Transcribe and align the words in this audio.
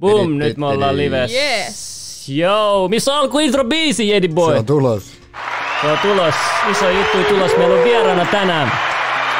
Boom, 0.00 0.38
nyt 0.38 0.56
me 0.56 0.66
ollaan 0.66 0.96
livessä. 0.96 1.36
Yes. 1.36 2.28
Joo, 2.28 2.88
missä 2.88 3.12
on 3.14 3.18
alkuintro 3.20 3.64
biisi, 3.64 4.08
Jedi 4.08 4.28
Se 4.28 4.34
Boy? 4.34 4.56
on 4.58 4.66
tulos. 4.66 5.02
Se 5.82 5.86
on 5.86 5.98
tulos, 5.98 6.34
iso 6.70 6.90
juttu 6.90 7.18
tulos. 7.34 7.50
Meillä 7.58 7.76
on 7.78 7.84
vieraana 7.84 8.24
tänään 8.24 8.72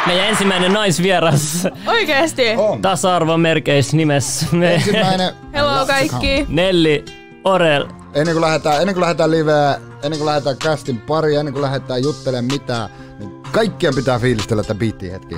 meidän 0.06 0.26
ensimmäinen 0.28 0.72
naisvieras 0.72 1.66
Oikeesti. 1.86 2.42
On. 2.56 2.82
tasa-arvon 2.82 3.40
merkeissä 3.40 3.96
nimessä. 3.96 4.46
Me, 4.52 4.74
Ensimmäinen. 4.74 5.34
Hello 5.52 5.86
kaikki. 5.86 6.46
Nelli 6.48 7.04
Orel. 7.44 7.86
Ennen 8.14 8.34
kuin 8.34 8.40
lähdetään, 8.40 8.80
ennen 8.80 8.94
kuin 8.94 9.00
lähdetään 9.02 9.30
liveä, 9.30 9.74
ennen 10.02 10.18
kuin 10.18 10.26
lähdetään 10.26 10.56
castin 10.56 10.98
pari, 11.00 11.36
ennen 11.36 11.52
kuin 11.54 11.62
lähdetään 11.62 12.02
juttelemaan 12.02 12.44
mitään, 12.44 12.90
niin 13.18 13.30
kaikkien 13.52 13.94
pitää 13.94 14.18
fiilistellä 14.18 14.62
tätä 14.62 14.74
biittiä 14.74 15.12
hetki. 15.12 15.36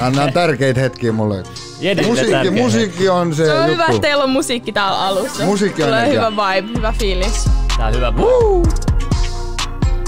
Nämä 0.00 0.24
on 0.24 0.32
tärkeitä 0.32 0.80
hetkiä 0.80 1.12
mulle. 1.12 1.42
Musiikki, 2.06 2.50
musiikki 2.50 3.08
on 3.08 3.34
se, 3.34 3.44
Se 3.44 3.52
on 3.52 3.58
juttu. 3.58 3.72
hyvä, 3.72 3.84
että 3.86 3.98
teillä 4.00 4.24
on 4.24 4.30
musiikki 4.30 4.72
täällä 4.72 4.98
alussa. 5.06 5.44
Musiikki 5.44 5.82
on 5.82 5.88
Tulee 5.88 6.08
hyvä 6.08 6.30
vibe, 6.30 6.78
hyvä 6.78 6.92
fiilis. 6.98 7.50
Tää 7.76 7.86
on 7.86 7.94
hyvä. 7.94 8.08
Okei, 8.08 8.22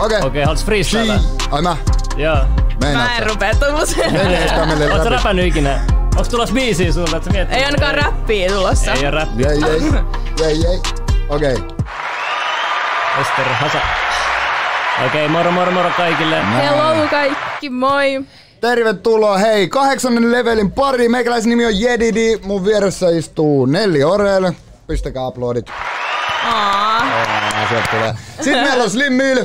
Okei. 0.01 0.21
okay, 0.23 0.41
haluats 0.43 0.65
freestyle? 0.65 1.21
Ai 1.51 1.63
mä? 1.63 1.77
Joo. 2.17 2.37
Meinaat 2.81 3.07
Mä 3.09 3.17
en 3.17 3.23
sä? 3.23 3.29
rupee 3.29 3.55
tommoseen. 3.55 4.15
Oot 4.93 5.03
sä 5.03 5.09
räpännyt 5.09 5.47
ikinä? 5.47 5.81
Onks 6.17 6.29
tulossa 6.29 6.55
biisiä 6.55 6.93
sulta, 6.93 7.17
että 7.17 7.25
sä 7.27 7.33
mietit? 7.33 7.55
Ei 7.55 7.65
ainakaan 7.65 7.95
räppiä 7.95 8.49
tulossa. 8.53 8.93
Ei 8.93 9.05
oo 9.05 9.11
räppiä. 9.11 9.53
Jei, 9.53 9.61
jei. 9.61 9.81
Jei, 10.41 10.63
jei. 10.63 10.81
Okei. 11.29 11.55
Ester 13.21 13.45
Hasa. 13.61 13.79
Okei, 15.07 15.07
okay, 15.07 15.29
moro 15.29 15.53
moro 15.53 15.73
moro 15.73 15.91
kaikille. 15.97 16.43
Hello 16.45 17.09
kaikki, 17.11 17.71
moi. 17.71 18.25
Tervetuloa, 18.61 19.39
hei, 19.39 19.69
kahdeksannen 19.69 20.33
levelin 20.33 20.73
pari. 20.73 21.09
Meikäläisen 21.09 21.51
nimi 21.51 21.67
on 21.67 21.81
Jedidi, 21.81 22.39
mun 22.43 22.65
vieressä 22.65 23.11
istuu 23.11 23.67
Nelli 23.67 24.05
Orel. 24.05 24.53
Pistäkää 24.87 25.27
aplodit. 25.27 25.67
Aa. 26.45 27.03
Tulee. 27.91 28.15
Sitten 28.41 28.65
meillä 28.65 28.85
on 28.85 28.91
Slim 28.91 29.13
Mill. 29.13 29.45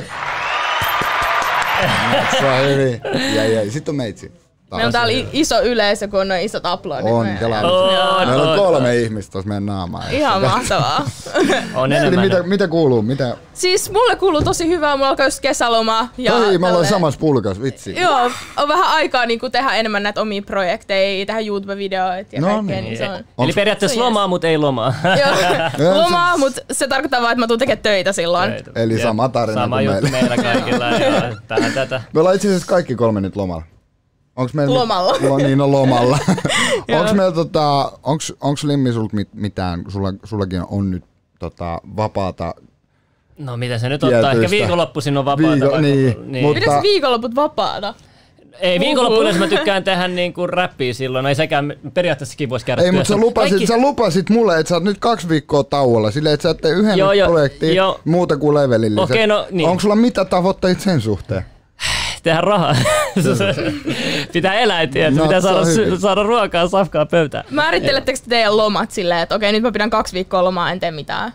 Se 2.40 2.46
on 2.46 2.68
hyvin. 2.68 3.00
Jäi, 3.34 3.54
jäi. 3.54 3.70
Sitten 3.70 3.92
on 3.92 3.96
meitsi. 3.96 4.32
Taas. 4.74 4.82
Meillä 4.82 4.88
on 4.88 4.92
täällä 4.92 5.12
i- 5.12 5.28
iso 5.40 5.62
yleisö, 5.62 6.08
kun 6.08 6.20
on 6.20 6.28
noin 6.28 6.40
isot 6.40 6.66
aplodit. 6.66 7.06
On, 7.12 7.28
kelaa. 7.40 7.60
On, 7.60 8.26
Meillä 8.28 8.42
on 8.42 8.48
on, 8.48 8.58
kolme 8.58 8.96
ihmistä 8.96 9.32
tuossa 9.32 9.48
meidän 9.48 9.66
naamaa. 9.66 10.04
Ihan 10.10 10.40
mahtavaa. 10.42 11.04
On 11.74 11.92
Eli 11.92 12.00
enemmän. 12.00 12.24
mitä, 12.26 12.42
mitä 12.42 12.68
kuuluu? 12.68 13.02
Mitä? 13.02 13.36
siis 13.54 13.90
mulle 13.90 14.16
kuuluu 14.16 14.42
tosi 14.42 14.68
hyvää, 14.68 14.96
mulla 14.96 15.08
alkaa 15.08 15.26
just 15.26 15.40
kesäloma. 15.40 16.08
Ja 16.18 16.34
Oi, 16.34 16.58
me 16.58 16.66
ollaan 16.68 16.86
samassa 16.86 17.20
pulkas, 17.20 17.62
vitsi. 17.62 18.00
Joo, 18.00 18.30
on 18.56 18.68
vähän 18.68 18.84
aikaa 18.88 19.26
niin 19.26 19.40
tehdä 19.52 19.70
enemmän 19.74 20.02
näitä 20.02 20.20
omia 20.20 20.42
projekteja, 20.42 21.26
tehdä 21.26 21.40
YouTube-videoita 21.40 22.28
ja 22.36 22.40
No 22.40 22.46
kaikkea, 22.46 22.76
niin. 22.76 22.84
niin 22.84 22.96
se 22.98 23.08
on... 23.08 23.14
Eli 23.14 23.24
Onks- 23.50 23.54
periaatteessa 23.54 23.94
Se 23.94 24.00
on 24.00 24.06
lomaa, 24.06 24.26
mutta 24.26 24.46
ei 24.48 24.58
lomaa. 24.58 24.94
Joo, 25.78 25.94
lomaa, 26.02 26.36
mutta 26.36 26.60
se 26.72 26.88
tarkoittaa 26.88 27.20
vaan, 27.22 27.32
että 27.32 27.40
mä 27.40 27.46
tuun 27.46 27.58
tekemään 27.58 27.82
töitä 27.82 28.12
silloin. 28.12 28.52
Eli 28.74 28.98
sama 29.02 29.28
tarina 29.28 29.60
Sama 29.62 29.76
kuin 29.76 29.84
juttu 29.86 30.08
meillä. 30.10 30.28
meillä 30.36 30.52
kaikilla. 30.52 30.84
Tähän 31.48 31.72
tätä. 31.72 32.00
Me 32.12 32.20
ollaan 32.20 32.36
itse 32.36 32.48
asiassa 32.48 32.66
kaikki 32.66 32.94
kolme 32.94 33.20
nyt 33.20 33.36
lomalla. 33.36 33.62
Onks 34.36 34.54
meillä 34.54 34.74
Lomalla. 34.74 35.16
Lo, 35.28 35.38
niin, 35.38 35.58
no 35.58 35.70
lomalla. 35.72 36.18
Onks 37.00 37.12
meillä 37.12 37.32
tota, 37.32 37.92
onks, 38.02 38.32
onks 38.40 38.64
Limmi 38.64 38.92
sulta 38.92 39.16
mit, 39.16 39.28
mitään, 39.34 39.84
sulla, 39.88 40.14
sullakin 40.24 40.62
on 40.68 40.90
nyt 40.90 41.04
tota, 41.38 41.80
vapaata 41.96 42.54
No 43.38 43.56
mitä 43.56 43.78
se 43.78 43.88
nyt 43.88 44.04
ottaa? 44.04 44.32
Ehkä 44.32 44.50
viikonloppuisin 44.50 45.16
on 45.18 45.24
vapaata. 45.24 45.52
Viiko- 45.52 45.60
vaikka- 45.64 45.80
niin, 45.80 46.16
niin. 46.32 46.44
mut- 46.44 46.54
Pidätkö 46.54 46.82
viikonloput 46.82 47.34
vapaata? 47.34 47.94
Ei 48.60 48.80
viikonloppuun 48.80 49.36
mä 49.38 49.46
tykkään 49.46 49.84
tehdä 49.84 50.08
niinku 50.08 50.46
räppiä 50.46 50.92
silloin. 50.92 51.26
Ei 51.26 51.34
sekään 51.34 51.74
periaatteessakin 51.94 52.48
voisi 52.50 52.66
käydä 52.66 52.82
Ei, 52.82 52.92
mutta 52.92 53.08
sä 53.08 53.16
lupasit, 53.16 53.50
Kaikki- 53.50 53.66
sä 53.66 53.78
lupasit 53.78 54.30
mulle, 54.30 54.58
että 54.58 54.68
sä 54.68 54.74
oot 54.74 54.84
nyt 54.84 54.98
kaksi 54.98 55.28
viikkoa 55.28 55.64
tauolla, 55.64 56.10
silleen, 56.10 56.34
että 56.34 56.42
sä 56.42 56.50
et 56.50 56.60
tee 56.60 56.70
yhden 56.72 56.98
Joo, 56.98 57.12
joo, 57.12 57.28
projektin 57.30 57.74
joo. 57.74 58.00
muuta 58.04 58.36
kuin 58.36 58.54
levelilliset. 58.54 59.10
Okei, 59.10 59.26
no 59.26 59.46
niin. 59.50 59.68
Onko 59.68 59.80
sulla 59.80 59.96
mitä 59.96 60.24
tavoitteita 60.24 60.80
sen 60.82 61.00
suhteen? 61.00 61.44
Tehdä 62.24 62.40
rahaa. 62.40 62.76
pitää 64.32 64.54
elää, 64.54 64.86
tiedät. 64.86 65.14
No, 65.14 65.22
pitää 65.22 65.40
saada, 65.40 65.60
saada 65.98 66.22
ruokaa, 66.22 66.68
safkaa 66.68 67.06
pöytään. 67.06 67.44
Määrittelettekö 67.50 68.18
te 68.18 68.28
teidän 68.28 68.56
lomat 68.56 68.90
silleen, 68.90 69.20
että 69.20 69.34
okei, 69.34 69.52
nyt 69.52 69.62
mä 69.62 69.72
pidän 69.72 69.90
kaksi 69.90 70.14
viikkoa 70.14 70.44
lomaa, 70.44 70.70
en 70.72 70.80
tee 70.80 70.90
mitään? 70.90 71.32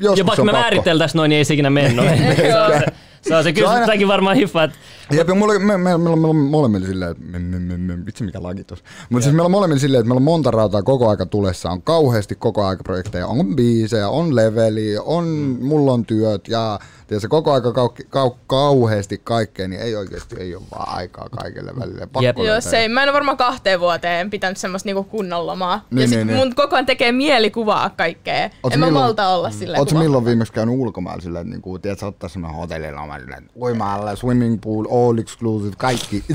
Joskus 0.00 0.18
Ja 0.18 0.26
vaikka 0.26 0.44
me 0.44 0.52
pakko. 0.52 0.62
määriteltäisiin 0.62 1.18
noin, 1.18 1.28
niin 1.28 1.36
ei 1.38 1.44
se 1.44 1.54
ikinä 1.54 1.70
mennyt. 1.70 2.04
se, 2.36 2.58
on 2.60 2.72
se, 2.72 2.84
se 3.22 3.36
on 3.36 3.42
se. 3.44 3.52
Kyllä 3.52 3.68
Se 3.68 3.74
aina- 3.74 3.86
säkin 3.86 4.08
varmaan 4.08 4.36
hiffaat. 4.36 4.70
Jep, 5.10 5.28
ja 5.28 5.34
mulla, 5.34 5.58
me, 5.58 5.76
me, 5.76 5.98
me, 5.98 6.16
me, 6.16 6.28
on 6.28 6.36
molemmilla 6.36 6.86
silleen, 6.86 7.10
että 7.10 7.24
me, 7.24 7.38
me, 7.38 7.58
me, 7.58 7.76
me, 7.76 8.06
vitsi 8.06 8.24
mikä 8.24 8.42
laki 8.42 8.64
tossa. 8.64 8.84
Mutta 9.10 9.24
siis 9.24 9.34
meillä 9.34 9.46
on 9.46 9.50
molemmilla 9.50 9.80
silleen, 9.80 10.00
että 10.00 10.08
meillä 10.08 10.18
on 10.18 10.22
monta 10.22 10.50
rautaa 10.50 10.82
koko 10.82 11.08
aika 11.08 11.26
tulessa, 11.26 11.70
on 11.70 11.82
kauheasti 11.82 12.34
koko 12.34 12.64
aika 12.64 12.82
projekteja, 12.82 13.26
on 13.26 13.56
biisejä, 13.56 14.08
on 14.08 14.36
leveli, 14.36 14.96
on, 15.04 15.24
mm. 15.24 15.66
mulla 15.66 15.92
on 15.92 16.06
työt 16.06 16.48
ja 16.48 16.78
tiedätkö, 17.06 17.28
koko 17.28 17.52
aika 17.52 17.72
kau, 17.72 17.88
kau, 18.08 18.30
kauheasti 18.46 19.20
kaikkea, 19.24 19.68
niin 19.68 19.80
ei 19.80 19.96
oikeasti 19.96 20.36
ei 20.38 20.54
ole 20.54 20.62
vaan 20.70 20.96
aikaa 20.96 21.28
kaikille 21.28 21.72
välille. 21.80 22.06
Pakko. 22.06 22.44
Joo, 22.44 22.60
se 22.60 22.78
ei, 22.78 22.88
mä 22.88 23.02
en 23.02 23.08
ole 23.08 23.14
varmaan 23.14 23.36
kahteen 23.36 23.80
vuoteen 23.80 24.30
pitänyt 24.30 24.58
semmoista 24.58 24.86
niinku 24.86 25.04
kunnon 25.04 25.46
lomaa. 25.46 25.84
Niin, 25.90 26.00
ja 26.02 26.08
sit 26.08 26.16
niin, 26.16 26.26
niin. 26.26 26.36
mun 26.36 26.54
koko 26.54 26.76
ajan 26.76 26.86
tekee 26.86 27.12
mieli 27.12 27.50
kuvaa 27.50 27.90
kaikkea. 27.90 28.50
Oot 28.62 28.72
en 28.72 28.80
mä 28.80 28.86
milloin- 28.86 29.04
malta 29.04 29.28
olla 29.28 29.50
silleen 29.50 29.80
Oletko 29.80 29.98
milloin 29.98 30.24
viimeksi 30.24 30.52
käynyt 30.52 30.74
ulkomailla 30.74 31.20
silleen, 31.22 31.42
että 31.42 31.54
niinku, 31.54 31.78
tiedätkö, 31.78 32.06
ottaa 32.06 32.28
semmoinen 32.28 32.60
hotelliloma, 32.60 33.18
silleen, 33.18 33.50
uimalla, 33.62 34.16
swimming 34.16 34.58
pool, 34.60 34.86
all 35.08 35.18
exclusive, 35.18 35.74
kaikki. 35.78 36.24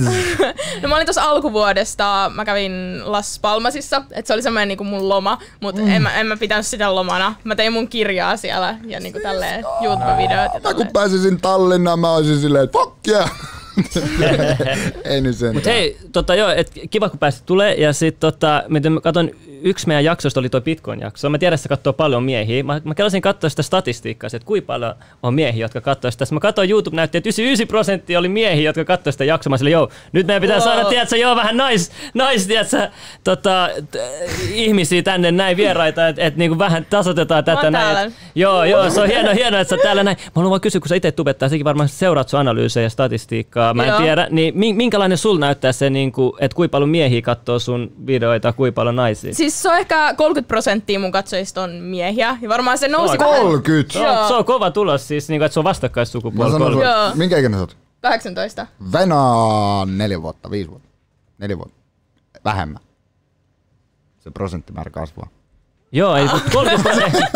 No 0.82 0.90
mä 0.90 0.96
olin 0.96 1.06
tuossa 1.06 1.24
alkuvuodesta, 1.24 2.32
mä 2.36 2.46
kävin 2.46 3.02
Las 3.06 3.40
Palmasissa, 3.40 4.02
että 4.12 4.28
se 4.28 4.34
oli 4.34 4.42
semmoinen 4.42 4.68
niinku 4.68 4.84
mun 4.84 5.10
loma, 5.10 5.38
mutta 5.62 5.82
mm. 5.82 5.88
en, 5.88 6.02
mä, 6.02 6.14
en 6.20 6.28
mä 6.28 6.38
pitänyt 6.38 6.68
sitä 6.68 6.96
lomana. 6.96 7.36
Mä 7.44 7.56
tein 7.56 7.74
mun 7.74 7.88
kirjaa 7.88 8.38
siellä 8.38 8.78
ja 8.88 9.00
niinku 9.00 9.20
tälleen 9.24 9.66
YouTube-videot 9.82 10.54
ja 10.54 10.60
Mä 10.64 10.74
kun 10.74 10.88
pääsisin 10.94 11.42
Tallinnaan, 11.42 12.00
mä 12.00 12.12
olisin 12.12 12.40
silleen, 12.40 12.64
että 12.64 12.80
fuck 12.80 13.08
yeah. 13.08 13.55
ei 15.06 15.22
nyt 15.22 15.36
sen. 15.36 15.54
Mut 15.54 15.66
hei, 15.66 15.98
tota 16.12 16.36
joo, 16.36 16.50
et 16.50 16.72
kiva 16.90 17.10
kun 17.10 17.20
pääsit 17.20 17.46
tulee 17.46 17.74
ja 17.74 17.94
sit 17.94 18.20
tota, 18.20 18.64
miten 18.68 18.92
mä 18.92 19.02
katson, 19.02 19.30
yksi 19.62 19.88
meidän 19.88 20.04
jaksoista 20.04 20.40
oli 20.40 20.50
tuo 20.50 20.62
Bitcoin-jakso. 20.62 21.30
Mä 21.30 21.38
tiedän, 21.38 21.54
että 21.54 21.64
se 21.64 21.70
katsoo 21.70 21.94
paljon 21.94 22.24
miehiä. 22.24 22.64
Mä, 22.64 22.82
mä 22.84 22.96
kelasin 22.96 23.22
katsoa 23.22 23.50
sitä 23.50 23.64
statistiikkaa, 23.64 24.28
että 24.34 24.46
kuinka 24.46 24.66
paljon 24.68 24.96
on 25.24 25.34
miehiä, 25.34 25.66
jotka 25.66 25.82
katsoo 25.82 26.12
sitä. 26.12 26.26
Sitten 26.26 26.36
Mä 26.36 26.40
katsoin 26.40 26.70
YouTube 26.70 26.96
näytti, 26.96 27.18
että 27.18 27.28
99 27.28 27.68
prosenttia 27.68 28.20
oli 28.20 28.28
miehiä, 28.30 28.64
jotka 28.64 28.86
katsoi 28.86 29.14
sitä 29.14 29.24
jaksoa. 29.24 29.50
Mä 29.50 29.58
sille, 29.58 29.70
joo, 29.72 29.90
nyt 30.12 30.28
meidän 30.28 30.42
pitää 30.42 30.56
Wow. 30.58 30.64
saada, 30.64 30.86
tiedätkö, 30.86 31.18
joo, 31.18 31.36
vähän 31.36 31.58
nais, 31.58 31.92
nais 32.14 32.48
tiedätkö, 32.48 32.90
tota, 33.24 33.70
t- 33.92 33.96
ihmisiä 34.54 35.02
tänne 35.04 35.32
näin 35.32 35.58
vieraita, 35.58 36.08
että 36.08 36.22
et, 36.22 36.36
niinku 36.38 36.58
vähän 36.60 36.86
tasoitetaan 36.90 37.44
tätä 37.44 37.72
näin. 37.72 38.08
Et, 38.08 38.14
joo, 38.36 38.64
joo, 38.64 38.90
se 38.90 39.02
on 39.02 39.08
hieno, 39.08 39.32
hieno, 39.34 39.58
että 39.58 39.76
sä 39.76 39.82
täällä 39.84 40.04
näin. 40.04 40.18
Mä 40.26 40.32
haluan 40.36 40.50
vaan 40.50 40.62
kysyä, 40.62 40.82
kun 40.82 40.88
sä 40.90 40.96
itse 40.96 41.12
tubettaa, 41.12 41.50
sekin 41.50 41.66
varmaan 41.66 41.90
seuraat 41.90 42.30
sun 42.30 42.40
analyysejä 42.40 42.86
ja 42.86 42.90
statistiikkaa. 42.90 43.65
Mä 43.74 43.84
en 43.84 43.90
Joo. 43.90 44.00
tiedä, 44.00 44.28
niin 44.32 44.54
min- 44.58 44.76
minkälainen 44.76 45.18
sul 45.18 45.38
näyttää 45.38 45.72
se, 45.72 45.90
niin 45.90 46.12
kuin, 46.12 46.34
että 46.40 46.56
kuinka 46.56 46.72
paljon 46.72 46.90
miehiä 46.90 47.22
katsoo 47.22 47.60
sun 47.60 47.92
videoita, 48.06 48.54
kuinka 48.54 48.76
paljon 48.76 48.96
naisia? 48.96 49.34
Siis 49.34 49.62
se 49.62 49.70
on 49.70 49.78
ehkä 49.78 50.14
30 50.18 50.48
prosenttia 50.48 51.00
mun 51.00 51.12
katsojista 51.12 51.62
on 51.64 51.72
miehiä. 51.72 52.38
Ja 52.42 52.50
varmaan 52.50 52.78
se 52.78 52.88
nousi 52.88 53.12
Oi, 53.12 53.18
vähän 53.20 53.42
30. 53.42 53.94
Se 53.94 54.10
on, 54.10 54.28
se 54.28 54.34
on 54.34 54.46
kova 54.46 54.72
tulos, 54.72 55.08
siis, 55.08 55.30
niin 55.30 55.40
kuin, 55.40 55.46
että 55.46 55.54
se 55.54 55.60
on 55.60 55.64
Mä 55.64 55.70
vastakkaissukupuoli. 55.70 56.84
Joo. 56.84 57.12
minkä 57.16 57.38
ikäinen 57.38 57.58
sä 57.60 57.62
oot? 57.64 57.78
18. 58.02 58.68
Venää 58.94 59.86
neljä 59.86 60.22
vuotta, 60.22 60.52
viisi 60.52 60.70
vuotta. 60.70 60.90
Neljä 61.38 61.58
vuotta. 61.58 61.76
Vähemmän. 62.46 62.82
Se 64.20 64.32
prosenttimäärä 64.32 64.92
kasvaa. 64.92 65.28
Joo, 65.96 66.16
ei, 66.16 66.24
mutta 66.24 66.52
30 66.54 66.90
prosenttia. 66.90 67.28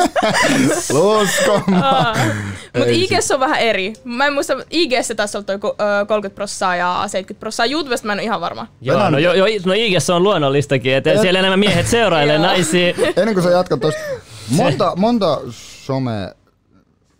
Lusko. 0.94 1.62
Mutta 2.78 2.90
IGS 2.92 3.31
on 3.31 3.40
vähän 3.40 3.59
eri. 3.59 3.94
Mä 4.03 4.25
en 4.25 4.34
muista, 4.34 4.53
IGS 4.70 5.14
taas 5.16 5.36
on 5.36 5.46
toi 5.46 5.56
ko- 5.56 5.75
ö, 6.02 6.06
30 6.06 6.36
prossaa 6.36 6.75
ja 6.75 7.03
70 7.08 7.40
prossaa. 7.40 7.66
YouTubesta 7.66 8.08
mä 8.08 8.14
en 8.14 8.20
ole 8.20 8.24
ihan 8.24 8.42
varma. 8.42 8.68
Joo, 8.81 9.09
no, 9.09 9.18
jo, 9.18 9.34
jo, 9.34 9.46
no 9.66 9.74
IGS 9.74 10.09
on 10.09 10.24
luonnollista,kin 10.24 10.94
että 10.94 11.22
siellä 11.22 11.40
enemmän 11.40 11.59
miehet 11.59 11.88
seurailee 11.88 12.38
naisia. 12.38 12.94
Ennen 13.17 13.34
kuin 13.34 13.44
sä 13.44 13.50
jatkat 13.50 13.79
tosta. 13.79 14.02
Monta, 14.58 14.94
monta 14.96 15.40
some, 15.85 16.11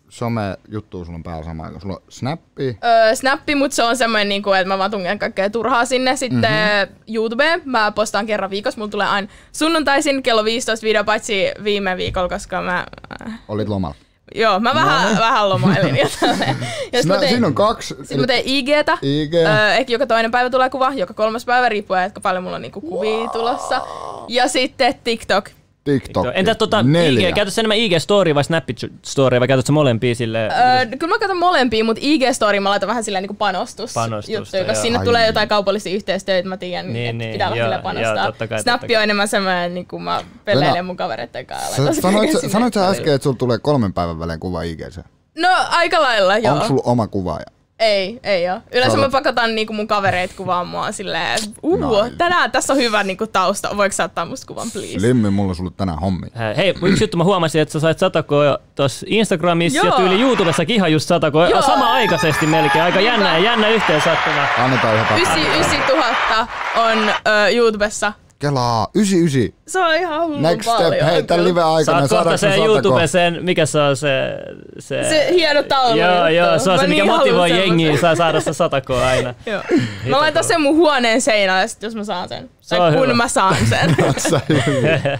some 0.10 0.58
juttua 0.68 1.06
sulla 1.06 1.16
on 1.16 1.24
päällä 1.24 1.44
samaan 1.44 1.66
aikaan. 1.66 1.82
Sulla 1.82 1.96
on 1.96 2.02
snappi. 2.10 2.78
Öö, 2.84 3.16
Snappi, 3.16 3.56
mutta 3.56 3.76
se 3.76 3.84
on 3.84 3.98
semmoinen, 3.98 4.30
niinku, 4.30 4.52
että 4.52 4.68
mä 4.68 4.78
vaan 4.78 4.92
tungen 4.92 5.20
kaikkea 5.20 5.50
turhaa 5.50 5.86
sinne. 5.86 6.16
Sitten 6.16 6.42
mm-hmm. 6.42 6.96
YouTube, 7.08 7.62
mä 7.66 7.92
postaan 7.92 8.26
kerran 8.26 8.50
viikossa. 8.50 8.80
Mulla 8.80 8.92
tulee 8.92 9.08
aina 9.08 9.28
sunnuntaisin 9.52 10.24
kello 10.24 10.44
15 10.44 10.84
video, 10.86 11.04
paitsi 11.04 11.52
viime 11.64 11.98
viikolla, 11.98 12.30
koska 12.30 12.62
mä... 12.62 12.86
Äh, 13.28 13.40
Olit 13.48 13.70
lomalla. 13.70 13.96
joo, 14.36 14.60
mä 14.60 14.74
vähän, 14.74 15.18
vähän 15.18 15.50
lomailin 15.50 15.96
ja 15.96 16.08
tälleen. 16.20 16.58
Ja 16.94 17.02
sit 17.02 17.08
mä 17.08 17.18
tein, 17.18 17.30
siinä 17.30 17.48
on 17.48 17.56
kaksi. 17.56 17.96
sit 18.04 18.18
mä 18.18 18.28
tein 18.28 18.44
IGtä. 18.46 18.98
IG. 19.02 19.34
Öö, 19.34 19.74
ehkä 19.74 19.94
joka 19.94 20.08
toinen 20.08 20.32
päivä 20.32 20.50
tulee 20.50 20.70
kuva, 20.70 20.94
joka 20.94 21.14
kolmas 21.14 21.46
päivä, 21.46 21.70
riippuen, 21.70 22.04
että 22.04 22.20
paljon 22.22 22.44
mulla 22.44 22.56
on 22.56 22.62
niinku 22.62 22.82
kuvia 22.82 23.30
tulossa. 23.30 23.82
Ja 24.28 24.48
sitten 24.48 24.96
TikTok. 25.04 25.50
TikTok. 25.94 26.28
Entä 26.34 26.56
tota, 26.56 26.84
Neljä. 26.84 27.30
IG, 27.30 27.36
käytätkö 27.36 27.62
enemmän 27.62 27.78
IG-story 27.78 28.36
vai 28.36 28.44
Snap-story 28.44 29.40
vai 29.40 29.48
käytätkö 29.48 29.72
molempia 29.72 30.16
silleen? 30.16 30.52
Öö, 30.52 30.98
kyllä 30.98 31.14
mä 31.16 31.20
katson 31.20 31.38
molempia, 31.38 31.84
mutta 31.84 32.02
IG-story 32.02 32.60
mä 32.60 32.70
laitan 32.70 32.88
vähän 32.90 33.04
silleen 33.04 33.24
niin 33.24 33.36
panostus 33.38 33.94
Panostusta, 33.94 34.40
juttuja, 34.40 34.64
koska 34.64 34.74
joo. 34.78 34.82
sinne 34.82 35.00
Ai 35.00 35.06
tulee 35.06 35.22
niin. 35.22 35.28
jotain 35.28 35.50
kaupallisia 35.50 35.96
yhteistyöitä, 35.96 36.50
mä 36.50 36.58
tiedän, 36.58 36.94
Niin, 36.94 37.06
että 37.10 37.18
niin, 37.18 37.32
pitää 37.32 37.56
joo, 37.56 37.68
vähän 37.70 37.82
panostaa. 37.84 38.16
joo, 38.16 38.26
totta 38.26 38.48
kai, 38.48 38.62
Snappi 38.62 38.80
totta 38.82 38.88
kai. 38.88 38.96
on 38.98 39.04
enemmän 39.04 39.28
semmoinen, 39.28 39.74
niin 39.74 39.88
kuin 39.88 40.04
mä 40.04 40.22
peleilen 40.46 40.74
Venä- 40.74 40.84
mun 40.84 40.98
kavereiden 40.98 41.46
kanssa. 41.46 41.94
Sanoit, 41.94 42.32
sä, 42.32 42.50
sanoit 42.50 42.74
sä 42.74 42.88
äsken, 42.88 43.14
että 43.14 43.24
sulla 43.24 43.38
tulee 43.38 43.58
kolmen 43.60 43.94
päivän 43.94 44.20
välein 44.20 44.40
kuva 44.40 44.62
IGC. 44.62 44.98
No 45.38 45.50
aika 45.70 46.02
lailla, 46.02 46.38
joo. 46.38 46.54
Onko 46.54 46.68
sulla 46.68 46.82
oma 46.86 47.08
kuvaaja? 47.08 47.46
Ei, 47.80 48.20
ei 48.24 48.50
oo. 48.50 48.60
Yleensä 48.72 48.96
Sä 48.96 49.02
mä 49.02 49.10
pakotan 49.10 49.56
niinku 49.56 49.74
mun 49.74 49.88
kavereit 49.88 50.34
kuvaamaan 50.34 50.68
mua 50.68 50.92
silleen, 50.92 51.40
uh, 51.64 52.04
Nice. 52.04 52.16
tänään 52.18 52.52
tässä 52.52 52.74
on 52.74 52.80
hyvä 52.80 53.04
niinku 53.04 53.28
tausta, 53.28 53.78
voiko 53.78 53.94
sä 53.94 54.04
ottaa 54.04 54.26
musta 54.26 54.48
kuvan 54.48 54.72
please? 54.72 55.02
Limmi, 55.02 55.30
mulla 55.30 55.50
on 55.50 55.56
sulle 55.56 55.72
tänään 55.78 56.00
hommi. 56.00 56.28
Hei, 56.58 56.74
yksi 56.84 57.04
juttu 57.04 57.18
mä 57.18 57.24
huomasin, 57.24 57.62
että 57.62 57.72
sä 57.74 57.80
sait 57.80 58.00
satakoa 58.00 58.58
tuossa 58.76 59.06
Instagramissa 59.10 59.80
ja 59.80 59.86
Joo. 59.86 59.98
tyyli 59.98 60.22
YouTubessakin 60.22 60.76
ihan 60.76 60.92
just 60.92 61.08
satakoa. 61.08 61.50
Joo. 61.50 61.62
Sama 61.62 61.94
aikaisesti 61.94 62.46
melkein. 62.46 62.84
Aika 62.84 63.02
jännä, 63.02 63.38
jännä 63.38 63.70
yhteen 63.70 64.02
sattuma. 64.02 64.48
Annetaan 64.58 64.96
yhä 64.96 65.04
takaisin. 65.04 65.44
99 65.44 65.98
000 66.36 66.48
on 66.76 67.10
ö, 67.10 67.50
YouTubessa. 67.50 68.14
Kelaa, 68.40 68.88
99. 68.96 69.60
Se 69.68 69.80
on 69.80 69.96
ihan 69.96 70.22
hullu 70.28 70.40
Next 70.42 70.66
paljon. 70.66 70.94
step, 70.94 71.06
hei, 71.06 71.24
tämän 71.24 71.40
kyllä. 71.40 71.50
live-aikana 71.50 72.08
Saat 72.08 72.24
kohta 72.24 72.38
sen? 72.38 72.60
YouTube 72.66 73.08
sen, 73.08 73.38
mikä 73.42 73.66
se 73.66 73.80
on 73.80 73.98
se... 73.98 74.38
Se, 74.80 75.04
Se 75.10 75.28
hieno 75.32 75.64
taulu. 75.64 75.98
Joo, 76.00 76.28
joo, 76.28 76.60
se 76.60 76.70
on 76.70 76.76
Mä 76.76 76.82
se, 76.82 76.88
mikä 76.88 77.04
niin 77.04 77.12
motivoi 77.12 77.50
haluan 77.50 77.68
jengiä, 77.68 77.98
saa 77.98 78.16
saada 78.16 78.40
se 78.40 78.54
satakoa 78.54 79.08
aina. 79.08 79.34
Joo. 79.46 79.62
Mä 80.10 80.18
laitan 80.18 80.44
sen 80.44 80.62
mun 80.62 80.76
huoneen 80.76 81.22
seinälle, 81.22 81.68
sit 81.68 81.84
jos 81.84 81.96
mä 81.96 82.04
saan 82.04 82.30
sen. 82.30 82.50
Se 82.62 82.76
tai 82.76 82.88
on 82.88 82.94
kun 82.94 83.04
hyvä. 83.04 83.14
mä 83.14 83.28
saan 83.28 83.56
sen. 83.70 83.96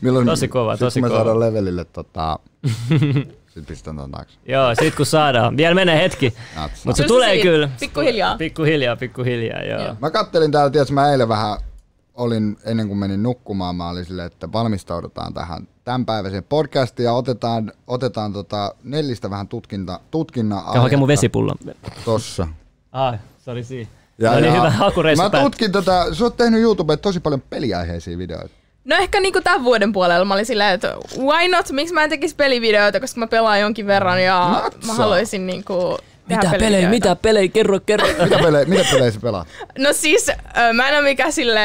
Milloin, 0.00 0.26
Tosi 0.26 0.48
kova, 0.48 0.76
tosi 0.76 1.00
kun 1.00 1.06
me 1.06 1.08
kova. 1.08 1.18
saadaan 1.18 1.40
levelille 1.40 1.84
tota... 1.84 2.38
Sitten 3.46 3.66
pistän 3.66 3.96
ton 3.96 4.10
taakse. 4.10 4.38
Joo, 4.46 4.74
sit 4.74 4.94
kun 4.94 5.06
saadaan. 5.06 5.56
Vielä 5.56 5.74
menee 5.74 6.02
hetki. 6.02 6.34
Mutta 6.84 7.02
se 7.02 7.04
tulee 7.08 7.38
kyllä. 7.42 7.68
Pikkuhiljaa. 7.80 8.36
Pikkuhiljaa, 8.36 8.96
pikkuhiljaa, 8.96 9.62
joo. 9.62 9.82
Joo. 9.82 9.94
Mä 10.00 10.10
kattelin 10.10 10.52
täällä, 10.52 10.70
tiedätkö, 10.70 10.94
mä 10.94 11.12
eilen 11.12 11.28
vähän 11.28 11.58
olin, 12.18 12.56
ennen 12.64 12.88
kuin 12.88 12.98
menin 12.98 13.22
nukkumaan, 13.22 13.76
mä 13.76 13.88
olin 13.88 14.04
silleen, 14.04 14.26
että 14.26 14.52
valmistaudutaan 14.52 15.34
tähän 15.34 15.68
tämänpäiväiseen 15.84 16.44
podcastiin 16.44 17.04
ja 17.04 17.12
otetaan, 17.12 17.72
otetaan 17.86 18.32
tota 18.32 18.74
nellistä 18.84 19.30
vähän 19.30 19.48
tutkinta, 19.48 20.00
tutkinnan 20.10 20.62
Käy 20.72 20.82
hakee 20.82 20.98
mun 20.98 21.08
vesipullon. 21.08 21.56
Tossa. 22.04 22.48
Ah, 22.92 23.18
se 23.38 23.50
oli 23.50 23.64
siinä. 23.64 23.90
Ja, 24.18 24.32
no 24.32 24.40
niin 24.40 24.52
hyvä 24.56 24.70
hakureissu 24.70 25.22
Mä 25.22 25.40
tutkin 25.40 25.72
tätä, 25.72 26.06
sä 26.12 26.24
oot 26.24 26.36
tehnyt 26.36 26.60
YouTubeen 26.60 26.98
tosi 26.98 27.20
paljon 27.20 27.42
peliaiheisia 27.50 28.18
videoita. 28.18 28.54
No 28.84 28.96
ehkä 28.96 29.20
niinku 29.20 29.40
tämän 29.40 29.64
vuoden 29.64 29.92
puolella 29.92 30.24
mä 30.24 30.34
olin 30.34 30.46
silleen, 30.46 30.74
että 30.74 30.96
why 31.18 31.48
not, 31.48 31.70
miksi 31.70 31.94
mä 31.94 32.04
en 32.04 32.10
tekisi 32.10 32.36
pelivideoita, 32.36 33.00
koska 33.00 33.20
mä 33.20 33.26
pelaan 33.26 33.60
jonkin 33.60 33.86
verran 33.86 34.22
ja 34.22 34.48
Natsaa. 34.52 34.86
mä 34.86 34.94
haluaisin 34.94 35.46
niinku 35.46 35.98
Mitä 36.28 36.40
pelejä, 36.40 36.58
pelivideoita. 36.58 36.90
mitä 36.90 37.16
pelejä, 37.16 37.48
kerro, 37.48 37.80
kerro. 37.86 38.06
Mitä 38.24 38.38
pelejä, 38.38 38.64
mitä 38.64 38.84
pelejä 38.92 39.10
sä 39.10 39.20
pelaat? 39.20 39.48
No 39.78 39.92
siis, 39.92 40.30
mä 40.72 40.88
en 40.88 40.94
ole 40.94 41.02
mikään 41.04 41.32
sille 41.32 41.60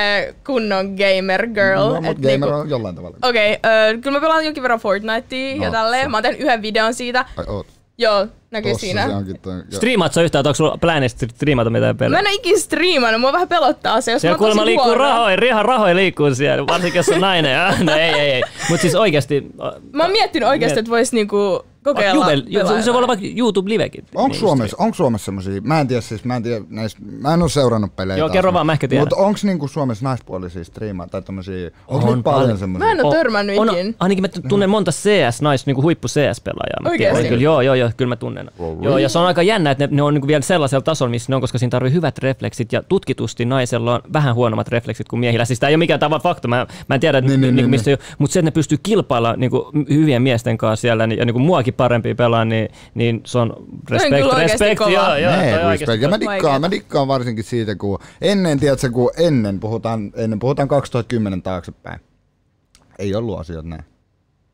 kunnon 0.45 0.86
gamer 0.95 1.48
girl. 1.48 1.80
No, 1.80 1.95
et 1.95 2.01
mut 2.04 2.18
gamer 2.18 2.31
niinku- 2.39 2.50
on 2.50 2.69
jollain 2.69 2.95
tavalla. 2.95 3.18
Okei, 3.24 3.54
okay, 3.54 3.98
kyllä 4.01 4.18
mä 4.18 4.21
pelaan 4.21 4.45
jonkin 4.45 4.63
verran 4.63 4.80
Fortnitea 4.80 5.56
No, 5.57 5.63
ja 5.63 5.71
tälleen. 5.71 6.04
se- 6.04 6.10
Mä 6.10 6.18
oon 6.18 6.24
tehnyt 6.24 6.39
yhden 6.42 6.62
videon 6.62 6.94
siitä. 6.94 7.25
Ai 7.38 7.45
oot. 7.48 7.68
Joo, 7.98 8.27
näkyy 8.51 8.71
Tossa 8.71 8.86
siinä. 8.86 9.07
se 9.07 9.12
jo. 9.50 9.63
Striimaat 9.71 10.13
sä 10.13 10.21
yhtään, 10.21 10.39
että 10.39 10.50
onko 10.50 10.56
sulla 10.56 10.77
plänistä 10.81 11.25
striimata 11.36 11.69
mitään 11.69 11.95
Mä 11.95 12.00
pelejä? 12.00 12.19
en 12.19 12.25
ole 12.27 12.33
ikinä 12.36 12.60
striimannut, 12.60 13.21
mua 13.21 13.33
vähän 13.33 13.48
pelottaa 13.48 14.01
se, 14.01 14.12
jos 14.12 14.21
Siellä 14.21 14.33
mä 14.33 14.36
oon 14.36 14.39
kuulemma 14.39 14.62
tosi 14.62 14.65
liikkuu 14.65 14.86
huono. 14.86 15.04
rahoja, 15.04 15.38
ihan 15.45 15.65
rahoja 15.65 15.95
liikkuu 15.95 16.36
siellä, 16.36 16.68
varsinkin 16.68 17.00
jos 17.00 17.10
on 17.10 17.21
nainen. 17.21 17.60
No 17.83 17.92
ei, 17.95 18.01
ei, 18.10 18.31
ei. 18.31 18.44
Mut 18.69 18.80
siis 18.81 18.95
oikeesti... 18.95 19.48
Mä 19.92 20.04
oon 20.04 20.12
miettinyt 20.12 20.50
oikeesti, 20.50 20.75
Miet- 20.75 20.80
että 20.80 20.92
vois 20.92 21.13
niinku 21.13 21.65
kokeilla 21.83 22.31
Jubel, 22.31 22.81
se, 22.81 22.91
voi 22.91 22.97
olla 22.97 23.07
vaikka 23.07 23.25
YouTube-livekin. 23.25 24.06
Onko 24.15 24.27
Niin, 24.27 24.39
Suomessa, 24.39 24.77
onko 24.80 24.95
Suomessa 24.95 25.25
semmosia, 25.25 25.62
mä 25.62 25.80
en 25.80 25.88
tiedä 25.88 26.01
siis, 26.01 26.25
mä 26.25 26.35
en 26.35 26.44
tiedä 26.44 26.65
näistä, 26.69 27.00
mä 27.21 27.33
en 27.33 27.41
oo 27.41 27.50
seurannut 27.50 27.95
pelejä. 27.95 28.18
Joo, 28.18 28.27
taas, 28.27 28.33
kerro 28.33 28.53
vaan, 28.53 28.65
mä 28.65 28.74
ehkä 28.74 28.88
tiedän. 28.88 29.01
Mutta 29.01 29.15
onko 29.15 29.39
niinku 29.44 29.68
Suomessa 29.68 30.06
naispuolisia 30.06 30.63
striimaa 30.63 31.07
tai 31.07 31.21
tommosia, 31.21 31.69
onko 31.88 32.07
On 32.12 32.24
paljon 32.24 32.41
paljon. 32.41 32.57
semmosia? 32.57 32.85
Mä 32.85 32.91
en 32.91 33.06
oo 33.06 33.07
On- 33.12 33.15
törmännyt 33.18 33.57
on, 33.57 33.69
ikin. 33.69 33.95
Ainakin 34.00 34.21
mä 34.21 34.27
tunnen 34.50 34.69
monta 34.69 34.91
CS, 34.91 35.41
nais, 35.41 35.65
niinku 35.65 35.81
huippu 35.81 36.07
CS-pelaajaa. 36.07 36.97
Tiedän, 36.97 37.24
Kyllä, 37.30 37.41
joo, 37.44 37.62
joo, 37.62 37.75
joo, 37.75 37.89
kyllä 37.97 38.09
mä 38.09 38.15
tunnen. 38.15 38.51
Oh, 38.59 38.77
Joo, 38.83 38.97
ja 38.97 39.09
se 39.09 39.19
on 39.19 39.25
aika 39.25 39.41
jännä, 39.44 39.71
että 39.71 39.88
ne, 39.88 39.95
ne 39.95 40.01
on 40.01 40.13
niinku 40.13 40.27
vielä 40.27 40.41
sellaisella 40.41 40.81
tasolla, 40.83 41.09
missä 41.09 41.31
ne 41.31 41.36
on, 41.36 41.41
koska 41.41 41.57
siinä 41.57 41.69
tarvii 41.69 41.94
hyvät 41.94 42.18
refleksit, 42.18 42.74
ja 42.74 42.83
tutkitusti 42.83 43.45
naisella 43.45 43.94
on 43.95 44.01
vähän 44.13 44.36
huonommat 44.36 44.68
refleksit 44.68 45.07
kuin 45.07 45.19
miehillä. 45.19 45.45
Siis 45.45 45.59
tämä 45.59 45.68
ei 45.69 45.74
ole 45.74 45.77
mikään 45.79 46.00
tavan 46.00 46.21
fakta, 46.21 46.47
mä, 46.47 46.68
mä 46.89 46.95
en 46.95 47.01
tiedä, 47.01 47.21
Niin, 47.21 47.29
niin, 47.29 47.41
niin, 47.41 47.56
niin, 47.56 47.63
niin, 47.63 47.69
mistä, 47.69 47.97
mutta 48.18 48.33
se, 48.33 48.39
että 48.39 48.47
ne 48.47 48.51
pystyy 48.51 48.77
kilpailla 48.83 49.36
niinku, 49.38 49.71
hyvien 49.89 50.21
miesten 50.21 50.57
kanssa 50.57 50.81
siellä, 50.81 51.07
niin, 51.07 51.19
ja 51.19 51.25
niinku 51.25 51.39
muakin 51.39 51.72
parempi 51.77 52.15
pelaa, 52.15 52.45
niin, 52.45 52.69
niin 52.95 53.21
se 53.25 53.37
on 53.39 53.53
respect, 53.89 54.25
oikeesti 54.25 54.41
respect, 54.51 54.77
kova. 54.77 54.91
joo, 54.91 55.15
joo, 55.17 55.31
Nee, 55.31 55.59
toi 55.59 55.71
respect. 55.71 55.89
oikeesti 55.89 56.05
Ja 56.05 56.09
mä 56.09 56.19
dikkaan, 56.19 56.61
mä 56.61 56.71
dikkaan 56.71 57.07
varsinkin 57.07 57.43
siitä, 57.43 57.75
kun 57.75 57.99
ennen, 58.21 58.59
tiedätkö, 58.59 58.89
kun 58.91 59.11
ennen 59.17 59.59
puhutaan, 59.59 60.11
ennen 60.15 60.39
puhutaan 60.39 60.67
2010 60.67 61.41
taaksepäin. 61.41 61.99
Ei 62.99 63.15
ollut 63.15 63.39
asiat 63.39 63.65
näin. 63.65 63.83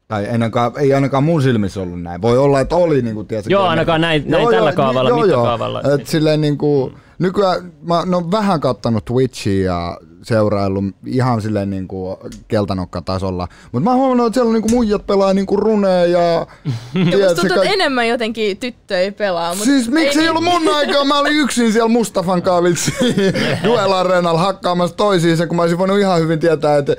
Tai 0.07 0.27
ainakaan, 0.29 0.71
ei 0.79 0.93
ainakaan 0.93 1.23
mun 1.23 1.41
silmissä 1.41 1.81
ollut 1.81 2.01
näin. 2.01 2.21
Voi 2.21 2.37
olla, 2.37 2.59
että 2.59 2.75
oli, 2.75 3.01
niin 3.01 3.15
kuin, 3.15 3.27
tiedätkö, 3.27 3.51
Joo, 3.51 3.63
ainakaan 3.67 4.01
näin- 4.01 4.23
näin 4.31 4.49
tällä 4.49 4.73
kaavalla, 4.73 5.15
mittakaavalla. 5.15 5.81
Et 5.93 6.07
silleen 6.07 6.41
niin 6.41 6.57
kuin, 6.57 6.93
nykyään 7.19 7.71
mä 7.81 8.03
no, 8.05 8.31
vähän 8.31 8.59
kattanut 8.59 9.05
Twitchia 9.05 9.65
ja 9.65 9.97
seuraillut 10.29 10.83
ihan 11.05 11.41
silleen 11.41 11.69
niin 11.69 11.87
kuin 11.87 12.17
keltanokka-tasolla. 12.47 13.47
Mutta 13.71 13.89
mä 13.89 13.95
huomannut, 13.95 14.27
että 14.27 14.33
siellä 14.35 14.47
on 14.47 14.53
niin 14.53 14.61
kuin 14.61 14.73
muijat 14.73 15.07
pelaa 15.07 15.33
niin 15.33 15.45
kuin 15.45 15.59
runea 15.59 16.05
ja... 16.05 16.19
Ja 16.93 16.99
musta 17.05 17.17
tiedätkö, 17.17 17.41
tuntuu, 17.41 17.61
että 17.61 17.73
enemmän 17.73 18.07
jotenkin 18.07 18.57
tyttöjä 18.57 19.11
pelaa. 19.11 19.55
Mut 19.55 19.63
Siis 19.63 19.89
miksi 19.89 20.19
ei, 20.19 20.23
niin- 20.25 20.29
ollut 20.29 20.43
mun 20.43 20.75
aikaa? 20.75 21.05
Mä 21.05 21.19
olin 21.19 21.33
yksin 21.37 21.73
siellä 21.73 21.87
Mustafan 21.89 22.41
kaavitsi 22.41 22.93
Duel 23.63 23.91
Arenalla 23.91 24.39
hakkaamassa 24.39 24.95
toisiinsa, 24.95 25.47
kun 25.47 25.55
mä 25.55 25.61
olisin 25.61 25.77
voinut 25.77 25.99
ihan 25.99 26.21
hyvin 26.21 26.39
tietää, 26.39 26.77
että 26.77 26.95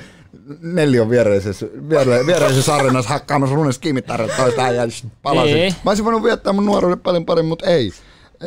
on 1.03 1.11
viereisessä, 1.11 1.67
viere, 1.89 2.27
viereisessä 2.27 2.75
arenassa 2.75 3.11
hakkaamassa 3.11 3.55
runes 3.57 3.79
kiimittäret 3.79 4.37
toista 4.37 4.63
ja 4.63 4.83
palasin. 5.23 5.55
Niin. 5.55 5.75
Mä 5.85 5.91
olisin 5.91 6.05
voinut 6.05 6.23
viettää 6.23 6.53
mun 6.53 6.67
nuoruuden 6.67 7.01
paljon 7.01 7.27
paremmin, 7.27 7.49
mutta 7.49 7.67
ei. 7.67 7.93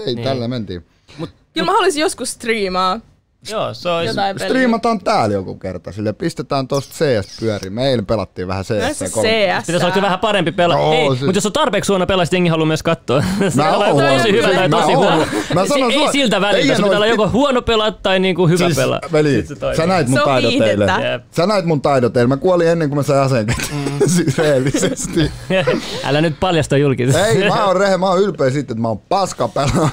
Ei, 0.05 0.15
Niin. 0.15 0.23
tällä 0.23 0.47
mentiin. 0.47 0.85
Kyllä 1.53 1.65
mä 1.65 1.71
haluaisin 1.71 2.01
joskus 2.01 2.31
striimaa 2.31 2.99
Joo, 3.51 3.73
se 3.73 3.89
olisi... 3.89 4.07
jotain 4.07 4.35
peliä. 4.35 4.47
Striimataan 4.49 4.99
täällä 4.99 5.33
joku 5.33 5.55
kerta, 5.55 5.91
sille 5.91 6.13
pistetään 6.13 6.67
tosta 6.67 6.93
CS 6.93 7.39
pyöriin. 7.39 7.73
Me 7.73 7.89
eilen 7.89 8.05
pelattiin 8.05 8.47
vähän 8.47 8.65
No 8.69 8.87
CS. 8.89 8.97
CS. 8.99 9.65
Pitäisi 9.67 9.85
olla 9.85 10.01
vähän 10.01 10.19
parempi 10.19 10.51
pelaa. 10.51 10.77
Joo, 10.77 10.93
ei, 10.93 11.07
siis- 11.09 11.21
mutta 11.21 11.37
jos 11.37 11.45
on 11.45 11.53
tarpeeksi 11.53 11.91
huono 11.91 12.05
pelaa, 12.07 12.25
sitten 12.25 12.37
jengi 12.37 12.49
haluaa 12.49 12.65
myös 12.67 12.83
katsoa. 12.83 13.23
Se 13.49 13.55
Mä 13.55 13.71
on 13.77 13.83
oon 13.87 14.17
tosi 14.17 14.31
hyvä 14.31 14.47
tai 14.53 14.69
tosi 14.69 14.93
huono. 14.93 15.25
Mä 15.53 15.65
sanon 15.65 15.91
ei 15.91 15.97
sulle- 15.97 16.11
siltä 16.11 16.41
väliltä, 16.41 16.75
se 16.75 16.81
pitää 16.83 16.97
olla 16.97 17.05
joko 17.07 17.29
huono 17.29 17.61
pelaa 17.61 17.91
tai 17.91 18.19
niinku 18.19 18.47
hyvä 18.47 18.57
Siis, 18.65 18.75
pelaa. 18.77 18.99
veli, 19.11 19.45
sä 19.77 19.85
näit 19.87 20.07
mun 20.07 20.17
Se 20.17 20.21
on 20.23 20.29
taidot 20.29 20.51
eilen. 20.61 20.89
Sä 21.31 21.47
näit 21.47 21.65
mun 21.65 21.81
taidot 21.81 22.17
eilen. 22.17 22.29
Mä 22.29 22.37
kuolin 22.37 22.67
ennen 22.67 22.89
kuin 22.89 22.97
mä 22.99 23.03
sain 23.03 23.19
aseen 23.19 23.45
käteen. 23.45 23.69
Mm. 23.73 24.07
siis 24.15 24.37
rehellisesti. 24.37 25.31
Älä 26.07 26.21
nyt 26.21 26.39
paljasta 26.39 26.77
julkisesti. 26.77 27.21
Ei, 27.21 27.49
mä 27.49 27.65
oon 27.65 27.75
rehe, 27.75 27.97
mä 27.97 28.09
oon 28.09 28.21
ylpeä 28.21 28.49
siitä, 28.49 28.73
että 28.73 28.81
mä 28.81 28.87
oon 28.87 28.99
paska 28.99 29.47
pelaa. 29.47 29.89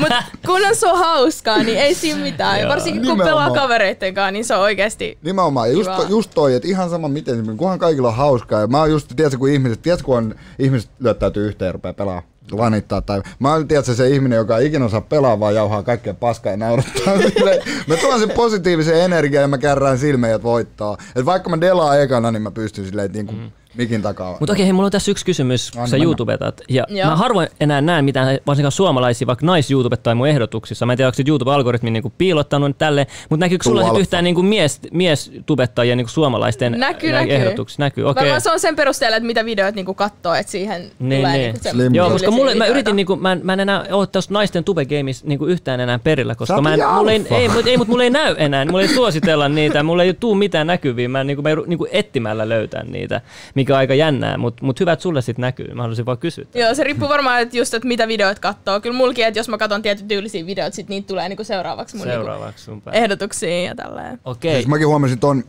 Mut 0.00 0.08
kun 0.46 0.66
on 0.66 0.76
so 0.76 0.96
hauskaa, 0.96 1.62
niin 1.62 1.78
ei 1.78 1.94
siinä 1.94 2.20
mitään. 2.20 2.68
Varsinkin 2.88 3.10
kun 3.10 3.18
Nimenomaan. 3.18 3.52
pelaa 3.52 3.62
kavereitten 3.62 4.14
kanssa, 4.14 4.30
niin 4.30 4.44
se 4.44 4.54
on 4.54 4.60
oikeesti 4.60 5.18
Nimenomaan, 5.22 5.68
ja 5.68 5.74
just, 5.74 5.90
Kiva. 5.90 6.08
just 6.08 6.30
toi, 6.34 6.54
että 6.54 6.68
ihan 6.68 6.90
sama 6.90 7.08
miten, 7.08 7.56
kunhan 7.56 7.78
kaikilla 7.78 8.08
on 8.08 8.14
hauskaa. 8.16 8.60
Ja 8.60 8.66
mä 8.66 8.78
oon 8.78 8.90
just, 8.90 9.12
tiedätkö, 9.16 9.38
kun 9.38 9.48
ihmiset, 9.48 9.82
tiedätkö, 9.82 10.04
kun 10.06 10.16
on, 10.16 10.34
ihmiset 10.58 10.90
lyöttäytyy 11.00 11.46
yhteen 11.46 11.66
ja 11.66 11.72
rupeaa 11.72 11.94
pelaa 11.94 12.22
lanittaa. 12.52 13.00
Tai 13.00 13.22
mä 13.38 13.52
oon, 13.52 13.68
tiedätkö, 13.68 13.94
se 13.94 14.08
ihminen, 14.08 14.36
joka 14.36 14.58
ei 14.58 14.66
ikinä 14.66 14.84
osaa 14.84 15.00
pelaa, 15.00 15.40
vaan 15.40 15.54
jauhaa 15.54 15.82
kaikkea 15.82 16.14
paskaa 16.14 16.52
ja 16.52 16.56
naurattaa. 16.56 17.14
Mä 17.86 17.96
tuon 17.96 18.20
sen 18.20 18.30
positiivisen 18.30 19.00
energian 19.00 19.42
ja 19.42 19.48
mä 19.48 19.58
kärrään 19.58 19.98
silmejä 19.98 20.42
voittaa. 20.42 20.96
Et 21.16 21.24
vaikka 21.26 21.50
mä 21.50 21.60
delaan 21.60 22.00
ekana, 22.02 22.30
niin 22.30 22.42
mä 22.42 22.50
pystyn 22.50 22.84
silleen, 22.84 23.12
niin 23.12 23.26
kuin 23.26 23.52
mikin 23.76 24.02
takaa. 24.02 24.36
Mutta 24.40 24.52
okei, 24.52 24.64
hei, 24.64 24.72
mulla 24.72 24.86
on 24.86 24.92
tässä 24.92 25.10
yksi 25.10 25.24
kysymys, 25.24 25.70
kun 25.70 25.80
Anna 25.80 25.90
sä. 25.90 25.96
YouTubetat. 25.96 26.60
Ja 26.68 26.84
Joo. 26.88 27.08
mä 27.10 27.16
harvoin 27.16 27.48
enää 27.60 27.80
näen 27.80 28.04
mitään, 28.04 28.38
varsinkaan 28.46 28.72
suomalaisia, 28.72 29.26
vaikka 29.26 29.46
nais-YouTubettaa 29.46 30.14
mun 30.14 30.28
ehdotuksissa. 30.28 30.86
Mä 30.86 30.92
en 30.92 30.96
tiedä, 30.96 31.08
onko 31.08 31.14
se 31.14 31.22
YouTube-algoritmi 31.28 31.90
niinku 31.90 32.12
piilottanut 32.18 32.78
tälle, 32.78 33.06
mutta 33.30 33.44
näkyykö 33.46 33.64
sulla 33.64 33.84
sit 33.88 33.98
yhtään 33.98 34.24
niinku 34.24 34.42
mies, 34.42 34.80
mies-tubettajia 34.92 35.96
niinku 35.96 36.10
suomalaisten 36.10 36.72
näkyy, 36.72 37.12
nä- 37.12 37.18
näkyy. 37.20 37.34
ehdotuksissa? 37.34 37.82
Näkyy, 37.82 38.04
okei. 38.08 38.20
Varmaan 38.20 38.40
se 38.40 38.50
on 38.50 38.60
sen 38.60 38.76
perusteella, 38.76 39.16
että 39.16 39.26
mitä 39.26 39.44
videot 39.44 39.74
niinku 39.74 39.94
kattoo, 39.94 40.34
että 40.34 40.52
siihen 40.52 40.80
Niin, 40.98 41.20
tulee 41.20 41.38
niin. 41.38 41.54
niinku. 41.74 41.96
Joo, 41.96 42.10
koska 42.10 42.30
mulle, 42.30 42.54
mä 42.54 42.66
yritin, 42.66 42.96
niinku, 42.96 43.16
mä, 43.16 43.32
en, 43.32 43.40
mä 43.44 43.52
en 43.52 43.60
enää 43.60 43.84
ole 43.90 44.06
tuossa 44.06 44.34
naisten 44.34 44.64
tube 44.64 44.84
gameissa 44.84 45.26
niinku 45.26 45.46
yhtään 45.46 45.80
enää 45.80 45.98
perillä, 45.98 46.34
koska 46.34 46.62
mä 46.62 46.74
en, 46.74 46.80
mulle 46.94 47.12
ei, 47.12 47.24
ei, 47.30 47.48
mut, 47.48 47.66
ei, 47.66 47.76
mut 47.76 47.88
mulle 47.88 48.04
ei 48.04 48.10
näy 48.10 48.34
enää, 48.38 48.64
mulle 48.64 48.82
ei 48.82 48.88
suositella 48.94 49.48
niitä, 49.48 49.82
mulle 49.82 50.02
ei 50.02 50.14
tuu 50.14 50.34
mitään 50.34 50.66
näkyviä, 50.66 51.08
mä 51.08 51.20
en 51.20 51.26
niinku, 51.26 51.42
mä 51.42 51.50
joudun 51.50 51.68
niinku 51.68 51.86
etsimällä 51.92 52.48
löytää 52.48 52.84
niitä, 52.84 53.20
mikä 53.58 53.72
on 53.74 53.78
aika 53.78 53.94
jännää, 53.94 54.36
mutta 54.38 54.64
mut 54.64 54.80
hyvä, 54.80 54.92
että 54.92 55.02
sulle 55.02 55.22
sit 55.22 55.38
näkyy, 55.38 55.74
mä 55.74 55.82
haluaisin 55.82 56.06
vaan 56.06 56.18
kysyä. 56.18 56.44
Joo, 56.54 56.74
se 56.74 56.84
riippuu 56.84 57.08
varmaan, 57.08 57.40
että 57.40 57.56
just, 57.56 57.74
että 57.74 57.88
mitä 57.88 58.08
videot 58.08 58.38
kattoo. 58.38 58.80
Kyllä 58.80 58.96
mulki, 58.96 59.22
että 59.22 59.38
jos 59.40 59.48
mä 59.48 59.58
katson 59.58 59.82
tietyn 59.82 60.08
tyylisiä 60.08 60.46
videoita, 60.46 60.74
sit 60.76 60.88
niitä 60.88 61.06
tulee 61.08 61.28
niinku 61.28 61.44
seuraavaksi 61.44 61.96
mun 61.96 62.06
niinku 62.06 62.20
Seuraavaksi 62.24 62.64
sun 62.64 62.82
päin. 62.82 62.96
ehdotuksiin 62.96 63.64
ja 63.64 63.74
tälleen. 63.74 64.20
Okei, 64.24 64.54
Siis 64.54 64.66
mäkin 64.66 64.86
huomasin 64.88 65.18
ton 65.18 65.44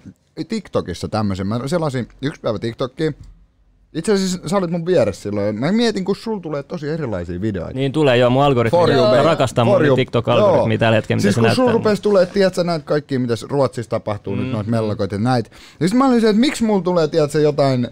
TikTokissa 0.48 1.08
tämmöisen. 1.08 1.48
Mä 1.48 1.68
selasin 1.68 2.08
yksi 2.22 2.42
päivä 2.42 2.60
TikTokia. 2.60 3.12
Itse 3.93 4.13
asiassa 4.13 4.50
sä 4.50 4.58
olit 4.58 4.72
mun 4.72 4.86
vieressä 4.86 5.22
silloin. 5.22 5.60
Mä 5.60 5.72
mietin, 5.72 6.05
kun 6.05 6.15
sulla 6.15 6.41
tulee 6.41 6.63
tosi 6.63 6.89
erilaisia 6.89 7.41
videoita. 7.41 7.74
Niin 7.74 7.91
tulee 7.91 8.17
joo, 8.17 8.29
mun 8.29 8.43
algoritmi 8.43 8.93
joo. 8.93 9.24
rakastaa 9.24 9.65
mun 9.65 9.86
you. 9.86 9.96
TikTok-algoritmi 9.96 10.77
tällä 10.77 10.96
hetkellä, 10.96 11.17
mitä 11.17 11.24
siis 11.24 11.36
se 11.36 11.41
kun 11.41 11.48
näyttää. 11.48 11.72
rupesi 11.72 12.01
tulee, 12.01 12.25
tiedätkö, 12.25 12.63
näitä 12.63 12.86
kaikkia, 12.86 13.19
mitä 13.19 13.34
Ruotsissa 13.50 13.89
tapahtuu 13.89 14.36
mm. 14.36 14.41
nyt, 14.41 14.51
noita 14.51 14.69
mellakoita 14.69 15.15
ja 15.15 15.19
näitä. 15.19 15.50
Sitten 15.69 15.98
mä 15.98 16.08
olin 16.08 16.22
se, 16.22 16.29
että 16.29 16.39
miksi 16.39 16.63
mulla 16.63 16.81
tulee, 16.81 17.08
tiedätkö, 17.08 17.39
jotain 17.39 17.88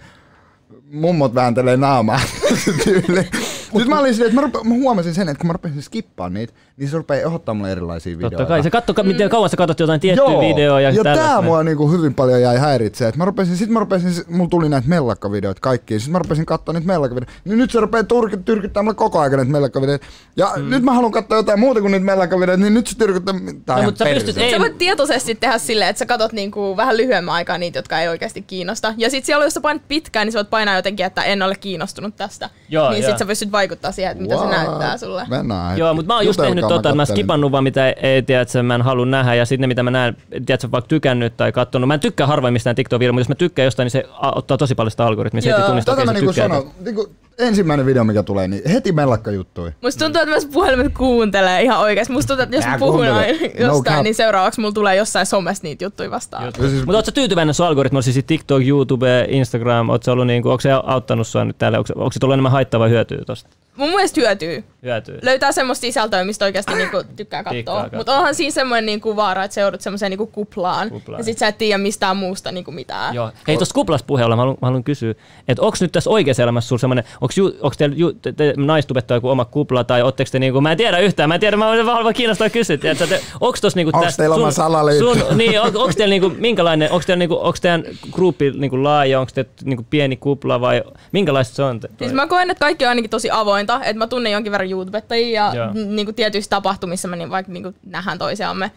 mummot 0.92 1.36
vääntelee 1.36 1.78
naamaa 1.78 2.20
Sitten 3.72 3.90
mä 3.90 4.00
olin 4.00 4.14
silleen, 4.14 4.30
että 4.30 4.42
mä, 4.42 4.48
rupe, 4.54 4.70
mä 4.70 4.74
huomasin 4.76 5.14
sen, 5.14 5.30
että 5.30 5.40
kun 5.42 5.48
mä 5.48 5.54
rupesin 5.54 5.82
skippaan 5.82 6.34
niitä, 6.34 6.54
niin 6.78 6.90
se 6.90 6.98
rupeaa 6.98 7.26
ehdottaa 7.28 7.56
mulle 7.56 7.72
erilaisia 7.72 8.18
videoita. 8.18 8.38
Totta 8.38 8.48
kai, 8.48 8.64
se 8.64 8.70
katso, 8.70 8.94
miten 9.04 9.30
kauan 9.30 9.50
sä 9.50 9.58
katsot 9.58 9.80
jotain 9.80 10.00
tiettyä 10.00 10.26
videoa 10.26 10.82
ja, 10.82 10.90
ja 10.90 11.04
tällaista. 11.04 11.28
tää 11.34 11.42
mua 11.42 11.64
niinku 11.64 11.92
hyvin 11.92 12.14
paljon 12.14 12.42
jäi 12.42 12.58
häiritsee. 12.58 13.12
Mä 13.16 13.26
rupesin, 13.26 13.58
sit 13.58 13.70
mä 13.70 13.80
rupesin, 13.80 14.12
mulla 14.30 14.50
tuli 14.50 14.70
näitä 14.70 14.88
mellakkavideoita 14.88 15.62
kaikkiin. 15.62 16.00
Sitten 16.00 16.12
mä 16.12 16.20
rupesin 16.20 16.46
katsoa 16.46 16.74
niitä 16.74 16.88
mellakkavideoita. 16.88 17.34
Niin 17.46 17.58
nyt 17.58 17.72
se 17.72 17.80
rupeaa 17.80 18.04
turki, 18.04 18.38
tyrkyttää 18.38 18.84
mulle 18.84 18.96
koko 18.96 19.20
ajan 19.20 19.32
näitä 19.32 19.52
mellakkavideoita. 19.52 20.06
Ja 20.38 20.54
mm. 20.58 20.70
nyt 20.70 20.84
mä 20.84 20.94
haluan 20.94 21.12
katsoa 21.12 21.38
jotain 21.38 21.60
muuta 21.60 21.82
kuin 21.82 21.92
niitä 21.92 22.06
mellakkavideoita, 22.06 22.64
niin 22.64 22.74
nyt 22.74 22.88
se 22.88 22.98
tyrkyttää. 22.98 23.36
Tää 23.66 23.76
on 23.76 23.82
No, 23.82 23.88
mutta 23.88 24.06
sä 24.06 24.14
pystyt- 24.14 24.38
ei- 24.38 24.52
Sä 24.52 24.60
voit 24.60 24.78
tietoisesti 24.78 25.36
tehdä 25.36 25.58
silleen, 25.58 25.90
että 25.90 26.00
sä 26.00 26.06
katot 26.06 26.32
niinku 26.34 26.78
vähän 26.78 26.98
lyhyemmän 26.98 27.34
aikaa 27.36 27.58
niitä, 27.58 27.80
jotka 27.80 28.00
ei 28.02 28.08
oikeasti 28.08 28.42
kiinnosta. 28.42 28.94
Ja 28.98 29.10
sit 29.10 29.26
siellä, 29.26 29.46
jos 29.46 29.54
sä 29.54 29.62
painat 29.62 29.88
pitkään, 29.88 30.26
niin 30.28 30.32
sä 30.32 30.38
voit 30.40 30.50
painaa 30.50 30.76
jotenkin, 30.76 31.06
että 31.06 31.24
en 31.24 31.42
ole 31.42 31.56
kiinnostunut 31.56 32.16
tästä. 32.16 32.50
Joo, 32.70 32.90
niin 32.92 33.02
joo. 33.04 33.10
sit 33.12 33.20
sä 33.20 33.26
pystyt 33.26 33.52
vaikuttaa 33.58 33.92
siihen, 33.92 34.12
että 34.12 34.22
mitä 34.22 34.38
se 34.38 34.46
näyttää 34.46 34.98
sulle. 34.98 35.26
Mennään. 35.30 35.78
Joo, 35.78 35.94
mutta 35.94 36.08
mä 36.08 36.16
oon 36.16 36.26
just 36.26 36.38
Jutelkaa, 36.40 36.56
tehnyt 36.56 36.68
tota, 36.68 36.90
että 36.90 36.96
mä 36.96 37.06
skipannut 37.06 37.52
vaan 37.52 37.64
mitä 37.64 37.90
ei 37.90 38.22
tiedä, 38.22 38.42
että 38.42 38.64
mä 38.64 38.76
en 38.76 38.82
halua 38.82 39.06
nähdä 39.06 39.36
ja 39.36 39.46
sitten 39.46 39.62
ne 39.62 39.68
mitä 39.68 39.84
mä 39.84 39.92
näen, 39.92 40.18
tiedätkö, 40.30 40.72
vaikka 40.72 40.88
tykännyt 40.88 41.38
tai 41.38 41.52
katsonut. 41.52 41.88
Mä 41.88 41.94
en 41.94 42.00
tykkää 42.00 42.28
harvoin 42.28 42.54
mistään 42.54 42.76
tiktok 42.76 43.02
mutta 43.02 43.20
jos 43.20 43.30
mä 43.30 43.36
tykkään 43.36 43.66
jostain, 43.66 43.86
niin 43.86 43.92
se 43.92 44.06
ottaa 44.22 44.58
tosi 44.58 44.76
paljon 44.76 44.92
sitä 44.92 45.06
algoritmia. 45.06 45.42
Se 45.42 45.50
Joo. 45.50 45.58
heti 45.58 45.68
tunnistaa, 45.68 45.96
Tätä 45.96 46.06
mä 46.06 46.14
niinku 46.14 46.34
sanon, 46.34 46.72
niinku, 46.80 47.10
ensimmäinen 47.40 47.86
video 47.86 48.04
mikä 48.04 48.24
tulee, 48.24 48.48
niin 48.48 48.62
heti 48.70 48.92
mellakka 48.92 49.32
juttui. 49.32 49.72
Musta 49.84 50.06
tuntuu, 50.06 50.22
että 50.22 50.32
myös 50.32 50.46
puhelimet 50.46 50.94
kuuntelee 50.98 51.62
ihan 51.62 51.80
oikeesti. 51.80 52.14
Musta 52.14 52.28
tuntuu, 52.28 52.44
että 52.44 52.56
jos 52.56 52.66
Nää 52.66 52.74
mä 52.74 52.80
puhun 52.80 53.06
No 53.06 53.22
jostain, 53.60 53.96
cap. 53.96 54.04
niin 54.04 54.16
seuraavaksi 54.16 54.62
mulla 54.62 54.74
tulee 54.74 54.96
jossain 54.96 55.26
somessa 55.26 55.64
niitä 55.64 55.84
juttuja 55.86 56.12
vastaan. 56.12 56.54
Siis- 56.60 56.74
Mutta 56.74 56.96
ootko 56.98 57.06
sä 57.06 57.12
tyytyväinen 57.12 57.54
sun 57.54 57.66
algoritmi, 57.66 58.04
siis 58.04 58.26
TikTok, 58.28 58.64
YouTube, 58.68 59.26
Instagram, 59.30 59.90
ootko 59.90 60.12
ollut 60.12 60.28
niinku, 60.28 60.50
onko 60.50 60.62
se 60.62 60.70
auttanut 60.72 61.28
sua 61.28 61.46
nyt 61.46 61.58
täällä, 61.58 61.78
onko, 61.78 61.94
onko 61.96 62.12
se 62.12 62.20
tullut 62.20 62.34
enemmän 62.34 62.52
haittaa 62.52 62.80
vai 62.80 62.90
hyötyä 62.90 63.18
tosta? 63.26 63.50
Mun 63.78 63.90
mielestä 63.90 64.22
hyötyy. 64.22 64.64
Hyötyä. 64.84 65.20
Löytää 65.22 65.52
semmoista 65.52 65.82
sisältöä, 65.82 66.24
mistä 66.24 66.46
oikeasti 66.46 66.74
niinku 66.74 67.04
tykkää 67.16 67.44
katsoa. 67.44 67.82
katsoa. 67.82 67.98
Mutta 67.98 68.18
onhan 68.18 68.36
siinä 68.36 68.52
semmoinen 68.52 68.86
niinku 68.86 69.16
vaara, 69.16 69.44
että 69.44 69.56
sä 69.56 69.62
joudut 69.62 69.82
semmoiseen 69.82 70.10
niinku 70.10 70.28
kuplaan. 70.28 70.90
Kuplaan. 70.90 71.20
Ja 71.20 71.24
sit 71.24 71.38
sä 71.38 71.48
et 71.48 71.58
tiedä 71.58 71.78
mistään 71.78 72.18
muusta 72.18 72.52
niinku 72.52 72.72
mitään. 72.72 73.16
Joo. 73.16 73.32
Hei, 73.48 73.58
tuosta 73.58 73.74
kuplasta 73.74 74.06
puheella 74.06 74.36
mä 74.36 74.42
haluan, 74.42 74.58
mä 74.62 74.68
haluan 74.68 74.84
kysyä, 74.84 75.16
että 75.48 75.62
onko 75.62 75.78
nyt 75.82 75.92
tässä 75.92 76.10
oikeassa 76.10 76.44
elämässä 76.44 76.68
sulla 76.68 76.80
semmoinen, 76.80 77.04
onko 77.22 77.74
teillä 77.78 77.96
ju, 77.96 78.14
te, 78.14 78.32
te, 78.32 78.54
naistubetta 78.58 79.14
joku 79.14 79.30
oma 79.30 79.46
kupla 79.46 79.84
tai 79.84 80.02
ootteko 80.02 80.30
te 80.32 80.40
niinku, 80.40 80.62
mä 80.62 80.72
en 80.72 80.78
tiedä 80.78 81.00
yhtään, 81.00 81.30
mä 81.30 81.34
en 81.34 81.40
tiedä, 81.40 81.58
mä 81.58 81.68
olen 81.68 81.86
vaan 81.86 82.14
kiinnostaa 82.14 82.50
kysyä, 82.50 82.78
te, 82.78 82.96
onko 83.40 83.58
tossa 83.62 83.78
niinku 83.80 84.02
tästä 84.02 84.18
teillä 84.18 84.36
oma 84.36 84.52
salaliitto? 84.52 85.16
sun, 85.16 85.38
niin, 85.38 85.62
on, 85.62 85.68
onko 85.68 85.94
teillä 85.98 86.14
niinku, 86.14 86.30
minkälainen, 86.30 86.92
onko 86.92 87.04
teillä 87.08 87.20
niinku, 87.20 87.36
onko 87.36 87.58
teidän 87.62 87.84
gruppi 88.12 88.52
niinku 88.52 88.84
laaja, 88.84 89.20
onko 89.20 89.32
te 89.36 89.46
niinku 89.64 89.86
pieni 89.90 90.18
kupla 90.18 90.62
vai 90.62 90.84
minkälaista 91.12 91.56
se 91.56 91.64
on? 91.64 91.80
Te, 91.80 91.90
Siis 92.00 92.14
mä 92.14 92.28
koen, 92.28 92.50
että 92.50 92.60
kaikki 92.60 92.86
on 92.86 92.90
ainakin 92.90 93.10
tosi 93.10 93.30
avointa, 93.70 93.90
että 93.90 93.98
mä 93.98 94.08
tunnen 94.08 94.32
jonkin 94.32 94.52
verran 94.52 94.72
YouTubettajia 94.72 95.46
ja 95.46 95.56
Joo. 95.56 95.72
n- 95.74 95.96
niinku 95.96 96.14
tietyissä 96.14 96.50
tapahtumissa 96.50 97.08
me 97.08 97.16
niin 97.16 97.30
vaikka 97.30 97.52
niinku 97.52 97.74
nähdään 97.86 98.18
toisiamme. 98.18 98.72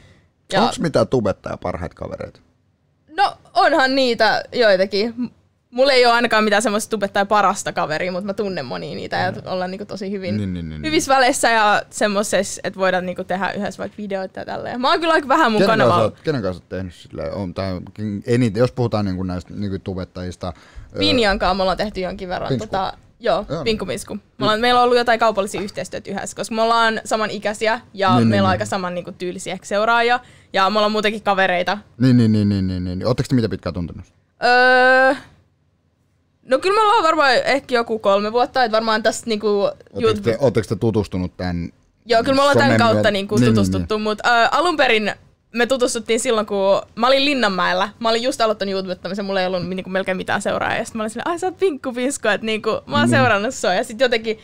Ja, 0.52 0.62
Onks 0.62 0.80
mitään 0.80 1.08
tubettaa 1.08 1.56
parhaita 1.56 1.94
kavereita? 1.94 2.40
no 3.16 3.32
onhan 3.54 3.94
niitä 3.94 4.42
joitakin. 4.52 5.30
Mulla 5.70 5.92
ei 5.92 6.06
ole 6.06 6.14
ainakaan 6.14 6.44
mitään 6.44 6.62
semmoista 6.62 6.90
tubettaa 6.90 7.24
parasta 7.26 7.72
kaveria, 7.72 8.12
mutta 8.12 8.26
mä 8.26 8.34
tunnen 8.34 8.64
monia 8.66 8.94
niitä 8.94 9.16
ja 9.16 9.32
ollaan 9.52 9.70
niinku 9.70 9.84
tosi 9.86 10.10
hyvin 10.10 10.36
Niin, 10.36 10.54
niin, 10.54 10.68
niin, 10.68 10.84
hyvissä 10.84 11.14
väleissä 11.14 11.50
ja 11.50 11.82
semmoisessa, 11.90 12.60
että 12.64 12.80
voidaan 12.80 13.06
niinku 13.06 13.24
tehdä 13.24 13.52
yhdessä 13.52 13.78
vaikka 13.78 13.96
videoita 13.98 14.40
ja 14.40 14.46
tälleen. 14.46 14.80
Mä 14.80 14.90
oon 14.90 15.00
kyllä 15.00 15.12
aika 15.14 15.28
vähän 15.28 15.52
mun 15.52 15.60
Kenen 15.60 15.68
kanssa, 15.78 15.84
kanavalla. 15.84 16.04
oot, 16.04 16.20
kenen 16.20 16.42
kanssa 16.42 16.62
oot 16.62 16.68
tehnyt 16.68 16.94
silleen, 16.94 17.32
on, 17.34 17.54
tai 17.54 17.80
eniten, 18.26 18.60
jos 18.60 18.72
puhutaan 18.72 19.04
niin 19.04 19.26
näistä 19.26 19.54
niin 19.54 19.80
tubettajista. 19.80 20.52
ö, 20.96 20.98
Pinjan 20.98 21.38
kanssa 21.38 21.54
me 21.54 21.62
ollaan 21.62 21.76
tehty 21.78 22.00
jonkin 22.00 22.28
verran. 22.28 22.48
Pinsku. 22.48 22.66
Tota, 22.66 22.92
joo. 23.20 23.64
Pinkkumisku. 23.64 24.14
Me 24.14 24.22
ollaan, 24.40 24.60
meillä 24.60 24.80
on 24.80 24.84
ollut 24.84 24.98
jotain 24.98 25.18
kaupallisia 25.20 25.60
yhteistyötä 25.60 26.10
yhdessä, 26.10 26.36
koska 26.36 26.54
me 26.54 26.62
ollaan 26.62 27.00
samanikäisiä 27.04 27.80
ja 27.94 28.08
Niin, 28.08 28.16
niin, 28.16 28.20
niin, 28.20 28.28
meillä 28.28 28.46
on 28.46 28.50
niin. 28.50 28.60
aika 28.60 28.64
saman 28.64 28.94
niin 28.94 29.04
kuin, 29.04 29.16
tyylisiä 29.16 29.58
seuraajia. 29.62 30.20
Ja 30.52 30.70
me 30.70 30.78
ollaan 30.78 30.92
muutenkin 30.92 31.22
kavereita. 31.22 31.78
Niin, 31.98 32.16
niin, 32.16 32.32
niin, 32.32 32.48
niin, 32.48 32.66
niin, 32.66 32.84
niin. 32.84 33.06
Ootteko 33.06 33.26
te 33.28 33.34
mitä 33.34 33.48
pitkään 33.48 33.74
tuntenut? 33.74 34.04
Öö, 34.44 35.14
no 36.42 36.58
kyllä 36.58 36.74
me 36.74 36.80
ollaan 36.82 37.02
varmaan 37.02 37.34
ehkä 37.34 37.74
joku 37.74 37.98
kolme 37.98 38.32
vuotta, 38.32 38.64
että 38.64 38.76
varmaan 38.76 39.02
tästä 39.02 39.26
niinku 39.26 39.70
YouTube... 40.00 40.38
te, 40.52 40.62
te 40.68 40.76
tutustunut 40.76 41.36
tämän? 41.36 41.72
Joo, 42.06 42.22
kyllä 42.22 42.34
me 42.34 42.40
ollaan 42.40 42.58
tämän 42.58 42.78
kautta 42.78 43.10
niinku 43.10 43.34
Niin, 43.34 43.44
niin, 43.44 43.54
tutustuttu, 43.54 43.98
mutta 43.98 44.28
ö, 44.42 44.48
alun 44.50 44.76
perin 44.76 45.12
me 45.52 45.66
tutustuttiin 45.66 46.20
silloin, 46.20 46.46
kun 46.46 46.82
mä 46.94 47.06
olin 47.06 47.24
Linnanmäellä. 47.24 47.88
Mä 47.98 48.08
olin 48.08 48.22
just 48.22 48.40
aloittanut 48.40 48.72
YouTubettamisen, 48.72 49.24
mulla 49.24 49.40
ei 49.40 49.46
ollut 49.46 49.68
niinku 49.68 49.90
melkein 49.90 50.16
mitään 50.16 50.42
seuraajia. 50.42 50.78
Ja 50.78 50.84
sit 50.84 50.94
mä 50.94 51.02
olin 51.02 51.10
silleen, 51.10 51.28
ai 51.28 51.38
sä 51.38 51.46
oot 51.46 51.58
Pinkku 51.58 51.92
Pinsku, 51.92 52.28
että 52.28 52.44
niinku, 52.46 52.70
mä 52.86 52.96
oon 52.98 53.08
Mm. 53.08 53.10
seurannut 53.10 53.54
sua. 53.54 53.74
Ja 53.74 53.84
sitten 53.84 54.04
jotenkin 54.04 54.38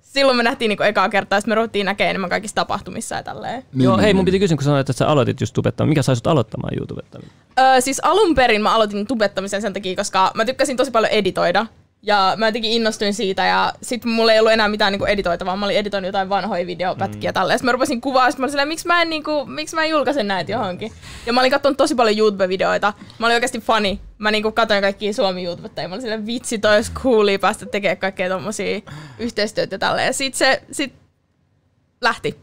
silloin 0.00 0.36
me 0.36 0.42
nähtiin 0.42 0.68
niinku 0.68 0.82
ekaa 0.82 1.08
kertaa, 1.08 1.36
ja 1.36 1.40
sit 1.40 1.48
me 1.48 1.54
ruvettiin 1.54 1.86
näkemään 1.86 2.10
enemmän 2.10 2.30
kaikissa 2.30 2.54
tapahtumissa 2.54 3.14
ja 3.16 3.22
tälleen. 3.22 3.62
Niin, 3.72 3.84
Joo, 3.84 3.96
niin, 3.96 4.02
hei, 4.04 4.14
mun 4.14 4.18
niin. 4.18 4.24
piti 4.24 4.38
kysyä, 4.38 4.56
kun 4.56 4.64
sanoit, 4.64 4.80
että 4.80 4.92
sä 4.98 5.08
aloitit 5.08 5.40
just 5.40 5.54
tubettamaan. 5.54 5.88
Mikä 5.88 6.02
sai 6.02 6.16
sut 6.16 6.26
aloittamaan 6.26 6.74
YouTubettamista? 6.78 7.34
Öö, 7.60 7.80
siis 7.80 8.00
alun 8.04 8.34
perin 8.34 8.62
mä 8.62 8.74
aloitin 8.74 9.06
tubettamisen 9.06 9.62
sen 9.62 9.72
takia, 9.72 9.96
koska 9.96 10.30
mä 10.34 10.44
tykkäsin 10.44 10.76
tosi 10.76 10.90
paljon 10.90 11.12
editoida. 11.12 11.66
Ja 12.04 12.34
mä 12.36 12.48
jotenkin 12.48 12.70
innostuin 12.70 13.14
siitä 13.14 13.46
ja 13.46 13.72
sit 13.82 14.04
mulla 14.04 14.32
ei 14.32 14.38
ollut 14.38 14.52
enää 14.52 14.68
mitään 14.68 14.92
niinku 14.92 15.04
editoitavaa. 15.04 15.56
Mä 15.56 15.66
olin 15.66 15.76
editoinut 15.76 16.06
jotain 16.06 16.28
vanhoja 16.28 16.66
videopätkiä 16.66 17.30
mm. 17.30 17.34
tälleen. 17.34 17.58
Sitten 17.58 17.68
mä 17.68 17.72
rupesin 17.72 18.00
kuvaa, 18.00 18.30
sit 18.30 18.38
mä 18.38 18.44
olin 18.44 18.50
silleen, 18.50 18.68
miksi 18.68 18.86
mä 18.86 19.02
en, 19.02 19.10
niinku, 19.10 19.44
miksi 19.46 19.74
mä 19.74 19.84
en 19.84 19.90
julkaise 19.90 20.22
näitä 20.22 20.52
johonkin. 20.52 20.92
Ja 21.26 21.32
mä 21.32 21.40
olin 21.40 21.50
katsonut 21.50 21.76
tosi 21.76 21.94
paljon 21.94 22.16
YouTube-videoita. 22.18 22.92
Mä 23.18 23.26
olin 23.26 23.34
oikeasti 23.34 23.60
fani. 23.60 24.00
Mä 24.18 24.30
niinku 24.30 24.52
katsoin 24.52 24.82
kaikkia 24.82 25.12
Suomi 25.12 25.44
YouTubettajia. 25.44 25.88
Mä 25.88 25.94
olin 25.94 26.02
silleen, 26.02 26.26
vitsi, 26.26 26.58
toi 26.58 26.74
olisi 26.74 26.92
coolia 26.92 27.38
päästä 27.38 27.66
tekemään 27.66 27.98
kaikkea 27.98 28.28
tommosia 28.28 28.80
yhteistyötä 29.18 29.74
ja 29.74 29.78
tälleen. 29.78 30.06
Ja 30.06 30.12
sit 30.12 30.34
se 30.34 30.62
sit 30.70 30.92
lähti. 32.00 32.36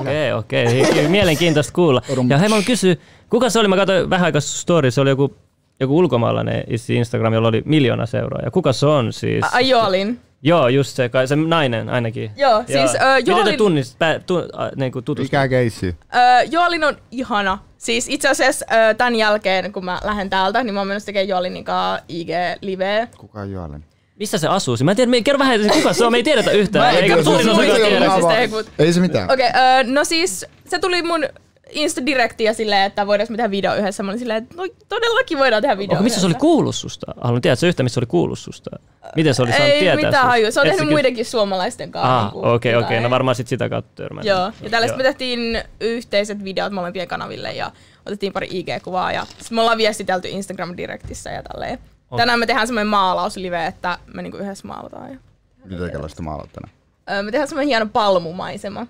Okei, 0.00 0.32
okei. 0.32 0.82
Okay, 0.82 1.08
Mielenkiintoista 1.08 1.72
kuulla. 1.72 2.02
Ja 2.28 2.38
hei, 2.38 2.48
mä 2.48 2.62
kysyä, 2.66 2.96
kuka 3.30 3.50
se 3.50 3.58
oli? 3.58 3.68
Mä 3.68 3.76
katsoin 3.76 4.10
vähän 4.10 4.24
aikaa 4.24 4.40
story, 4.40 4.90
se 4.90 5.00
oli 5.00 5.10
joku, 5.10 5.36
joku 5.80 5.98
ulkomaalainen 5.98 6.64
issi 6.66 6.94
Instagram, 6.94 7.34
jolla 7.34 7.48
oli 7.48 7.62
miljoona 7.64 8.06
seuraajaa. 8.06 8.50
Kuka 8.50 8.72
se 8.72 8.86
on 8.86 9.12
siis? 9.12 9.44
Ai 9.52 9.68
Joolin. 9.68 10.20
Joo, 10.42 10.68
just 10.68 10.96
se, 10.96 11.08
kai, 11.08 11.28
se 11.28 11.36
nainen 11.36 11.88
ainakin. 11.88 12.30
Joo, 12.36 12.64
siis, 12.66 12.94
ö, 12.94 13.14
Miten 13.26 13.44
te 13.44 13.56
tunnist, 13.56 13.98
pä, 13.98 14.20
tu, 14.26 14.36
a, 14.36 14.68
niin 14.76 14.92
kuin? 14.92 15.04
Mikä 15.18 15.48
keissi? 15.48 15.96
Öö, 16.14 16.42
Joolin 16.50 16.84
on 16.84 16.96
ihana. 17.10 17.58
Siis 17.78 18.08
itse 18.08 18.28
asiassa 18.28 18.66
öö, 18.72 18.94
tämän 18.94 19.14
jälkeen, 19.14 19.72
kun 19.72 19.84
mä 19.84 20.00
lähden 20.04 20.30
täältä, 20.30 20.64
niin 20.64 20.74
mä 20.74 20.80
oon 20.80 20.86
menossa 20.86 21.06
tekemään 21.06 21.28
Joolinin 21.28 21.64
kanssa 21.64 22.04
IG-liveä. 22.08 23.08
Kuka 23.16 23.40
on 23.40 23.50
Joalen? 23.50 23.84
Missä 24.18 24.38
se 24.38 24.48
asuu? 24.48 24.76
Mä 24.84 24.90
en 24.90 24.96
tiedä, 24.96 25.10
me- 25.10 25.22
kerro 25.22 25.38
vähän, 25.38 25.60
että 25.60 25.72
kuka 25.72 25.92
se 25.92 26.04
on, 26.04 26.12
me 26.12 26.16
ei 26.18 26.22
tiedetä 26.22 26.50
yhtään. 26.50 26.84
Mä 26.84 26.90
en 26.90 26.96
Eikä 26.96 27.06
tiedä, 27.06 27.22
suurin 27.22 27.44
se 27.46 27.96
hyvä. 27.96 28.14
Siis 28.14 28.66
ei, 28.78 28.86
Ei 28.86 28.92
se 28.92 29.00
mitään. 29.00 29.30
Okei, 29.30 29.48
okay, 29.48 29.62
öö, 29.62 29.84
no 29.84 30.04
siis 30.04 30.46
se 30.64 30.78
tuli 30.78 31.02
mun 31.02 31.26
Insta-direktiä 31.70 32.52
silleen, 32.52 32.82
että 32.82 33.06
voidaanko 33.06 33.32
me 33.32 33.36
tehdä 33.36 33.50
video 33.50 33.74
yhdessä. 33.74 34.02
Mä 34.02 34.10
olin 34.10 34.18
silleen, 34.18 34.42
että 34.42 34.54
no 34.56 34.66
todellakin 34.88 35.38
voidaan 35.38 35.62
tehdä 35.62 35.78
video 35.78 35.92
Onko 35.92 36.04
missä 36.04 36.20
se 36.20 36.26
oli 36.26 36.34
kuullut 36.34 36.74
susta? 36.74 37.14
Haluan 37.20 37.42
tietää, 37.42 37.56
se 37.56 37.68
yhtä, 37.68 37.82
missä 37.82 37.94
se 37.94 38.00
oli 38.00 38.06
kuullut 38.06 38.38
susta. 38.38 38.70
Miten 39.16 39.34
se 39.34 39.42
oli 39.42 39.50
saanut 39.50 39.68
Ei 39.68 39.80
tietää 39.80 39.96
mitään 39.96 40.12
susta? 40.14 40.26
hajua. 40.26 40.50
Se 40.50 40.60
on 40.60 40.66
Et 40.66 40.72
tehnyt 40.72 40.90
muidenkin 40.90 41.24
suomalaisten 41.24 41.90
kanssa. 41.90 42.18
Ah, 42.18 42.22
niinku 42.24 42.38
okei, 42.38 42.54
okei. 42.54 42.72
jotain. 42.72 43.02
No 43.02 43.10
varmaan 43.10 43.34
sit 43.34 43.48
sitä 43.48 43.68
kautta 43.68 43.90
törmännyt. 43.94 44.28
Joo, 44.30 44.52
ja 44.62 44.70
tällä 44.70 44.96
me 44.96 45.02
tehtiin 45.02 45.62
yhteiset 45.80 46.44
videot 46.44 46.72
molempien 46.72 47.08
kanaville 47.08 47.52
ja 47.52 47.70
otettiin 48.06 48.32
pari 48.32 48.48
IG-kuvaa 48.50 49.12
ja 49.12 49.26
sit 49.38 49.50
me 49.50 49.60
ollaan 49.60 49.78
viestitelty 49.78 50.28
Instagram-direktissä 50.28 51.30
ja 51.30 51.42
tälleen. 51.42 51.78
Tänään 52.16 52.38
me 52.38 52.46
tehdään 52.46 52.66
semmoinen 52.66 52.86
maalauslive, 52.86 53.66
että 53.66 53.98
me 54.14 54.22
niinku 54.22 54.38
yhdessä 54.38 54.68
maalataan. 54.68 55.10
Ja... 55.12 55.18
Mitenkälaista 55.64 56.22
maalat 56.22 56.52
tänään? 56.52 56.77
Me 57.22 57.30
tehdään 57.30 57.48
semmoinen 57.48 57.68
hieno 57.68 57.86
palmumaisema. 57.92 58.86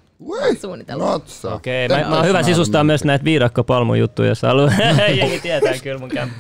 Suunnitelma. 0.61 1.05
Notsa. 1.05 1.55
Okei, 1.55 1.89
mä, 1.89 2.05
mä 2.09 2.17
oon 2.17 2.27
hyvä 2.27 2.43
sisustaa 2.43 2.85
myös 2.85 3.05
näitä 3.05 3.25
viidakkopalmun 3.25 3.99
juttuja, 3.99 4.29
jos 4.29 4.43
haluaa. 4.43 4.73
Jengi 5.19 5.41
tietää 5.41 5.73
kyllä 5.83 5.99
mun 5.99 6.09
kämppä. 6.09 6.37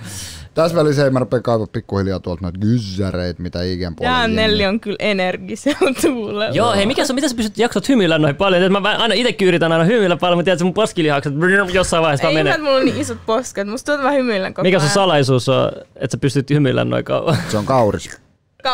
Tässä 0.54 0.76
välissä 0.76 1.04
ei 1.04 1.10
mä 1.10 1.18
rupea 1.18 1.40
kaivaa 1.40 1.66
pikkuhiljaa 1.66 2.20
tuolta 2.20 2.42
noita 2.42 2.58
gyssäreitä, 2.58 3.42
mitä 3.42 3.62
IGN 3.62 3.94
puolella. 3.96 4.18
Jää 4.18 4.26
jengi- 4.26 4.34
Nelli 4.36 4.66
on 4.66 4.80
kyllä 4.80 4.96
energisellä 4.98 5.94
tuulella. 6.02 6.46
Joo, 6.56 6.72
hei, 6.72 6.86
mikä 6.86 7.04
se 7.04 7.12
on, 7.12 7.14
mitä 7.14 7.28
sä 7.28 7.34
pystyt 7.36 7.58
jaksat 7.58 7.88
hymyillä 7.88 8.18
noin 8.18 8.36
paljon? 8.36 8.72
Mä 8.72 8.96
aina 8.98 9.14
itekin 9.14 9.48
yritän 9.48 9.72
aina 9.72 9.84
hymyillä 9.84 10.16
paljon, 10.16 10.38
mutta 10.38 10.44
tiedät, 10.44 10.62
mun 10.62 10.74
poskilihakset 10.74 11.34
jossain 11.72 12.02
vaiheessa 12.02 12.28
Ei 12.28 12.34
menee. 12.34 12.52
että 12.52 12.64
mulla 12.64 12.76
on 12.78 12.84
niin 12.84 13.00
isot 13.00 13.18
posket. 13.26 13.68
Musta 13.68 13.92
tuntuu, 13.92 14.08
että 14.08 14.42
mä 14.42 14.52
koko 14.52 14.62
Mikä 14.62 14.80
sun 14.80 14.88
salaisuus 14.88 15.48
on, 15.48 15.68
että 15.96 16.14
sä 16.14 16.18
pystyt 16.18 16.50
hymyillä 16.50 16.84
noin 16.84 17.04
kauan? 17.04 17.36
Se 17.48 17.58
on 17.58 17.66
kauris. 17.66 18.20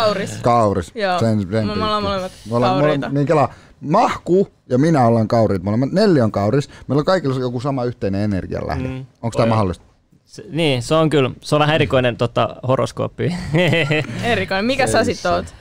Kauris. 0.01 0.39
Kauris. 0.43 0.93
Joo. 0.95 1.19
Sen, 1.19 1.41
sen 1.41 1.49
Me- 1.49 1.63
me 1.65 1.73
ollaan 1.73 2.03
molemmat 2.03 2.33
Me 2.51 2.57
ollaan- 2.57 2.73
kauriita. 2.81 3.07
molemmat- 3.07 3.13
Niin 3.15 3.27
kela, 3.27 3.49
Mahku 3.81 4.49
ja 4.71 4.79
minä 4.79 5.07
ollaan 5.07 5.29
kaurit. 5.29 5.63
Molemmat 5.63 5.93
Nelli 5.93 6.21
on 6.21 6.33
kauris. 6.33 6.69
Meillä 6.89 7.01
on 7.01 7.05
kaikilla 7.05 7.41
joku 7.41 7.61
sama 7.61 7.85
yhteinen 7.85 8.21
energian 8.21 8.67
lähde. 8.67 8.89
Mm. 8.89 9.07
Onko 9.23 9.37
tämä 9.37 9.47
mahdollista? 9.47 9.85
Se, 10.25 10.45
niin, 10.51 10.83
se 10.83 10.95
on 10.95 11.11
kyllä, 11.11 11.31
se 11.41 11.55
on 11.55 11.59
vähän 11.59 11.75
erikoinen 11.75 12.17
tota, 12.17 12.57
horoskooppi. 12.69 13.35
Erikoinen. 14.23 14.65
Mikä 14.65 14.87
sä 14.87 15.05
sit 15.05 15.27
oot? 15.27 15.55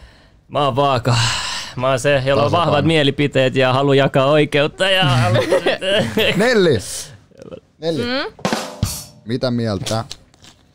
Mä 0.48 0.66
oon 0.66 0.76
vaaka. 0.76 1.16
Mä 1.76 1.90
oon 1.90 2.00
se, 2.00 2.24
jolla 2.26 2.44
on 2.46 2.52
vahvat 2.52 2.86
mielipiteet 2.86 3.56
ja 3.56 3.74
halu 3.74 3.94
jakaa 3.94 4.26
oikeutta. 4.26 4.90
Ja 4.90 5.06
halu... 5.06 5.38
Nelli! 6.38 6.78
Nelli. 7.78 8.02
Mm? 8.04 8.44
Mitä 9.26 9.52
mieltä 9.52 10.04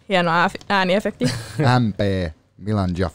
Hieno 0.09 0.31
ää- 0.31 0.51
ääniefekti. 0.69 1.25
MP 1.79 2.01
Milan 2.59 2.91
Jaff? 2.99 3.15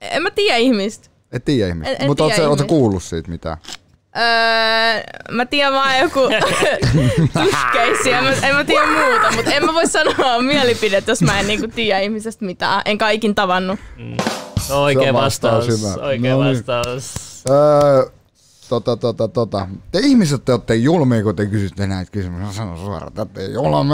En 0.00 0.22
mä 0.22 0.30
tiedä 0.30 0.56
ihmistä. 0.56 1.08
Et 1.32 1.44
tiedä 1.44 1.68
ihmistä. 1.68 1.90
En- 1.90 1.96
en 2.00 2.06
Mutta 2.06 2.24
oot 2.24 2.32
tiedä 2.32 2.44
sä, 2.44 2.48
oot 2.48 2.58
sä 2.58 2.62
ihmistä. 2.62 2.68
kuullut 2.78 3.02
siitä 3.02 3.30
mitään? 3.30 3.56
Öö, 4.16 5.02
mä 5.30 5.46
tiedän 5.46 5.72
vaan 5.72 5.98
joku 5.98 6.20
tushkeissi, 7.42 8.12
en, 8.12 8.24
mä- 8.24 8.32
en 8.48 8.54
mä 8.54 8.64
tiedä 8.64 8.86
muuta, 8.86 9.36
mutta 9.36 9.52
en 9.52 9.64
mä 9.66 9.74
voi 9.74 9.86
sanoa 9.86 10.42
mielipidettä, 10.42 11.10
jos 11.10 11.22
mä 11.22 11.40
en 11.40 11.46
niinku 11.46 11.68
tiedä 11.68 11.98
ihmisestä 12.00 12.44
mitään. 12.44 12.82
En 12.84 12.98
kaikin 12.98 13.34
tavannut. 13.34 13.78
Se 14.60 14.72
on 14.74 14.80
oikea 14.82 15.02
Se 15.02 15.08
on 15.08 15.14
vastaus 15.14 15.68
vastaus. 15.68 15.96
hyvä. 15.96 16.06
Oikea 16.06 16.34
No 16.36 16.42
niin. 16.44 16.56
vastaus. 16.56 17.14
Öö, 17.50 18.10
tota, 18.68 18.96
tota, 18.96 19.28
tota. 19.28 19.66
Te 19.92 19.98
ihmiset 19.98 20.44
te 20.44 20.52
olette 20.52 20.74
julmia, 20.74 21.22
kun 21.22 21.36
te 21.36 21.46
kysytte 21.46 21.86
näitä 21.86 22.10
kysymyksiä. 22.12 22.46
Mä 22.46 22.52
sanon 22.52 22.78
suoraan, 22.78 23.08
että 23.08 23.26
te 23.26 23.44
julmia. 23.46 23.84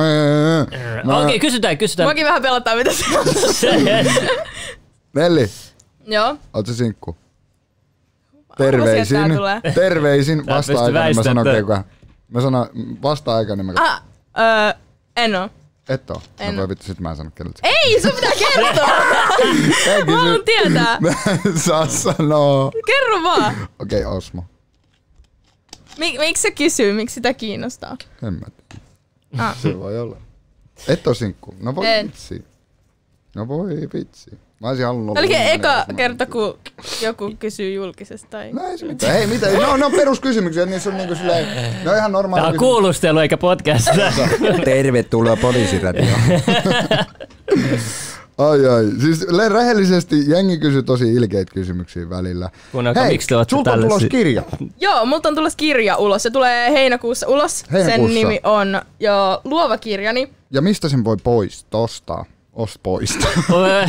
Mä- 1.04 1.18
Okei, 1.18 1.38
kysytään, 1.38 1.78
kysytään. 1.78 2.06
Muakin 2.06 2.26
vähän 2.26 2.42
pelottaa, 2.42 2.76
mitä 2.76 2.90
se 3.52 3.70
on. 3.70 3.76
Nelli, 5.14 5.50
Joo. 6.06 6.36
oot 6.54 6.66
se 6.66 6.74
sinkku? 6.74 7.16
Terveisin, 8.58 9.18
terveisin, 9.74 10.46
vasta-aikainen, 10.46 11.16
mä 11.16 11.22
sanon 11.22 11.46
kuinka. 11.52 11.84
Mä 12.28 12.40
sanon 12.40 12.66
vasta-aikainen, 13.02 13.66
mä 13.66 13.72
Ah, 13.78 14.02
öö, 14.38 14.80
en 15.16 15.34
oo. 15.34 15.48
et 15.88 16.10
oo. 16.10 16.22
en 16.38 16.46
No 16.56 16.62
oo. 16.62 16.62
voi 16.62 16.68
vittu, 16.68 16.84
sit 16.84 17.00
mä 17.00 17.10
en 17.10 17.16
sano 17.16 17.30
keneltä. 17.34 17.60
Ei, 17.62 18.00
sun 18.02 18.10
pitää 18.12 18.30
kertoa! 18.38 18.86
Mä 20.06 20.16
haluan 20.16 20.40
tietää. 20.44 20.98
Mä 21.00 21.08
en 21.46 21.58
saa 21.58 21.86
sanoa. 21.86 22.70
Kerro 22.86 23.22
vaan. 23.22 23.68
Okei, 23.78 24.04
okay, 24.04 24.16
Osmo. 24.16 24.44
Mik, 25.98 26.18
miksi 26.18 26.42
se 26.42 26.50
kysyy? 26.50 26.92
Miksi 26.92 27.14
sitä 27.14 27.34
kiinnostaa? 27.34 27.96
En 28.22 28.34
mä 28.34 28.46
tiedä. 28.68 28.84
Ah. 29.38 29.56
Se 29.58 29.78
voi 29.78 29.98
olla. 29.98 30.16
Et 30.88 31.06
oo 31.06 31.14
sinkku. 31.14 31.54
No 31.60 31.74
voi 31.74 31.86
En. 31.86 32.06
vitsi. 32.06 32.44
No 33.36 33.48
voi 33.48 33.88
vitsi. 33.94 34.30
Mä 34.60 34.68
olisin 34.68 34.86
halunnut 34.86 35.10
olla 35.10 35.20
Olikin 35.20 35.42
eka 35.42 35.84
kerta, 35.96 36.26
kun 36.26 36.58
joku 37.02 37.32
kysyy 37.38 37.72
julkisesti. 37.72 38.28
Tai... 38.30 38.52
No 38.52 38.62
ei 38.66 38.78
se 38.78 38.86
mitään. 38.86 39.12
Hei, 39.12 39.26
mitä? 39.26 39.46
No, 39.50 39.76
ne 39.76 39.84
on 39.84 39.92
peruskysymyksiä, 39.92 40.66
niissä 40.66 40.90
on 40.90 40.96
niinku 40.96 41.14
silleen, 41.14 41.74
ne 41.84 41.90
on 41.90 41.96
ihan 41.96 42.12
normaali. 42.12 42.42
Tää 42.42 42.50
on 42.50 42.58
kuulustelu 42.58 43.18
eikä 43.18 43.36
podcast. 43.36 43.88
Tervetuloa 44.64 45.36
poliisiradioon. 45.36 46.20
ai 48.38 48.66
ai. 48.66 48.84
Siis 49.00 49.26
rehellisesti 49.48 50.30
jengi 50.30 50.58
kysyy 50.58 50.82
tosi 50.82 51.14
ilkeitä 51.14 51.54
kysymyksiä 51.54 52.10
välillä. 52.10 52.50
Kuunnelkaa, 52.72 53.02
Hei, 53.02 53.12
miksi 53.12 53.28
te 53.28 53.34
sulta 53.50 53.72
on 53.72 53.80
tulossa 53.80 54.08
kirja. 54.08 54.42
Joo, 54.80 55.06
multa 55.06 55.28
on 55.28 55.34
tulossa 55.34 55.56
kirja 55.56 55.96
ulos. 55.96 56.22
Se 56.22 56.30
tulee 56.30 56.70
heinäkuussa 56.70 57.26
ulos. 57.28 57.64
Heinäkuussa. 57.72 58.14
Sen 58.14 58.14
nimi 58.14 58.40
on 58.44 58.82
jo 59.00 59.40
Luova 59.44 59.78
kirjani. 59.78 60.32
Ja 60.50 60.62
mistä 60.62 60.88
sen 60.88 61.04
voi 61.04 61.16
pois 61.24 61.66
ostaa? 61.72 62.24
Ost 62.56 62.76
poista. 62.82 63.26
Oi, 63.52 63.84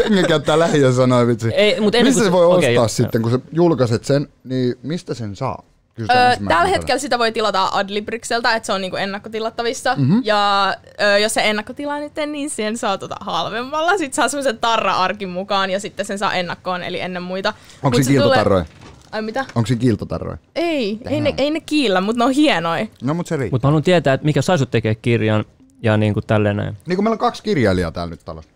Jengi 0.00 0.22
käyttää 0.28 0.58
lähiö 0.58 0.92
sanoa 0.92 1.26
vitsi. 1.26 1.48
Ei, 1.54 1.80
mut 1.80 1.94
ennen 1.94 2.06
mistä 2.06 2.20
se 2.20 2.24
se- 2.24 2.32
voi 2.32 2.46
okei, 2.46 2.56
ostaa 2.56 2.72
joo. 2.72 2.88
sitten, 2.88 3.22
kun 3.22 3.30
sä 3.30 3.38
julkaiset 3.52 4.04
sen, 4.04 4.28
niin 4.44 4.74
mistä 4.82 5.14
sen 5.14 5.36
saa? 5.36 5.62
Öö, 6.00 6.06
tällä 6.48 6.66
hetkellä 6.66 6.98
sitä 6.98 7.18
voi 7.18 7.32
tilata 7.32 7.68
Adlibrikseltä, 7.72 8.54
että 8.54 8.66
se 8.66 8.72
on 8.72 8.80
niinku 8.80 8.96
ennakkotilattavissa. 8.96 9.94
Mhm. 9.94 10.02
Mm-hmm. 10.02 10.22
Ja 10.24 10.74
öö, 11.00 11.18
jos 11.18 11.34
se 11.34 11.40
ennakkotilaa 11.44 11.98
nyt, 11.98 12.12
niin 12.26 12.50
sen 12.50 12.78
saa 12.78 12.98
tota 12.98 13.16
halvemmalla. 13.20 13.98
Sitten 13.98 14.16
saa 14.16 14.28
semmoisen 14.28 14.58
tarra-arkin 14.58 15.28
mukaan 15.28 15.70
ja 15.70 15.80
sitten 15.80 16.06
sen 16.06 16.18
saa 16.18 16.34
ennakkoon, 16.34 16.82
eli 16.82 17.00
ennen 17.00 17.22
muita. 17.22 17.54
Onko 17.82 17.96
se 17.96 18.10
kiiltotarroja? 18.10 18.64
Tulee... 18.64 18.80
Ai 19.12 19.22
mitä? 19.22 19.44
Onko 19.54 19.66
se 19.66 19.76
kiiltotarroja? 19.76 20.38
Ei, 20.54 20.98
ei 21.08 21.20
ne, 21.20 21.34
ei 21.36 21.50
ne 21.50 21.60
kiillä, 21.60 22.00
mutta 22.00 22.18
ne 22.18 22.24
on 22.24 22.30
hienoja. 22.30 22.86
No 23.02 23.14
mut 23.14 23.26
se 23.26 23.36
riittää. 23.36 23.54
Mutta 23.54 23.66
mä 23.66 23.70
haluan 23.70 23.82
tietää, 23.82 24.14
että 24.14 24.24
mikä 24.24 24.42
sai 24.42 24.58
sut 24.58 24.70
tekee 24.70 24.94
kirjan 24.94 25.44
ja 25.82 25.96
niin 25.96 26.14
kuin 26.14 26.26
tälleen 26.26 26.56
näin. 26.56 26.76
Niin 26.86 26.96
kun 26.96 27.04
meillä 27.04 27.14
on 27.14 27.18
kaksi 27.18 27.42
kirjailijaa 27.42 27.92
täällä 27.92 28.10
nyt 28.10 28.24
talossa. 28.24 28.50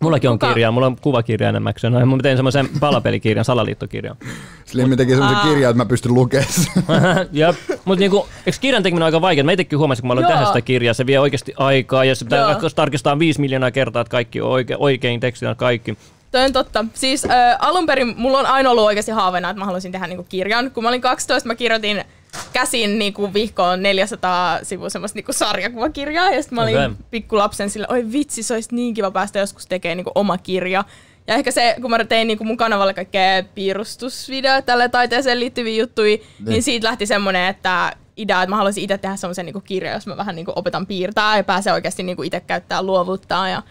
Mullakin 0.00 0.30
on 0.30 0.38
Kuka? 0.38 0.48
kirja, 0.48 0.70
mulla 0.70 0.86
on 0.86 0.96
kuvakirja 1.00 1.48
enimmäkseen. 1.48 1.92
No, 1.92 2.06
mä 2.06 2.22
tein 2.22 2.38
semmoisen 2.38 2.68
palapelikirjan, 2.80 3.44
salaliittokirjan. 3.44 4.16
Slimmi 4.64 4.96
teki 4.96 5.10
semmoisen 5.10 5.38
kirjan, 5.40 5.70
että 5.70 5.82
mä 5.82 5.88
pystyn 5.88 6.14
lukemaan 6.14 6.52
sen. 6.52 6.72
Jep. 7.32 7.56
Mut 7.84 7.98
niinku, 7.98 8.28
eikö 8.46 8.58
kirjan 8.60 8.82
tekeminen 8.82 9.04
aika 9.04 9.20
vaikeaa? 9.20 9.44
Mä 9.44 9.52
itsekin 9.52 9.78
huomasin, 9.78 10.02
kun 10.02 10.08
mä 10.08 10.12
aloin 10.12 10.24
Joo. 10.24 10.32
tehdä 10.32 10.46
sitä 10.46 10.60
kirjaa, 10.60 10.94
se 10.94 11.06
vie 11.06 11.20
oikeasti 11.20 11.52
aikaa 11.56 12.04
ja 12.04 12.14
se 12.14 12.24
pitää 12.24 12.56
tarkistaa 12.74 13.18
viisi 13.18 13.40
miljoonaa 13.40 13.70
kertaa, 13.70 14.00
että 14.02 14.10
kaikki 14.10 14.40
on 14.40 14.50
oike, 14.50 14.76
oikein 14.78 15.20
tekstinä 15.20 15.54
kaikki. 15.54 15.98
Toi 16.30 16.44
on 16.44 16.52
totta. 16.52 16.84
Siis 16.94 17.24
äh, 17.24 17.56
alun 17.58 17.86
perin 17.86 18.14
mulla 18.16 18.38
on 18.38 18.46
aina 18.46 18.70
ollut 18.70 18.84
oikeasti 18.84 19.12
haaveena, 19.12 19.50
että 19.50 19.58
mä 19.58 19.64
haluaisin 19.64 19.92
tehdä 19.92 20.06
niinku 20.06 20.26
kirjan. 20.28 20.70
Kun 20.70 20.82
mä 20.82 20.88
olin 20.88 21.00
12, 21.00 21.46
mä 21.46 21.54
kirjoitin 21.54 22.04
käsin 22.52 22.98
niinku 22.98 23.34
vihkoon 23.34 23.82
400 23.82 24.58
sivua 24.62 24.88
semmoista 24.88 25.16
niinku 25.16 25.32
sarjakuvakirjaa. 25.32 26.30
Ja 26.30 26.42
sitten 26.42 26.56
mä 26.56 26.62
olin 26.62 26.76
okay. 26.76 26.94
pikkulapsen 27.10 27.70
sille, 27.70 27.86
oi 27.90 28.12
vitsi, 28.12 28.42
se 28.42 28.54
olisi 28.54 28.74
niin 28.74 28.94
kiva 28.94 29.10
päästä 29.10 29.38
joskus 29.38 29.66
tekemään 29.66 29.96
niinku 29.96 30.12
oma 30.14 30.38
kirja. 30.38 30.84
Ja 31.26 31.34
ehkä 31.34 31.50
se, 31.50 31.76
kun 31.80 31.90
mä 31.90 32.04
tein 32.04 32.26
niinku 32.26 32.44
mun 32.44 32.56
kanavalle 32.56 32.94
kaikkea 32.94 33.42
piirustusvideoita, 33.54 34.66
tälle 34.66 34.88
taiteeseen 34.88 35.40
liittyviä 35.40 35.82
juttuja, 35.82 36.16
niin. 36.16 36.24
niin 36.44 36.62
siitä 36.62 36.86
lähti 36.86 37.06
semmoinen, 37.06 37.48
että 37.48 37.92
idea, 38.16 38.42
että 38.42 38.50
mä 38.50 38.56
haluaisin 38.56 38.84
itse 38.84 38.98
tehdä 38.98 39.16
semmoisen 39.16 39.46
niinku 39.46 39.60
kirjan, 39.60 39.94
jos 39.94 40.06
mä 40.06 40.16
vähän 40.16 40.36
niinku 40.36 40.52
opetan 40.56 40.86
piirtää 40.86 41.36
ja 41.36 41.44
pääsen 41.44 41.72
oikeasti 41.72 42.02
niinku 42.02 42.22
itse 42.22 42.40
käyttää 42.40 42.82
luovuuttaa 42.82 43.48
ja 43.48 43.62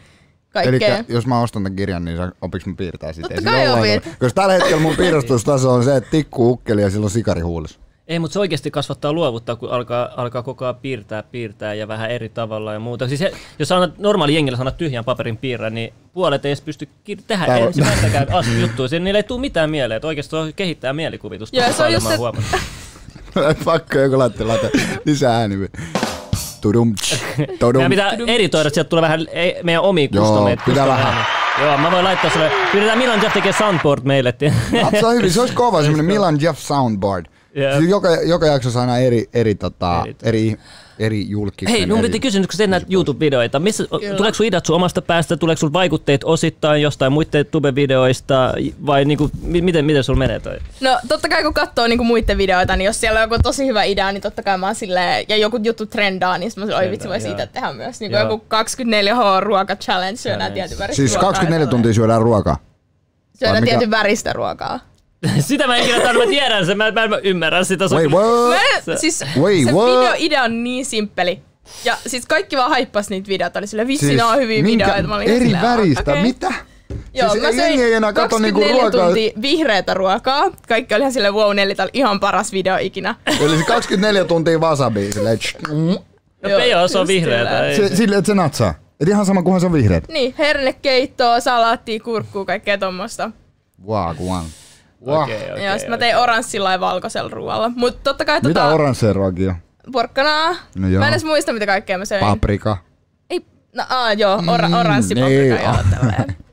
Eli 0.56 0.80
kaikkea. 0.80 1.04
jos 1.08 1.28
mä 1.28 1.42
ostan 1.42 1.64
tämän 1.64 1.76
kirjan, 1.76 2.06
niin 2.06 2.18
opiks 2.42 2.66
mä 2.66 2.74
piirtää 2.78 3.14
sitä? 3.14 3.28
Totta 3.28 3.42
sillä 3.42 3.52
kai 3.52 3.96
opit. 3.98 4.04
Koska 4.20 4.42
tällä 4.42 4.54
hetkellä 4.54 4.80
mun 4.80 4.96
piirustustaso 5.02 5.74
on 5.74 5.84
se, 5.84 5.96
että 5.96 6.10
tikku 6.12 6.50
ukkeli 6.50 6.82
ja 6.82 6.90
silloin 6.90 7.12
sikari 7.12 7.42
huulissa. 7.42 7.80
Ei, 8.10 8.20
mutta 8.20 8.34
se 8.34 8.40
oikeasti 8.40 8.72
kasvattaa 8.72 9.14
luovuttaa, 9.14 9.56
kun 9.56 9.70
alkaa, 9.72 10.10
alkaa 10.18 10.44
koko 10.44 10.66
ajan 10.66 10.76
piirtää, 10.76 11.24
piirtää 11.24 11.74
ja 11.74 11.88
vähän 11.88 12.12
eri 12.12 12.30
tavalla 12.30 12.74
ja 12.74 12.80
muuta. 12.80 13.08
Siis 13.08 13.20
se, 13.20 13.32
jos 13.60 13.72
annat 13.72 13.98
normaali 13.98 14.36
jengillä 14.36 14.58
sanat 14.58 14.78
tyhjän 14.78 15.06
paperin 15.06 15.38
piirrä, 15.38 15.70
niin 15.70 15.94
puolet 16.14 16.46
ei 16.46 16.50
edes 16.50 16.62
pysty 16.62 16.86
kir- 17.10 17.22
tehdä 17.28 17.46
Tää 17.46 17.58
on- 17.58 17.64
ensimmäistäkään 17.68 18.34
as- 18.38 18.48
juttua. 18.62 18.88
Siinä 18.88 19.04
niillä 19.04 19.18
ei 19.20 19.24
tule 19.24 19.42
mitään 19.42 19.70
mieleen, 19.70 19.96
että 19.96 20.08
oikeasti 20.08 20.30
se 20.30 20.36
on 20.38 20.54
kehittää 20.56 20.94
mielikuvitusta. 20.94 21.58
Joo, 21.58 21.72
se 21.74 21.84
on 21.84 21.94
just 21.94 22.08
se- 22.08 22.18
Pakko 23.66 23.98
joku 24.00 24.18
laittaa, 24.20 24.48
laittaa 24.48 24.70
lisää 25.06 25.38
ääni. 25.38 25.56
Tudum, 26.62 26.96
tudum. 27.60 27.84
Meidän 27.90 28.12
pitää 28.18 28.34
editoida, 28.34 28.68
että 28.68 28.74
sieltä 28.76 28.90
tulee 28.90 29.02
vähän 29.02 29.26
ei, 29.32 29.56
meidän 29.64 29.82
omia 29.84 30.08
Joo, 30.12 30.26
customeita. 30.26 30.64
pitää 30.66 30.88
vähän. 30.88 31.06
ääniä. 31.08 31.26
Joo, 31.62 31.78
mä 31.78 31.92
voin 31.92 32.04
laittaa 32.04 32.32
sulle. 32.32 32.52
Pyydetään 32.72 32.98
Milan 32.98 33.22
Jeff 33.24 33.34
tekee 33.34 33.54
soundboard 33.54 34.02
meille. 34.04 34.34
Se 35.00 35.06
on 35.06 35.14
hyvin, 35.16 35.32
se 35.32 35.42
olisi 35.42 35.54
kova, 35.54 35.82
semmoinen 35.82 36.06
Milan 36.06 36.42
Jeff 36.42 36.60
soundboard. 36.60 37.26
Jep. 37.56 37.78
Siis 37.78 37.90
joka, 37.90 38.10
joka 38.16 38.46
jaksossa 38.46 38.82
aina 38.82 38.98
eri, 38.98 39.30
eri, 39.34 39.56
tota, 39.56 40.02
Eri- 40.06 40.16
eri, 40.24 40.58
eri 41.00 41.30
julkiksen. 41.30 41.78
Hei, 41.78 41.86
mun 41.86 42.02
piti 42.02 42.20
kysyä, 42.20 42.42
kun 42.42 42.48
teet 42.58 42.70
näitä 42.70 42.86
YouTube-videoita, 42.90 43.60
missä, 43.60 43.84
Kyllä. 44.00 44.16
tuleeko 44.18 44.36
sun 44.36 44.46
ideat 44.46 44.66
sun 44.66 44.76
omasta 44.76 45.02
päästä, 45.02 45.38
tuleeko 45.38 45.60
sun 45.60 45.74
vaikutteet 45.74 46.24
osittain 46.24 46.82
jostain 46.82 47.12
muiden 47.14 47.46
tube-videoista, 47.46 48.54
vai 48.86 49.06
niinku, 49.06 49.30
mi- 49.42 49.62
miten, 49.62 49.86
miten 49.86 50.04
sulla 50.04 50.20
menee 50.20 50.40
toi? 50.40 50.58
No 50.82 51.00
totta 51.08 51.30
kai 51.30 51.44
kun 51.44 51.54
katsoo 51.54 51.88
niinku 51.88 52.04
muiden 52.04 52.38
videoita, 52.38 52.76
niin 52.76 52.86
jos 52.86 53.00
siellä 53.00 53.18
on 53.18 53.24
joku 53.32 53.44
tosi 53.44 53.66
hyvä 53.68 53.84
idea, 53.84 54.12
niin 54.12 54.22
totta 54.22 54.44
kai 54.44 54.58
mä 54.58 54.66
oon 54.66 54.76
silleen, 54.76 55.26
ja 55.30 55.38
joku 55.38 55.60
juttu 55.64 55.86
trendaa, 55.86 56.38
niin 56.38 56.52
mä 56.58 56.64
oon, 56.64 56.74
oi 56.74 56.92
vitsi, 56.92 57.08
voisi 57.10 57.28
joo. 57.28 57.32
itse 57.36 57.48
tehdä 57.48 57.74
myös. 57.74 58.00
Niin 58.00 58.12
joku 58.12 58.44
24H 58.56 59.40
ruoka 59.40 59.76
challenge, 59.76 60.18
syödään 60.18 60.54
tietyn 60.54 60.80
väristä 60.80 60.96
Siis 60.96 61.12
ruokaa. 61.14 61.30
24 61.30 61.64
ja 61.66 61.70
tuntia 61.70 61.94
syödään 61.94 62.22
ruokaa. 62.22 62.58
Syödään 63.40 63.64
tietyn 63.64 63.92
väristä 63.92 64.34
ruokaa. 64.34 64.80
Sitä 65.40 65.68
mä 65.68 65.76
en 65.76 65.84
ikinä 65.84 66.00
tarvitse, 66.00 66.26
mä 66.26 66.30
tiedän 66.32 66.66
sen, 66.66 66.78
mä, 66.78 66.92
mä 66.92 67.04
en 67.04 67.12
ymmärrä 67.24 67.64
sitä. 67.64 67.86
Wait, 67.86 68.04
kyllä- 68.12 68.18
what? 68.26 68.88
Mä, 68.88 68.96
siis 68.96 69.24
Wait, 69.40 69.66
se 69.66 69.72
what? 69.72 69.88
videoidea 70.00 70.44
on 70.44 70.64
niin 70.64 70.86
simppeli. 70.86 71.40
Ja 71.86 71.98
siis 72.08 72.26
kaikki 72.26 72.58
vaan 72.58 72.70
haippas 72.70 73.10
niitä 73.10 73.28
videoita, 73.28 73.60
oli 73.60 73.68
silleen, 73.68 73.88
vitsi, 73.88 74.06
siis, 74.08 74.22
on 74.22 74.38
hyviä 74.38 74.64
minkä 74.64 74.86
videoita. 74.86 75.08
Mä 75.08 75.16
olin 75.16 75.28
eri 75.30 75.46
silleen, 75.46 75.64
väristä, 75.64 76.12
okei. 76.12 76.24
mitä? 76.24 76.54
Joo, 77.14 77.30
siis 77.30 77.42
mä 77.42 77.50
ei 77.50 77.56
söin 77.56 77.80
ei 77.80 77.94
enää 77.94 78.14
katso 78.14 78.40
niinku 78.40 78.60
24 78.60 78.92
ruokaa. 78.92 79.08
tuntia 79.08 79.32
vihreätä 79.42 79.94
ruokaa. 79.94 80.52
Kaikki 80.68 80.94
oli 80.96 81.02
ihan 81.02 81.14
silleen, 81.14 81.34
wow, 81.34 81.56
Nelly, 81.56 81.76
tää 81.76 81.84
oli 81.84 81.92
ihan 81.94 82.20
paras 82.20 82.52
video 82.52 82.78
ikinä. 82.78 83.16
Eli 83.42 83.58
se 83.58 83.64
24 83.64 84.26
tuntia 84.26 84.60
wasabi, 84.60 85.12
silleen, 85.14 85.40
mm. 85.68 85.98
No 86.44 86.50
Pejo, 86.58 86.88
se 86.88 86.98
on 87.00 87.08
vihreätä. 87.08 87.76
se, 87.76 87.96
silleen, 87.96 88.20
että 88.20 88.28
se 88.32 88.36
natsaa. 88.36 88.74
Et 89.00 89.08
ihan 89.08 89.26
sama 89.26 89.44
kunhan 89.44 89.60
se 89.62 89.66
on 89.66 89.74
vihreät. 89.74 90.08
Niin, 90.08 90.36
hernekeittoa, 90.38 91.40
salaattia, 91.40 92.00
kurkkuu, 92.00 92.46
kaikkea 92.46 92.78
tommosta. 92.78 93.32
Waakuan. 93.88 94.46
Wow. 95.06 95.24
Okei, 95.24 95.52
okei, 95.52 95.66
ja 95.66 95.78
sit 95.80 95.90
mä 95.90 95.98
tein 95.98 96.18
oranssilla 96.18 96.72
ja 96.72 96.80
valkoisella 96.80 97.30
ruoalla. 97.34 97.72
Mut 97.76 98.04
totta 98.04 98.26
kai 98.26 98.36
Mitä 98.44 98.48
tota, 98.60 98.74
oransseja 98.74 99.14
ruokia 99.14 99.50
on? 99.50 99.92
porkkanaa. 99.92 100.56
No 100.76 100.88
joo. 100.88 101.00
mä 101.00 101.06
en 101.08 101.14
edes 101.14 101.24
muista, 101.24 101.54
mitä 101.54 101.66
kaikkea 101.66 101.98
mä 101.98 102.06
söin. 102.06 102.26
Paprika. 102.26 102.78
Ei, 103.30 103.46
no 103.76 103.84
aa, 103.90 104.14
joo, 104.14 104.44
or, 104.48 104.62
Mm, 104.68 104.74
oranssi 104.74 105.14
niin, 105.16 105.26
paprika, 105.26 105.64
joo, 105.64 105.74
ah. 105.74 105.86
tälleen. 106.00 106.36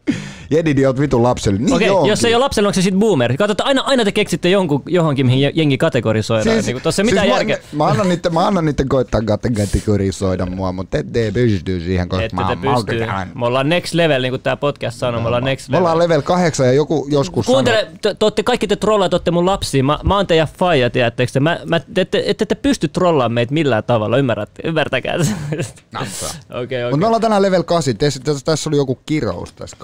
Jedidi, 0.50 0.86
oot 0.86 1.00
vitun 1.00 1.22
lapselle. 1.22 1.58
Niin 1.58 1.74
Okei, 1.74 1.90
onkin. 1.90 2.10
jos 2.10 2.24
ei 2.24 2.34
ole 2.34 2.40
lapsella, 2.44 2.66
onko 2.68 2.74
se 2.74 2.82
sitten 2.82 3.00
boomer? 3.00 3.36
Katsotaan, 3.36 3.68
aina, 3.68 3.82
aina 3.82 4.04
te 4.04 4.12
keksitte 4.12 4.48
jonkun, 4.50 4.82
johonkin, 4.86 5.26
mihin 5.26 5.52
jengi 5.54 5.78
kategorisoidaan. 5.78 6.54
Siis, 6.54 6.66
niin 6.66 6.82
tuossa 6.82 7.02
ei 7.02 7.06
mitään 7.06 7.28
mä, 7.28 7.34
järkeä. 7.34 7.58
Mä 7.72 7.86
annan 7.86 8.08
niiden, 8.08 8.34
mä 8.34 8.46
annan 8.46 8.64
niiden 8.64 8.88
koittaa 8.88 9.20
kate- 9.20 9.54
kategorisoida 9.56 10.46
mua, 10.46 10.72
mutta 10.72 10.98
te 11.12 11.24
ei 11.24 11.32
pysty 11.32 11.80
siihen, 11.80 12.08
koska 12.08 12.24
Ette 12.24 12.36
mä, 12.36 12.48
te 12.48 12.54
mä 12.66 12.74
oon 12.74 12.86
pystyy. 12.86 13.06
Me 13.34 13.46
ollaan 13.46 13.68
next 13.68 13.94
level, 13.94 14.22
niin 14.22 14.32
kuin 14.32 14.42
tämä 14.42 14.56
podcast 14.56 14.98
sanoo, 14.98 15.20
me 15.20 15.26
ollaan 15.26 15.44
next 15.44 15.68
Me 15.68 15.72
level. 15.72 15.82
ollaan 15.82 15.98
level 15.98 16.22
8 16.22 16.66
ja 16.66 16.72
joku 16.72 17.06
joskus 17.10 17.46
Kuuntele, 17.46 17.88
te, 18.02 18.14
te, 18.14 18.24
ootte, 18.24 18.42
kaikki 18.42 18.66
te 18.66 18.76
trollaat, 18.76 19.12
ootte 19.14 19.30
mun 19.30 19.46
lapsia. 19.46 19.84
Mä, 19.84 19.98
mä 20.04 20.16
oon 20.16 20.26
teidän 20.26 20.48
faija, 20.58 20.90
tiedättekö 20.90 21.32
te? 21.32 21.40
Mä, 21.40 21.60
mä, 21.64 21.80
te, 21.94 22.04
te, 22.04 22.22
ette 22.26 22.46
te 22.46 22.54
pysty 22.54 22.88
trollaamaan 22.88 23.32
meitä 23.32 23.54
millään 23.54 23.84
tavalla, 23.84 24.18
ymmärrät, 24.18 24.50
ymmärtäkää 24.64 25.24
se. 25.24 25.30
Okei, 25.56 25.64
Mutta 26.00 26.76
me 26.80 26.86
okei. 26.88 27.06
ollaan 27.06 27.20
tänään 27.22 27.42
level 27.42 27.62
8. 27.62 27.96
Tässä, 27.96 28.20
tässä, 28.44 28.70
oli 28.70 28.76
joku 28.76 28.98
kirous 29.06 29.52
tässä 29.52 29.76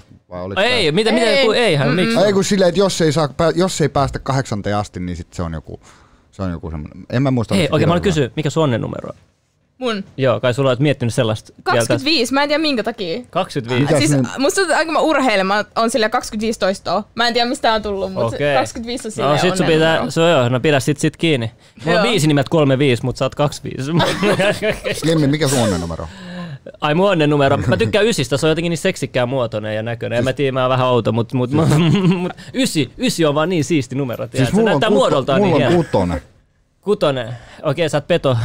kasinumerossa. 0.00 0.28
Vai 0.30 0.42
oliko 0.42 0.60
Ei, 0.60 0.92
mitä, 0.92 1.12
mitä, 1.12 1.26
Ei. 1.26 1.36
ei, 1.38 1.52
eihän, 1.54 1.88
miksi? 1.88 2.18
Ei 2.18 2.32
kun 2.32 2.44
silleen, 2.44 2.68
että 2.68 2.78
jos 2.80 3.00
ei, 3.00 3.12
saa, 3.12 3.28
jos 3.54 3.80
ei 3.80 3.88
päästä 3.88 4.18
kahdeksanteen 4.18 4.76
asti, 4.76 5.00
niin 5.00 5.16
sit 5.16 5.32
se 5.34 5.42
on 5.42 5.52
joku, 5.52 5.80
se 6.30 6.42
on 6.42 6.50
joku 6.50 6.70
semmoinen. 6.70 7.06
En 7.10 7.22
mä 7.22 7.30
muista. 7.30 7.54
Hei, 7.54 7.68
okei, 7.70 7.86
mä 7.86 7.90
haluan 7.90 8.02
kirous 8.02 8.16
vai- 8.16 8.22
kysyä, 8.24 8.32
mikä 8.36 8.50
sun 8.50 8.62
onnenumero 8.62 9.08
on? 9.08 9.14
Mun. 9.78 10.04
Joo, 10.16 10.40
kai 10.40 10.54
sulla 10.54 10.70
olet 10.70 10.78
miettinyt 10.80 11.14
sellaista. 11.14 11.52
vielä 11.52 11.76
tässä. 11.78 11.88
25, 11.88 12.34
mä 12.34 12.42
en 12.42 12.48
tiedä 12.48 12.62
minkä 12.62 12.82
takia. 12.82 13.20
25. 13.30 13.82
Mikä- 13.86 13.98
Siis 13.98 14.10
niin? 14.10 14.26
musta 14.38 14.60
tuntuu, 14.60 14.76
aika 14.76 14.92
mä 14.92 14.98
urheilen, 14.98 15.46
mä 15.46 15.64
on 15.76 15.90
sillä 15.90 16.08
25 16.08 16.58
toistoa. 16.58 17.04
Mä 17.14 17.26
en 17.28 17.32
tiedä 17.34 17.48
mistä 17.48 17.72
on 17.74 17.82
tullut, 17.82 18.12
mutta 18.12 18.36
Okei. 18.36 18.54
25 18.56 19.08
on 19.08 19.12
silleen 19.12 19.30
No 19.32 19.38
sit 19.40 19.56
sun 19.56 19.64
onnennumero. 19.66 19.96
pitää, 19.98 20.10
se 20.10 20.20
on 20.20 20.30
joo, 20.30 20.48
no 20.48 20.60
pidä 20.60 20.80
sit 20.80 20.98
sit 20.98 21.16
kiinni. 21.16 21.50
Mulla 21.84 22.00
on 22.00 22.08
viisi 22.08 22.26
nimeltä 22.26 22.50
35, 22.50 23.04
mutta 23.04 23.18
sä 23.18 23.24
oot 23.24 23.34
25. 23.34 23.90
Slimmi, 25.00 25.26
mikä 25.26 25.48
sun 25.48 25.58
onnennumero? 25.58 26.08
Ai 26.80 26.94
mun 26.94 27.10
onnennumero. 27.10 27.56
Mä 27.56 27.76
tykkään 27.76 28.06
ysistä, 28.06 28.36
se 28.36 28.46
on 28.46 28.50
jotenkin 28.50 28.70
niin 28.70 28.78
seksikkään 28.78 29.28
muotoinen 29.28 29.76
ja 29.76 29.82
näköinen. 29.82 30.18
En 30.18 30.24
mä 30.24 30.32
tiedä, 30.32 30.52
mä 30.52 30.60
oon 30.62 30.70
vähän 30.70 30.86
outo, 30.86 31.12
mutta 31.12 31.36
mut, 31.36 31.50
mut, 31.50 31.68
mut, 32.18 32.32
ysi, 32.54 32.90
ysi 32.98 33.24
on 33.24 33.34
vaan 33.34 33.48
niin 33.48 33.64
siisti 33.64 33.94
numero, 33.94 34.26
tiedät. 34.26 34.48
Siis 34.48 34.56
se 34.56 34.62
näyttää 34.62 34.88
kuto, 34.88 34.98
muodoltaan 35.00 35.40
mulla 35.40 35.58
niin 35.58 35.68
on 35.68 35.74
kutonen. 35.84 36.22
Kutonen. 36.80 37.28
Okei, 37.62 37.88
sä 37.88 37.96
oot 37.96 38.06
peto. 38.06 38.36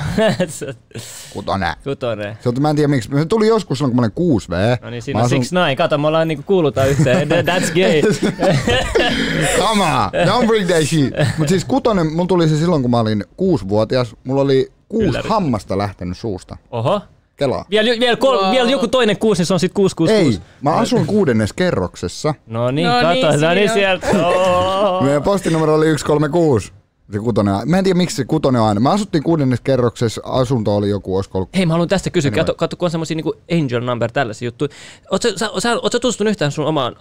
Kutonen. 1.33 1.73
Kutonen. 1.83 2.37
Se 2.41 2.51
mä 2.59 2.69
en 2.69 2.75
tiedä 2.75 2.87
miksi. 2.87 3.09
Se 3.19 3.25
tuli 3.25 3.47
joskus 3.47 3.77
silloin, 3.77 3.91
kun 3.95 4.01
mä 4.01 4.09
olin 4.25 4.39
6V. 4.41 4.83
No 4.83 4.89
niin, 4.89 5.01
siinä 5.01 5.19
on 5.19 5.25
asun- 5.25 5.29
six 5.29 5.51
nine. 5.51 5.75
Kato, 5.75 5.97
me 5.97 6.07
ollaan 6.07 6.27
niinku 6.27 6.43
kuulutaan 6.47 6.89
yhteen. 6.89 7.29
That's 7.49 7.73
gay. 7.73 8.01
Come 9.59 9.83
on, 9.83 10.09
don't 10.27 10.47
bring 10.47 10.67
that 10.69 10.83
shit. 10.83 11.13
Mut 11.37 11.47
siis 11.49 11.65
kutonen, 11.65 12.11
mulla 12.13 12.27
tuli 12.27 12.49
se 12.49 12.57
silloin, 12.57 12.81
kun 12.81 12.91
mä 12.91 12.99
olin 12.99 13.23
kuusivuotias. 13.37 14.15
Mulla 14.23 14.41
oli 14.41 14.71
kuusi 14.89 15.07
Ylläri. 15.07 15.29
hammasta 15.29 15.77
lähtenyt 15.77 16.17
suusta. 16.17 16.57
Oho. 16.71 17.01
Kelaa. 17.35 17.65
Vielä, 17.69 17.99
vielä, 17.99 18.17
kol, 18.17 18.37
Wow. 18.37 18.51
vielä 18.51 18.71
joku 18.71 18.87
toinen 18.87 19.17
kuusi, 19.17 19.39
niin 19.39 19.47
se 19.47 19.53
on 19.53 19.59
sit 19.59 19.73
666. 19.73 20.37
Ei, 20.37 20.43
mä 20.61 20.71
asun 20.75 21.05
kuudennes 21.05 21.53
kerroksessa. 21.53 22.33
No 22.47 22.71
niin, 22.71 22.87
No 22.87 22.93
kato, 22.93 23.13
niin, 23.31 23.41
no 23.41 23.53
niin 23.53 23.69
sieltä. 23.69 24.07
Oh. 24.25 25.03
Meidän 25.03 25.23
postinumero 25.23 25.75
oli 25.75 25.85
136. 25.85 26.71
Se 27.11 27.19
kutonen. 27.19 27.55
Mä 27.65 27.77
en 27.77 27.83
tiedä 27.83 27.97
miksi 27.97 28.15
se 28.15 28.25
kutonen 28.25 28.61
on 28.61 28.67
aina. 28.67 28.79
Mä 28.79 28.91
asuttiin 28.91 29.23
kuudennes 29.23 29.61
kerroksessa, 29.61 30.21
asunto 30.25 30.75
oli 30.75 30.89
joku, 30.89 31.15
olisiko 31.15 31.37
ollut 31.37 31.49
Hei, 31.55 31.65
mä 31.65 31.73
haluan 31.73 31.89
tästä 31.89 32.09
kysyä. 32.09 32.29
Anyway. 32.29 32.45
Kato, 32.45 32.55
kato, 32.55 32.75
kun 32.77 32.85
on 32.85 32.91
semmosia 32.91 33.15
niinku 33.15 33.33
angel 33.51 33.81
number, 33.81 34.11
tällaisia 34.11 34.45
juttuja. 34.47 34.69
Ootko 35.11 35.29
sä, 35.29 35.35
sä, 35.59 35.79
oot 35.79 35.91
sä 35.91 35.99
tutustunut 35.99 36.31
yhtään 36.31 36.51
sun 36.51 36.65
omaan 36.65 36.95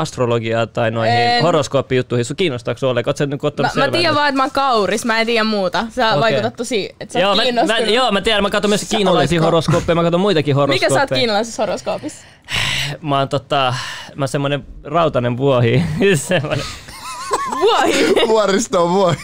astrologiaa 0.00 0.66
tai 0.66 0.90
noihin 0.90 1.14
En. 1.14 1.42
horoskooppijuttuihin? 1.42 2.24
Sun 2.24 2.36
kiinnostaako 2.36 2.88
ollenkaan? 2.88 3.16
Sä 3.16 3.26
niinku 3.26 3.46
Mä, 3.46 3.48
ottanut 3.48 3.74
mä 3.74 3.82
selvää 3.82 3.98
tiedän 4.00 4.14
vaan, 4.14 4.28
että 4.28 4.36
mä 4.36 4.42
oon 4.42 4.50
kauris, 4.50 5.04
mä 5.04 5.20
en 5.20 5.26
tiedä 5.26 5.44
muuta. 5.44 5.86
Sä 5.90 6.08
Okei. 6.08 6.20
vaikutat 6.20 6.56
tosi, 6.56 6.90
että 7.00 7.12
sä 7.12 7.18
Joo 7.20 7.30
oot 7.30 7.36
mä, 7.36 7.62
mä, 7.66 7.78
joo, 7.78 8.12
mä 8.12 8.20
tiedän, 8.20 8.42
mä 8.42 8.50
katson 8.50 8.70
myös 8.70 8.86
kiinalaisia 8.90 9.42
horoskooppeja, 9.42 9.94
mä 9.94 10.02
katson 10.02 10.20
muitakin 10.20 10.52
Mikä 10.52 10.60
horoskooppeja. 10.60 10.94
sä 10.98 11.00
oot 11.00 11.18
kiinalaisessa 11.18 11.62
horoskoopissa? 11.62 12.24
Mä 13.02 13.18
oon 13.18 13.28
tota, 13.28 13.74
mä 14.14 14.22
oon 14.22 14.28
semmonen 14.28 14.64
rautanen 14.84 15.36
vuohi. 15.36 15.82
semmonen. 16.14 16.64
Vuohi! 17.60 18.14
vuoristo 18.28 18.84
on 18.84 18.90
vuori. 18.90 19.16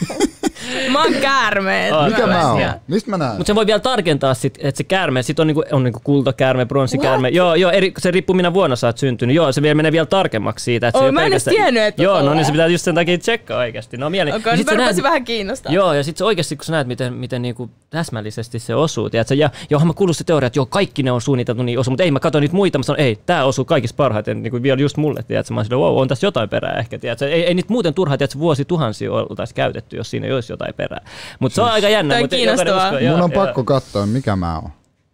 Mä 0.93 1.03
oon 1.03 1.15
käärmeet. 1.15 1.93
Oot. 1.93 2.09
Mikä 2.09 2.27
mä 2.27 2.53
oon? 2.53 2.61
Mistä 2.89 3.11
mä 3.11 3.19
näen? 3.19 3.31
Mutta 3.37 3.47
se 3.47 3.55
voi 3.55 3.67
vielä 3.67 3.81
tarkentaa, 3.81 4.35
sit, 4.35 4.59
että 4.63 4.77
se 4.79 4.85
käärme, 4.85 5.23
sit 5.23 5.39
on, 5.41 5.47
niinku, 5.47 5.65
on 5.73 5.85
niinku 5.85 6.01
kultakäärme, 6.05 6.67
pronssikäärme. 6.67 7.29
Joo, 7.29 7.55
joo 7.55 7.71
eri, 7.71 7.93
se 7.99 8.11
riippuu 8.11 8.37
minä 8.37 8.55
vuonna 8.55 8.77
sä 8.77 8.87
oot 8.87 8.99
syntynyt. 8.99 9.37
Joo, 9.37 9.53
se 9.53 9.63
vielä 9.63 9.75
menee 9.75 9.93
vielä 9.93 10.07
tarkemmaksi 10.07 10.65
siitä. 10.65 10.89
Että 10.89 10.99
se 10.99 11.03
Oh, 11.03 11.07
ei 11.07 11.13
mä 11.13 11.21
en 11.21 11.27
edes 11.33 11.45
pelkästään- 11.45 11.65
tiennyt, 11.73 11.83
että 11.83 12.03
Joo, 12.03 12.23
no 12.23 12.35
niin 12.35 12.45
se 12.45 12.53
pitää 12.53 12.67
just 12.67 12.85
sen 12.85 12.95
takia 12.95 13.19
tsekkaa 13.19 13.59
oikeasti. 13.59 13.97
No 13.97 14.11
mieli. 14.11 14.31
Okei, 14.33 14.43
Ja 14.53 14.57
nyt 14.57 14.69
sit 14.69 14.77
mä 14.79 14.85
näet- 14.85 15.03
vähän 15.03 15.25
kiinnostaa. 15.25 15.73
Joo, 15.73 15.93
ja 15.93 16.05
sitten 16.05 16.27
oikeasti 16.27 16.57
kun 16.57 16.65
sä 16.65 16.73
näet, 16.73 16.87
miten, 16.87 17.13
miten 17.15 17.43
niinku 17.43 17.71
täsmällisesti 17.91 18.59
se 18.59 18.75
osuu, 18.75 19.11
tiedätkö? 19.11 19.35
Ja 19.35 19.51
johon 19.71 19.87
mä 19.87 19.93
kuullut 19.95 20.17
se 20.17 20.25
teoria, 20.25 20.47
että 20.47 20.59
joo, 20.59 20.67
kaikki 20.67 21.03
ne 21.03 21.13
on 21.13 21.21
suunniteltu 21.21 21.63
niin 21.63 21.79
osu, 21.79 21.91
mutta 21.91 22.03
ei, 22.05 22.11
mä 22.11 22.21
katson 22.21 22.43
niitä 22.43 22.55
muita, 22.57 22.79
mä 22.79 22.83
sanon, 22.83 23.01
ei, 23.01 23.19
tää 23.27 23.45
osuu 23.45 23.65
kaikista 23.65 23.97
parhaiten, 23.97 24.43
niin 24.43 24.51
kuin 24.51 24.63
vielä 24.63 24.81
just 24.81 24.97
mulle, 24.97 25.23
tiedätkö? 25.23 25.55
Mä 25.55 25.59
oon 25.59 25.65
silleen, 25.65 25.81
wow, 25.81 25.99
on 26.01 26.09
tässä 26.09 26.27
jotain 26.27 26.49
perää 26.49 26.79
ehkä, 26.79 26.99
tiedätkö? 26.99 27.29
Ei, 27.29 27.47
ei 27.47 27.55
niitä 27.55 27.73
muuten 27.73 27.95
turhaa, 27.95 28.17
tiedätkö, 28.19 28.39
vuosi 28.39 28.65
tuhansia 28.65 29.13
oltaisi 29.13 29.55
käytetty, 29.55 29.97
jos 29.97 30.11
siinä 30.11 30.27
ei 30.27 30.33
olisi 30.33 30.53
jotain 30.57 30.75
perää. 30.75 31.01
Mutta 31.39 31.55
se 31.55 31.63
on 31.63 31.71
aika 31.71 31.89
jännä. 31.89 32.15
On 32.15 32.21
jokainen 32.21 32.39
kiinnostavaa. 32.39 32.87
uskoo, 32.87 33.01
Mun 33.01 33.23
on 33.23 33.31
joo, 33.33 33.45
pakko 33.45 33.65
katsoa, 33.65 34.07
mikä 34.07 34.37
mä 34.37 34.59
oon. 34.59 34.71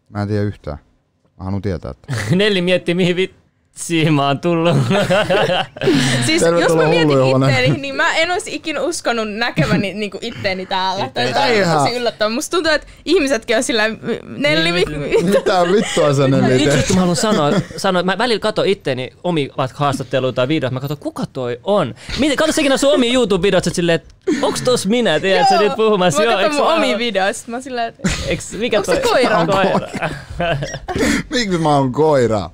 Mä 0.08 0.22
en 0.22 0.28
tiedä 0.28 0.42
yhtään. 0.42 0.78
Mä 1.38 1.44
haluan 1.44 1.62
tietää, 1.62 1.90
että... 1.90 2.14
Nelli 2.36 2.62
miettii, 2.62 2.94
mihin 2.94 3.16
vitsiin 3.16 3.41
mä 4.10 4.26
oon 4.26 4.38
tullut. 4.38 4.76
Siis 6.26 6.42
jos 6.60 6.74
mä 6.76 6.84
mietin 6.88 7.18
itteeni, 7.36 7.80
niin 7.80 7.94
mä 7.94 8.14
en 8.16 8.30
olisi 8.30 8.54
ikinä 8.54 8.80
uskonut 8.80 9.32
näkeväni 9.32 9.94
niinku 10.00 10.18
itteeni 10.20 10.66
täällä. 10.66 11.08
Tämä 11.14 11.26
on 11.28 11.78
tosi 11.78 11.96
yllättävää. 11.96 12.34
Musta 12.34 12.50
tuntuu, 12.56 12.72
että 12.72 12.86
ihmisetkin 13.04 13.56
on 13.56 13.62
sillä 13.62 13.82
Nelli, 14.36 14.72
Niin, 14.72 14.88
niin. 15.00 15.24
mi- 15.24 15.30
Mitä 15.30 15.62
vittua 15.72 16.14
sä 16.14 16.28
ne 16.28 16.56
Itse 16.56 16.68
asiassa 16.70 16.94
mä 16.94 17.00
haluan 17.00 17.16
sanoa, 17.16 17.50
sanoa, 17.76 18.00
että 18.00 18.12
mä 18.12 18.18
välillä 18.18 18.40
katson 18.40 18.66
itteeni 18.66 19.10
omi 19.24 19.50
vaikka 19.56 19.78
haastatteluita 19.78 20.36
tai 20.36 20.48
videoita, 20.48 20.74
mä 20.74 20.80
katson, 20.80 20.98
kuka 20.98 21.26
toi 21.32 21.60
on. 21.64 21.94
Miten, 22.18 22.36
katso 22.36 22.52
sekin 22.52 22.78
sun 22.78 22.92
omia 22.94 23.12
YouTube-videoita, 23.12 23.68
että 23.68 23.76
silleen, 23.76 23.96
että 23.96 24.14
onks 24.42 24.62
tos 24.62 24.86
minä, 24.86 25.20
tiedät 25.20 25.48
sä 25.48 25.58
nyt 25.58 25.76
puhumassa? 25.76 26.22
Mä 26.24 26.32
katson 26.32 26.54
mun 26.54 26.66
mä- 26.66 26.74
omia 26.74 26.98
videoita, 26.98 27.38
sit 27.38 27.48
mä 27.48 27.56
oon 27.56 27.62
silleen, 27.62 27.88
että 27.88 28.56
mikä 28.58 28.76
Onks 28.78 28.86
se 28.86 28.96
toi? 28.96 29.10
koira? 29.10 29.46
koira. 29.46 29.88
Miksi 31.30 31.58
mä 31.58 31.76
oon 31.76 31.92
koira? 31.92 32.50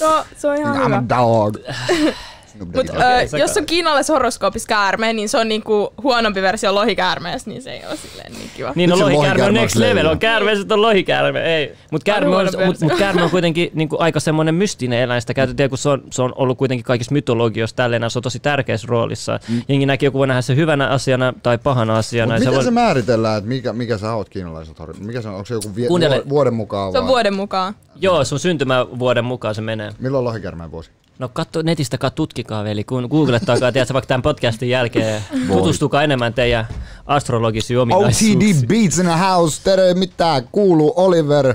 No, 0.00 0.24
se 0.36 0.48
on 0.48 0.56
ihan 0.56 0.76
I'm 0.76 0.84
hyvä. 0.84 0.96
a 0.96 1.08
dog. 1.08 1.56
Snoop 1.56 2.14
Mut 2.58 2.90
okay, 2.90 3.28
sä 3.28 3.38
jos 3.38 3.56
on 3.56 3.66
kiinalaisessa 3.66 4.12
horoskoopissa 4.12 4.68
käärme, 4.68 5.12
niin 5.12 5.28
se 5.28 5.38
on 5.38 5.48
niinku 5.48 5.92
huonompi 6.02 6.42
versio 6.42 6.74
lohikäärmeestä, 6.74 7.50
niin 7.50 7.62
se 7.62 7.70
ei 7.70 7.82
ole 7.88 7.96
silleen 7.96 8.32
niin 8.32 8.50
kiva. 8.56 8.72
Niin 8.74 8.90
se 8.90 8.96
lohikäärme 9.04 9.44
on 9.44 9.54
next 9.54 9.76
level, 9.76 10.06
on 10.06 10.18
käärme, 10.18 10.56
sitten 10.56 10.74
on 10.74 10.82
lohikäärme, 10.82 11.56
ei. 11.56 11.72
Mut 11.90 12.04
käärme 12.04 12.36
on, 12.36 12.48
mut, 12.66 12.80
mut 12.80 12.98
käärme 12.98 13.22
on 13.22 13.30
kuitenkin 13.36 13.70
niinku 13.74 13.96
aika 13.98 14.20
semmoinen 14.20 14.54
mystinen 14.54 15.00
eläin, 15.00 15.20
sitä 15.20 15.34
käytetään, 15.34 15.68
kun 15.68 15.78
se 15.78 15.88
on, 15.88 16.02
se 16.10 16.22
on 16.22 16.32
ollut 16.36 16.58
kuitenkin 16.58 16.84
kaikissa 16.84 17.12
mytologioissa 17.12 17.76
tälleen, 17.76 18.10
se 18.10 18.18
on 18.18 18.22
tosi 18.22 18.40
tärkeässä 18.40 18.86
roolissa. 18.90 19.40
Mm. 19.48 19.62
Jengi 19.68 19.86
näki 19.86 20.04
joku 20.04 20.18
voi 20.18 20.26
nähdä 20.26 20.42
se 20.42 20.56
hyvänä 20.56 20.88
asiana 20.88 21.32
tai 21.42 21.58
pahana 21.58 21.96
asiana. 21.98 22.32
Mut 22.34 22.40
miten 22.40 22.54
voi- 22.54 22.64
se 22.64 22.70
määritellään, 22.70 23.38
että 23.38 23.48
mikä, 23.48 23.72
mikä 23.72 23.98
sä 23.98 24.14
oot 24.14 24.28
kiinalaiset 24.28 24.78
horjat? 24.78 24.98
Mikä 25.00 25.20
se 25.22 25.28
on? 25.28 25.34
Onko 25.34 25.46
se 25.46 25.54
joku 25.54 25.76
vie, 25.76 25.88
Kuuntele. 25.88 26.22
vuoden 26.28 26.54
mukaan 26.54 26.92
Se 26.92 26.98
on 26.98 27.04
vai? 27.04 27.08
vuoden 27.08 27.34
mukaan. 27.34 27.74
Joo, 28.00 28.24
sun 28.24 28.38
syntymävuoden 28.38 29.24
mukaan 29.24 29.54
se 29.54 29.60
menee. 29.60 29.90
Milloin 29.98 30.24
lohikärmeen 30.24 30.70
vuosi? 30.70 30.90
No 31.18 31.28
katso 31.32 31.62
netistä, 31.62 31.98
kat 31.98 32.14
tutkikaa 32.14 32.64
veli, 32.64 32.84
kun 32.84 33.06
googlettakaa, 33.10 33.72
tiedätkö, 33.72 33.94
vaikka 33.94 34.08
tämän 34.08 34.22
podcastin 34.22 34.68
jälkeen, 34.68 35.22
tutustukaa 35.48 36.02
enemmän 36.02 36.34
teidän 36.34 36.66
astrologisiin 37.06 37.78
ominaisuuksiin. 37.78 38.38
OTD 38.38 38.66
Beats 38.66 38.98
in 38.98 39.06
the 39.06 39.18
house, 39.18 39.62
tere 39.64 39.94
mitään, 39.94 40.48
kuuluu 40.52 40.92
Oliver. 40.96 41.54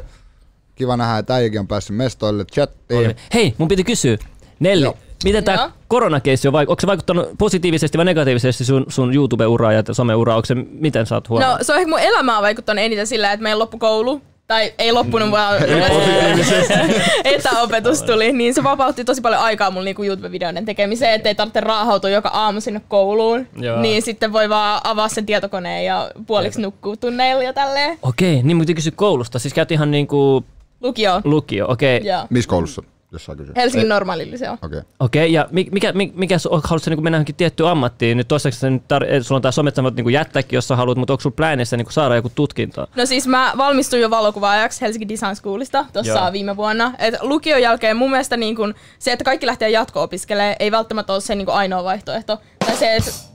Kiva 0.76 0.97
nähdä, 0.97 1.17
että 1.17 1.36
äijäkin 1.36 1.60
on 1.60 1.67
päässyt 1.67 1.95
mestoille 1.97 2.45
chattiin. 2.45 3.15
Hei, 3.34 3.54
mun 3.58 3.67
piti 3.67 3.84
kysyä, 3.84 4.17
Nelli, 4.60 4.84
Joo. 4.84 4.97
miten 5.24 5.43
tämä 5.43 5.71
koronakeissi 5.88 6.47
on, 6.47 6.56
onko 6.56 6.76
se 6.80 6.88
vaikuttanut 6.88 7.30
positiivisesti 7.38 7.97
vai 7.97 8.06
negatiivisesti 8.06 8.65
sun, 8.65 8.86
sun 8.88 9.13
YouTube-uraa 9.15 9.74
ja 9.74 9.84
some-uraa, 9.91 10.36
onko 10.36 10.45
se, 10.45 10.56
miten 10.56 11.06
sä 11.06 11.15
oot 11.15 11.30
No 11.30 11.36
huomannut? 11.36 11.65
se 11.67 11.74
on 11.74 11.80
ehkä 11.80 11.89
mun 11.89 12.00
elämää 12.00 12.38
on 12.38 12.43
vaikuttanut 12.43 12.84
eniten 12.84 13.08
sillä, 13.08 13.32
että 13.32 13.43
meillä 13.43 13.60
loppu 13.60 13.78
koulu. 13.78 14.21
Tai 14.51 14.73
ei 14.77 14.91
loppunut, 14.91 15.27
Mm. 15.27 15.31
vaan 15.31 15.57
etäopetus 17.23 18.03
tuli, 18.03 18.31
niin 18.33 18.53
se 18.53 18.63
vapautti 18.63 19.05
tosi 19.05 19.21
paljon 19.21 19.41
aikaa 19.41 19.71
mun 19.71 19.85
niinku 19.85 20.03
YouTube-videoiden 20.03 20.65
tekemiseen, 20.65 21.13
ettei 21.13 21.35
tarvitse 21.35 21.59
raahautua 21.59 22.09
joka 22.09 22.29
aamu 22.29 22.61
sinne 22.61 22.81
kouluun. 22.87 23.47
Joo. 23.55 23.81
Niin 23.81 24.01
sitten 24.01 24.33
voi 24.33 24.49
vaan 24.49 24.81
avaa 24.83 25.09
sen 25.09 25.25
tietokoneen 25.25 25.85
ja 25.85 26.11
puoliksi 26.27 26.61
nukkuu 26.61 26.97
tunneilla 26.97 27.43
ja 27.43 27.53
tälleen. 27.53 27.97
Okei, 28.01 28.43
niin 28.43 28.57
mun 28.57 28.61
piti 28.63 28.73
kysyä 28.75 28.91
koulusta, 28.95 29.39
siis 29.39 29.53
käyt 29.53 29.71
ihan 29.71 29.91
niinku 29.91 30.45
Lukio. 30.81 31.21
lukio, 31.23 31.65
okei. 31.69 32.01
Joo. 32.03 32.25
Missä 32.29 32.49
koulussa, 32.49 32.83
jos 33.12 33.26
saa 33.26 33.36
kysyä? 33.36 33.54
Helsingin 33.56 33.89
normaalilliseo. 33.89 34.54
Okei. 34.54 34.67
Okay. 34.67 34.82
Okei, 35.00 35.34
ja 35.34 35.47
mi- 35.52 35.67
mikä, 35.71 35.91
mikä, 35.93 36.13
mikä 36.15 36.38
haluatko 36.43 36.80
sä 36.80 36.89
niinku 36.89 37.02
mennä 37.02 37.15
johonkin 37.15 37.36
tiettyyn 37.36 37.69
ammattiin? 37.69 38.17
Nyt 38.17 38.28
toiseksi 38.28 38.60
sä 38.60 38.69
nyt 38.69 38.84
tar- 38.84 39.24
sulla 39.24 39.38
on 39.38 39.41
tää 39.41 39.52
somet, 39.52 39.76
sä 39.76 39.84
voit 39.84 39.95
niinku 39.95 40.10
jättääkin, 40.10 40.58
jos 40.58 40.67
sä 40.67 40.76
haluat, 40.76 40.97
mutta 40.97 41.13
onko 41.13 41.21
sulla 41.21 41.36
pläänissä 41.36 41.78
niinku 41.78 41.91
saada 41.91 42.15
joku 42.15 42.32
tutkinto? 42.36 42.88
No 42.95 43.06
siis 43.06 43.28
mä 43.28 43.54
valmistuin 43.58 44.02
jo 44.02 44.10
valokuvaajaksi 44.10 44.82
Helsinki 44.82 45.10
Design 45.10 45.36
Schoolista 45.36 45.86
tuossa 45.93 46.32
viime 46.32 46.58
vuonna. 46.58 46.93
Et 47.00 47.15
lukion 47.21 47.62
jälkeen 47.62 47.97
mun 47.97 48.12
mielestä 48.12 48.38
niin 48.38 48.56
kun 48.56 48.76
se, 49.00 49.12
että 49.12 49.26
kaikki 49.26 49.45
lähtee 49.45 49.69
jatko-opiskelemaan, 49.69 50.56
ei 50.60 50.71
välttämättä 50.71 51.13
ole 51.13 51.21
se 51.21 51.36
niin 51.36 51.50
ainoa 51.50 51.84
vaihtoehto. 51.84 52.38
Tai 52.65 52.76
se, 52.76 52.95
että 52.95 53.31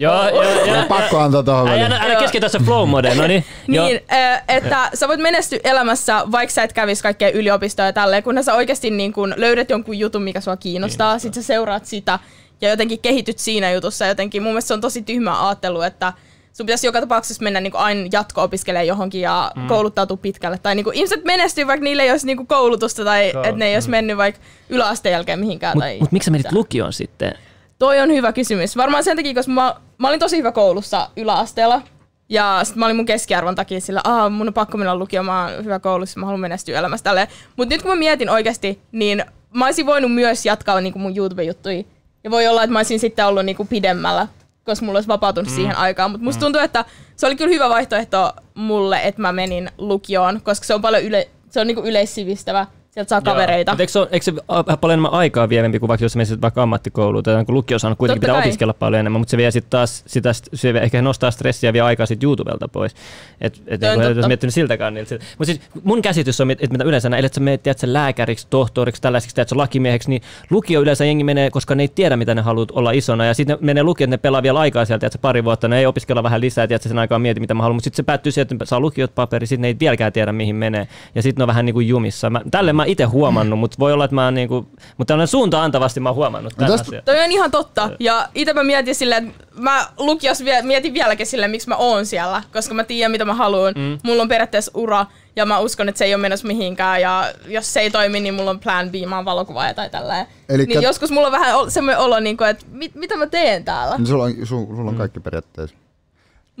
Joo, 0.00 0.28
joo, 0.28 0.66
joo. 0.66 0.84
Pakko 0.88 1.18
antaa 1.18 1.42
tuohon 1.42 1.64
väliin. 1.64 1.86
älä, 1.86 1.98
älä 2.02 2.16
keskity 2.16 2.40
tässä 2.40 2.58
flow 2.64 2.88
mode, 2.88 3.14
no 3.14 3.26
niin. 3.26 3.44
Niin, 3.66 4.00
ö, 4.12 4.42
että 4.48 4.90
sä 4.94 5.08
voit 5.08 5.20
menestyä 5.20 5.58
elämässä, 5.64 6.22
vaikka 6.32 6.54
sä 6.54 6.62
et 6.62 6.72
kävisi 6.72 7.02
kaikkea 7.02 7.30
yliopistoa 7.30 7.86
ja 7.86 7.92
tälleen, 7.92 8.22
kunhan 8.22 8.44
sä 8.44 8.54
oikeasti 8.54 8.90
niin 8.90 9.12
kun 9.12 9.34
löydät 9.36 9.70
jonkun 9.70 9.98
jutun, 9.98 10.22
mikä 10.22 10.40
sua 10.40 10.56
kiinnostaa, 10.56 11.18
sit 11.18 11.34
sä 11.34 11.42
seuraat 11.42 11.86
sitä 11.86 12.18
ja 12.60 12.68
jotenkin 12.70 12.98
kehityt 13.00 13.38
siinä 13.38 13.72
jutussa 13.72 14.06
jotenkin. 14.06 14.42
Mun 14.42 14.52
mielestä 14.52 14.68
se 14.68 14.74
on 14.74 14.80
tosi 14.80 15.02
tyhmä 15.02 15.48
ajattelu, 15.48 15.82
että 15.82 16.12
sun 16.52 16.66
pitäisi 16.66 16.86
joka 16.86 17.00
tapauksessa 17.00 17.42
mennä 17.42 17.60
niin 17.60 17.76
aina 17.76 18.08
jatko-opiskelemaan 18.12 18.86
johonkin 18.86 19.20
ja 19.20 19.52
mm. 19.56 19.66
kouluttautua 19.66 20.16
pitkälle. 20.16 20.58
Tai 20.58 20.74
niin 20.74 20.86
ihmiset 20.92 21.24
menestyy, 21.24 21.66
vaikka 21.66 21.84
niillä 21.84 22.02
ei 22.02 22.10
olisi 22.10 22.26
niin 22.26 22.46
koulutusta 22.46 23.04
tai 23.04 23.30
Joo, 23.34 23.42
että 23.42 23.56
ne 23.56 23.66
ei 23.66 23.74
olisi 23.76 23.90
mennyt 23.90 24.16
vaikka 24.16 24.40
yläasteen 24.68 25.12
jälkeen 25.12 25.38
mihinkään. 25.38 25.76
Mut, 25.76 25.82
tai 25.82 25.98
mut 26.00 26.12
miksi 26.12 26.24
sä 26.24 26.30
menit 26.30 26.52
lukioon 26.52 26.92
sitten? 26.92 27.34
Toi 27.80 28.00
on 28.00 28.12
hyvä 28.12 28.32
kysymys. 28.32 28.76
Varmaan 28.76 29.04
sen 29.04 29.16
takia, 29.16 29.34
koska 29.34 29.52
mä, 29.52 29.74
mä 29.98 30.08
olin 30.08 30.20
tosi 30.20 30.36
hyvä 30.36 30.52
koulussa 30.52 31.10
yläasteella. 31.16 31.82
Ja 32.28 32.60
sit 32.62 32.76
mä 32.76 32.84
olin 32.84 32.96
mun 32.96 33.06
keskiarvon 33.06 33.54
takia 33.54 33.80
sillä, 33.80 34.00
aa, 34.04 34.28
mun 34.28 34.48
on 34.48 34.54
pakko 34.54 34.78
mennä 34.78 34.94
lukioon, 34.94 35.26
mä 35.26 35.44
oon 35.44 35.64
hyvä 35.64 35.78
koulussa, 35.78 36.20
mä 36.20 36.26
haluan 36.26 36.40
menestyä 36.40 36.78
elämässä 36.78 37.04
tälleen. 37.04 37.28
Mut 37.56 37.68
nyt 37.68 37.82
kun 37.82 37.90
mä 37.90 37.96
mietin 37.96 38.30
oikeasti, 38.30 38.80
niin 38.92 39.24
mä 39.54 39.64
olisin 39.64 39.86
voinut 39.86 40.14
myös 40.14 40.46
jatkaa 40.46 40.80
niinku 40.80 40.98
mun 40.98 41.16
YouTube-juttuja. 41.16 41.84
Ja 42.24 42.30
voi 42.30 42.48
olla, 42.48 42.62
että 42.62 42.72
mä 42.72 42.78
olisin 42.78 43.00
sitten 43.00 43.26
ollut 43.26 43.44
niinku 43.44 43.64
pidemmällä, 43.64 44.28
koska 44.64 44.86
mulla 44.86 44.96
olisi 44.96 45.08
vapautunut 45.08 45.50
mm. 45.50 45.54
siihen 45.54 45.76
aikaan. 45.76 46.10
Mutta 46.10 46.24
musta 46.24 46.40
tuntuu, 46.40 46.60
että 46.60 46.84
se 47.16 47.26
oli 47.26 47.36
kyllä 47.36 47.54
hyvä 47.54 47.68
vaihtoehto 47.68 48.32
mulle, 48.54 49.00
että 49.04 49.22
mä 49.22 49.32
menin 49.32 49.70
lukioon, 49.78 50.40
koska 50.42 50.66
se 50.66 50.74
on 50.74 50.82
paljon 50.82 51.02
yle, 51.02 51.28
se 51.50 51.60
on 51.60 51.66
niinku 51.66 51.82
yleissivistävä. 51.82 52.66
Sieltä 52.90 53.08
saa 53.08 53.20
kavereita. 53.20 53.72
Mutta 53.72 53.82
eikö 53.82 53.92
se, 53.92 53.98
ole, 53.98 54.08
eikö 54.12 54.24
se 54.24 54.32
ole 54.48 54.64
paljon 54.64 54.92
enemmän 54.92 55.12
aikaa 55.12 55.48
vievempi 55.48 55.78
kuin 55.78 55.88
vaikka 55.88 56.04
jos 56.04 56.12
sä 56.12 56.16
menisit 56.16 56.42
vaikka 56.42 56.62
ammattikouluun, 56.62 57.24
tai 57.24 57.44
kun 57.44 57.54
lukio 57.54 57.76
on 57.84 57.96
kuitenkin 57.96 58.20
Totta 58.20 58.20
pitää 58.20 58.34
kai. 58.34 58.48
opiskella 58.48 58.74
paljon 58.74 59.00
enemmän, 59.00 59.20
mutta 59.20 59.30
se 59.30 59.36
vie 59.36 59.50
sitten 59.50 59.70
taas 59.70 60.02
sitä, 60.06 60.32
se 60.32 60.74
vie, 60.74 60.82
ehkä 60.82 61.02
nostaa 61.02 61.30
stressiä 61.30 61.68
ja 61.68 61.72
vie 61.72 61.80
aikaa 61.80 62.06
sitten 62.06 62.26
YouTubelta 62.26 62.68
pois. 62.68 62.94
Et, 63.40 63.62
et, 63.66 63.80
Toi 63.80 63.88
on 63.88 63.98
niin, 63.98 64.06
totta. 64.06 64.18
jos 64.18 64.26
miettinyt 64.26 64.54
siltä 64.54 64.76
kannalta. 64.76 65.14
Mutta 65.14 65.44
siis 65.44 65.60
mun 65.84 66.02
käsitys 66.02 66.40
on, 66.40 66.50
että 66.50 66.66
mitä 66.70 66.84
yleensä, 66.84 67.08
näin, 67.08 67.24
että 67.24 67.34
sä 67.34 67.40
menet 67.40 67.62
tiedätkö, 67.62 67.92
lääkäriksi, 67.92 68.46
tohtoriksi, 68.50 69.02
tällaisiksi, 69.02 69.34
tiedätkö, 69.34 69.56
lakimieheksi, 69.56 70.10
niin 70.10 70.22
lukio 70.50 70.80
yleensä 70.80 71.04
jengi 71.04 71.24
menee, 71.24 71.50
koska 71.50 71.74
ne 71.74 71.82
ei 71.82 71.88
tiedä, 71.88 72.16
mitä 72.16 72.34
ne 72.34 72.42
haluat 72.42 72.70
olla 72.70 72.90
isona, 72.90 73.24
ja 73.24 73.34
sitten 73.34 73.56
ne 73.60 73.66
menee 73.66 73.82
lukio, 73.82 74.04
että 74.04 74.14
ne 74.14 74.18
pelaa 74.18 74.42
vielä 74.42 74.60
aikaa 74.60 74.84
sieltä, 74.84 75.00
tiedätkö, 75.00 75.18
pari 75.22 75.44
vuotta, 75.44 75.68
ne 75.68 75.78
ei 75.78 75.86
opiskella 75.86 76.22
vähän 76.22 76.40
lisää, 76.40 76.66
tiedätkö, 76.66 76.88
sen 76.88 76.98
aikaa 76.98 77.18
mieti, 77.18 77.40
mitä 77.40 77.54
mä 77.54 77.62
haluan, 77.62 77.76
mutta 77.76 77.84
sitten 77.84 77.96
se 77.96 78.02
päättyy 78.02 78.32
siihen, 78.32 78.48
että 78.52 78.64
saa 78.64 78.80
lukiot 78.80 79.14
paperi, 79.14 79.46
sitten 79.46 79.62
ne 79.62 79.68
ei 79.68 79.76
vieläkään 79.80 80.12
tiedä, 80.12 80.32
mihin 80.32 80.56
menee, 80.56 80.88
ja 81.14 81.22
sitten 81.22 81.40
ne 81.40 81.44
on 81.44 81.48
vähän 81.48 81.66
niin 81.66 81.74
kuin 81.74 81.88
jumissa. 81.88 82.30
Mä, 82.30 82.40
tälle 82.50 82.72
mä 82.80 82.84
itse 82.86 83.04
huomannut, 83.04 83.58
mutta 83.58 83.76
voi 83.78 83.92
olla, 83.92 84.04
että 84.04 84.14
mä 84.14 84.24
oon 84.24 84.34
niin 84.34 84.48
kuin, 84.48 84.66
mutta 84.96 85.08
tällainen 85.12 85.28
suunta 85.28 85.62
antavasti 85.62 86.00
mä 86.00 86.08
oon 86.08 86.16
huomannut 86.16 86.52
tämän 86.56 86.70
tästä- 86.70 86.88
asian. 86.88 87.02
Toi 87.04 87.24
on 87.24 87.32
ihan 87.32 87.50
totta. 87.50 87.90
Ja 88.00 88.28
itse 88.34 88.52
mä 88.52 88.62
mietin 88.62 88.94
silleen, 88.94 89.26
että 89.28 89.44
mä 89.60 89.86
lukios 89.98 90.44
vie- 90.44 90.62
mietin 90.62 90.94
vieläkin 90.94 91.26
silleen, 91.26 91.50
miksi 91.50 91.68
mä 91.68 91.76
oon 91.76 92.06
siellä. 92.06 92.42
Koska 92.52 92.74
mä 92.74 92.84
tiedän, 92.84 93.10
mitä 93.10 93.24
mä 93.24 93.34
haluan. 93.34 93.74
Mm. 93.76 93.98
Mulla 94.02 94.22
on 94.22 94.28
periaatteessa 94.28 94.70
ura 94.74 95.06
ja 95.36 95.46
mä 95.46 95.58
uskon, 95.58 95.88
että 95.88 95.98
se 95.98 96.04
ei 96.04 96.14
ole 96.14 96.20
menossa 96.22 96.46
mihinkään. 96.46 97.00
Ja 97.00 97.32
jos 97.46 97.72
se 97.72 97.80
ei 97.80 97.90
toimi, 97.90 98.20
niin 98.20 98.34
mulla 98.34 98.50
on 98.50 98.60
plan 98.60 98.90
B, 98.90 98.94
mä 99.08 99.16
oon 99.16 99.24
valokuvaaja 99.24 99.74
tai 99.74 99.90
tälleen. 99.90 100.26
Elikkä- 100.48 100.74
Niin 100.74 100.82
joskus 100.84 101.10
mulla 101.10 101.26
on 101.26 101.32
vähän 101.32 101.70
semmoinen 101.70 101.98
olo, 102.00 102.20
niin 102.20 102.36
kuin, 102.36 102.50
että 102.50 102.64
mit, 102.70 102.94
mitä 102.94 103.16
mä 103.16 103.26
teen 103.26 103.64
täällä. 103.64 103.96
Niin 103.96 104.06
Sulla 104.06 104.24
on, 104.24 104.32
su, 104.38 104.44
sulla 104.46 104.82
Mm. 104.82 104.88
on 104.88 104.94
kaikki 104.96 105.20
periaatteessa. 105.20 105.76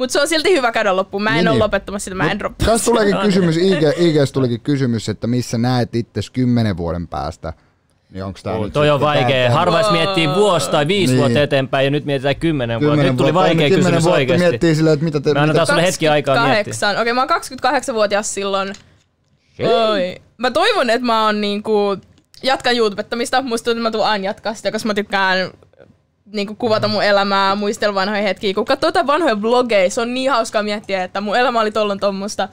Mutta 0.00 0.12
se 0.12 0.20
on 0.20 0.28
silti 0.28 0.52
hyvä 0.52 0.72
käydä 0.72 0.96
loppuun. 0.96 1.22
Mä 1.22 1.30
en 1.30 1.34
Niin, 1.36 1.48
ole 1.48 1.54
niin. 1.54 1.62
lopettamassa 1.62 2.04
sitä, 2.04 2.14
mä 2.14 2.30
en 2.30 2.38
droppaa. 2.38 2.66
Tässä 2.66 2.84
tuleekin 2.84 3.16
kysymys, 3.26 3.56
IG, 3.56 3.82
IGS 3.96 4.32
tulikin 4.32 4.60
kysymys, 4.60 5.08
että 5.08 5.26
missä 5.26 5.58
näet 5.58 5.94
itse 5.94 6.20
kymmenen 6.32 6.76
vuoden 6.76 7.08
päästä. 7.08 7.52
Niin 8.10 8.24
onko 8.24 8.38
tää 8.42 8.58
nyt 8.58 8.72
Toi 8.72 8.90
on 8.90 9.00
vaikea. 9.00 9.48
tää- 9.48 9.50
Harvais 9.58 9.90
miettii 9.90 10.28
vuosi 10.28 10.70
tai 10.70 10.88
viisi 10.88 11.12
Niin. 11.12 11.20
vuotta 11.20 11.42
eteenpäin 11.42 11.84
ja 11.84 11.90
nyt 11.90 12.04
mietitään 12.04 12.36
kymmenen 12.36 12.80
vuotta. 12.80 13.02
Nyt 13.02 13.16
tuli 13.16 13.34
vaikea 13.34 13.68
kysymys 13.68 13.92
vuotta 14.04 14.10
oikeasti. 14.10 14.46
miettii 14.48 14.74
silleen, 14.74 14.94
että 14.94 15.04
mitä 15.04 15.20
te... 15.20 15.34
Me 15.34 15.40
annetaan 15.40 15.66
sulle 15.66 15.82
hetki 15.82 16.08
aikaa 16.08 16.34
miettiä. 16.34 16.54
28. 16.72 17.00
Okei, 17.02 17.12
mä 17.12 17.20
oon 17.20 17.30
28-vuotias 17.90 18.34
silloin. 18.34 18.72
Oi. 19.88 20.16
Mä 20.38 20.50
toivon, 20.50 20.90
että 20.90 21.06
mä 21.06 21.24
oon 21.24 21.40
niinku, 21.40 21.96
jatkan 22.42 22.76
YouTubettamista. 22.76 23.42
Musta 23.42 23.64
tuntuu, 23.64 23.80
että 23.80 23.88
mä 23.88 23.90
tuun 23.90 24.06
aina 24.06 24.24
jatkaa 24.24 24.54
sitä, 24.54 24.72
koska 24.72 24.86
mä 24.86 24.94
tykkään 24.94 25.50
niinku 26.32 26.54
kuvata 26.54 26.88
mun 26.88 27.04
elämää, 27.04 27.54
muistella 27.54 27.94
vanhoja 27.94 28.22
hetkiä. 28.22 28.54
Kun 28.54 28.64
katsoo 28.64 28.88
jotain 28.88 29.06
vanhoja 29.06 29.42
vlogeja, 29.42 29.90
se 29.90 30.00
on 30.00 30.14
niin 30.14 30.30
hauskaa 30.30 30.62
miettiä, 30.62 31.04
että 31.04 31.20
mun 31.20 31.36
elämä 31.36 31.60
oli 31.60 31.70
tollon 31.70 32.00
tommosta. 32.00 32.48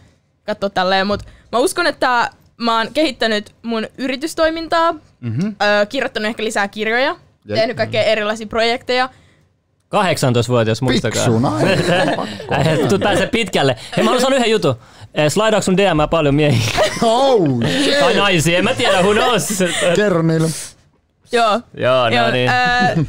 Katso 0.45 0.69
tälleen, 0.69 1.07
mut 1.07 1.23
mä 1.51 1.59
uskon, 1.59 1.87
että 1.87 2.31
mä 2.57 2.77
oon 2.77 2.87
kehittänyt 2.93 3.51
mun 3.63 3.87
yritystoimintaa, 3.97 4.93
mm-hmm. 4.93 5.55
öö, 5.61 5.85
kirjoittanut 5.85 6.27
ehkä 6.27 6.43
lisää 6.43 6.67
kirjoja, 6.67 7.15
Ja- 7.45 7.55
tehnyt 7.55 7.77
kaikkea 7.77 8.03
erilaisia 8.03 8.47
projekteja. 8.47 9.09
18-vuotias, 9.95 10.81
muistakaa. 10.81 11.23
Piksu 11.25 11.39
nainen. 11.39 11.83
Tuut 12.89 13.01
pääsee 13.01 13.27
pitkälle. 13.27 13.75
Hei, 13.97 14.03
mä 14.03 14.09
haluan 14.09 14.21
sanoa 14.21 14.37
yhden 14.37 14.51
jutun. 14.51 14.75
Eh, 15.13 15.31
Slaidaaks 15.31 15.65
sun 15.65 15.77
DM 15.77 16.09
paljon 16.09 16.35
miehiä? 16.35 16.61
Oh, 17.03 17.59
tai 17.61 17.83
shit. 17.83 18.17
naisia? 18.17 18.57
En 18.57 18.63
mä 18.63 18.73
tiedä, 18.73 19.01
who 19.01 19.13
knows? 19.13 19.47
Kerro 19.95 20.21
niille. 20.21 20.47
Joo. 21.31 21.61
Joo, 21.77 22.07
Joo, 22.09 22.25
no 22.25 22.31
niin. 22.31 22.49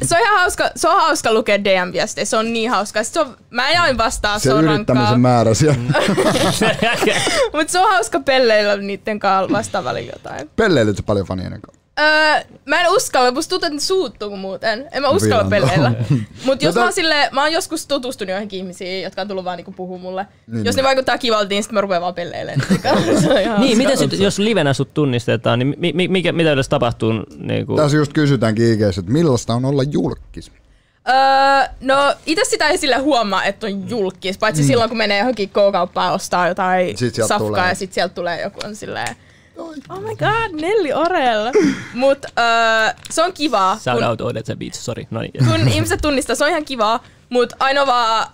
se 0.01 0.15
on 0.15 0.21
ihan 0.21 0.39
hauska, 0.39 0.69
se 0.75 0.89
on 0.89 0.95
hauska 1.01 1.33
lukea 1.33 1.57
DM-viestejä, 1.57 2.25
se 2.25 2.37
on 2.37 2.53
niin 2.53 2.69
hauska. 2.69 3.03
Se 3.03 3.19
on, 3.19 3.37
mä 3.49 3.69
en 3.69 3.81
aina 3.81 3.97
vastaa, 3.97 4.39
se, 4.39 4.43
Se 4.43 4.53
on 4.53 4.63
rankkaa. 4.63 4.75
yrittämisen 4.75 5.19
määrä 5.21 5.53
siellä. 5.53 5.75
Mutta 7.53 7.71
se 7.71 7.79
on 7.79 7.89
hauska 7.89 8.19
pelleillä 8.19 8.77
niiden 8.77 9.19
kanssa 9.19 9.53
vastaa 9.57 9.83
välillä 9.83 10.11
jotain. 10.15 10.49
Pelleilyt 10.55 10.97
sä 10.97 11.03
paljon 11.03 11.25
fanien 11.25 11.61
kanssa. 11.61 11.78
Öö, 11.99 12.43
mä 12.65 12.81
en 12.81 12.91
uskalla, 12.91 13.31
musta 13.31 13.49
tuntuu, 13.49 13.67
että 13.67 13.75
ne 13.75 13.79
suuttuu 13.79 14.37
muuten. 14.37 14.89
En 14.91 15.01
mä 15.01 15.09
uskalla 15.09 15.49
Vian. 15.49 15.49
pelleillä. 15.49 15.91
Mut 16.45 16.61
jos 16.61 16.75
Jota- 16.75 16.79
mä 16.79 16.83
oon 16.83 16.93
sille, 16.93 17.29
mä 17.31 17.41
oon 17.41 17.51
joskus 17.51 17.87
tutustunut 17.87 18.29
johonkin 18.29 18.59
ihmisiin, 18.59 19.03
jotka 19.03 19.21
on 19.21 19.27
tullut 19.27 19.45
vaan 19.45 19.57
niinku 19.57 19.71
puhua 19.71 19.97
mulle. 19.97 20.27
Niin, 20.47 20.65
jos 20.65 20.75
niin. 20.75 20.83
ne 20.83 20.87
vaikuttaa 20.87 21.17
kivalta, 21.17 21.49
niin 21.49 21.63
sit 21.63 21.71
mä 21.71 21.81
rupean 21.81 22.01
vaan 22.01 22.13
ihan 23.43 23.61
niin, 23.61 23.77
miten 23.77 23.97
sit, 23.97 24.13
jos 24.13 24.39
livenä 24.39 24.73
sut 24.73 24.93
tunnistetaan, 24.93 25.59
niin 25.59 25.75
mi, 25.77 25.93
mi, 25.93 26.07
mikä, 26.07 26.31
mitä 26.31 26.51
yleensä 26.51 26.69
tapahtuu? 26.69 27.13
Niin 27.37 27.65
kuin, 27.65 27.77
Tässä 27.77 27.97
just 27.97 28.13
kysytäänkin 28.13 28.73
IGS, 28.73 28.97
että 28.97 29.11
millaista 29.11 29.53
on 29.53 29.65
olla 29.65 29.83
julkis? 29.83 30.51
Öö, 31.09 31.15
no 31.81 32.15
itse 32.25 32.43
sitä 32.45 32.69
ei 32.69 32.77
sille 32.77 32.97
huomaa, 32.97 33.43
että 33.43 33.67
on 33.67 33.89
julkis, 33.89 34.37
paitsi 34.37 34.61
mm. 34.61 34.67
silloin 34.67 34.89
kun 34.89 34.97
menee 34.97 35.17
johonkin 35.17 35.49
K-kauppaan 35.49 36.13
ostaa 36.13 36.47
jotain 36.47 36.97
Sit 36.97 37.15
safkaa 37.15 37.39
tulee. 37.39 37.67
ja 37.67 37.75
sitten 37.75 37.95
sieltä 37.95 38.13
tulee 38.15 38.41
joku 38.41 38.59
on 38.65 38.75
silleen, 38.75 39.15
oh 39.89 39.99
my 40.01 40.15
god, 40.15 40.61
Nelly 40.61 40.91
Orel. 40.93 41.51
Mut 41.93 42.25
öö, 42.25 42.93
se 43.09 43.23
on 43.23 43.33
kivaa, 43.33 43.77
Shout 43.79 43.97
kun, 43.99 44.07
out 44.07 44.21
Odetsa 44.21 44.55
Beach, 44.55 44.75
sorry. 44.75 45.03
No 45.11 45.21
niin. 45.21 45.31
kun 45.51 45.67
ihmiset 45.67 46.01
tunnistaa, 46.01 46.35
se 46.35 46.43
on 46.43 46.49
ihan 46.49 46.65
kivaa, 46.65 47.03
mut 47.29 47.53
ainoa 47.59 47.87
vaan, 47.87 48.27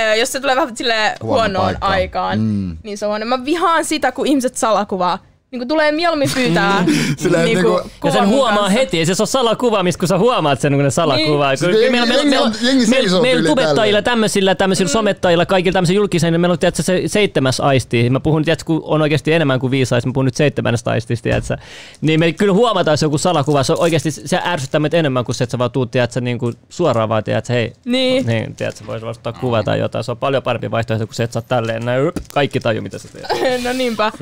öö, 0.00 0.14
jos 0.14 0.32
se 0.32 0.40
tulee 0.40 0.56
vähän 0.56 0.76
sille 0.76 1.14
Huono 1.22 1.40
huonoon 1.42 1.64
paikkaan. 1.64 1.92
aikaan, 1.92 2.38
Mm. 2.38 2.76
niin 2.82 2.98
se 2.98 3.06
on 3.06 3.10
huono. 3.10 3.26
Mä 3.26 3.44
vihaan 3.44 3.84
sitä, 3.84 4.12
kun 4.12 4.26
ihmiset 4.26 4.56
salakuvaa. 4.56 5.18
Niin 5.52 5.60
kun 5.60 5.68
tulee 5.68 5.92
mieluummin 5.92 6.30
pyytää 6.34 6.84
Silleen 7.18 7.44
niinku, 7.44 7.68
niinku- 7.68 8.06
Ja 8.06 8.12
sen 8.12 8.28
huomaa 8.28 8.56
kanssa. 8.56 8.72
heti, 8.78 8.98
ei 8.98 9.06
se 9.06 9.14
ole 9.18 9.26
salakuvaamista, 9.26 9.98
kun 9.98 10.08
sä 10.08 10.18
huomaat 10.18 10.60
sen, 10.60 10.72
kun 10.72 10.82
ne 10.84 10.90
salakuvaa. 10.90 11.50
Niin. 11.50 11.58
Kun 11.60 11.68
Siis 11.78 11.90
meillä, 11.90 12.06
meillä, 12.06 12.24
meillä, 12.24 12.50
jengi 12.62 12.86
meillä, 13.22 13.48
tubettajilla, 13.48 14.02
tämmöisillä, 14.02 14.54
tämmöisillä 14.54 14.88
Mm. 14.88 14.92
somettajilla, 14.92 15.46
kaikilla 15.46 15.72
tämmöisillä 15.72 15.96
julkisilla, 15.98 16.38
meillä 16.38 16.52
on 16.52 16.58
tiedätkö, 16.58 16.82
se 16.82 17.02
seitsemäs 17.06 17.60
aisti. 17.60 18.10
Mä 18.10 18.20
puhun, 18.20 18.44
tiedätkö, 18.44 18.64
kun 18.66 18.80
on 18.84 19.02
oikeasti 19.02 19.32
enemmän 19.32 19.60
kuin 19.60 19.70
viisi 19.70 19.94
aisti, 19.94 20.08
mä 20.08 20.12
puhun 20.12 20.24
nyt 20.24 20.36
seitsemännestä 20.36 20.90
aistista, 20.90 21.22
tiedätkö. 21.22 21.56
Niin 22.00 22.20
me 22.20 22.32
kyllä 22.32 22.52
huomataan, 22.52 22.92
jos 22.92 23.02
joku 23.02 23.18
salakuva, 23.18 23.62
se 23.62 23.72
on 23.72 23.80
oikeasti, 23.80 24.10
se 24.10 24.38
ärsyttää 24.44 24.80
meitä 24.80 24.96
enemmän 24.96 25.24
kuin 25.24 25.34
se, 25.34 25.44
että 25.44 25.50
sä 25.52 25.58
vaan 25.58 25.70
tuut, 25.70 25.90
tiedätkö, 25.90 26.20
niin 26.20 26.38
kuin 26.38 26.54
suoraan 26.68 27.08
vaan, 27.08 27.24
tiedätkö, 27.24 27.52
hei, 27.52 27.72
Niin. 27.84 28.26
niin, 28.26 28.56
tiedätkö, 28.56 28.86
voisi 28.86 29.06
ottaa 29.06 29.32
kuva 29.32 29.62
tai 29.62 29.78
jotain. 29.78 30.04
Se 30.04 30.10
on 30.10 30.16
paljon 30.16 30.42
parempi 30.42 30.70
vaihtoehto 30.70 31.06
kuin 31.06 31.14
se, 31.14 31.22
että 31.22 31.32
sä 31.32 31.38
oot 31.38 31.48
tälleen, 31.48 31.84
näin, 31.84 32.12
kaikki 32.34 32.60
taju, 32.60 32.82
mitä 32.82 32.98
sä 32.98 33.08
teet. 33.08 33.26
No 33.64 33.72
niinpä. 33.72 34.12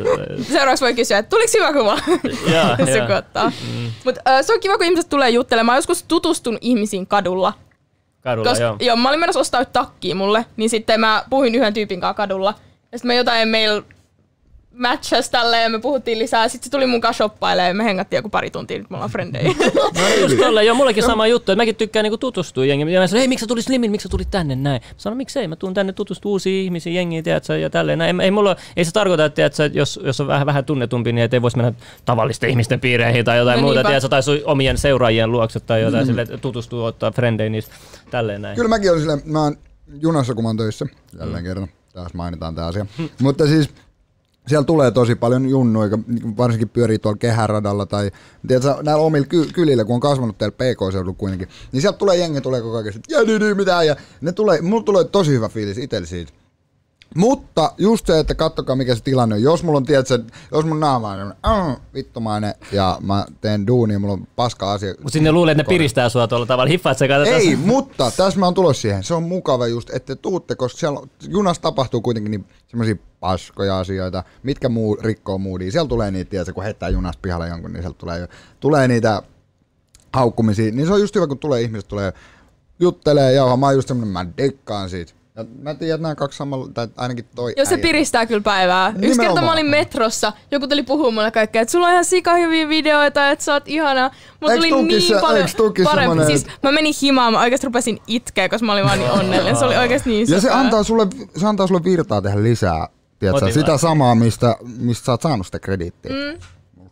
Seuraavaksi 0.52 0.84
voi 0.84 0.94
kysyä, 0.94 1.19
että 1.20 1.30
tuliko 1.30 1.52
hyvä 1.54 1.72
kuva? 1.72 1.98
Kun 3.06 3.16
ottaa. 3.16 3.52
Mm. 3.74 3.90
Mut, 4.04 4.16
äh, 4.28 4.44
se 4.46 4.52
on 4.52 4.60
kiva, 4.60 4.76
kun 4.76 4.86
ihmiset 4.86 5.08
tulee 5.08 5.30
juttelemaan. 5.30 5.74
Mä 5.74 5.78
joskus 5.78 6.02
tutustun 6.02 6.58
ihmisiin 6.60 7.06
kadulla. 7.06 7.52
Kadulla, 8.20 8.48
Koska, 8.50 8.64
joo. 8.64 8.76
joo. 8.80 8.96
mä 8.96 9.08
olin 9.08 9.20
menossa 9.20 9.40
ostaa 9.40 9.64
takkiin 9.64 10.16
mulle, 10.16 10.46
niin 10.56 10.70
sitten 10.70 11.00
mä 11.00 11.24
puhuin 11.30 11.54
yhden 11.54 11.74
tyypin 11.74 12.00
kanssa 12.00 12.14
kadulla. 12.14 12.54
Ja 12.92 12.98
sitten 12.98 13.08
me 13.08 13.14
jotain 13.14 13.48
meillä 13.48 13.82
matchas 14.74 15.30
tälleen 15.30 15.62
ja 15.62 15.68
me 15.68 15.78
puhuttiin 15.78 16.18
lisää. 16.18 16.48
Sitten 16.48 16.64
se 16.64 16.70
tuli 16.70 16.86
mun 16.86 17.00
kanssa 17.00 17.24
shoppailemaan 17.24 17.68
ja 17.68 17.74
me 17.74 17.84
hengattiin 17.84 18.18
joku 18.18 18.28
pari 18.28 18.50
tuntia, 18.50 18.78
nyt 18.78 18.90
me 18.90 18.96
ollaan 18.96 19.10
frendejä. 19.10 19.54
Just 20.20 20.36
tolleen, 20.38 20.66
joo, 20.66 20.76
mullakin 20.76 21.02
sama 21.02 21.26
juttu, 21.26 21.52
että 21.52 21.60
mäkin 21.60 21.76
tykkään 21.76 22.04
niinku 22.04 22.18
tutustua 22.18 22.64
jengiin. 22.64 22.88
Ja 22.88 23.00
mä 23.00 23.06
sanoin, 23.06 23.20
hei, 23.20 23.28
miksi 23.28 23.40
sä 23.40 23.46
tulit 23.46 23.64
Slimin, 23.64 23.90
miksi 23.90 24.02
sä 24.02 24.08
tulit 24.08 24.30
tänne 24.30 24.56
näin? 24.56 24.82
Mä 24.82 24.94
sanoin, 24.96 25.16
miksei, 25.16 25.48
mä 25.48 25.56
tuun 25.56 25.74
tänne 25.74 25.92
tutustua 25.92 26.30
uusiin 26.30 26.64
ihmisiin, 26.64 26.94
jengiin, 26.94 27.24
tiedätkö, 27.24 27.58
ja 27.58 27.70
tälleen 27.70 27.98
näin. 27.98 28.20
Ei, 28.20 28.24
ei, 28.24 28.30
mulla, 28.30 28.56
ei 28.76 28.84
se 28.84 28.92
tarkoita, 28.92 29.24
että 29.24 29.34
tiedätkö, 29.34 29.64
että 29.64 29.78
jos, 29.78 30.00
jos 30.04 30.20
on 30.20 30.26
vähän, 30.26 30.46
vähän 30.46 30.64
tunnetumpi, 30.64 31.12
niin 31.12 31.28
ei 31.32 31.42
voisi 31.42 31.56
mennä 31.56 31.72
tavallisten 32.04 32.50
ihmisten 32.50 32.80
piireihin 32.80 33.24
tai 33.24 33.38
jotain 33.38 33.56
No 33.56 33.62
muuta, 33.62 33.74
niinpä. 33.74 33.88
tiedätkö, 33.88 34.08
tai 34.08 34.22
sun 34.22 34.38
omien 34.44 34.78
seuraajien 34.78 35.32
luokse 35.32 35.60
tai 35.60 35.82
jotain, 35.82 36.04
mm. 36.04 36.06
sille, 36.06 36.22
että 36.22 36.38
tutustua, 36.38 36.86
ottaa 36.86 37.10
frendejä 37.10 37.50
niistä, 37.50 37.74
tälleen 38.10 38.42
näin. 38.42 38.56
Kyllä 38.56 38.68
mäkin 38.68 38.90
olen 38.90 39.00
silleen, 39.00 39.22
mä 39.24 39.42
oon 39.42 39.56
junassa 40.02 40.34
kun 40.34 40.44
mä 40.44 40.48
oon 40.48 40.56
töissä, 40.56 40.86
jälleen 41.18 41.44
kerran, 41.44 41.68
taas 41.92 42.14
mainitaan 42.14 42.54
tämä 42.54 42.66
asia. 42.66 42.86
Mutta 43.20 43.46
siis 43.46 43.70
siellä 44.50 44.64
tulee 44.64 44.90
tosi 44.90 45.14
paljon 45.14 45.48
junnuja, 45.48 45.98
varsinkin 46.36 46.68
pyörii 46.68 46.98
tuolla 46.98 47.18
kehäradalla 47.18 47.86
tai 47.86 48.10
tiedätkö, 48.48 48.74
näillä 48.82 49.02
omilla 49.02 49.26
ky- 49.26 49.48
kylillä, 49.52 49.84
kun 49.84 49.94
on 49.94 50.00
kasvanut 50.00 50.38
täällä 50.38 50.56
PK-seudulla 50.56 51.16
kuitenkin, 51.18 51.48
niin 51.72 51.80
sieltä 51.80 51.98
tulee 51.98 52.16
jengi, 52.16 52.40
tulee 52.40 52.60
koko 52.60 52.76
ajan, 52.76 52.94
ja 53.08 53.22
niin, 53.22 53.40
niin, 53.40 53.56
mitä, 53.56 53.82
ja 53.82 53.96
ne 54.20 54.32
tulee, 54.32 54.60
mulla 54.60 54.82
tulee 54.82 55.04
tosi 55.04 55.32
hyvä 55.32 55.48
fiilis 55.48 55.78
itsellä 55.78 56.06
siitä. 56.06 56.32
Mutta 57.16 57.72
just 57.78 58.06
se, 58.06 58.18
että 58.18 58.34
kattokaa 58.34 58.76
mikä 58.76 58.94
se 58.94 59.02
tilanne 59.02 59.34
on. 59.34 59.42
Jos 59.42 59.62
mulla 59.62 59.76
on, 59.76 59.84
tiedätkö, 59.84 60.18
jos 60.52 60.64
mun 60.64 60.80
naama 60.80 61.08
on 61.08 61.34
äh, 61.46 61.76
vittumainen 61.94 62.54
ja 62.72 62.98
mä 63.02 63.26
teen 63.40 63.66
duunia, 63.66 63.98
mulla 63.98 64.12
on 64.12 64.26
paska 64.36 64.72
asia. 64.72 64.94
Mutta 64.98 65.12
sinne 65.12 65.32
luulee, 65.32 65.52
että 65.52 65.62
ne 65.62 65.68
piristää 65.68 66.08
sua 66.08 66.28
tuolla 66.28 66.46
tavalla. 66.46 66.70
Hiffaat 66.70 66.98
sä. 66.98 67.04
Ei, 67.26 67.56
mutta 67.56 68.10
tässä 68.16 68.40
mä 68.40 68.46
oon 68.46 68.54
tulos 68.54 68.82
siihen. 68.82 69.02
Se 69.04 69.14
on 69.14 69.22
mukava 69.22 69.66
just, 69.66 69.90
että 69.90 70.16
te 70.16 70.22
tuutte, 70.22 70.54
koska 70.54 70.78
siellä 70.78 71.00
junassa 71.28 71.62
tapahtuu 71.62 72.00
kuitenkin 72.00 72.30
niin 72.30 72.46
semmoisia 72.68 72.96
paskoja 73.20 73.78
asioita, 73.78 74.24
mitkä 74.42 74.68
muu 74.68 74.96
rikkoo 74.96 75.38
moodia. 75.38 75.72
Siellä 75.72 75.88
tulee 75.88 76.10
niitä, 76.10 76.30
tiedätkö, 76.30 76.52
kun 76.52 76.64
heittää 76.64 76.88
junasta 76.88 77.20
pihalle 77.22 77.48
jonkun, 77.48 77.72
niin 77.72 77.82
sieltä 77.82 77.98
tulee, 77.98 78.28
tulee 78.60 78.88
niitä 78.88 79.22
haukkumisia. 80.12 80.72
Niin 80.72 80.86
se 80.86 80.92
on 80.92 81.00
just 81.00 81.14
hyvä, 81.14 81.26
kun 81.26 81.38
tulee 81.38 81.60
ihmiset 81.60 81.88
tulee 81.88 82.12
juttelee, 82.80 83.32
jauha, 83.32 83.56
mä 83.56 83.66
oon 83.66 83.74
just 83.74 83.88
semmonen, 83.88 84.12
mä 84.12 84.26
dekkaan 84.36 84.90
siitä. 84.90 85.19
Ja 85.40 85.46
mä 85.62 85.74
tiedän, 85.74 85.94
että 85.94 86.02
nämä 86.02 86.14
kaksi 86.14 86.36
samalla, 86.38 86.68
tai 86.74 86.88
ainakin 86.96 87.24
toi 87.34 87.52
Jos 87.56 87.68
se 87.68 87.74
äijä. 87.74 87.82
piristää 87.82 88.26
kyllä 88.26 88.40
päivää. 88.40 88.94
Yksi 89.02 89.20
kerta 89.20 89.42
mä 89.42 89.52
olin 89.52 89.66
metrossa, 89.66 90.32
joku 90.50 90.66
tuli 90.68 90.82
puhumaan 90.82 91.14
mulle 91.14 91.30
kaikkea, 91.30 91.62
että 91.62 91.72
sulla 91.72 91.86
on 91.86 91.92
ihan 91.92 92.04
sika 92.04 92.34
hyviä 92.34 92.68
videoita, 92.68 93.30
että 93.30 93.44
sä 93.44 93.52
oot 93.52 93.68
ihana. 93.68 94.10
Mulla 94.40 94.54
tuli 94.54 94.82
niin 94.82 95.02
se- 95.02 95.20
paljon 95.20 95.48
parempi. 95.84 96.24
Siis 96.26 96.46
mä 96.62 96.72
menin 96.72 96.94
himaan, 97.02 97.32
mä 97.32 97.40
oikeesti 97.40 97.66
rupesin 97.66 97.98
itkeä, 98.06 98.48
koska 98.48 98.66
mä 98.66 98.72
olin 98.72 98.84
vaan 98.84 98.98
niin 98.98 99.10
onnellinen. 99.10 99.56
Se 99.56 99.64
oli 99.64 99.76
oikeesti 99.76 100.10
niin 100.10 100.26
Ja 100.30 100.40
se 100.40 100.50
antaa, 100.50 100.82
sulle, 100.82 101.06
se 101.36 101.46
antaa 101.46 101.66
sulle 101.66 101.84
virtaa 101.84 102.22
tehdä 102.22 102.42
lisää. 102.42 102.88
Tiedätkö, 103.18 103.52
sitä 103.52 103.78
samaa, 103.78 104.14
mistä, 104.14 104.56
mistä 104.78 105.04
sä 105.04 105.12
oot 105.12 105.22
saanut 105.22 105.46
sitä 105.46 105.58
krediittiä. 105.58 106.12
Mm. 106.12 106.40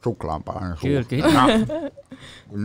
Suklaanpalainen 0.05 0.77
suu. 0.77 0.81
Kyllä, 0.89 1.05
kyllä. 1.05 1.29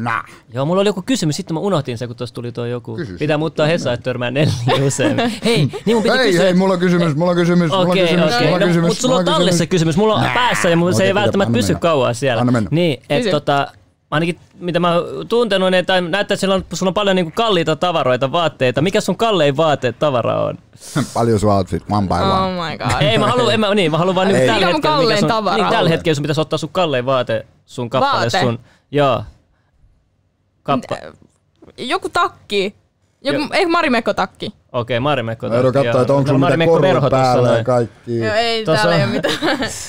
Nää. 0.03 0.23
Joo, 0.53 0.65
mulla 0.65 0.81
oli 0.81 0.89
joku 0.89 1.01
kysymys, 1.01 1.35
sitten 1.35 1.53
mä 1.53 1.59
unohtin 1.59 1.97
se, 1.97 2.07
kun 2.07 2.15
tuossa 2.15 2.35
tuli 2.35 2.51
tuo 2.51 2.65
joku. 2.65 2.95
Kysy 2.95 3.17
Pitää 3.17 3.37
muuttaa 3.37 3.65
Hesa, 3.67 3.93
että 3.93 4.03
törmää 4.03 4.31
Nelli 4.31 4.51
usein. 4.87 5.17
Hei, 5.45 5.57
niin 5.85 5.95
mun 5.95 6.03
piti 6.03 6.17
Hei, 6.17 6.27
kysyä. 6.31 6.43
hei, 6.43 6.53
mulla 6.53 6.73
on 6.73 6.79
kysymys, 6.79 7.15
mulla 7.15 7.31
on 7.31 7.37
kysymys, 7.37 7.69
mulla 7.71 7.81
on 7.83 7.91
kysymys, 7.91 8.25
okei. 8.35 8.41
mulla 8.41 8.55
on 8.55 8.61
No, 8.61 8.67
kysymys. 8.67 8.87
mutta 8.87 9.01
sulla 9.01 9.15
on 9.15 9.25
tallessa 9.25 9.57
se 9.57 9.67
kysymys, 9.67 9.97
mulla 9.97 10.15
on 10.15 10.21
Nää. 10.21 10.33
päässä 10.33 10.69
ja 10.69 10.75
mulla 10.77 10.91
se 10.91 11.03
ei 11.03 11.13
välttämättä 11.13 11.53
pysy 11.53 11.75
kauan 11.75 12.15
siellä. 12.15 12.39
Anna 12.41 12.51
mennä. 12.51 12.69
Niin, 12.71 13.03
että 13.09 13.31
tota, 13.31 13.67
ainakin 14.13 14.39
mitä 14.59 14.79
mä 14.79 14.95
oon 14.95 15.27
tuntenut, 15.27 15.71
niin, 15.71 15.85
tai 15.85 16.01
näyttää, 16.01 16.21
että 16.21 16.35
sulla 16.35 16.55
on, 16.55 16.65
sulla 16.73 16.89
on 16.89 16.93
paljon 16.93 17.15
niinku 17.15 17.31
kalliita 17.35 17.75
tavaroita, 17.75 18.31
vaatteita. 18.31 18.81
Mikä 18.81 19.01
sun 19.01 19.17
kallein 19.17 19.57
vaate 19.57 19.91
tavara 19.91 20.41
on? 20.41 20.57
Paljon 21.13 21.39
sun 21.39 21.51
outfit, 21.51 21.83
one 21.91 22.07
by 22.07 22.13
one. 22.13 22.23
Oh 22.33 22.51
my 22.69 22.77
god. 22.77 23.01
Ei, 23.01 23.17
mä 23.17 23.27
haluan, 23.27 23.53
en 23.53 23.59
mä, 23.59 23.75
niin, 23.75 23.91
mä 23.91 23.97
haluan 23.97 24.15
vaan 24.15 24.27
Ei. 24.27 24.33
niinku 24.33 24.53
tällä 24.53 24.65
Mikä 24.65 24.73
hetkellä, 24.75 24.95
kallein 24.97 25.19
sun, 25.19 25.29
tavara 25.29 25.55
niin, 25.55 25.65
on? 25.65 25.71
tällä 25.71 25.89
hetkellä 25.89 26.15
sun 26.15 26.21
pitäisi 26.23 26.41
ottaa 26.41 26.57
sun 26.57 26.69
kallein 26.69 27.05
vaate 27.05 27.45
sun 27.65 27.89
kappale 27.89 28.13
Vaate? 28.13 28.41
sun. 28.41 28.59
Joo. 28.91 29.23
Kappa. 30.63 30.97
Joku 31.77 32.09
takki. 32.09 32.75
Joku, 33.21 33.39
Jo- 33.41 33.47
ei 33.51 33.65
Marimekko 33.65 34.13
takki. 34.13 34.53
Okei, 34.71 34.99
Marimekko. 34.99 35.47
Mä 35.49 35.55
joudun 35.55 35.73
katsoa, 35.73 36.01
että 36.01 36.13
onko 36.13 36.27
sulla 36.27 36.49
mitään 36.49 36.69
korvat 36.69 37.11
päällä 37.11 37.57
ja 37.57 37.63
kaikki. 37.63 38.17
Joo, 38.19 38.33
ei 38.35 38.65
Tossa 38.65 38.81
täällä 38.81 38.97
ei 38.97 39.03
ole 39.03 39.11
mitään. 39.11 39.37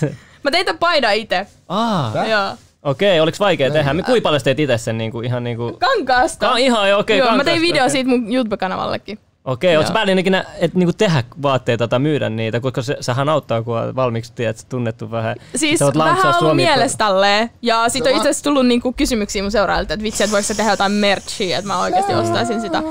mä 0.44 0.50
tein 0.50 0.66
tämän 0.66 0.78
paidan 0.78 1.14
itse. 1.14 1.46
Aa, 1.68 2.12
Joo. 2.28 2.56
Okei, 2.84 3.20
oliks 3.20 3.40
vaikea 3.40 3.70
tehdä? 3.70 3.90
Kuinka 4.06 4.20
paljon 4.22 4.40
sä 4.40 4.44
teit 4.44 4.58
itse 4.58 4.78
sen 4.78 4.98
niinku, 4.98 5.20
ihan 5.20 5.44
niinku... 5.44 5.76
Kankaasta. 5.80 6.46
Ka- 6.48 6.56
ihan 6.56 6.88
joo, 6.90 7.00
okei, 7.00 7.18
Joo, 7.18 7.24
mä 7.26 7.28
kankaasta, 7.30 7.50
tein 7.50 7.62
video 7.62 7.82
okei. 7.82 7.90
siitä 7.90 8.10
mun 8.10 8.32
YouTube-kanavallekin. 8.32 9.18
Okei, 9.44 9.76
ootko 9.76 9.90
Joo. 9.90 9.94
päällä 9.94 10.20
ikinä 10.20 10.44
et, 10.58 10.74
niinku 10.74 10.92
tehdä 10.92 11.24
vaatteita 11.42 11.88
tai 11.88 11.98
myydä 11.98 12.28
niitä, 12.30 12.60
koska 12.60 12.82
se, 12.82 12.96
sehän 13.00 13.28
auttaa, 13.28 13.62
kun 13.62 13.78
on 13.78 13.96
valmiiksi 13.96 14.32
tiedät, 14.34 14.56
sä 14.58 14.66
tunnettu 14.68 15.10
vähän. 15.10 15.36
Siis 15.56 15.78
Sä 15.78 15.86
vähän 15.94 16.18
ollut 16.26 16.38
Suomi- 16.38 16.62
mielessä 16.62 16.98
tälleen. 16.98 17.50
Ja 17.62 17.88
sit 17.88 18.02
on 18.06 18.10
itse 18.10 18.20
asiassa 18.22 18.44
tullut 18.44 18.66
niinku 18.66 18.92
kysymyksiä 18.92 19.42
mun 19.42 19.50
seuraajilta, 19.50 19.94
että 19.94 20.04
vitsi, 20.04 20.22
että 20.24 20.32
voiko 20.32 20.46
se 20.46 20.54
tehdä 20.54 20.70
jotain 20.70 20.92
merchia, 20.92 21.58
että 21.58 21.68
mä 21.68 21.80
oikeasti 21.80 22.14
ostaisin 22.14 22.60
sitä. 22.60 22.82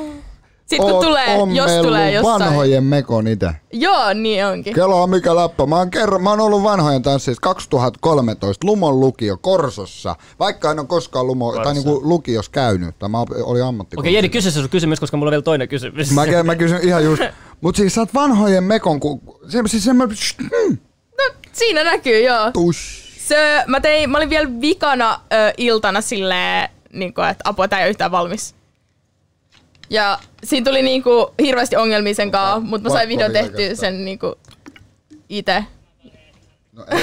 Sitten 0.66 0.80
kun 0.80 0.92
Oot 0.92 1.06
tulee, 1.06 1.38
jos 1.54 1.72
tulee 1.82 2.12
jossain. 2.12 2.42
vanhojen 2.42 2.84
mekon 2.84 3.28
ite. 3.28 3.56
Joo, 3.74 4.14
niin 4.14 4.46
onkin. 4.46 4.74
Kello 4.74 5.04
on 5.04 5.10
mikä 5.10 5.36
läppä. 5.36 5.66
Mä 5.66 5.78
oon, 5.78 5.92
kerran, 5.92 6.24
mä 6.24 6.30
oon 6.30 6.40
ollut 6.40 6.64
vanhojen 6.64 7.02
tanssissa 7.02 7.42
2013 7.42 8.68
Lumon 8.68 9.00
lukio 9.00 9.38
Korsossa. 9.38 10.16
Vaikka 10.40 10.72
en 10.72 10.80
ole 10.80 10.88
koskaan 10.88 11.28
Lumo, 11.28 11.52
tai 11.64 11.74
niinku 11.74 12.02
lukios 12.04 12.50
käynyt. 12.50 13.00
Tai 13.00 13.10
mä 13.10 13.18
olin 13.44 13.64
ammatti. 13.64 13.96
Okei, 14.00 14.14
Jedi, 14.14 14.30
kysy 14.30 14.52
se 14.52 14.60
sun 14.60 14.70
kysymys, 14.70 15.00
koska 15.00 15.18
mulla 15.18 15.30
on 15.30 15.32
vielä 15.32 15.42
toinen 15.42 15.70
kysymys. 15.70 16.12
Mä, 16.12 16.26
mä 16.44 16.56
kysyn 16.56 16.80
ihan 16.84 17.04
just. 17.04 17.24
Mut 17.62 17.76
siis 17.76 17.96
sä 17.96 18.02
oot 18.02 18.14
vanhojen 18.14 18.64
mekon, 18.64 19.00
ku, 19.00 19.22
se, 19.50 19.60
siis 19.68 19.84
semmoinen 19.84 20.18
No, 21.18 21.24
siinä 21.52 21.84
näkyy, 21.84 22.24
joo. 22.24 22.52
tush. 22.52 23.04
Se, 23.20 23.64
mä, 23.68 23.80
tein, 23.80 24.10
mä 24.10 24.18
olin 24.18 24.30
vielä 24.30 24.50
vikana 24.62 25.20
ö, 25.34 25.54
iltana 25.58 26.02
silleen, 26.02 26.70
niinku, 26.94 27.22
että 27.22 27.42
apua, 27.50 27.68
tää 27.68 27.80
ei 27.80 27.84
ole 27.84 27.90
yhtään 27.90 28.12
valmis. 28.12 28.56
Ja 29.94 30.20
siinä 30.44 30.64
tuli 30.64 30.82
niinku 30.82 31.34
hirveästi 31.42 31.76
ongelmia 31.76 32.14
sen 32.14 32.32
kanssa, 32.32 32.60
mutta 32.60 32.90
mä 32.90 32.96
sain 32.96 33.10
vielä 33.10 33.30
tehtyä 33.30 33.76
sen 33.76 34.06
niinku 34.06 34.36
itse. 35.30 35.66
No. 36.72 36.86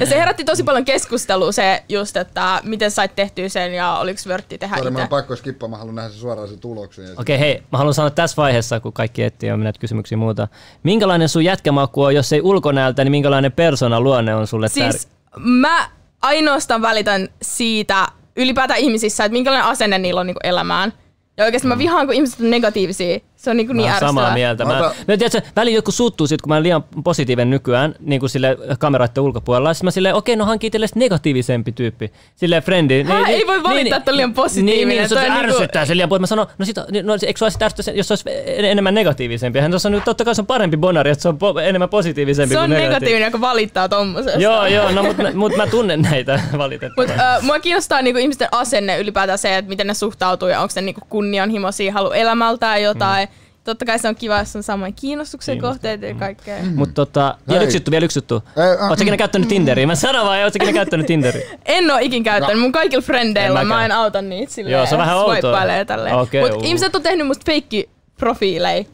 Ja 0.00 0.06
se 0.06 0.18
herätti 0.18 0.44
tosi 0.44 0.62
paljon 0.62 0.84
keskustelua 0.84 1.52
se 1.52 1.82
just, 1.88 2.16
että 2.16 2.60
miten 2.64 2.90
sait 2.90 3.14
tehtyä 3.16 3.48
sen 3.48 3.74
ja 3.74 3.96
oliko 3.98 4.20
vörtti 4.28 4.58
tehdä 4.58 4.76
Sori, 4.76 4.90
mä 4.90 4.98
itse. 4.98 5.02
oon 5.02 5.08
pakko 5.08 5.36
skippaa, 5.36 5.68
mä 5.68 5.76
haluan 5.76 5.94
nähdä 5.94 6.10
se 6.10 6.18
suoraan 6.18 6.48
se 6.48 6.56
tuloksen. 6.56 7.04
Ja 7.04 7.10
Okei, 7.16 7.38
hei, 7.38 7.62
mä 7.72 7.78
haluan 7.78 7.94
sanoa 7.94 8.10
tässä 8.10 8.36
vaiheessa, 8.36 8.80
kun 8.80 8.92
kaikki 8.92 9.22
etsii 9.22 9.48
jo 9.48 9.56
näitä 9.56 9.78
kysymyksiä 9.78 10.16
ja 10.16 10.18
muuta. 10.18 10.48
Minkälainen 10.82 11.28
sun 11.28 11.44
jätkämaku 11.44 12.02
on, 12.02 12.14
jos 12.14 12.32
ei 12.32 12.40
ulkonäöltä, 12.40 13.04
niin 13.04 13.10
minkälainen 13.10 13.52
persona 13.52 14.00
luonne 14.00 14.34
on 14.34 14.46
sulle 14.46 14.68
Siis 14.68 15.08
tär- 15.08 15.40
mä 15.40 15.88
ainoastaan 16.22 16.82
välitän 16.82 17.28
siitä 17.42 18.08
ylipäätään 18.36 18.80
ihmisissä, 18.80 19.24
että 19.24 19.32
minkälainen 19.32 19.68
asenne 19.68 19.98
niillä 19.98 20.20
on 20.20 20.26
niinku 20.26 20.40
elämään. 20.44 20.92
Ja 21.36 21.44
oikeasti 21.44 21.68
mä 21.68 21.78
vihaan, 21.78 22.06
kun 22.06 22.14
ihmiset 22.14 22.40
on 22.40 22.50
negatiivisia. 22.50 23.18
Se 23.42 23.50
on 23.50 23.56
niinku 23.56 23.72
Mä 23.72 23.76
niin 23.76 23.84
oon 23.84 23.90
ärsyttävää. 23.90 24.08
samaa 24.24 24.34
mieltä. 24.34 24.64
Mä, 24.64 24.72
Mä 24.72 24.78
mä, 24.80 24.86
ota- 24.86 24.94
tiedätkö, 25.06 25.40
välillä 25.56 25.78
joku 25.78 25.90
suuttuu 25.90 26.26
siitä, 26.26 26.42
kun 26.42 26.48
mä 26.48 26.54
olen 26.54 26.62
liian 26.62 26.84
positiivinen 27.04 27.50
nykyään, 27.50 27.94
niin 28.00 28.20
kuin 28.20 28.30
sille 28.30 28.56
kameroiden 28.78 29.22
ulkopuolella. 29.22 29.74
Sitten 29.74 29.86
mä 29.86 29.90
silleen, 29.90 30.14
okei, 30.14 30.36
no 30.36 30.44
hankii 30.44 30.66
itsellesi 30.68 30.98
negatiivisempi 30.98 31.72
tyyppi. 31.72 32.12
Silleen 32.36 32.62
friend. 32.62 33.04
Hä? 33.04 33.24
Ei 33.28 33.46
voi 33.46 33.62
valittaa, 33.62 33.98
että 33.98 34.10
on 34.10 34.16
liian 34.16 34.34
positiivinen. 34.34 34.76
Niin, 34.76 34.88
niin 34.88 35.08
se, 35.08 35.14
Toi 35.14 35.24
se 35.24 35.30
on 35.30 35.36
niinku- 35.38 35.54
ärsyttää 35.54 35.86
se 35.86 35.96
liian 35.96 36.08
paljon. 36.08 36.20
Mä 36.20 36.26
sanon, 36.26 36.46
no, 36.58 36.64
sit, 36.64 36.76
no 37.02 37.12
eikö 37.26 37.38
se 37.38 37.44
olisi 37.44 37.58
ärsyttää, 37.64 37.94
jos 37.94 38.08
se 38.08 38.12
olisi 38.12 38.24
en- 38.46 38.64
enemmän 38.64 38.94
negatiivisempi? 38.94 39.58
Hän 39.60 39.70
tuossa 39.70 39.90
nyt 39.90 40.04
totta 40.04 40.24
kai 40.24 40.34
se 40.34 40.42
on 40.42 40.46
parempi 40.46 40.76
bonari, 40.76 41.10
että 41.10 41.22
se 41.22 41.28
on 41.28 41.34
po- 41.42 41.60
enemmän 41.60 41.88
positiivisempi 41.88 42.48
Se 42.48 42.54
kuin 42.54 42.64
on 42.64 42.70
negatiivinen. 42.70 42.94
negatiivinen, 42.94 43.26
joka 43.26 43.40
valittaa 43.40 43.88
tommosesta. 43.88 44.40
Joo, 44.40 44.66
joo, 44.66 44.90
no 44.90 45.02
mutta 45.02 45.22
mut 45.34 45.56
mä 45.56 45.66
tunnen 45.66 46.02
näitä 46.02 46.40
valitettavasti. 46.58 47.12
Mut, 47.12 47.20
äh, 47.20 47.42
mua 47.42 47.60
kiinnostaa 47.60 48.02
niinku 48.02 48.18
ihmisten 48.18 48.48
asenne 48.52 48.98
ylipäätään 48.98 49.38
se, 49.38 49.56
että 49.56 49.68
miten 49.68 49.86
ne 49.86 49.94
suhtautuu 49.94 50.48
ja 50.48 50.60
onko 50.60 50.72
ne 50.76 50.82
niinku 50.82 51.00
kunnianhimoisia, 51.08 51.92
halu 51.92 52.10
elämältään 52.10 52.82
jotain. 52.82 53.28
Mm. 53.28 53.31
Totta 53.64 53.84
kai 53.84 53.98
se 53.98 54.08
on 54.08 54.14
kiva, 54.14 54.38
jos 54.38 54.56
on 54.56 54.62
samoin 54.62 54.94
kiinnostuksen 54.94 55.60
kohteita 55.60 56.06
ja 56.06 56.14
kaikkea. 56.14 56.62
Mm. 56.62 56.74
Mutta 56.74 56.94
tota, 56.94 57.36
vielä 57.48 57.64
yksi 57.64 57.76
juttu, 57.76 57.90
vielä 57.90 58.04
yksi 58.04 58.18
juttu. 58.18 58.34
Äh, 58.58 58.88
Oletko 58.88 59.02
ikinä 59.02 59.16
käyttänyt 59.16 59.48
Tinderiä? 59.48 59.86
Mä 59.86 59.94
sanon 59.94 60.26
vaan, 60.26 60.42
ootko 60.44 60.56
ikinä 60.56 60.72
käyttänyt 60.72 61.06
Tinderiä? 61.06 61.46
En 61.66 61.90
oo 61.90 61.98
ikin 62.00 62.22
käyttänyt, 62.24 62.60
mun 62.60 62.72
kaikilla 62.72 63.02
frendeillä 63.02 63.60
En 63.60 63.66
mä 63.66 63.84
en 63.84 63.92
auta 63.92 64.22
niitä 64.22 64.52
silleen. 64.52 64.72
Joo, 64.72 64.86
se 64.86 64.94
on 64.94 65.00
vähän 65.00 65.16
outoa. 65.16 65.34
swipailee 65.40 65.84
tälleen. 65.84 66.16
Okei, 66.16 66.42
Mut 66.42 66.52
uu. 66.52 66.60
ihmiset 66.64 66.94
on 66.96 67.02
tehnyt 67.02 67.26
musta 67.26 67.44
feikki-profiileja. 67.46 68.84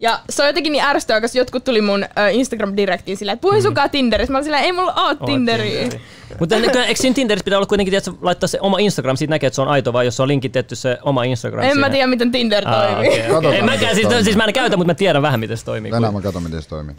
Ja 0.00 0.20
se 0.30 0.42
on 0.42 0.48
jotenkin 0.48 0.72
niin 0.72 0.84
ärsyttävää, 0.84 1.20
koska 1.20 1.38
jotkut 1.38 1.64
tuli 1.64 1.80
mun 1.80 2.06
Instagram-direktiin 2.32 3.16
silleen, 3.16 3.34
että 3.34 3.42
puhuin 3.42 3.62
sunkaan 3.62 3.90
Tinderissä. 3.90 4.32
Mä 4.32 4.38
olin 4.38 4.44
silleen, 4.44 4.64
ei 4.64 4.72
mulla 4.72 4.94
oo 4.94 5.14
Tinderiä. 5.14 5.88
Mutta 6.40 6.56
eikö 6.56 7.02
siinä 7.02 7.14
Tinderissä 7.14 7.44
pitää 7.44 7.58
olla 7.58 7.66
kuitenkin, 7.66 7.94
että 7.94 8.12
laittaa 8.20 8.46
se 8.46 8.58
oma 8.60 8.78
Instagram, 8.78 9.16
siitä 9.16 9.30
näkee, 9.30 9.46
että 9.46 9.54
se 9.54 9.62
on 9.62 9.68
aito, 9.68 9.92
vai 9.92 10.04
jos 10.04 10.16
se 10.16 10.22
on 10.22 10.28
linkitetty 10.28 10.76
se 10.76 10.98
oma 11.02 11.24
Instagram 11.24 11.64
En 11.64 11.78
mä 11.78 11.90
tiedä, 11.90 12.06
miten 12.06 12.32
Tinder 12.32 12.64
toimii. 12.64 13.20
En 13.58 13.64
mäkään, 13.64 13.94
siis, 13.94 14.06
toimii. 14.06 14.24
siis 14.24 14.36
mä 14.36 14.44
en 14.44 14.52
käytä, 14.52 14.76
mutta 14.76 14.90
mä 14.90 14.94
tiedän 14.94 15.22
vähän, 15.22 15.40
miten 15.40 15.56
se 15.56 15.64
toimii. 15.64 15.90
Tänään 15.90 16.14
mä 16.14 16.20
katson, 16.20 16.42
miten 16.42 16.62
se 16.62 16.68
toimii. 16.68 16.96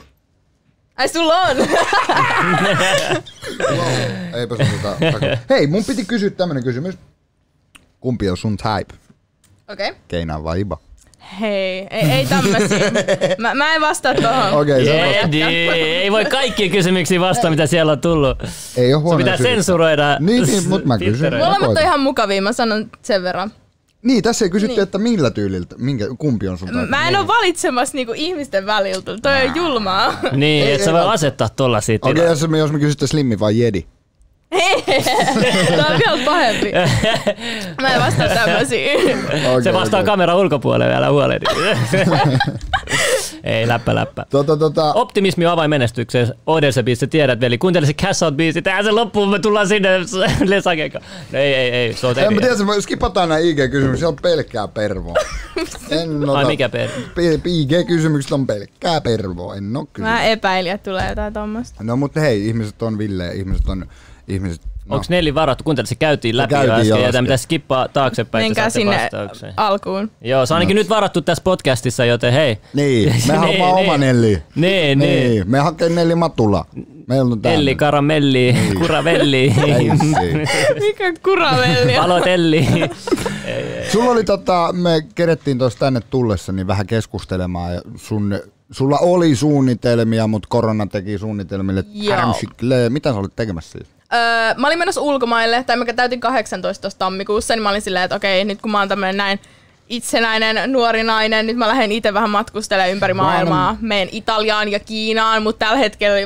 Ai 0.97 1.07
sulla 1.07 1.41
on? 1.41 1.57
Eipä 4.39 4.55
sun 4.55 4.65
tota... 4.81 4.97
Hei, 5.49 5.67
mun 5.67 5.83
piti 5.83 6.05
kysyä 6.05 6.29
tämmönen 6.29 6.63
kysymys. 6.63 6.95
Kumpi 7.99 8.29
on 8.29 8.37
sun 8.37 8.57
type? 8.57 8.95
Okei. 9.67 9.89
Okay. 9.89 10.01
Keinaan 10.07 10.43
vai 10.43 10.59
Iba? 10.61 10.77
Hei, 11.39 11.87
ei, 11.91 12.11
ei 12.11 12.25
tämmösiä. 12.25 12.91
Mä, 13.37 13.53
mä 13.55 13.75
en 13.75 13.81
vastaa 13.81 14.13
tohon. 14.13 14.53
Okei, 14.61 14.89
on 14.89 15.13
Jedi, 15.13 15.41
ei 15.43 16.11
voi 16.11 16.25
kaikkiin 16.25 16.71
kysymyksiin 16.71 17.21
vastata, 17.21 17.49
mitä 17.49 17.67
siellä 17.67 17.91
on 17.91 18.01
tullut. 18.01 18.37
Ei 18.77 18.93
oo 18.93 18.99
Se 18.99 19.03
huono 19.03 19.17
pitää 19.17 19.37
syytä. 19.37 19.49
sensuroida. 19.53 20.17
Niin, 20.19 20.43
niin, 20.43 20.67
mut 20.69 20.85
mä 20.85 20.97
kysyn. 20.97 21.33
Molemmat 21.37 21.69
on 21.69 21.81
ihan 21.81 21.99
mukavia, 21.99 22.41
mä 22.41 22.53
sanon 22.53 22.89
sen 23.01 23.23
verran. 23.23 23.51
Niin, 24.03 24.23
tässä 24.23 24.45
ei 24.45 24.49
kysytty, 24.51 24.75
Niin. 24.75 24.83
että 24.83 24.97
millä 24.97 25.31
tyyliltä, 25.31 25.75
minkä, 25.77 26.05
kumpi 26.17 26.47
on 26.47 26.57
sun 26.57 26.67
type. 26.67 26.85
Mä 26.85 27.07
en 27.07 27.15
oo 27.15 27.27
valitsemassa 27.27 27.95
niinku 27.95 28.13
ihmisten 28.15 28.65
väliltä. 28.65 29.17
Toi 29.21 29.47
on 29.47 29.55
julmaa. 29.55 30.19
Niin, 30.31 30.67
Ei, 30.67 30.71
että 30.73 30.85
sä 30.85 30.93
voi 30.93 31.01
asettaa 31.13 31.49
tollasia 31.49 31.99
Okei, 32.01 32.13
tilaa. 32.13 32.29
jos 32.29 32.47
me, 32.47 32.57
jos 32.57 32.71
me 32.71 32.79
kysytte 32.79 33.07
Slimmi 33.07 33.39
vai 33.39 33.59
Jedi? 33.59 33.85
Tää 34.49 35.85
on 35.87 35.99
vielä 36.05 36.25
pahempi. 36.25 36.71
Mä 37.81 37.93
en 37.93 38.01
vastaa 38.01 38.27
tämmösiä. 38.27 38.93
Okay, 39.49 39.63
Se 39.63 39.73
vastaa 39.73 40.03
kameran 40.03 40.37
ulkopuolelle 40.37 40.91
vielä 40.93 41.09
huolehdi. 41.09 41.45
Ei, 43.43 43.67
läppä, 43.67 43.95
läppä. 43.95 44.25
Tota, 44.29 44.57
tota, 44.57 44.93
Optimismi 44.93 45.45
on 45.45 45.51
avain 45.51 45.69
menestykseen. 45.69 46.33
Odelse 46.47 46.83
biisi, 46.83 47.07
tiedät 47.07 47.39
veli. 47.39 47.57
Kuuntele 47.57 47.85
se 47.85 47.93
Cash 47.93 48.23
Out 48.23 48.35
biisi. 48.35 48.61
Tähän 48.61 48.83
se 48.85 48.91
loppuu, 48.91 49.25
me 49.25 49.39
tullaan 49.39 49.67
sinne 49.67 49.89
Lesakeka. 50.45 50.99
No 51.31 51.39
ei, 51.39 51.53
ei, 51.53 51.71
ei. 51.71 51.93
Se 51.93 52.07
on 52.07 52.19
en 52.19 52.33
mä 52.33 52.41
tiedä, 52.41 52.55
me 52.55 52.81
skipataan 52.81 53.29
nämä 53.29 53.39
IG-kysymykset, 53.39 53.99
se 53.99 54.07
on 54.07 54.15
pelkkää 54.15 54.67
pervoa. 54.67 55.15
En 55.91 56.29
ota, 56.29 56.37
Ai 56.37 56.45
mikä 56.45 56.69
per? 56.69 56.89
IG-kysymykset 57.45 58.31
on 58.31 58.47
pelkkää 58.47 59.01
pervoa, 59.01 59.55
en 59.55 59.77
oo 59.77 59.85
kysynyt. 59.93 60.13
Mä 60.13 60.23
epäilin, 60.23 60.71
että 60.71 60.89
tulee 60.91 61.09
jotain 61.09 61.33
tommosta. 61.33 61.83
No 61.83 61.95
mutta 61.95 62.19
hei, 62.19 62.47
ihmiset 62.47 62.81
on 62.81 62.97
Ville, 62.97 63.27
ihmiset 63.27 63.69
on, 63.69 63.85
ihmiset, 64.27 64.61
no. 64.85 64.95
Onko 64.95 65.05
Nelli 65.09 65.35
varattu? 65.35 65.63
Kuuntele, 65.63 65.85
se 65.87 65.95
käytiin 65.95 66.37
läpi 66.37 66.49
käytiin 66.49 66.69
jo 66.69 66.73
äsken. 66.75 66.89
jo 66.89 66.95
Ja 66.95 67.01
äsken. 67.01 67.11
tämä 67.13 67.23
pitäisi 67.25 67.43
skippaa 67.43 67.87
taaksepäin, 67.87 68.41
että 68.45 68.47
Menkää 68.61 68.69
sinne 68.69 68.97
vastauksen. 69.03 69.53
alkuun. 69.57 70.11
Joo, 70.21 70.45
se 70.45 70.53
on 70.53 70.55
ainakin 70.55 70.75
nyt 70.75 70.89
varattu 70.89 71.21
tässä 71.21 71.43
podcastissa, 71.43 72.05
joten 72.05 72.33
hei. 72.33 72.57
Niin, 72.73 73.09
me 73.09 73.13
Niin, 73.13 73.39
haluamme 73.39 73.51
niin. 73.81 73.85
oma 73.85 73.97
Nelli. 73.97 74.43
Niin, 74.55 74.99
niin. 74.99 75.29
Niin, 75.29 75.43
me 75.51 75.59
hakee 75.59 75.89
Nelli 75.89 76.15
Matula. 76.15 76.65
Meillä 77.07 77.33
on. 77.33 77.39
Elli, 77.43 77.75
karamelli, 77.75 78.55
kuravelli, 78.79 79.37
Ei, 79.67 79.89
Mikä 80.79 81.13
kuravelli? 81.23 81.93
valotelli. 82.01 82.67
Sulla 83.91 84.11
oli 84.11 84.23
tota, 84.23 84.69
me 84.73 85.01
kerettiin 85.15 85.57
tuossa 85.57 85.79
tänne 85.79 85.99
tullessa 86.09 86.51
niin 86.51 86.67
vähän 86.67 86.87
keskustelemaan 86.87 87.73
ja 87.73 87.81
sun, 87.95 88.39
sulla 88.71 88.97
oli 89.01 89.35
suunnitelmia, 89.35 90.27
mutta 90.27 90.47
korona 90.51 90.87
teki 90.87 91.17
suunnitelmille. 91.17 91.83
Mitä 92.89 93.11
sä 93.13 93.19
olit 93.19 93.35
tekemässä 93.35 93.71
siis? 93.71 93.96
Öö, 94.13 94.53
mä 94.57 94.67
olin 94.67 94.79
menossa 94.79 95.01
ulkomaille, 95.01 95.63
tai 95.63 95.77
mä 95.77 95.85
täytin 95.85 96.19
18 96.19 96.81
tuossa 96.81 96.99
tammikuussa, 96.99 97.53
niin 97.55 97.63
mä 97.63 97.69
olin 97.69 97.81
silleen, 97.81 98.03
että 98.05 98.15
okei, 98.15 98.45
nyt 98.45 98.61
kun 98.61 98.71
mä 98.71 98.79
oon 98.79 98.89
tämmönen 98.89 99.17
näin 99.17 99.39
itsenäinen 99.89 100.71
nuori 100.71 101.03
nainen, 101.03 101.47
nyt 101.47 101.57
mä 101.57 101.67
lähden 101.67 101.91
itse 101.91 102.13
vähän 102.13 102.29
matkustelemaan 102.29 102.91
ympäri 102.91 103.13
maailmaa. 103.13 103.77
Meen 103.81 104.09
Italiaan 104.11 104.71
ja 104.71 104.79
Kiinaan, 104.79 105.43
mutta 105.43 105.65
tällä 105.65 105.77
hetkellä 105.79 106.17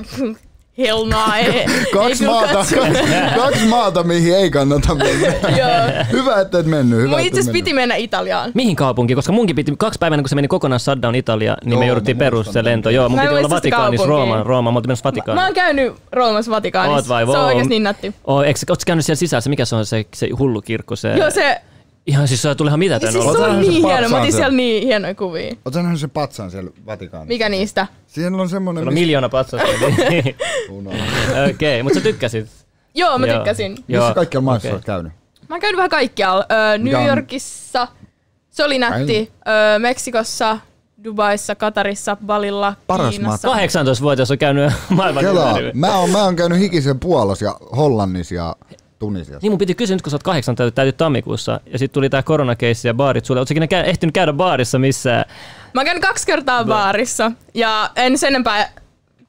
hell 0.82 1.06
no, 1.06 1.18
ei, 1.38 1.46
ei 1.46 1.66
Kaksi 1.94 2.18
kyllä 2.20 2.32
maata, 2.32 2.54
katso. 2.54 2.76
kaksi 3.44 3.66
maata, 3.66 4.04
mihin 4.04 4.36
ei 4.36 4.52
kannata 4.52 4.96
mennä. 4.96 5.28
Joo. 5.28 6.06
Hyvä, 6.12 6.42
että 6.42 6.60
et 6.60 6.66
mennyt. 6.66 7.00
Hyvä, 7.00 7.10
Mun 7.10 7.20
itse 7.20 7.32
asiassa 7.40 7.52
mennyt. 7.52 7.66
piti 7.66 7.74
mennä 7.74 7.96
Italiaan. 7.96 8.52
Mihin 8.54 8.76
kaupunkiin? 8.76 9.16
Koska 9.16 9.32
munkin 9.32 9.56
piti, 9.56 9.74
kaksi 9.78 10.00
päivänä 10.00 10.22
kun 10.24 10.30
se 10.30 10.36
meni 10.36 10.48
kokonaan 10.48 10.80
shutdown 10.80 11.16
Italia, 11.16 11.58
niin 11.64 11.72
Joo, 11.72 11.80
me 11.80 11.86
jouduttiin 11.86 12.18
mä 12.18 12.20
perus 12.20 12.48
se 12.48 12.64
lento. 12.64 12.90
Joo, 12.90 13.10
mun 13.10 13.20
Mä 13.20 13.22
piti 13.26 13.36
olla 13.36 13.50
Vatikaanissa. 13.50 14.08
Rooma, 14.08 14.44
Rooma, 14.44 14.72
mä 14.72 14.78
oltiin 14.78 14.90
menossa 14.90 15.04
Mä 15.06 15.12
Vatikaaniin. 15.12 15.44
oon 15.46 15.54
käynyt 15.54 15.94
Roomassa 16.12 16.52
Vatikaanissa. 16.52 16.96
Oot 16.96 17.08
vai, 17.10 17.26
se 17.26 17.32
on 17.32 17.38
wow. 17.38 17.46
oikeesti 17.46 17.70
niin 17.70 17.84
nätti. 17.84 18.14
Oh, 18.26 18.42
eikö, 18.44 18.60
ootko 18.70 18.84
käynyt 18.88 19.06
siellä 19.06 19.18
sisässä? 19.20 19.50
Mikä 19.50 19.66
se 19.66 19.76
on 19.76 19.86
se, 19.86 20.06
se 20.14 20.30
hullu 20.40 20.62
kirkko? 20.62 20.96
Se, 20.96 21.14
Joo, 21.18 21.32
se, 21.32 21.62
Ihan 22.06 22.28
siis 22.28 22.42
se 22.42 22.56
tuli 22.56 22.68
ihan 22.68 22.80
mitä 22.80 23.00
siis 23.00 23.14
tänne 23.14 23.22
se 23.22 23.28
Oot 23.28 23.38
sä 23.38 23.46
on 23.46 23.62
niin 23.62 23.72
hieno. 23.72 23.88
Mä 23.88 23.92
patsaan 23.92 24.22
otin 24.22 24.32
siellä? 24.32 24.32
siellä 24.32 24.58
niin 24.58 24.84
hienoja 24.84 25.16
kuvia. 25.16 25.56
Nähnyt 25.76 26.00
sen 26.00 26.10
patsan 26.10 26.52
siellä 26.52 26.72
Vatikaanissa? 26.86 27.28
Mikä 27.28 27.50
niistä? 27.50 27.88
Siellä 28.08 28.42
on 28.42 28.50
semmonen... 28.50 28.82
Sulla 28.82 28.90
on 28.90 28.94
miljoona 28.94 29.30
patsasta. 29.30 29.68
niin-. 30.10 30.36
Okei, 31.56 31.84
mutta 31.84 32.00
sä 32.00 32.04
tykkäsit. 32.04 32.48
Joo, 32.94 33.18
mä 33.18 33.26
Joo. 33.28 33.36
tykkäsin. 33.38 33.78
Missä 33.88 34.14
kaikkialla 34.16 34.46
maissa 34.46 34.68
okei. 34.68 34.74
olet 34.76 34.86
käynyt? 34.86 35.12
Mä 35.50 35.56
oon 35.56 35.62
käynyt 35.62 35.78
vähän 35.78 35.90
kaikkialla. 35.90 36.46
Öö, 36.52 36.78
New 36.78 36.96
on- 36.96 37.08
Yorkissa, 37.08 37.88
se 38.50 38.64
oli 38.64 38.80
nätti. 38.80 39.32
Öö, 39.48 39.80
Meksikossa, 39.80 40.60
Dubaissa, 41.04 41.56
Katarissa, 41.56 42.18
Balilla, 42.26 42.74
Paras 42.88 43.10
Kiinassa. 43.16 43.48
18-vuotias 43.48 44.32
on 44.32 44.38
käynyt 44.38 44.74
maailman 44.90 45.26
ympäri. 45.26 45.72
Mä 45.74 45.98
oon, 45.98 46.10
mä 46.10 46.24
oon 46.24 46.36
käynyt 46.36 46.60
hikisen 46.60 47.00
Puolassa 47.00 47.46
ja 47.46 47.56
Hollannissa 47.78 48.36
ja 48.36 48.56
Tunisiassa. 49.02 49.40
Niin 49.42 49.52
mun 49.52 49.58
piti 49.58 49.76
kysyä 49.76 49.96
nyt, 49.96 50.02
kun 50.02 50.12
sä 50.12 50.16
oot 50.16 50.24
kahdeksan 50.24 50.56
täytyy, 50.56 50.72
täytyy 50.72 50.92
tammikuussa, 50.94 51.60
ja 51.66 51.80
sitten 51.80 51.94
tuli 51.94 52.10
tää 52.10 52.24
koronakeissi 52.24 52.88
ja 52.88 52.94
baarit 52.94 53.26
sulle. 53.26 53.42
Ootko 53.42 53.52
ikinä 53.54 53.66
kä- 53.66 53.86
ehtinyt 53.86 54.14
käydä 54.14 54.34
baarissa 54.34 54.80
missään? 54.80 55.26
Mä 55.74 55.82
oon 55.82 55.86
käynyt 55.86 56.02
kaksi 56.04 56.26
kertaa 56.28 56.64
baarissa 56.66 57.32
ja 57.54 57.90
en 57.96 58.18
sen 58.18 58.28
enempää 58.28 58.70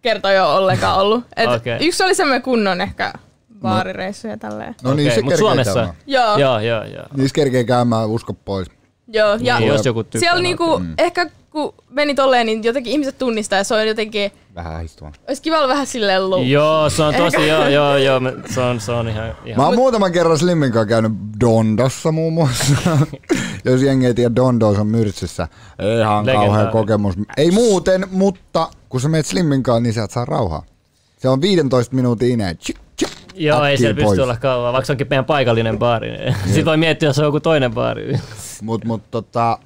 kertoja 0.02 0.46
ole 0.46 0.58
ollenkaan 0.58 0.98
ollut. 0.98 1.24
Et 1.36 1.48
Okei. 1.50 1.78
Yksi 1.86 2.02
oli 2.04 2.14
semmoinen 2.14 2.42
kunnon 2.42 2.80
ehkä 2.80 3.12
baarireissu 3.60 4.28
ja 4.28 4.36
tälleen. 4.36 4.74
No 4.82 4.94
niin, 4.94 5.06
Okei, 5.08 5.14
se 5.14 5.22
mut 5.22 5.36
Suomessa? 5.36 5.74
käymään. 5.74 5.96
Joo, 6.06 6.38
joo. 6.38 6.58
Joo, 6.60 6.84
joo. 6.84 7.04
Niissä 7.16 7.34
kerkee 7.34 7.64
käymään, 7.64 8.08
usko 8.08 8.32
pois. 8.32 8.68
joo. 9.08 9.38
Ja 9.40 9.58
Niin, 9.58 9.68
jos 9.68 9.86
joku 9.86 10.04
siellä 10.18 10.42
niinku, 10.42 10.78
Mm. 10.78 10.94
ehkä 10.98 11.26
kun 11.52 11.74
meni 11.90 12.14
tolleen, 12.14 12.46
niin 12.46 12.64
jotenkin 12.64 12.92
ihmiset 12.92 13.18
tunnistaa 13.18 13.58
ja 13.58 13.64
se 13.64 13.74
on 13.74 13.88
jotenkin, 13.88 14.30
Vähän 14.54 14.84
istumaan. 14.84 15.14
olisi 15.28 15.42
kiva 15.42 15.58
olla 15.58 15.68
vähän 15.68 15.86
silleen 15.86 16.30
low. 16.30 16.46
Joo, 16.46 16.90
se 16.90 17.02
on 17.02 17.14
tosi, 17.14 17.48
joo, 17.48 17.68
joo, 17.68 17.96
joo, 17.96 18.20
me- 18.20 18.34
se 18.50 18.60
on, 18.60 18.80
se 18.80 18.92
on 18.92 19.08
ihan, 19.08 19.26
Mä 19.26 19.34
ihan 19.46 19.64
oon 19.66 19.74
muutaman 19.74 20.12
kerran 20.12 20.38
Slimmin 20.38 20.72
kanssa 20.72 20.86
käynyt 20.88 21.12
Dondossa 21.40 22.12
muun 22.12 22.32
muassa. 22.32 22.74
Jos 23.64 23.82
jengi 23.82 24.06
ei 24.06 24.14
tiedä, 24.14 24.34
Dondos 24.36 24.78
on 24.78 24.86
Myrtsissä. 24.86 25.48
Ihan 26.00 26.26
kauhea 26.26 26.66
kokemus. 26.66 27.14
Ei 27.36 27.50
muuten, 27.50 28.06
mutta 28.10 28.68
kun 28.88 29.00
sä 29.00 29.08
meet 29.08 29.26
Slimmin 29.26 29.62
kanssa, 29.62 29.80
niin 29.80 29.92
sä 29.94 30.04
et 30.04 30.10
saa 30.10 30.24
rauhaa. 30.24 30.62
Se 31.18 31.28
on 31.28 31.40
15 31.40 31.94
minuutin 31.96 32.30
ineen. 32.30 32.56
Tsyk, 32.58 32.76
tsyk, 32.96 33.10
Joo, 33.34 33.64
ei 33.64 33.76
siellä 33.78 33.94
pysty 33.94 34.20
olla 34.20 34.36
kauan, 34.36 34.72
vaikka 34.72 34.86
se 34.86 34.92
onkin 34.92 35.06
meidän 35.10 35.24
paikallinen 35.24 35.78
baari. 35.78 36.10
Niin. 36.10 36.34
Sitten 36.44 36.64
voi 36.64 36.76
miettiä, 36.76 37.08
jos 37.08 37.18
on 37.18 37.24
joku 37.24 37.40
toinen 37.40 37.72
baari. 37.74 38.18
Mut, 38.62 38.84
mut 38.84 39.02
tota... 39.10 39.58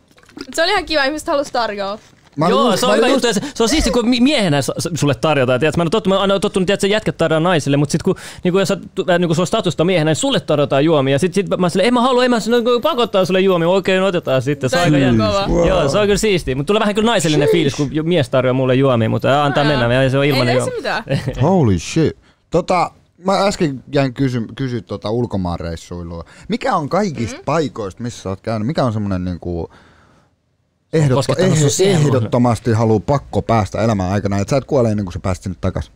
Se 0.55 0.63
oli 0.63 0.71
ihan 0.71 0.85
kiva, 0.85 1.05
ihmiset 1.05 1.29
halusi 1.29 1.53
tarjoa. 1.53 1.99
Mä 2.37 2.49
Joo, 2.49 2.77
se 2.77 2.87
mä 2.87 2.93
on, 2.93 2.99
hyvä 2.99 3.09
just- 3.09 3.33
se, 3.33 3.41
se 3.55 3.63
on 3.63 3.69
siisti, 3.69 3.91
kun 3.91 4.09
mi- 4.09 4.21
miehenä 4.21 4.59
sulle 4.95 5.15
tarjotaan. 5.15 5.61
Tiedätkö? 5.61 5.79
Mä 5.79 5.83
en 5.83 5.87
ole 5.87 5.91
tottunut, 5.91 6.15
mä 6.15 6.19
oon 6.21 6.31
aina 6.31 6.41
tottunut, 6.41 6.71
että 6.71 6.87
jätkät 6.87 7.17
tarjoaa 7.17 7.41
naisille, 7.41 7.77
mutta 7.77 7.93
sitten 7.93 8.05
kun, 8.05 8.23
niin 8.45 8.53
kun, 8.53 8.61
jos 8.61 8.69
sä, 8.69 8.79
äh, 9.11 9.19
niin 9.19 9.29
kun 9.29 9.37
sulla 9.37 9.43
on 9.43 9.47
statusta 9.47 9.85
miehenä, 9.85 10.09
niin 10.09 10.17
sulle 10.17 10.41
tarjotaan 10.41 10.85
juomia. 10.85 11.15
Ja 11.15 11.19
sitten 11.19 11.47
sit 11.47 11.61
mä 11.61 11.69
silleen, 11.69 11.89
en 11.89 11.95
mä 11.95 12.01
halua, 12.01 12.25
en 12.25 12.31
mä 12.31 12.39
kun 12.41 12.83
pakottaa 12.83 13.25
sulle 13.25 13.41
juomia. 13.41 13.69
Okei, 13.69 13.99
no 13.99 14.07
otetaan 14.07 14.43
sitten. 14.43 14.71
Se 14.71 14.77
on 14.77 14.95
aika 14.95 14.97
on. 15.45 15.51
Wow. 15.51 15.69
Joo, 15.69 15.89
se 15.89 15.99
on 15.99 16.07
kyllä 16.07 16.19
siistiä. 16.19 16.55
Mutta 16.55 16.67
tulee 16.67 16.81
vähän 16.81 16.95
kyllä 16.95 17.11
naisellinen 17.11 17.49
fiilis, 17.53 17.75
kun 17.75 17.91
mies 18.03 18.29
tarjoaa 18.29 18.55
mulle 18.55 18.75
juomia, 18.75 19.09
mutta 19.09 19.29
ää, 19.29 19.45
antaa 19.45 19.65
mennä. 19.65 20.03
Ja 20.03 20.11
se 20.11 20.19
on 20.19 20.25
Ei, 20.25 20.31
ilmanen 20.31 20.49
ei 20.49 20.57
juoma. 20.57 20.71
se 20.71 20.77
mitään. 20.77 21.05
Holy 21.43 21.79
shit. 21.79 22.17
Tota, 22.51 22.91
mä 23.25 23.47
äsken 23.47 23.85
jäin 23.93 24.15
kysy, 24.15 24.43
kysyä 24.57 24.81
tota 24.81 25.11
ulkomaanreissuilua. 25.11 26.25
Mikä 26.49 26.77
on 26.77 26.89
kaikista 26.89 27.37
mm. 27.37 27.45
paikoista, 27.45 28.03
missä 28.03 28.23
sä 28.23 28.29
oot 28.29 28.41
käynyt? 28.41 28.67
Mikä 28.67 28.85
on 28.85 28.93
semmonen 28.93 29.25
niinku 29.25 29.71
ehdotto, 30.93 31.35
eh, 31.39 31.91
ehdottomasti 31.91 32.73
haluu 32.73 33.01
pakko 33.01 33.43
päästä 33.43 33.83
elämän 33.83 34.11
aikana, 34.11 34.39
että 34.39 34.51
sä 34.51 34.57
et 34.57 34.65
kuole 34.65 34.91
ennen 34.91 35.05
kuin 35.07 35.13
sä 35.13 35.19
pääst 35.19 35.43
sinne 35.43 35.59
takas? 35.61 35.93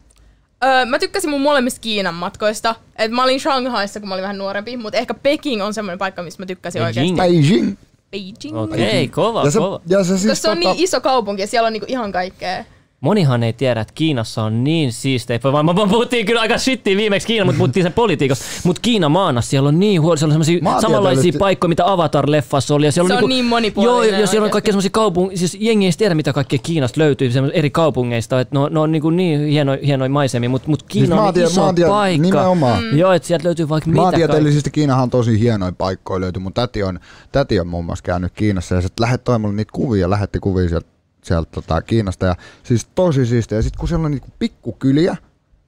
Öö, 0.64 0.84
mä 0.86 0.98
tykkäsin 0.98 1.30
mun 1.30 1.40
molemmista 1.40 1.80
Kiinan 1.80 2.14
matkoista. 2.14 2.74
Et 2.96 3.10
mä 3.10 3.22
olin 3.24 3.40
Shanghaissa, 3.40 4.00
kun 4.00 4.08
mä 4.08 4.14
olin 4.14 4.22
vähän 4.22 4.38
nuorempi, 4.38 4.76
mutta 4.76 4.98
ehkä 4.98 5.14
Peking 5.14 5.62
on 5.62 5.74
semmoinen 5.74 5.98
paikka, 5.98 6.22
missä 6.22 6.42
mä 6.42 6.46
tykkäsin 6.46 6.82
Beijing. 6.82 7.20
oikeasti. 7.20 7.42
Beijing. 7.50 7.76
Beijing. 8.10 8.58
Okei, 8.58 9.08
kova, 9.08 9.44
Ja 9.44 9.50
se, 9.50 9.58
kova. 9.58 9.80
ja 9.86 10.04
se 10.04 10.18
siis 10.18 10.30
Koska 10.30 10.42
se 10.42 10.48
on 10.50 10.60
niin 10.60 10.74
iso 10.76 11.00
kaupunki 11.00 11.42
ja 11.42 11.46
siellä 11.46 11.66
on 11.66 11.72
niinku 11.72 11.86
ihan 11.88 12.12
kaikkea. 12.12 12.64
Monihan 13.00 13.42
ei 13.42 13.52
tiedä, 13.52 13.80
että 13.80 13.94
Kiinassa 13.94 14.42
on 14.42 14.64
niin 14.64 14.92
siistejä. 14.92 15.40
Vaan 15.44 15.66
me 15.66 15.74
puhuttiin 15.90 16.26
kyllä 16.26 16.40
aika 16.40 16.58
shittiä 16.58 16.96
viimeksi 16.96 17.26
Kiina, 17.26 17.44
mutta 17.44 17.58
puhuttiin 17.58 17.84
sen 17.84 17.92
politiikasta. 17.92 18.44
Mutta 18.64 18.80
Kiina 18.80 19.08
maana 19.08 19.40
siellä 19.40 19.68
on 19.68 19.80
niin 19.80 20.02
huoli, 20.02 20.18
siellä 20.18 20.34
on 20.34 20.80
samanlaisia 20.80 21.32
paikkoja, 21.38 21.68
mitä 21.68 21.84
Avatar-leffassa 21.84 22.74
oli. 22.74 22.86
Ja 22.86 22.92
siellä 22.92 23.08
Se 23.08 23.12
on 23.14 23.18
niinku- 23.18 23.26
niin 23.26 23.44
monipuolinen 23.44 24.12
Joo, 24.12 24.20
ja 24.20 24.26
siellä 24.26 24.44
on 24.44 24.50
kaikkia 24.50 24.72
semmoisia 24.72 24.90
kaupunkeja, 24.90 25.38
siis 25.38 25.56
jengi 25.60 25.86
ei 25.86 25.92
tiedä, 25.98 26.14
mitä 26.14 26.32
kaikkea 26.32 26.58
Kiinasta 26.62 27.00
löytyy 27.00 27.30
eri 27.52 27.70
kaupungeista. 27.70 28.40
Että 28.40 28.54
ne 28.54 28.58
on, 28.58 28.72
ne 28.74 28.80
on 28.80 28.92
niinku 28.92 29.10
niin 29.10 29.46
hieno, 29.46 29.76
hienoja 29.86 30.08
maisemia, 30.10 30.50
mutta 30.50 30.68
mut 30.68 30.82
Kiina 30.82 31.06
Siis 31.16 31.18
on 31.28 31.34
niin 31.34 31.46
iso 31.46 31.60
maantie- 31.60 31.88
paikka. 31.88 32.22
nimenomaan. 32.22 32.82
Mm. 32.84 32.98
Joo, 32.98 33.12
että 33.12 33.28
sieltä 33.28 33.44
löytyy 33.44 33.68
vaikka 33.68 33.90
mitä 33.90 34.02
Maantieteellisesti 34.02 34.70
Kiinahan 34.70 35.02
on 35.02 35.10
tosi 35.10 35.40
hienoja 35.40 35.72
paikkoja 35.78 36.20
löytyy. 36.20 36.42
Mun 36.42 36.52
täti 36.52 36.82
on, 36.82 37.00
täti 37.32 37.60
on 37.60 37.66
muun 37.66 37.84
muassa 37.84 38.02
käynyt 38.02 38.32
Kiinassa 38.34 38.74
ja 38.74 38.80
sitten 38.80 39.02
lähetti 39.04 39.30
mulle 39.38 39.54
niitä 39.54 39.72
kuvia, 39.72 40.10
lähetti 40.10 40.38
kuvia 40.38 40.68
sieltä, 40.68 40.86
sieltä 41.22 41.50
tota, 41.54 41.82
Kiinasta. 41.82 42.26
Ja 42.26 42.36
siis 42.62 42.88
tosi 42.94 43.26
siistiä. 43.26 43.58
Ja 43.58 43.62
sitten 43.62 43.78
kun 43.78 43.88
siellä 43.88 44.04
on 44.04 44.10
niinku 44.10 44.28
pikkukyliä, 44.38 45.16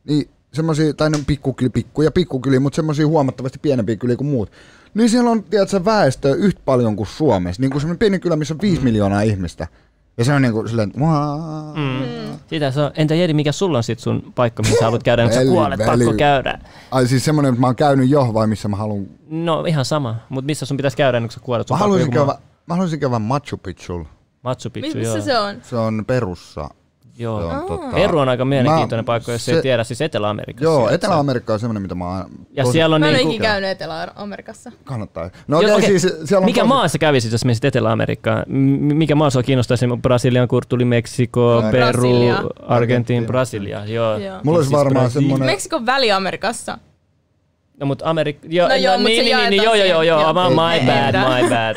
niin 0.05 0.31
semmoisia, 0.53 0.95
tai 0.95 1.11
ne 1.11 1.17
on 1.17 1.25
pikkukyli, 1.25 1.71
pikkuja 1.71 2.11
pikkukyliä, 2.11 2.61
mutta 2.61 2.77
semmoisia 2.77 3.07
huomattavasti 3.07 3.59
pienempiä 3.63 3.97
kyliä 3.97 4.17
kuin 4.17 4.29
muut. 4.29 4.53
Niin 4.95 5.11
siellä 5.11 5.31
on, 5.31 5.43
tiedätkö, 5.43 5.85
väestöä 5.85 6.35
yhtä 6.35 6.61
paljon 6.65 6.97
kuin 6.97 7.07
Suomessa. 7.07 7.61
Niin 7.63 7.71
kuin 7.71 7.81
semmoinen 7.81 7.99
pieni 7.99 8.19
kylä, 8.19 8.37
missä 8.37 8.55
on 8.55 8.61
viisi 8.63 8.79
Mm. 8.81 8.85
miljoonaa 8.85 9.23
ihmistä. 9.23 9.67
Ja 10.19 10.25
se 10.25 10.33
on 10.33 10.43
niinku 10.43 10.69
silleen, 10.69 10.93
wow. 10.99 11.41
Mm. 11.79 12.39
Sitä 12.47 12.71
se 12.71 12.81
on. 12.81 12.91
Entä 12.95 13.15
Jeri, 13.15 13.35
mikä 13.35 13.53
sulla 13.53 13.79
on 13.79 13.85
sit 13.85 13.99
sun 13.99 14.33
paikka, 14.35 14.63
missä 14.63 14.79
sä 14.79 14.85
haluat 14.85 15.03
käydä, 15.03 15.23
kun 15.25 15.33
sä 15.33 15.45
kuolet, 15.45 15.79
veli. 15.79 16.05
pakko 16.05 16.15
käydä? 16.19 16.59
Ai 16.91 17.07
siis 17.07 17.25
semmoinen, 17.25 17.51
että 17.51 17.61
mä 17.61 17.67
oon 17.67 17.77
käynyt 17.77 18.09
jo 18.09 18.35
vai 18.35 18.47
missä 18.47 18.69
mä 18.69 18.77
haluan... 18.77 19.07
No 19.31 19.65
ihan 19.65 19.85
sama, 19.85 20.17
mutta 20.29 20.47
missä 20.47 20.67
sun 20.67 20.77
pitäisi 20.77 20.97
käydä 20.97 21.21
kuin 21.21 21.31
sä 21.31 21.41
kuolet? 21.41 21.69
Sun 21.69 21.75
Mä 21.75 21.79
haluaisin 21.79 22.11
käydä, 22.11 22.35
mä 22.67 22.75
haluaisin 22.75 23.01
käydä 23.01 23.19
Machu 23.19 23.57
Picchulla. 23.57 24.09
Machu 24.43 24.71
Picchu, 24.71 24.99
Missä 24.99 25.15
joo. 25.19 25.21
se 25.25 25.39
on? 25.39 25.57
Se 25.63 25.77
on 25.77 26.05
Perussa. 26.07 26.69
Joo. 27.19 27.41
Se 27.41 27.47
on, 27.57 27.63
tota, 27.67 27.87
Peru 27.95 28.19
on 28.19 28.29
aika 28.29 28.45
mielenkiintoinen 28.45 29.03
Mä- 29.05 29.07
paikka, 29.07 29.33
jos 29.33 29.45
se- 29.45 29.53
ei 29.53 29.63
tiedä, 29.63 29.85
siis 29.85 30.01
Etelä-Amerikassa. 30.01 30.65
Joo. 30.65 30.89
Etelä-Amerikka 30.91 31.53
on 31.53 31.61
semmoinen, 31.61 31.83
mitä 31.83 31.95
mä 31.95 32.09
oon 32.09 32.25
Ja 32.53 32.65
tosi- 32.65 32.73
siellä 32.73 32.95
on 32.97 33.01
Mä 33.01 33.07
niinku... 33.11 33.29
ikinä 33.31 33.43
käynyt 33.43 33.71
Etelä-Amerikassa. 33.71 34.73
Kannattaa. 34.85 35.31
No 35.49 35.61
Joo, 35.61 35.75
okei, 35.75 35.87
okei. 35.87 36.01
siis 36.01 36.15
siellä 36.25 36.39
on 36.39 36.45
Mikä 36.45 36.61
tosi- 36.61 36.69
maa 36.69 36.89
sä 36.89 36.99
kävisit, 36.99 37.33
jos 37.33 37.45
menisit 37.45 37.65
Etelä-Amerikkaan? 37.65 38.45
M- 38.49 38.97
mikä 38.97 39.15
maa 39.15 39.31
sua 39.31 39.43
kiinnostaisi? 39.43 39.87
Brasilian 40.03 40.49
kurtuli, 40.49 40.85
Meksiko, 40.85 41.63
Peru, 41.73 41.87
Brasilia. 41.93 42.43
Argentiina, 42.69 43.27
Brasilia. 43.27 43.85
Joo. 43.87 44.17
Joo. 44.19 44.41
Mulla 44.45 44.59
olisi 44.59 44.69
Siis 44.69 44.79
varmaan 44.79 45.05
Brasilia. 45.05 45.29
semmoinen... 45.29 45.47
Meksikon 45.47 45.87
väli-Amerikassa. 45.87 46.79
No 47.81 47.87
mut 47.87 48.03
Amerik... 48.05 48.39
Jo, 48.49 48.69
No 48.69 48.75
joo, 48.75 48.99
mut 48.99 49.05
niin, 49.07 49.17
se 49.17 49.23
niin, 49.25 49.37
niin, 49.37 49.51
niin, 49.51 49.63
joo, 49.63 49.75
joo, 49.75 49.87
joo, 49.87 50.03
joo, 50.03 50.21
Joo. 50.21 50.33
my 50.33 50.73
Ei 50.75 50.81
bad, 50.87 51.15
my 51.43 51.49
bad. 51.49 51.77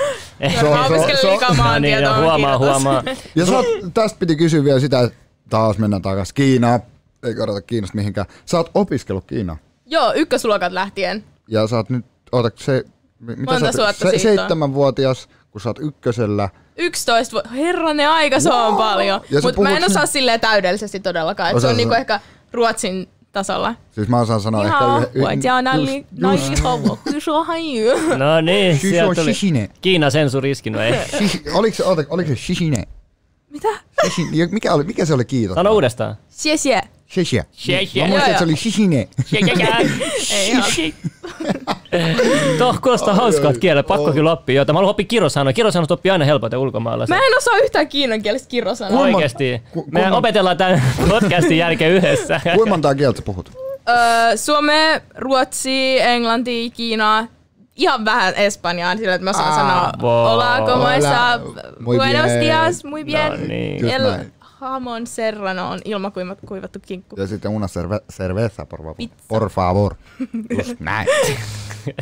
So- 0.59 0.87
so- 0.87 1.17
so- 1.21 1.29
liikaa 1.29 1.49
No 1.49 1.53
niin, 1.53 1.63
maantietoa. 1.63 2.15
no, 2.17 2.21
huomaa, 2.21 2.57
huomaa. 2.57 3.03
Ja 3.35 3.45
sä 3.45 3.57
oot, 3.57 3.65
tästä 3.93 4.19
piti 4.19 4.35
kysyä 4.35 4.63
vielä 4.63 4.79
sitä, 4.79 4.99
että 5.01 5.17
taas 5.49 5.77
mennään 5.77 6.01
takaisin 6.01 6.35
Kiinaan. 6.35 6.79
Ei 7.23 7.35
kadota 7.35 7.61
Kiinasta 7.61 7.95
mihinkään. 7.97 8.27
Sä 8.45 8.57
oot 8.57 8.71
opiskellut 8.73 9.25
Kiinaa. 9.25 9.57
Joo, 9.85 10.13
ykkösluokat 10.15 10.71
lähtien. 10.71 11.23
Ja 11.47 11.67
sä 11.67 11.75
oot 11.75 11.89
nyt, 11.89 12.05
oota, 12.31 12.49
se, 12.55 12.83
mi- 13.19 13.35
mitä 13.35 13.51
Monta 13.51 13.71
sä 13.71 13.83
oot, 13.85 13.95
on? 14.13 14.19
seitsemänvuotias, 14.19 15.29
kun 15.51 15.61
sä 15.61 15.69
oot 15.69 15.79
ykkösellä. 15.79 16.49
11 16.77 17.31
vuotta. 17.33 17.49
Herranen 17.49 18.09
aika, 18.09 18.39
se 18.39 18.53
on 18.53 18.75
paljon. 18.77 19.21
Ja 19.31 19.41
sä 19.41 19.47
Mutta 19.47 19.61
mä 19.61 19.77
en 19.77 19.83
osaa 19.85 20.05
silleen 20.05 20.39
täydellisesti 20.39 20.99
todellakaan. 20.99 21.61
Se 21.61 21.67
on 21.67 21.77
niinku 21.77 21.93
ehkä 21.93 22.19
Ruotsin 22.53 23.09
tasolla. 23.35 23.75
Siis 23.91 24.07
mä 24.07 24.19
osaan 24.19 24.41
sanoa 24.41 24.65
ehkä 24.65 24.77
yhden... 25.13 25.23
Ja. 25.23 25.29
No 28.17 28.41
niin, 28.41 28.79
sieltä 28.79 29.21
tuli. 29.21 29.33
Kiina 29.81 30.09
sensuri 30.09 30.51
iskinu, 30.51 30.77
no 30.77 30.83
ei. 30.83 30.93
oliko, 31.53 31.83
oliko, 31.85 32.13
oliko 32.13 32.29
se 32.29 32.35
shishine? 32.35 32.83
Mitä? 33.49 33.67
Mikä, 34.51 34.73
oli, 34.73 34.83
mikä 34.83 35.05
se 35.05 35.13
oli 35.13 35.25
kiitos? 35.25 35.55
Sano 35.55 35.73
uudestaan. 35.73 36.15
Xie 37.11 37.23
xie. 37.23 37.45
Xie 37.57 37.85
xie. 37.85 38.03
Mä 38.03 38.09
muistin, 38.09 38.29
että 38.31 38.37
se 38.37 38.43
oli 38.43 38.55
shishine. 38.55 39.07
Xie 39.23 39.41
xie. 39.41 39.67
Ei, 40.37 40.53
Toh, 42.59 42.81
kuulostaa 42.81 43.13
Ai, 43.13 43.19
hauskaa 43.19 43.53
kielellä, 43.53 43.83
pakko 43.83 44.11
kyllä 44.13 44.31
oppia. 44.31 44.55
Jota. 44.55 44.73
Mä 44.73 44.77
haluan 44.77 44.89
oppia 44.89 45.05
kirosanoja. 45.05 45.53
Kirosanoja 45.53 45.87
oppii 45.89 46.11
aina 46.11 46.25
helpoiten 46.25 46.59
ulkomailla. 46.59 47.05
Mä 47.09 47.15
en 47.17 47.37
osaa 47.37 47.57
yhtään 47.57 47.87
kiinankielistä 47.87 48.49
kirrosanaa. 48.49 48.97
Kuinka- 48.99 49.15
Oikeesti. 49.17 49.61
ku- 49.73 49.85
Me 49.91 50.11
opetellaan 50.11 50.57
tämän 50.57 50.81
podcastin 51.09 51.57
jälkeen 51.57 51.91
yhdessä. 51.91 52.41
Kuinka 52.55 52.65
montaa 52.69 52.95
kieltä 52.95 53.21
puhut? 53.21 53.51
Öö, 53.89 54.37
Suome, 54.37 55.01
Ruotsi, 55.15 56.01
Englanti, 56.01 56.69
Kiina, 56.71 57.27
ihan 57.75 58.05
vähän 58.05 58.33
Espanjaa, 58.35 58.95
sillä 58.97 59.13
että 59.15 59.23
mä 59.23 59.29
osaan 59.29 59.49
Ah, 59.49 59.55
sanoa 59.55 59.91
wow. 60.01 60.27
Hola, 60.29 60.61
como 60.65 60.89
está? 60.89 61.39
muy 61.79 61.97
Buenos 61.97 62.31
días, 62.39 62.83
muy 62.83 63.03
bien. 63.05 63.31
No 63.31 63.37
niin. 63.47 63.89
El 63.89 64.01
jamon 64.73 65.07
serrano 65.07 65.69
on 65.69 65.79
ilmakuivattu 65.85 66.47
kuivattu 66.47 66.79
kinkku. 66.79 67.15
Ja 67.19 67.27
sitten 67.27 67.51
una 67.51 67.65
cerve- 67.67 68.05
cerveza, 68.13 68.65
por 68.65 68.79
favor. 68.79 68.95
Pizza. 68.95 69.15
Por 69.27 69.49
favor. 69.49 69.95
Just 70.57 70.79
näin. 70.79 71.07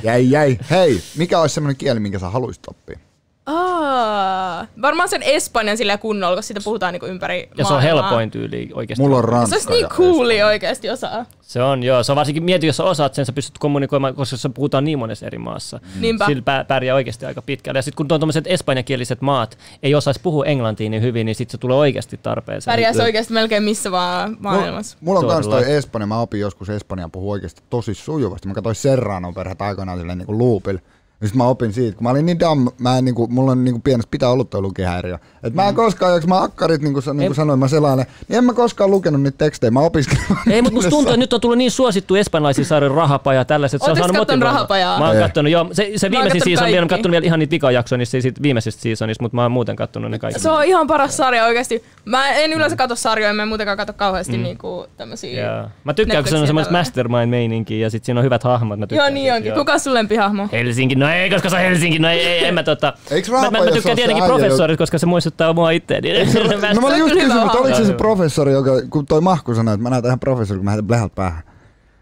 Jäi, 0.04 0.32
jäi. 0.32 0.58
Hei, 0.70 1.00
mikä 1.18 1.40
olisi 1.40 1.54
semmoinen 1.54 1.78
kieli, 1.78 2.00
minkä 2.00 2.20
sä 2.20 2.30
haluaisit 2.30 2.68
oppia? 2.68 3.00
Aa, 3.46 4.66
varmaan 4.82 5.10
sen 5.10 5.24
Espanjan 5.24 5.78
sillä 5.78 5.98
kunnolla, 5.98 6.36
koska 6.36 6.48
siitä 6.48 6.62
puhutaan 6.64 6.94
niinku 6.94 7.06
ympäri 7.06 7.50
Ja 7.58 7.66
se 7.66 7.74
on 7.74 7.80
maailmaa. 7.82 8.04
helpoin 8.04 8.32
tyyli 8.32 8.70
oikeesti. 8.74 9.02
Mulla 9.04 9.18
on 9.18 9.24
Se 9.24 9.30
ranska 9.32 9.56
olisi 9.56 9.70
niin 9.70 9.88
cooli 9.88 10.44
oikeasti 10.44 10.90
osaa. 10.90 11.26
Se 11.42 11.64
on, 11.64 11.84
joo. 11.84 12.04
Se 12.04 12.12
on 12.12 12.16
varsinkin, 12.16 12.44
mieti, 12.44 12.68
jos 12.68 12.78
sä 12.78 12.84
osaat 12.84 13.14
sen, 13.14 13.26
sä 13.26 13.34
pystyt 13.34 13.58
kommunikoimaan, 13.58 14.16
koska 14.16 14.38
se 14.38 14.50
puhutaan 14.50 14.84
niin 14.84 15.00
monessa 15.00 15.26
eri 15.26 15.38
maassa. 15.38 15.80
Niinpä. 16.00 16.26
Sillä 16.26 16.42
pää, 16.42 16.64
pärjää 16.64 16.96
oikeasti 16.96 17.26
aika 17.26 17.42
pitkälle. 17.42 17.78
Ja 17.78 17.82
sitten 17.82 17.98
kun 17.98 18.08
tuon 18.08 18.20
tuommoiset 18.20 18.48
espanjankieliset 18.48 19.22
maat 19.22 19.58
ei 19.84 19.96
osaisi 19.96 20.20
puhua 20.24 20.46
englantia 20.46 20.90
niin 20.90 21.02
hyvin, 21.02 21.26
niin 21.26 21.36
sitten 21.36 21.52
se 21.52 21.58
tulee 21.58 21.78
oikeasti 21.78 22.20
tarpeeseen. 22.24 22.74
Pärjäisi 22.74 23.02
oikeasti 23.02 23.34
melkein 23.34 23.64
missä 23.64 23.92
vaan 23.92 24.38
maailmassa. 24.40 24.98
Mulla 25.02 25.20
on 25.20 25.28
kans 25.28 25.48
toi. 25.48 25.72
Espanja, 25.72 26.08
mä 26.08 26.20
opin 26.20 26.40
joskus 26.40 26.70
Espanjan 26.70 27.12
puhua 27.12 27.34
oikeasti 27.34 27.62
tosi 27.70 27.94
sujuvasti. 27.94 28.48
Mä 28.48 28.54
katsoin 28.54 28.76
Serrano 28.76 29.34
perheet 29.34 29.62
aikoinaan 29.62 29.98
silleen 30.00 30.18
niinku 30.18 30.40
loopilla. 30.40 30.80
Ja 31.24 31.28
sit 31.28 31.38
mä 31.38 31.48
opin 31.48 31.74
siitä, 31.74 31.98
kun 31.98 32.04
mä 32.04 32.10
olin 32.10 32.26
niin 32.26 32.40
dumb, 32.40 32.68
mä 32.80 32.98
en 32.98 33.06
niinku, 33.06 33.28
mulla 33.28 33.52
on 33.52 33.64
niinku 33.64 33.82
pienestä 33.84 34.12
pitää 34.12 34.30
ollut 34.30 34.50
toi 34.50 34.62
lukihäiriö. 34.62 35.18
Et 35.44 35.54
mä 35.54 35.68
en 35.68 35.76
koskaan, 35.76 36.14
jos 36.16 36.28
mä 36.28 36.42
akkarit 36.42 36.82
niinku, 36.82 37.02
sa- 37.02 37.14
niinku 37.14 37.34
sanoin, 37.34 37.60
mä 37.60 37.68
selailen, 37.68 38.06
niin 38.28 38.38
en 38.38 38.44
mä 38.44 38.54
koskaan 38.54 38.92
lukenut 38.92 39.22
niitä 39.22 39.38
tekstejä, 39.38 39.72
mä 39.72 39.80
opiskelin. 39.80 40.24
Ei, 40.52 40.62
mutta 40.62 40.76
musta 40.76 40.90
tuntuu, 40.90 41.10
että 41.10 41.20
nyt 41.20 41.34
on 41.34 41.42
tullut 41.42 41.58
niin 41.58 41.72
suosittu 41.72 42.16
espanjalaisia 42.16 42.66
sarjoja 42.66 42.96
rahapaja 42.96 43.40
ja 43.40 43.46
tällaiset. 43.46 43.82
Se 43.82 43.86
on 43.86 43.90
Ootteko 43.90 44.08
saanut 44.08 44.18
kattonut 44.18 44.40
motivoimaan. 44.40 44.56
Rahapajaa? 44.56 45.00
Mä 45.00 45.08
oon 45.08 45.18
kattonut, 45.18 45.52
joo. 45.52 45.68
Se, 45.72 45.92
se 45.96 46.12
viimeisin 46.12 46.42
season, 46.44 46.68
vielä, 46.68 46.82
mä 46.82 46.90
kattonut 46.90 47.12
vielä 47.12 47.26
ihan 47.26 47.40
niitä 47.40 47.52
vikajaksoja 47.52 47.98
niistä 47.98 48.22
siitä 48.22 48.42
viimeisestä 48.42 48.82
seasonista, 48.82 49.24
mutta 49.24 49.36
mä 49.36 49.42
oon 49.42 49.52
muuten 49.52 49.76
kattonut 49.76 50.12
ne 50.12 50.20
kaikki. 50.20 50.40
Se 50.40 50.52
on 50.52 50.66
ihan 50.66 50.88
paras 50.88 51.18
sarja 51.18 51.46
oikeasti. 51.46 51.84
Mä 52.06 52.30
en 52.32 52.54
yleensä 52.54 52.76
katso 52.76 52.96
sarjoja, 52.96 53.34
mä 53.34 53.42
en 53.42 53.48
muutenkaan 53.48 53.78
katso 53.78 53.94
kauheasti 53.94 54.38
mm. 54.38 54.44
niinku 54.44 54.88
tämmösiä. 54.98 55.46
Joo. 55.46 55.68
Mä 55.84 55.94
tykkään, 55.94 56.24
kun 56.24 56.32
se 56.32 56.38
on 56.38 56.48
semmoista 56.48 56.74
mastermind-meininkiä 56.74 57.78
ja 57.78 57.90
sit 57.90 58.04
siinä 58.04 58.20
on 58.20 58.26
hyvät 58.26 58.44
hahmot. 58.44 58.80
Mä 58.80 58.84
Joo, 58.84 58.88
tykkään 58.88 59.14
niin 59.14 59.24
siitä, 59.24 59.36
onkin. 59.36 59.50
joo. 59.50 59.58
Kuka 59.58 59.74
on 59.74 59.80
sun 59.80 59.94
lempihahmo? 59.94 60.50
Helsinki, 60.52 60.96
no 60.96 61.10
ei, 61.14 61.30
koska 61.30 61.50
se 61.50 61.56
on 61.56 61.62
Helsinki, 61.62 62.00
no 62.00 62.10
ei, 62.10 62.20
ei 62.20 62.46
en 62.46 62.54
mä 62.54 62.64
tota... 62.64 62.94
Mä, 63.32 63.52
mä, 63.52 63.66
mä 63.66 63.72
tykkään 63.72 63.96
tietenkin 63.96 64.24
professorit, 64.24 64.78
koska 64.78 64.98
se 64.98 65.06
muistuttaa 65.06 65.54
mua 65.54 65.72
itteeni. 65.72 66.10
No 66.76 66.82
mä 66.82 66.88
olin 66.88 67.00
just 67.00 67.14
kysynyt, 67.14 67.46
että 67.46 67.58
oliko 67.58 67.78
se 67.78 67.86
se 67.86 67.94
professori, 67.94 68.52
joka, 68.52 68.72
kun 68.90 69.06
toi 69.06 69.22
Mahku 69.22 69.56
sanoi, 69.56 69.74
että 69.74 69.84
mä 69.84 69.90
näytän 69.90 70.10
ihan 70.10 70.20
professori, 70.20 70.58
kun 70.58 70.66
mä 70.66 70.72
heitän 70.72 70.88
blehat 70.88 71.16
päähän. 71.16 71.44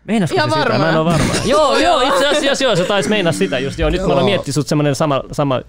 Meinasko 0.08 0.36
Ihan 0.36 0.50
se 0.50 0.54
sitä? 0.54 0.70
varma. 0.70 0.86
Mä 0.86 0.90
en 0.90 0.98
ole 0.98 1.06
varma. 1.06 1.34
joo, 1.46 1.78
joo, 1.78 2.02
itse 2.02 2.28
asiassa 2.28 2.64
joo, 2.64 2.76
se 2.76 2.84
taisi 2.84 3.10
meinaa 3.10 3.34
sitä 3.34 3.60
just. 3.60 3.80
Joo, 3.80 3.90
nyt 3.90 4.02
mä 4.02 4.06
Joo. 4.06 4.12
aloin 4.12 4.26
miettiä 4.26 4.54
sut 4.54 4.68
semmonen 4.68 4.96
sama, 4.96 5.24
sama 5.32 5.62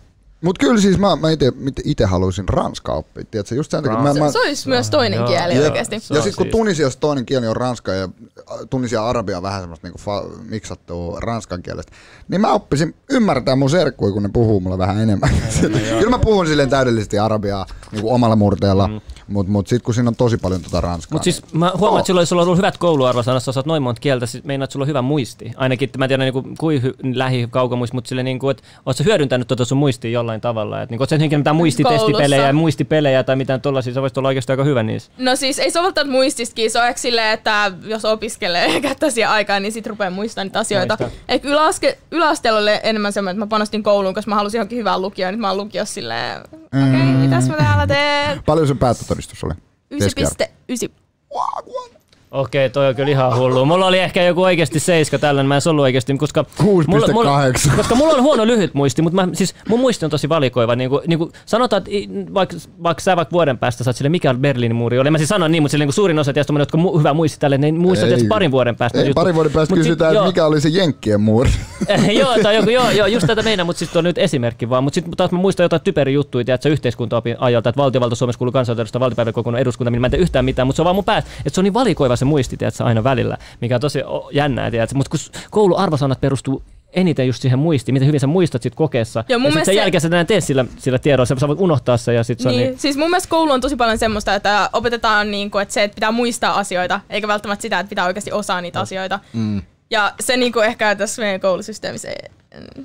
Mut 0.43 0.59
kyllä 0.59 0.81
siis 0.81 0.99
mä, 0.99 1.17
mä 1.17 1.31
ite, 1.31 1.53
ite 1.85 2.05
haluaisin 2.05 2.49
ranskaa 2.49 2.97
oppia, 2.97 3.25
tiedätkö, 3.31 3.55
just 3.55 3.71
sen 3.71 3.83
takia, 3.83 3.99
että 3.99 4.21
mä, 4.21 4.25
mä, 4.25 4.33
Se 4.33 4.39
olisi 4.39 4.69
myös 4.69 4.91
toinen 4.91 5.17
Joo. 5.17 5.29
kieli 5.29 5.55
Jep. 5.55 5.65
oikeasti. 5.65 6.01
Se 6.01 6.15
ja 6.15 6.23
sitten 6.23 6.37
kun 6.37 6.45
siis- 6.45 6.53
Tunisiassa 6.53 7.01
toinen 7.01 7.27
kieli 7.27 7.47
on 7.47 7.57
ranska 7.57 7.93
ja 7.93 8.09
Tunisia 8.71 8.99
ja 8.99 9.09
arabia 9.09 9.37
on 9.37 9.43
vähän 9.43 9.61
semmoista 9.61 9.87
niinku 9.87 9.99
fa- 9.99 10.51
miksattua 10.51 11.21
ranskan 11.21 11.63
kielestä, 11.63 11.93
niin 12.29 12.41
mä 12.41 12.53
oppisin 12.53 12.95
ymmärtää 13.11 13.57
mun 13.57 13.71
serkkuja, 13.71 14.13
kun 14.13 14.23
ne 14.23 14.31
puhuu 14.33 14.61
mulle 14.61 14.79
vähän 14.79 14.99
enemmän. 15.01 15.31
Kyllä 15.99 16.11
mä 16.11 16.19
puhun 16.19 16.47
silleen 16.47 16.71
täydellisesti 16.71 17.19
arabiaa 17.19 17.67
niinku 17.93 18.15
omalla 18.15 18.37
murteella, 18.37 18.89
mm. 18.89 19.01
mutta 19.29 19.53
mut 19.53 19.67
sitten 19.69 19.85
kun 19.85 19.95
siinä 19.95 20.09
on 20.09 20.17
tosi 20.17 20.37
paljon 20.37 20.63
tota 20.63 20.81
ranskaa. 20.81 21.15
Mutta 21.15 21.25
siis 21.25 21.43
mä 21.53 21.73
huomaan, 21.79 22.01
että 22.01 22.07
sulla, 22.07 22.25
sulla 22.25 22.43
on 22.43 22.47
ollut 22.47 22.59
hyvät 22.59 22.79
kouluarvosanat, 22.79 23.43
sä 23.43 23.51
osaat 23.51 23.67
noin 23.67 23.83
monta 23.83 24.01
kieltä, 24.01 24.27
siis 24.27 24.45
meinaat, 24.45 24.67
että 24.69 24.73
sulla 24.73 24.85
on 24.85 24.89
hyvä 24.89 25.03
muisti. 25.03 25.53
Ainakin, 25.57 25.91
mä 25.99 26.05
en 26.05 26.09
tiedä 26.09 26.25
niin 26.25 26.33
kuin, 26.33 26.57
kuin 26.59 26.83
hy, 26.83 26.95
lähi 27.15 27.49
kaukomuisti, 27.51 27.95
mutta 27.95 28.09
sille 28.09 28.23
niin 28.23 28.39
kuin, 28.39 28.51
että 28.51 28.63
oot 28.87 28.97
sä 28.97 29.05
hyödyntänyt 29.05 29.49
tuota 29.49 29.65
sun 29.65 29.79
muistia 29.79 30.11
jollain 30.11 30.32
tavalla. 30.41 30.83
Että 30.83 30.93
niin 30.93 31.03
oot 31.03 31.09
sä 31.09 31.19
henkilö 31.19 31.39
mitään 31.39 31.57
muistitestipelejä 31.57 32.47
ja 32.47 32.53
muistipelejä 32.53 33.23
tai 33.23 33.37
mitään 33.37 33.61
tollaisia, 33.61 33.95
sä 33.95 34.01
voisit 34.01 34.19
olla 34.19 34.29
oikeasti 34.29 34.53
aika 34.53 34.65
hyvä 34.65 34.83
niissä. 34.83 35.13
No 35.19 35.37
siis 35.37 35.59
ei 35.59 35.71
soveltanut 35.71 36.13
muististakin, 36.13 36.71
se 36.71 36.81
on 36.81 36.89
ehkä 36.89 37.01
silleen, 37.01 37.33
että 37.33 37.73
jos 37.85 38.05
opiskelee 38.05 38.75
ja 38.75 38.81
käyttää 38.81 39.11
siihen 39.11 39.31
aikaa, 39.31 39.61
niin 39.61 39.73
sit 39.73 39.87
rupeaa 39.87 40.11
muistamaan 40.11 40.47
niitä 40.47 40.59
asioita. 40.59 40.99
Ehkä 41.29 41.49
yläaste, 41.49 41.99
yläasteella 42.11 42.61
oli 42.61 42.71
enemmän 42.83 43.13
semmoinen, 43.13 43.37
että 43.37 43.47
mä 43.47 43.49
panostin 43.49 43.83
kouluun, 43.83 44.15
koska 44.15 44.29
mä 44.29 44.35
halusin 44.35 44.59
johonkin 44.59 44.79
hyvään 44.79 45.03
lukioon, 45.03 45.35
nyt 45.35 45.41
mä 45.41 45.49
oon 45.49 45.57
lukiossa 45.57 45.95
silleen, 45.95 46.41
okei, 46.41 46.61
okay, 46.73 47.03
mitäs 47.03 47.49
mä 47.49 47.57
täällä 47.57 47.87
teen? 47.87 48.43
Paljon 48.47 48.69
se 48.69 48.75
päättötodistus 48.75 49.45
oli? 49.45 49.55
9,9. 49.95 50.91
Okei, 52.33 52.71
toi 52.71 52.89
on 52.89 52.95
kyllä 52.95 53.11
ihan 53.11 53.37
hullu. 53.37 53.65
Mulla 53.65 53.87
oli 53.87 53.99
ehkä 53.99 54.23
joku 54.23 54.43
oikeasti 54.43 54.81
seiska 54.81 55.19
tällainen, 55.19 55.49
mä 55.49 55.57
en 55.57 55.63
ollut 55.67 55.83
oikeasti, 55.83 56.17
koska... 56.17 56.45
6,8. 56.63 56.67
Mulla, 57.13 57.53
koska 57.77 57.95
mulla 57.95 58.13
on 58.13 58.23
huono 58.23 58.47
lyhyt 58.47 58.75
muisti, 58.75 59.03
mutta 59.03 59.27
mä, 59.27 59.29
siis 59.33 59.55
mun 59.69 59.81
muisti 59.81 60.05
on 60.05 60.11
tosi 60.11 60.29
valikoiva. 60.29 60.77
Niin 60.77 60.91
kuin, 60.91 61.03
niin 61.07 61.19
kuin 61.19 61.33
sanotaan, 61.47 61.83
että 61.87 61.91
vaikka, 62.35 62.57
vaikka 62.83 63.03
sä 63.03 63.17
vaikka 63.17 63.33
vuoden 63.33 63.59
päästä 63.59 63.85
saat 63.85 63.97
sille, 63.97 64.09
mikä 64.09 64.35
Berliinin 64.35 64.77
muuri 64.77 64.99
oli. 64.99 65.11
Mä 65.11 65.19
siis 65.19 65.29
sanon 65.29 65.53
niin, 65.53 65.63
mutta 65.63 65.71
sille, 65.71 65.85
niin 65.85 65.93
suurin 65.93 66.19
osa 66.19 66.33
teistä, 66.33 66.53
jotka 66.59 66.79
on 66.79 66.85
mu- 66.85 66.99
hyvä 66.99 67.15
muisti 67.15 67.41
tälle, 67.41 67.59
ne 67.59 67.73
muistat 67.73 68.09
tietysti 68.09 68.29
parin 68.29 68.51
vuoden 68.51 68.77
päästä. 68.77 68.99
Ei, 68.99 69.05
juttu. 69.05 69.15
pari 69.15 69.35
vuoden 69.35 69.53
päästä 69.53 69.75
Mut 69.75 69.83
kysytään, 69.83 70.15
että 70.15 70.27
mikä 70.27 70.47
oli 70.47 70.61
se 70.61 70.69
Jenkkien 70.69 71.21
muuri. 71.21 71.51
joo, 72.21 72.35
tai 72.43 72.57
joku, 72.57 72.71
joo, 72.71 72.91
joo, 72.91 73.07
just 73.07 73.27
tätä 73.27 73.43
meinaa, 73.43 73.67
mutta 73.67 73.87
tuo 73.87 73.99
on 73.99 74.05
nyt 74.05 74.19
esimerkki 74.19 74.71
vaan. 74.71 74.85
Mutta 74.85 74.95
sitten 74.95 75.17
taas 75.17 75.31
mä 75.31 75.39
muistan 75.39 75.65
jotain 75.65 75.83
typeri 75.83 76.13
juttuja, 76.13 76.45
tiedätkö, 76.45 76.69
yhteiskuntaopin 76.69 77.37
ajalta, 77.39 77.69
että 77.69 77.83
valtiovalta 77.83 78.15
Suomessa 78.15 78.39
kuuluu 78.39 78.53
kansanterveystä, 78.53 79.01
valtiopäivä 79.01 79.33
kokonaan 79.33 79.63
eduskunta, 79.63 79.91
millä 79.91 80.09
mä 80.09 80.17
en 80.17 80.21
yhtään 80.21 80.45
mitään, 80.45 80.67
mutta 80.67 80.77
se 80.77 80.83
on 80.83 80.85
vaan 80.85 80.97
mun 80.97 81.05
päässä, 81.05 81.31
että 81.39 81.55
se 81.55 81.61
on 81.61 81.65
niin 81.65 81.75
valikoiva 81.75 82.17
se 82.23 82.27
muisti, 82.27 82.57
tiedätkö, 82.57 82.85
aina 82.85 83.05
välillä, 83.05 83.37
mikä 83.61 83.75
on 83.75 83.81
tosi 83.81 83.99
jännää, 84.33 84.71
tiedätkö. 84.71 84.97
Mutta 84.97 85.11
kun 85.11 85.19
s- 85.19 85.31
kouluarvosanat 85.51 86.21
perustuu 86.21 86.63
eniten 86.93 87.27
just 87.27 87.43
siihen 87.43 87.59
muistiin, 87.59 87.93
miten 87.93 88.07
hyvin 88.09 88.21
sä 88.21 88.27
muistat 88.27 88.63
sit 88.63 88.75
kokeessa. 88.75 89.25
Joo, 89.29 89.39
mun 89.39 89.47
ja 89.47 89.51
sitten 89.53 89.65
sen 89.65 89.75
se- 89.75 89.81
jälkeen 89.81 90.01
sä 90.01 90.09
enää 90.09 90.25
tee 90.25 90.41
sillä, 90.41 90.65
sillä 90.79 90.99
tiedolla, 90.99 91.27
sä 91.27 91.49
voit 91.49 91.61
unohtaa 91.61 91.97
sen 91.97 92.15
ja 92.15 92.25
sitten 92.25 92.43
se 92.43 92.49
on 92.49 92.55
Niin, 92.57 92.67
niin. 92.69 92.79
siis 92.79 92.97
mun 92.97 93.11
mielestä 93.11 93.31
koulu 93.31 93.53
on 93.53 93.61
tosi 93.61 93.77
paljon 93.77 93.99
semmoista, 93.99 94.35
että 94.35 94.71
opetetaan 94.73 95.31
niin 95.31 95.51
kuin, 95.51 95.63
että 95.63 95.75
se, 95.75 95.83
että 95.83 95.95
pitää 95.95 96.13
muistaa 96.13 96.59
asioita, 96.59 97.01
eikä 97.11 97.29
välttämättä 97.29 97.63
sitä, 97.63 97.79
että 97.81 97.91
pitää 97.91 98.07
oikeasti 98.07 98.33
osaa 98.33 98.61
niitä 98.61 98.81
asioita. 98.81 99.19
Mm. 99.33 99.63
Ja 99.91 100.13
se 100.21 100.37
niin 100.37 100.53
kuin 100.53 100.67
ehkä 100.67 100.95
tässä 100.95 101.23
meidän 101.23 101.41
koulusysteemissä 101.41 102.09
ei- 102.09 102.31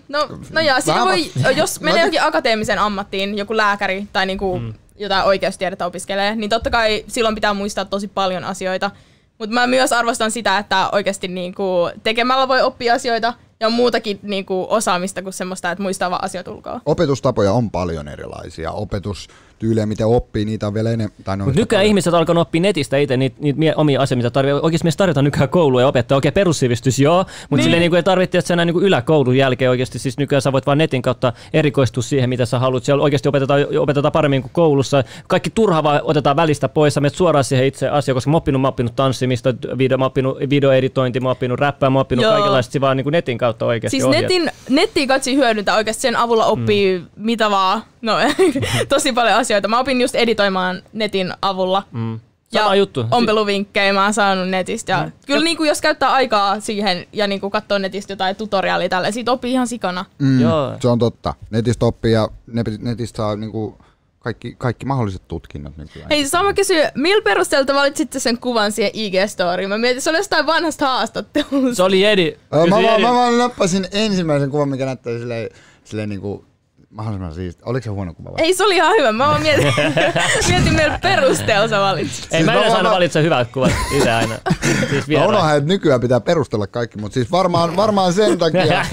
No, 0.10 0.28
no 0.52 0.62
ja 0.62 0.82
siinä 0.82 1.06
voi, 1.06 1.32
jos 1.56 1.80
menee 1.82 2.00
johonkin 2.00 2.24
akateemiseen 2.24 2.80
ammattiin, 2.80 3.38
joku 3.38 3.58
lääkäri 3.58 4.08
tai 4.14 4.26
niin 4.26 4.38
kuin 4.38 4.76
jotain 4.96 5.24
oikeustiedettä 5.26 5.86
opiskelee, 5.86 6.36
niin 6.36 6.50
totta 6.50 6.70
kai 6.70 7.04
silloin 7.08 7.36
pitää 7.36 7.54
muistaa 7.54 7.86
tosi 7.86 8.08
paljon 8.08 8.44
asioita. 8.44 8.92
Mutta 9.40 9.54
mä 9.54 9.68
myös 9.68 9.94
arvostan 9.94 10.32
sitä, 10.32 10.58
että 10.58 10.90
oikeasti 10.92 11.28
niin 11.28 11.56
kuin 11.56 11.94
tekemällä 12.04 12.48
voi 12.48 12.62
oppia 12.62 12.94
asioita 12.94 13.34
ja 13.60 13.70
muutakin 13.70 14.20
niin 14.24 14.46
kuin 14.46 14.68
osaamista 14.70 15.22
kuin 15.22 15.34
semmoista, 15.34 15.72
että 15.72 15.82
muistaa 15.82 16.12
vaan 16.12 16.24
asiat 16.24 16.48
ulkoa. 16.48 16.82
Opetustapoja 16.86 17.52
on 17.54 17.72
paljon 17.72 18.08
erilaisia. 18.08 18.72
Opetus 18.72 19.28
tyylejä, 19.60 19.86
miten 19.86 20.08
oppii, 20.08 20.46
niitä 20.46 20.68
on 20.68 20.74
vielä 20.74 20.92
enemmän. 20.92 21.18
Tai 21.24 21.38
Mutta 21.38 21.60
nykyään 21.60 21.86
ihmiset 21.86 22.14
on 22.14 22.20
alkanut 22.20 22.42
oppia 22.42 22.62
netistä 22.62 22.98
itse 22.98 23.18
niitä, 23.18 23.36
niitä 23.40 23.60
mie- 23.60 23.74
omia 23.76 24.02
asioita, 24.02 24.20
mitä 24.20 24.30
tarvitsee. 24.30 24.62
Oikeasti 24.62 24.86
myös 24.86 24.98
tarjotaan 24.98 25.24
nykyään 25.24 25.50
koulua 25.50 25.82
ja 25.82 25.88
opettaa. 25.88 26.18
Okei, 26.18 26.32
perussivistys 26.32 27.00
joo, 27.00 27.18
mutta 27.18 27.56
niin. 27.56 27.64
silleen 27.64 27.80
niin 27.80 27.92
kuin 27.92 27.98
ei 27.98 28.04
tarvitse, 28.04 28.38
että 28.38 28.48
sä 28.48 28.56
näin 28.56 28.68
niin 28.68 28.84
yläkoulun 28.84 29.38
jälkeen 29.38 29.70
oikeasti. 29.70 30.00
Siis 30.00 30.18
nykyään 30.18 30.42
sä 30.42 30.52
voit 30.52 30.66
vaan 30.66 30.78
netin 30.78 31.02
kautta 31.02 31.34
erikoistua 31.54 32.04
siihen, 32.04 32.30
mitä 32.30 32.46
sä 32.46 32.60
haluat. 32.60 32.84
Siellä 32.84 33.04
oikeasti 33.04 33.30
opetetaan, 33.30 33.66
opetetaan 33.80 34.12
paremmin 34.12 34.42
kuin 34.42 34.52
koulussa. 34.54 35.04
Kaikki 35.28 35.50
turha 35.50 35.84
vaan 35.84 36.02
otetaan 36.04 36.36
välistä 36.36 36.70
pois. 36.70 36.94
Sä 36.94 37.02
menet 37.02 37.16
suoraan 37.16 37.44
siihen 37.44 37.66
itse 37.66 37.90
asiaan, 37.90 38.16
koska 38.16 38.30
mä 38.30 38.36
oon 38.36 38.38
oppinut, 38.38 38.62
mä 38.62 38.68
oppinut 38.68 38.96
tanssimista, 38.96 39.54
video, 39.78 39.98
mä 39.98 40.06
oppinut 40.06 40.38
videoeditointi, 40.50 41.20
mä 41.20 41.32
oppinut 41.32 41.60
räppää, 41.60 41.90
mä 41.90 42.00
oppinut 42.00 42.24
Joo. 42.24 42.34
kaikenlaista 42.34 42.72
se 42.72 42.82
vaan 42.82 42.98
niin 42.98 43.06
kuin 43.06 43.12
netin 43.12 43.38
kautta 43.38 43.66
oikeasti 43.66 44.00
Siis 44.00 44.10
netin, 44.10 44.52
nettiä 44.70 45.08
katsi 45.08 45.36
hyödyntää 45.36 45.76
oikeasti, 45.76 46.02
sen 46.02 46.16
avulla 46.16 46.46
oppii 46.46 47.00
mm. 47.00 47.06
mitä 47.16 47.50
vaan. 47.50 47.82
No 48.08 48.18
tosi 48.90 49.12
paljon 49.14 49.36
asioita. 49.36 49.68
Mä 49.68 49.80
opin 49.80 50.02
just 50.02 50.16
editoimaan 50.16 50.82
netin 50.94 51.34
avulla. 51.42 51.84
Mm. 51.92 52.20
Ja 52.52 52.62
Sama 52.62 52.76
juttu. 52.76 53.06
ompeluvinkkejä 53.12 53.94
mä 53.94 54.04
oon 54.04 54.14
saanut 54.14 54.50
netistä. 54.50 54.92
Ja 54.92 55.04
mm. 55.06 55.12
Kyllä 55.26 55.44
niin 55.44 55.58
kuin 55.58 55.68
jos 55.68 55.82
käyttää 55.82 56.12
aikaa 56.12 56.60
siihen 56.60 57.06
ja 57.14 57.28
niin 57.28 57.42
kuin 57.42 57.52
katsoo 57.52 57.78
netistä 57.78 58.14
jotain 58.14 58.36
tutoriaalia 58.36 58.90
tälle, 58.90 59.12
siitä 59.12 59.32
oppii 59.32 59.52
ihan 59.52 59.68
sikana. 59.68 60.06
Mm, 60.20 60.42
Joo. 60.42 60.74
Se 60.82 60.88
on 60.88 61.00
totta. 61.00 61.34
Netistä 61.50 61.86
oppii 61.86 62.12
ja 62.12 62.28
net- 62.52 62.78
netistä 62.82 63.18
saa 63.18 63.36
niinku 63.36 63.78
kaikki, 64.20 64.56
kaikki 64.58 64.86
mahdolliset 64.86 65.28
tutkinnot 65.28 65.78
nykyään. 65.78 66.10
Hei, 66.10 66.28
sama 66.28 66.54
kysyä, 66.54 66.92
millä 66.96 67.22
perusteella 67.22 67.66
te 67.66 67.74
valitsitte 67.74 68.20
sen 68.20 68.38
kuvan 68.38 68.72
siihen 68.72 68.92
IG-storiin? 68.96 69.68
Mä 69.68 69.78
mietin, 69.78 70.02
se 70.02 70.10
oli 70.10 70.18
jostain 70.18 70.46
vanhasta 70.46 70.86
haastattelusta. 70.88 71.76
Se 71.76 71.84
oli 71.84 72.06
Edi. 72.06 72.38
Mä, 72.70 72.80
Edi. 72.94 73.02
mä 73.02 73.14
vaan 73.14 73.38
nappasin 73.38 73.88
ensimmäisen 73.92 74.50
kuvan, 74.52 74.70
mikä 74.70 74.86
näyttää 74.86 75.14
silleen, 75.20 75.50
silleen 75.84 76.10
niinku 76.10 76.46
mahdollisimman 76.90 77.34
siisti. 77.34 77.64
Oliko 77.66 77.84
se 77.84 77.90
huono 77.90 78.14
kuva 78.14 78.32
vai? 78.32 78.42
Ei, 78.42 78.54
se 78.54 78.64
oli 78.64 78.76
ihan 78.76 78.94
hyvä. 78.98 79.12
Mä 79.12 79.28
vaan 79.28 79.42
mietin, 79.42 79.74
mietin 80.50 80.74
millä 80.74 81.00
perusteella 81.02 81.68
sä 81.68 81.80
valitsit. 81.80 82.24
Ei, 82.24 82.30
Siis 82.30 82.46
mä 82.46 82.52
mä 82.52 82.54
yleensä 82.58 82.74
vaan- 82.74 82.86
aina 82.86 82.96
valitsen 82.96 83.24
hyvät 83.24 83.52
kuvat 83.52 83.72
itse 83.98 84.12
aina. 84.12 84.36
Siis 84.90 85.08
Mä 85.08 85.26
unohan, 85.26 85.58
että 85.58 85.68
nykyään 85.68 86.02
pitää 86.02 86.20
perustella 86.20 86.68
kaikki, 86.68 86.98
mutta 86.98 87.14
siis 87.14 87.32
varmaan, 87.32 87.76
varmaan 87.76 88.14
sen 88.14 88.38
takia. 88.38 88.64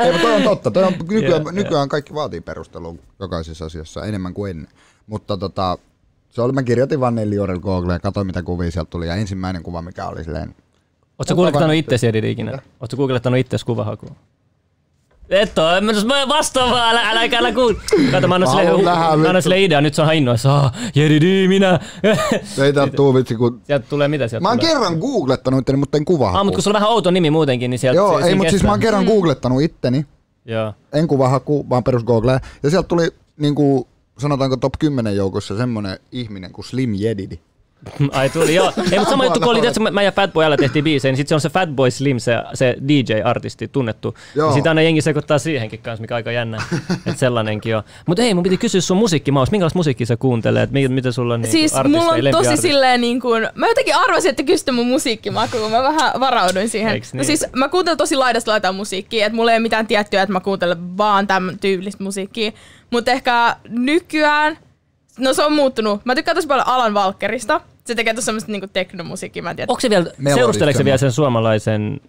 Ei, 0.00 0.12
mutta 0.12 0.22
toi 0.22 0.34
on 0.36 0.42
totta. 0.42 0.70
Toi 0.70 0.84
on, 0.84 0.92
nykyään, 1.10 1.42
Joo, 1.42 1.50
nykyään 1.52 1.88
kaikki 1.88 2.14
vaatii 2.14 2.40
perustelua 2.40 2.94
jokaisessa 3.20 3.64
asiassa 3.64 4.04
enemmän 4.04 4.34
kuin 4.34 4.50
ennen. 4.50 4.68
Mutta 5.06 5.36
tota, 5.36 5.78
se 6.30 6.42
oli, 6.42 6.52
mä 6.52 6.62
kirjoitin 6.62 7.00
vaan 7.00 7.14
Nelliorel 7.14 7.58
Googleen 7.60 7.96
ja 7.96 8.00
katsoin 8.00 8.26
mitä 8.26 8.42
kuvia 8.42 8.70
sieltä 8.70 8.90
tuli. 8.90 9.06
Ja 9.06 9.14
ensimmäinen 9.14 9.62
kuva, 9.62 9.82
mikä 9.82 10.06
oli 10.06 10.24
silleen, 10.24 10.54
Ootko 11.18 11.34
googlettanut 11.34 11.74
itsesi 11.76 12.06
Edi 12.06 12.30
ikinä? 12.30 12.58
Ootko 12.80 12.96
googlettanut 12.96 13.38
itsesi 13.38 13.64
kuvahakuun? 13.66 14.16
Et 15.30 15.58
oo, 15.58 15.80
mä 15.80 15.92
mä 16.14 16.28
vastaan 16.28 16.70
vaan, 16.70 16.90
älä, 16.90 17.10
älä, 17.10 17.20
älä, 17.20 17.38
älä 17.38 17.52
kuul. 17.52 17.74
Kato, 18.10 18.28
mä 18.28 18.34
annan 18.34 18.50
sille, 18.50 18.82
mä 18.82 19.08
annan 19.10 19.42
idea, 19.56 19.80
nyt 19.80 19.94
se 19.94 20.02
on 20.02 20.06
ihan 20.06 20.16
innoissa. 20.16 20.56
Ah, 20.56 20.72
Jedi 20.94 21.48
minä. 21.48 21.80
ei 22.64 22.72
täältä 22.72 22.96
tuu 22.96 23.14
vitsi, 23.14 23.34
kun... 23.34 23.60
Sieltä 23.64 23.86
tulee 23.88 24.08
mitä 24.08 24.28
sieltä 24.28 24.42
Mä 24.42 24.48
oon 24.48 24.58
tulee? 24.58 24.72
kerran 24.72 24.98
googlettanut 24.98 25.60
itteni, 25.60 25.78
mutta 25.78 25.96
en 25.96 26.04
kuvahakuun. 26.04 26.40
Ah, 26.40 26.44
mutta 26.44 26.56
kun 26.56 26.62
sulla 26.62 26.78
on 26.78 26.80
vähän 26.82 26.94
outo 26.94 27.10
nimi 27.10 27.30
muutenkin, 27.30 27.70
niin 27.70 27.78
sieltä 27.78 27.96
Joo, 27.96 28.20
se, 28.20 28.26
ei, 28.26 28.34
mutta 28.34 28.50
siis 28.50 28.62
mä 28.62 28.70
oon 28.70 28.80
kerran 28.80 29.04
googlettanut 29.04 29.62
itteni, 29.62 30.06
Joo. 30.44 30.72
en 30.92 31.08
kuvahaku, 31.08 31.66
vaan 31.70 31.84
perus 31.84 32.04
Googleen. 32.04 32.40
Ja 32.62 32.70
sieltä 32.70 32.88
tuli 32.88 33.10
niinku, 33.36 33.88
sanotaanko 34.18 34.56
top 34.56 34.74
10 34.78 35.16
joukossa 35.16 35.56
semmonen 35.56 35.98
ihminen 36.12 36.52
kuin 36.52 36.64
Slim 36.64 36.94
Jedidi. 36.94 37.40
Ai 38.12 38.30
tuli, 38.30 38.54
joo. 38.54 38.72
Ei, 38.92 38.98
mutta 38.98 39.10
sama 39.10 39.24
juttu, 39.24 39.40
kun 39.40 39.48
oli, 39.48 39.60
tiedätkö, 39.60 39.90
mä 39.90 40.02
ja 40.02 40.12
Fatboy 40.12 40.44
Älä 40.44 40.56
tehtiin 40.56 40.84
biisejä, 40.84 41.12
niin 41.12 41.16
sitten 41.16 41.28
se 41.28 41.34
on 41.34 41.40
se 41.40 41.48
Fatboy 41.48 41.90
Slim, 41.90 42.18
se, 42.18 42.36
se 42.54 42.76
DJ-artisti 42.88 43.68
tunnettu. 43.68 44.14
Joo. 44.34 44.48
Ja 44.48 44.54
sitä 44.54 44.68
aina 44.68 44.82
jengi 44.82 45.02
sekoittaa 45.02 45.38
siihenkin 45.38 45.80
kanssa, 45.80 46.00
mikä 46.00 46.14
aika 46.14 46.32
jännä. 46.32 46.62
että 47.06 47.20
sellainenkin 47.20 47.76
on. 47.76 47.82
Mutta 48.06 48.22
ei, 48.22 48.34
mun 48.34 48.42
piti 48.42 48.56
kysyä 48.56 48.80
sun 48.80 48.96
musiikkimaus. 48.96 49.50
Minkälaista 49.50 49.78
musiikkia 49.78 50.06
sä 50.06 50.16
kuuntelet? 50.16 50.70
Mi- 50.70 50.88
mitä 50.88 51.12
sulla 51.12 51.34
on 51.34 51.40
niin 51.40 51.52
Siis 51.52 51.72
mulla 51.88 52.12
on 52.12 52.44
tosi 52.44 52.56
silleen 52.56 53.00
niin 53.00 53.20
kuin, 53.20 53.48
mä 53.54 53.68
jotenkin 53.68 53.96
arvasin, 53.96 54.30
että 54.30 54.42
kysytte 54.42 54.72
mun 54.72 54.86
musiikkimakua, 54.86 55.68
mä 55.68 55.82
vähän 55.82 56.12
varauduin 56.20 56.68
siihen. 56.68 56.92
Eiks 56.92 57.14
No 57.14 57.18
niin? 57.18 57.26
siis 57.26 57.46
mä 57.56 57.68
kuuntelen 57.68 57.98
tosi 57.98 58.16
laidasta 58.16 58.50
laitaan 58.50 58.74
musiikkia, 58.74 59.26
että 59.26 59.36
mulla 59.36 59.50
ei 59.50 59.56
ole 59.56 59.62
mitään 59.62 59.86
tiettyä, 59.86 60.22
että 60.22 60.32
mä 60.32 60.40
kuuntelen 60.40 60.96
vaan 60.96 61.26
tämän 61.26 61.58
tyylistä 61.60 62.04
musiikkia. 62.04 62.52
Mutta 62.90 63.10
ehkä 63.10 63.56
nykyään, 63.68 64.58
no 65.18 65.34
se 65.34 65.44
on 65.44 65.52
muuttunut. 65.52 66.00
Mä 66.04 66.14
tykkään 66.14 66.34
tosi 66.34 66.46
paljon 66.46 66.66
Alan 66.66 66.94
Walkerista. 66.94 67.60
Se 67.86 67.94
tekee 67.94 68.14
tosi 68.14 68.24
semmoista 68.24 68.52
niinku 68.52 68.66
teknomusiikkia, 68.72 69.42
mä 69.42 69.50
en 69.50 69.56
tiedä. 69.56 69.70
Onko 69.72 69.80
se 69.80 69.90
vielä, 69.90 70.06
seurusteleeko 70.34 70.78
se 70.78 70.84
vielä 70.84 70.98
sen 70.98 71.12
suomalaisen 71.12 72.00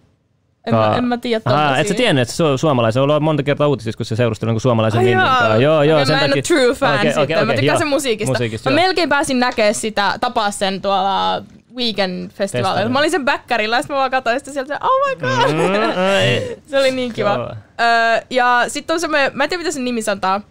En, 0.68 0.76
mä, 0.76 0.96
en 0.98 1.04
mä 1.04 1.18
tiedä 1.18 1.42
Aha, 1.46 1.78
et 1.78 1.88
sä 1.88 1.94
tiennyt, 1.94 2.22
että 2.22 2.34
se 2.36 2.44
on 2.44 2.60
suomalaisen. 2.60 3.04
On 3.04 3.10
ollut 3.10 3.24
monta 3.24 3.44
kertaa 3.44 3.68
uutisissa, 3.68 3.98
kun 3.98 4.06
se 4.06 4.16
seurusteli 4.16 4.50
jonkun 4.50 4.62
suomalaisen 4.62 5.08
jaa. 5.08 5.28
kanssa. 5.28 5.56
Joo, 5.56 5.84
joo, 5.84 5.98
Okei, 5.98 6.06
sen 6.06 6.16
mä 6.16 6.22
en 6.22 6.30
takia. 6.30 6.56
ole 6.56 6.62
true 6.66 6.76
fan 6.76 6.96
Okei, 6.96 7.06
sitten. 7.06 7.24
okei, 7.24 7.36
mä 7.36 7.42
okei, 7.42 7.56
tykkään 7.56 7.66
joo. 7.66 7.80
sen 7.80 7.88
musiikista. 7.88 8.32
musiikista 8.34 8.70
mä 8.70 8.80
joo. 8.80 8.84
melkein 8.88 9.10
pääsin 9.10 9.40
näkemään 9.40 9.76
sitä, 9.76 10.18
tapaa 10.22 10.52
sen 10.52 10.82
tuolla 10.82 11.44
Weekend 11.76 12.32
Festivalilla. 12.32 12.74
Festival. 12.74 12.90
Mä 12.94 13.00
olin 13.00 13.12
sen 13.12 13.26
bäkkärillä 13.26 13.76
ja 13.76 13.82
sitten 13.82 13.96
mä 13.96 14.00
vaan 14.00 14.12
katsoin 14.12 14.40
sitä 14.40 14.52
sieltä, 14.52 14.80
oh 14.82 15.10
my 15.10 15.16
god. 15.16 15.54
Mm, 15.54 15.84
ai. 16.00 16.56
se 16.70 16.80
oli 16.80 16.92
niin 16.92 17.14
kiva. 17.14 17.34
Joo. 17.34 17.50
Öö, 17.82 18.22
ja 18.30 18.64
sitten 18.68 18.94
on 18.94 19.00
semmoinen, 19.00 19.32
mä 19.34 19.44
en 19.44 19.50
tiedä 19.50 19.62
mitä 19.62 19.72
sen 19.72 19.86
nimi 19.86 20.02
sanotaan. 20.02 20.44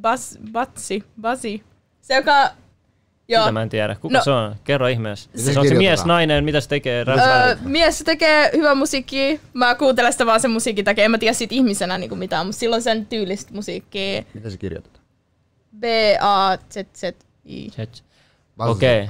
Bas, 0.00 0.38
Batsi, 0.52 1.04
Basi. 1.20 1.62
Se 2.00 2.14
joka, 2.14 2.50
joo. 3.32 3.42
Sitä 3.42 3.52
mä 3.52 3.62
en 3.62 3.68
tiedä. 3.68 3.94
Kuka 3.94 4.18
No. 4.18 4.24
se 4.24 4.30
on? 4.30 4.56
Kerro 4.64 4.86
ihmeessä. 4.88 5.30
Se 5.34 5.52
se 5.52 5.60
on 5.60 5.68
se 5.68 5.74
mies, 5.74 6.04
nainen, 6.04 6.44
mitä 6.44 6.60
se 6.60 6.68
tekee? 6.68 7.04
Öö, 7.08 7.56
mies 7.64 7.98
se 7.98 8.04
tekee 8.04 8.50
hyvää 8.56 8.74
musiikkia. 8.74 9.38
Mä 9.52 9.74
kuuntelen 9.74 10.12
sitä 10.12 10.26
vaan 10.26 10.40
sen 10.40 10.50
musiikin 10.50 10.84
takia. 10.84 11.04
En 11.04 11.10
mä 11.10 11.18
tiedä 11.18 11.32
siitä 11.32 11.54
ihmisenä 11.54 11.98
niinku 11.98 12.16
mitään, 12.16 12.46
mutta 12.46 12.60
silloin 12.60 12.82
sen 12.82 13.06
tyylistä 13.06 13.54
musiikkia. 13.54 14.22
Miten 14.34 14.50
se 14.50 14.56
kirjoitetaan? 14.58 15.04
B-A-Z-Z-I. 15.80 17.68
Okei. 18.58 19.08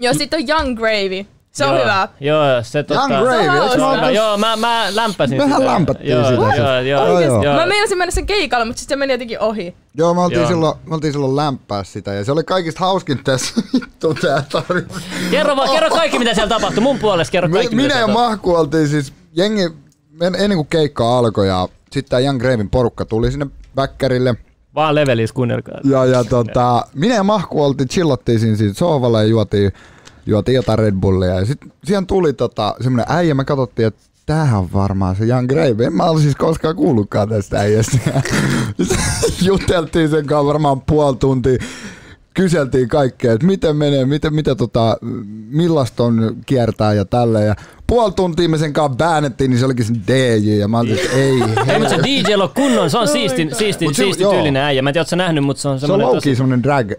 Joo, 0.00 0.14
sit 0.14 0.34
on 0.34 0.40
Young 0.48 0.76
Gravy. 0.76 1.26
Se 1.52 1.64
on 1.66 1.74
Joo, 1.74 1.82
hyvä. 1.82 2.08
Joo, 2.20 2.42
se 2.62 2.82
tota... 2.82 3.00
Young 3.00 3.22
Gravy, 3.24 3.42
Se 3.44 3.50
on 3.50 3.56
eikö 3.62 3.70
Se 3.74 3.78
mä 3.80 3.92
hyvä. 3.96 4.10
Joo, 4.10 4.38
mä, 4.38 4.56
mä 4.56 4.86
lämpäsin 4.94 5.36
Mehän 5.38 5.60
sitä. 5.60 5.72
lämpättiin 5.72 6.10
joo, 6.10 6.24
sitä. 6.30 6.36
Joo, 6.56 6.80
joo, 6.80 7.02
Oikeesti? 7.02 7.26
joo, 7.34 7.42
joo. 7.44 7.54
Mä 7.54 7.66
meinasin 7.66 7.98
mennä 7.98 8.10
sen 8.10 8.26
keikalle, 8.26 8.64
mutta 8.64 8.80
sitten 8.80 8.96
se 8.96 8.98
meni 8.98 9.12
jotenkin 9.12 9.40
ohi. 9.40 9.74
Joo, 9.94 10.14
me 10.14 10.20
oltiin, 10.20 10.40
Joo. 10.40 10.48
Silloin, 10.48 10.78
me 10.86 10.94
oltiin 10.94 11.12
silloin 11.12 11.36
lämpää 11.36 11.84
sitä 11.84 12.12
ja 12.14 12.24
se 12.24 12.32
oli 12.32 12.44
kaikista 12.44 12.80
hauskin 12.80 13.24
tässä 13.24 13.62
vittu 13.74 14.14
tää 14.14 14.44
tarina. 14.52 14.86
Kerro, 15.30 15.56
vaan, 15.56 15.70
kerro 15.70 15.90
kaikki, 15.90 16.18
mitä 16.18 16.34
siellä 16.34 16.48
tapahtui. 16.48 16.82
Mun 16.82 16.98
puolesta 16.98 17.32
kerro 17.32 17.48
Me, 17.48 17.52
kaikki, 17.58 17.76
mitä 17.76 17.88
minä 17.88 18.00
ja. 18.00 18.06
Mahku 18.06 18.54
oltiin 18.54 18.88
siis, 18.88 19.12
jengi, 19.32 19.62
en- 20.20 20.34
ennen 20.38 20.56
kuin 20.56 20.68
keikka 20.70 21.18
alkoi 21.18 21.48
ja 21.48 21.68
sitten 21.92 22.10
tää 22.10 22.20
Young 22.20 22.40
Gravin 22.40 22.70
porukka 22.70 23.04
tuli 23.04 23.30
sinne 23.30 23.46
väkkärille. 23.76 24.34
Vaan 24.74 24.94
levelis, 24.94 25.32
kuunnelkaa. 25.32 25.80
Ja, 25.84 26.04
ja 26.04 26.24
tota, 26.24 26.84
minä 26.94 27.14
ja 27.14 27.22
Mahku 27.22 27.64
oltiin, 27.64 27.88
chillattiin 27.88 28.40
siinä, 28.40 28.56
siinä 28.56 28.74
sohvalla 28.74 29.22
ja 29.22 29.28
juotiin, 29.28 29.72
juotiin 30.26 30.56
jotain 30.56 30.78
Red 30.78 30.94
Bullia. 30.94 31.34
Ja 31.34 31.44
sitten 31.44 31.72
siihen 31.84 32.06
tuli 32.06 32.32
tota, 32.32 32.74
semmonen 32.80 33.06
äijä, 33.08 33.34
me 33.34 33.44
katsottiin, 33.44 33.88
että 33.88 34.00
tämähän 34.26 34.58
on 34.58 34.72
varmaan 34.72 35.16
se 35.16 35.24
Young 35.24 35.48
Grave. 35.48 35.84
En 35.84 35.92
mä 35.92 36.04
ole 36.04 36.20
siis 36.20 36.36
koskaan 36.36 36.76
kuullutkaan 36.76 37.28
tästä 37.28 37.58
äijästä. 37.58 37.98
Juteltiin 39.42 40.08
sen 40.08 40.26
kanssa 40.26 40.46
varmaan 40.46 40.80
puoli 40.80 41.16
tuntia. 41.16 41.58
Kyseltiin 42.34 42.88
kaikkea, 42.88 43.32
että 43.32 43.46
miten 43.46 43.76
menee, 43.76 44.04
miten, 44.04 44.34
mitä 44.34 44.54
tota, 44.54 44.96
millaista 45.50 46.04
on 46.04 46.36
kiertää 46.46 46.94
ja 46.94 47.04
tällä. 47.04 47.40
Ja 47.40 47.54
puoli 47.86 48.12
tuntia 48.12 48.48
me 48.48 48.58
sen 48.58 48.72
kanssa 48.72 48.98
väännettiin, 48.98 49.50
niin 49.50 49.58
se 49.58 49.64
olikin 49.64 49.84
se 49.84 49.94
DJ. 50.06 50.50
Ja 50.50 50.68
mä 50.68 50.78
olin, 50.78 50.94
että 50.94 51.16
ei. 51.16 51.42
Ei, 51.68 51.78
mutta 51.78 51.96
se 51.96 52.02
DJ 52.04 52.34
on 52.34 52.50
kunnon, 52.54 52.90
se 52.90 52.98
on 52.98 53.08
siisti, 53.08 53.48
siisti, 53.58 53.94
siisti 53.94 54.24
tyylinen 54.24 54.62
äijä. 54.62 54.82
Mä 54.82 54.90
en 54.90 54.94
tiedä, 54.94 55.00
ootko 55.00 55.10
sä 55.10 55.16
nähnyt, 55.16 55.44
mutta 55.44 55.62
se 55.62 55.68
on 55.68 55.80
Se 55.80 55.84
on 55.84 55.88
semmoinen 55.88 56.06
low 56.06 56.16
tosi... 56.16 56.36
semmonen 56.36 56.62
drag, 56.62 56.92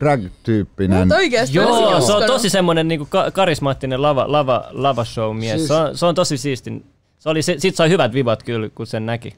drag-tyyppinen. 0.00 1.12
Oikeesti. 1.12 1.58
mä 1.58 1.64
Joo, 1.64 2.00
se 2.00 2.12
on 2.12 2.22
tosi 2.26 2.50
semmoinen 2.50 2.88
niinku 2.88 3.06
ka- 3.10 3.30
karismaattinen 3.30 4.02
lava, 4.02 4.24
lava, 4.32 4.64
lava 4.70 5.04
show 5.04 5.36
mies. 5.36 5.56
Siis- 5.56 5.68
Se, 5.68 5.74
on, 5.74 5.96
se 5.98 6.06
on 6.06 6.14
tosi 6.14 6.38
siisti. 6.38 6.84
Se 7.18 7.28
oli, 7.28 7.42
se, 7.42 7.54
sit 7.58 7.74
sai 7.76 7.88
hyvät 7.90 8.12
vivat 8.12 8.42
kyllä, 8.42 8.68
kun 8.74 8.86
sen 8.86 9.06
näki. 9.06 9.34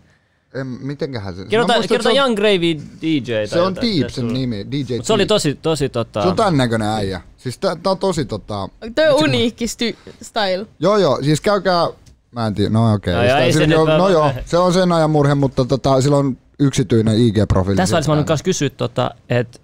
En, 0.55 0.67
mitenköhän 0.67 1.35
se... 1.35 1.43
Mä 1.43 1.49
Kerrotaan, 1.49 1.79
muistan, 1.79 1.95
kerrotaan 1.95 2.13
että 2.17 2.23
Young 2.23 2.37
Gravy 2.37 2.77
DJ. 3.03 3.33
tai 3.33 3.47
Se 3.47 3.61
on, 3.61 3.75
se 3.75 3.81
on. 3.81 3.87
Deep 4.01 4.11
sen 4.11 4.29
nimi, 4.29 4.67
DJ 4.71 4.97
Mut 4.97 5.07
se 5.07 5.13
oli 5.13 5.27
tosi, 5.27 5.55
tosi 5.63 5.89
tota... 5.89 6.23
Se 6.23 6.29
on 6.29 6.37
tän 6.37 6.57
näköinen 6.57 6.89
äijä. 6.89 7.21
Siis 7.37 7.59
tää, 7.59 7.77
tää 7.77 7.91
on 7.91 7.99
tosi 7.99 8.25
tota... 8.25 8.69
Toi 8.95 9.09
on 9.09 9.15
uniikki 9.25 9.67
sty- 9.67 9.97
style. 10.23 10.67
Joo 10.81 10.97
joo, 10.97 11.19
siis 11.23 11.41
käykää... 11.41 11.89
Mä 12.31 12.47
en 12.47 12.55
tiedä, 12.55 12.71
no 12.71 12.93
okei. 12.93 13.15
No 13.15 13.21
Okay. 13.21 13.43
joo, 13.43 13.53
se 13.53 13.59
no, 13.61 13.67
nyt 13.67 13.77
no 13.77 13.99
vaan- 13.99 14.13
joo, 14.13 14.31
se 14.45 14.59
on 14.59 14.73
sen 14.73 14.93
ajan 14.93 15.11
murhe, 15.11 15.35
mutta 15.35 15.65
tota, 15.65 16.01
sillä 16.01 16.17
on 16.17 16.37
yksityinen 16.59 17.15
IG-profiili. 17.17 17.77
Tässä 17.77 17.95
välissä 17.95 18.11
mä 18.11 18.15
haluan 18.15 18.25
kanssa 18.25 18.45
kysyä, 18.45 18.71
tota, 18.71 19.11
että 19.29 19.59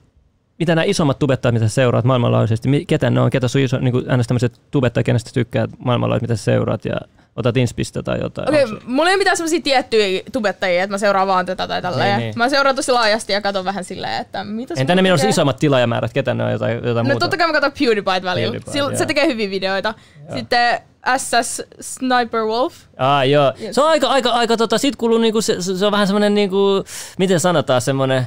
mitä 0.58 0.74
nämä 0.74 0.84
isommat 0.84 1.18
tubettajat, 1.18 1.54
mitä 1.54 1.68
sä 1.68 1.74
seuraat 1.74 2.04
maailmanlaajuisesti, 2.04 2.84
ketä 2.86 3.10
ne 3.10 3.20
on, 3.20 3.30
ketä 3.30 3.48
sun 3.48 3.60
iso, 3.60 3.78
niin 3.78 3.92
kuin 3.92 4.04
äänestä 4.10 4.28
tämmöiset 4.28 4.60
tubettajat, 4.70 5.04
kenestä 5.06 5.30
tykkäät 5.34 5.70
maailmanlaajuisesti, 5.78 6.32
mitä 6.32 6.36
sä 6.36 6.44
seuraat 6.44 6.84
ja 6.84 6.96
otat 7.36 7.56
inspistä 7.56 8.02
tai 8.02 8.20
jotain. 8.20 8.48
Okei, 8.48 8.64
okay, 8.64 8.78
mulla 8.86 9.08
ei 9.10 9.14
ole 9.14 9.18
mitään 9.20 9.36
semmosia 9.36 9.60
tiettyjä 9.60 10.22
tubettajia, 10.32 10.82
että 10.82 10.94
mä 10.94 10.98
seuraan 10.98 11.26
vaan 11.26 11.46
tätä 11.46 11.68
tai 11.68 11.82
tälleen. 11.82 12.18
Niin, 12.18 12.18
Niin. 12.26 12.34
Mä 12.36 12.48
seuraan 12.48 12.76
tosi 12.76 12.92
laajasti 12.92 13.32
ja 13.32 13.40
katson 13.40 13.64
vähän 13.64 13.84
silleen, 13.84 14.20
että 14.20 14.44
mitä 14.44 14.74
se- 14.74 14.80
Entä 14.80 14.94
ne, 14.94 15.02
millä 15.02 15.18
on 15.22 15.28
isommat 15.28 15.56
tilaajamäärät, 15.56 16.12
ketä 16.12 16.34
ne 16.34 16.44
on 16.44 16.52
jotain, 16.52 16.74
jotain 16.74 16.96
No 16.96 17.02
muuta? 17.04 17.18
totta 17.20 17.36
kai 17.36 17.46
mä 17.46 17.52
katson 17.52 17.72
PewDiePie 17.78 18.22
välillä. 18.22 18.52
PewDiePie, 18.52 18.78
joo. 18.78 18.96
se 18.96 19.06
tekee 19.06 19.26
hyviä 19.26 19.50
videoita. 19.50 19.94
Sitten 20.34 20.80
SS 21.16 21.62
Sniper 21.80 22.40
Wolf. 22.44 22.74
Ah, 22.96 23.28
joo. 23.28 23.52
Yes. 23.62 23.74
Se 23.74 23.80
on 23.80 23.88
aika, 23.88 24.06
aika, 24.08 24.30
aika 24.30 24.56
tota, 24.56 24.78
sit 24.78 24.96
kuuluu 24.96 25.18
niinku, 25.18 25.40
se, 25.40 25.62
se, 25.62 25.76
se, 25.78 25.86
on 25.86 25.92
vähän 25.92 26.06
semmonen 26.06 26.34
niinku, 26.34 26.84
miten 27.18 27.40
sanotaan, 27.40 27.80
semmonen, 27.80 28.26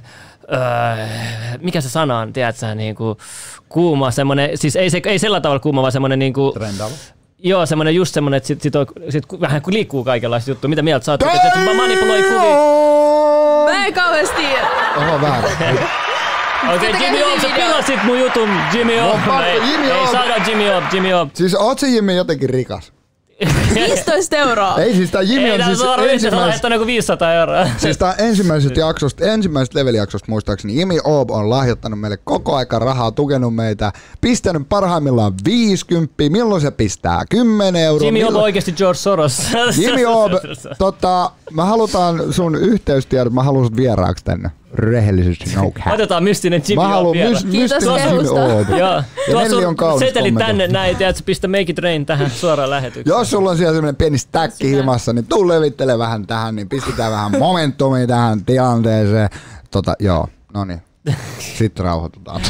öö, 0.53 1.05
mikä 1.61 1.81
se 1.81 1.89
sana 1.89 2.19
on, 2.19 2.33
tiedät 2.33 2.55
sä, 2.57 2.75
niinku, 2.75 3.17
kuuma, 3.69 4.11
semmonen, 4.11 4.49
siis 4.57 4.75
ei, 4.75 4.89
se, 4.89 5.01
ei 5.05 5.19
sellä 5.19 5.41
tavalla 5.41 5.59
kuuma, 5.59 5.81
vaan 5.81 5.91
semmonen 5.91 6.19
niinku, 6.19 6.51
Trendaava. 6.51 6.93
joo, 7.39 7.65
semmonen 7.65 7.95
just 7.95 8.13
semmonen, 8.13 8.37
että 8.37 8.47
sit, 8.47 8.61
sit, 8.61 8.75
on, 8.75 8.85
sit 9.09 9.23
vähän 9.41 9.61
kun 9.61 9.73
liikkuu 9.73 10.03
kaikenlaista 10.03 10.51
juttua. 10.51 10.69
Mitä 10.69 10.81
mieltä 10.81 11.05
sä 11.05 11.11
oot? 11.11 11.21
Että 11.21 11.51
se 11.65 11.73
manipuloi 11.73 12.23
kuvia. 12.23 12.55
Mä 13.73 13.85
en 13.85 13.93
kauheasti... 13.93 14.41
Oho, 14.97 15.21
väärä. 15.21 15.47
Okei, 16.75 16.89
okay, 16.89 17.01
Jimmy 17.03 17.23
Opp, 17.23 17.41
sä 17.41 17.47
pilasit 17.55 18.03
mun 18.03 18.19
jutun, 18.19 18.49
Jimmy 18.73 18.97
No, 19.01 19.11
Opp. 19.11 19.25
pakko, 19.25 19.43
Ei, 19.43 19.59
Jimmy 19.71 19.91
ei 19.91 20.07
saada 20.11 20.35
Jimmy 20.47 20.69
Opp, 20.71 20.93
Jimmy 20.93 21.13
Opp. 21.13 21.35
Siis 21.35 21.55
oot 21.55 21.79
se 21.79 21.87
Jimmy 21.87 22.13
jotenkin 22.13 22.49
rikas? 22.49 22.93
15 23.73 24.35
euroa. 24.35 24.77
Ei 24.77 24.95
siis 24.95 25.11
tää 25.11 25.21
Jimmy 25.21 25.47
Ei, 25.47 25.61
on 25.61 25.65
siis 25.65 25.79
ensimmäis... 26.09 26.61
joku 26.71 26.85
500 26.85 27.33
euroa. 27.33 27.67
Siis 27.77 27.97
tää 27.97 28.13
ensimmäisestä 28.13 28.79
jaksosta, 28.79 29.25
ensimmäisestä 29.25 29.79
levelijaksosta 29.79 30.31
muistaakseni 30.31 30.79
Jimmy 30.79 30.97
Oob 31.03 31.31
on 31.31 31.49
lahjoittanut 31.49 31.99
meille 31.99 32.17
koko 32.23 32.55
aika 32.55 32.79
rahaa, 32.79 33.11
tukenut 33.11 33.55
meitä, 33.55 33.91
pistänyt 34.21 34.69
parhaimmillaan 34.69 35.33
50, 35.45 36.13
milloin 36.29 36.61
se 36.61 36.71
pistää 36.71 37.23
10 37.29 37.83
euroa. 37.83 38.07
On 38.07 38.13
milloin... 38.13 38.43
oikeesti 38.43 38.71
George 38.71 38.97
Soros. 38.97 39.41
Jimmy 39.77 40.05
Oob, 40.15 40.31
tota, 40.77 41.31
mä 41.51 41.65
halutaan 41.65 42.33
sun 42.33 42.55
yhteystiedot, 42.55 43.33
mä 43.33 43.43
haluan 43.43 43.65
sut 43.65 43.75
vieraaksi 43.75 44.25
tänne. 44.25 44.51
Rehellisesti 44.75 45.55
no 45.55 45.71
cap. 45.71 45.93
Otetaan 45.93 46.23
mystinen 46.23 46.61
Jimmy 46.67 46.83
Mä 46.83 46.89
haluan 46.89 47.13
vielä. 47.13 47.29
mys- 47.29 47.45
Kiitos 47.45 47.75
mystinen 47.83 47.99
Jimmy 47.99 48.11
kehusta. 48.23 48.45
Oob. 48.45 48.69
Joo. 48.69 48.77
Ja 49.41 49.49
Tuo 49.49 49.67
on 49.67 49.75
kaunis 49.75 50.07
seteli 50.07 50.29
kommentti. 50.31 50.47
tänne 50.47 50.67
näin, 50.67 50.97
sä 50.97 51.23
pistä 51.25 51.47
Make 51.47 51.65
It 51.67 51.79
Rain 51.79 52.05
tähän 52.05 52.29
suoraan 52.29 52.69
lähetykseen. 52.69 53.17
Jos 53.17 53.29
sulla 53.29 53.49
on 53.49 53.57
siellä 53.57 53.73
semmonen 53.73 53.95
pieni 53.95 54.17
stäkki 54.17 54.69
himassa, 54.69 55.13
niin 55.13 55.27
tuu 55.27 55.47
levittele 55.47 55.97
vähän 55.97 56.27
tähän, 56.27 56.55
niin 56.55 56.69
pistetään 56.69 57.11
vähän 57.11 57.31
momentumia 57.39 58.07
tähän 58.07 58.45
tilanteeseen. 58.45 59.29
Tota, 59.71 59.93
joo, 59.99 60.27
no 60.53 60.65
niin. 60.65 60.81
Sitten 61.57 61.85
rauhoitutaan. 61.85 62.41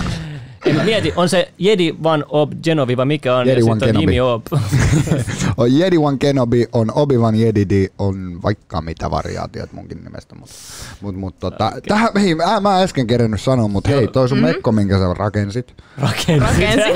En 0.66 0.76
mä 0.76 0.84
mieti, 0.84 1.14
on 1.16 1.30
se 1.30 1.52
Jedi 1.58 1.96
One 2.04 2.24
Ob 2.30 2.52
Genovi 2.64 2.98
vai 2.98 3.06
mikä 3.06 3.36
on? 3.36 3.48
Jedi 3.48 3.62
ja 3.62 3.72
on 3.72 3.80
Kenobi. 3.80 4.00
Jimmy 4.00 4.20
Ob. 4.20 4.46
On 5.58 5.80
Jedi 5.80 5.98
One 5.98 6.18
Kenobi, 6.18 6.68
on 6.74 6.92
Obi-Wan 6.92 7.36
Jedidi, 7.36 7.88
on 7.98 8.40
vaikka 8.44 8.82
mitä 8.82 9.12
variaatiot 9.12 9.74
munkin 9.74 10.04
nimestä. 10.04 10.36
Mutta 10.36 10.56
mut, 11.02 11.16
mut, 11.16 11.40
tota, 11.40 11.68
okay. 11.68 11.82
tähän, 11.82 12.10
hei, 12.16 12.36
mä, 12.36 12.60
mä 12.60 12.82
äsken 12.82 13.08
kerennyt 13.08 13.42
sanoa, 13.42 13.68
mutta 13.68 13.90
hei, 13.90 14.08
toi 14.08 14.30
sun 14.30 14.40
mekko, 14.40 14.72
minkä 14.72 14.98
sä 14.98 15.14
rakensit. 15.14 15.74
Rakensi. 15.98 16.40
Rakensin. 16.40 16.96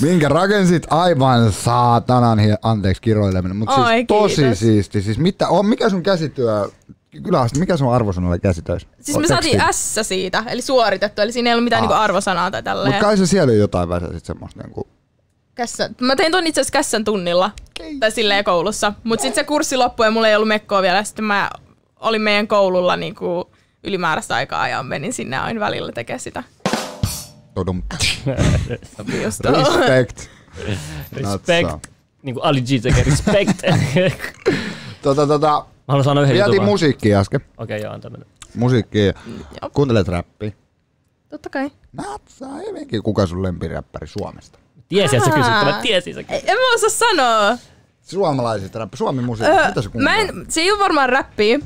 Minkä 0.08 0.28
rakensit 0.28 0.86
aivan 0.90 1.52
saatanan, 1.52 2.38
anteeksi 2.62 3.02
kiroileminen, 3.02 3.56
mutta 3.56 3.88
siis 3.88 4.06
tosi 4.06 4.54
siisti. 4.54 5.02
Siis 5.02 5.18
mitä, 5.18 5.48
on, 5.48 5.66
mikä 5.66 5.88
sun 5.88 6.02
käsityö, 6.02 6.68
kyllä, 7.22 7.46
mikä 7.58 7.76
sun 7.76 7.94
arvosanalle 7.94 8.38
käsitöissä? 8.38 8.88
Siis 9.00 9.18
me 9.18 9.26
saatiin 9.26 9.62
S 9.70 9.98
siitä, 10.02 10.44
eli 10.48 10.62
suoritettu, 10.62 11.22
eli 11.22 11.32
siinä 11.32 11.50
ei 11.50 11.54
ollut 11.54 11.64
mitään 11.64 11.82
Ah. 11.82 11.88
niinku 11.88 12.02
arvosanaa 12.02 12.50
tai 12.50 12.60
Mutta 12.60 12.70
tälleen. 12.70 13.00
kai 13.00 13.16
se 13.16 13.26
siellä 13.26 13.52
jotain 13.52 13.88
väsä 13.88 14.06
sit 14.12 14.24
semmoista 14.24 14.62
niinku... 14.62 14.88
Kässä. 15.54 15.90
Mä 16.00 16.16
tein 16.16 16.32
ton 16.32 16.46
itse 16.46 16.60
asiassa 16.60 16.72
kässän 16.72 17.04
tunnilla, 17.04 17.50
tai 18.00 18.10
silleen 18.10 18.44
koulussa. 18.44 18.92
Mut 19.04 19.20
sit 19.20 19.34
se 19.34 19.44
kurssi 19.44 19.76
loppui 19.76 20.06
ja 20.06 20.10
mulla 20.10 20.28
ei 20.28 20.36
ollut 20.36 20.48
mekkoa 20.48 20.82
vielä. 20.82 21.04
Sitten 21.04 21.24
mä 21.24 21.50
olin 22.00 22.22
meidän 22.22 22.48
koululla 22.48 22.96
niinku 22.96 23.50
ylimääräistä 23.84 24.34
aikaa 24.34 24.68
ja 24.68 24.82
menin 24.82 25.12
sinne 25.12 25.38
aina 25.38 25.60
välillä 25.60 25.92
tekemään 25.92 26.20
sitä. 26.20 26.42
Todum. 27.54 27.82
Respect. 29.24 30.28
Respect. 31.12 31.86
Niin 32.22 32.34
kuin 32.34 32.44
Ali 32.44 32.60
G 32.62 32.66
tekee 32.82 33.04
respect. 33.04 33.62
Tota, 35.02 35.26
tota, 35.26 35.66
Mä 35.92 35.94
haluan 35.94 36.04
sanoa 36.04 36.24
yhden 36.24 36.38
jutun 36.38 36.64
musiikkia 36.64 37.20
äsken. 37.20 37.40
Okei, 37.56 37.82
joo, 37.82 37.92
antaa 37.92 38.10
mennä. 38.10 38.26
Musiikkia. 38.54 39.04
Joo, 39.04 39.70
Kuuntelet 39.72 40.08
räppiä. 40.08 40.52
totta 41.28 41.50
kai. 41.50 41.70
Natsa, 41.92 42.48
hyvinkin. 42.48 43.02
Kuka 43.02 43.26
sun 43.26 43.42
lempiräppäri 43.42 44.06
Suomesta? 44.06 44.58
Tiesin, 44.88 45.16
että 45.18 45.30
sä 45.30 45.36
kysyt 45.36 45.52
tämän. 45.52 45.82
Tiesin, 45.82 46.14
sä 46.14 46.22
kysyt. 46.22 46.44
Ei, 46.44 46.50
en 46.50 46.56
mä 46.58 46.74
osaa 46.74 46.90
sanoa. 46.90 47.58
Suomalaiset 48.02 48.74
räppi, 48.74 48.96
Suomen 48.96 49.24
musiikki. 49.24 49.56
Öö, 49.56 49.68
Mitä 49.68 49.82
sä 49.82 49.88
mä 49.88 49.92
kuuntelet? 49.92 50.28
en, 50.28 50.46
se 50.48 50.60
ei 50.60 50.70
ole 50.70 50.78
varmaan 50.78 51.08
räppiä. 51.08 51.58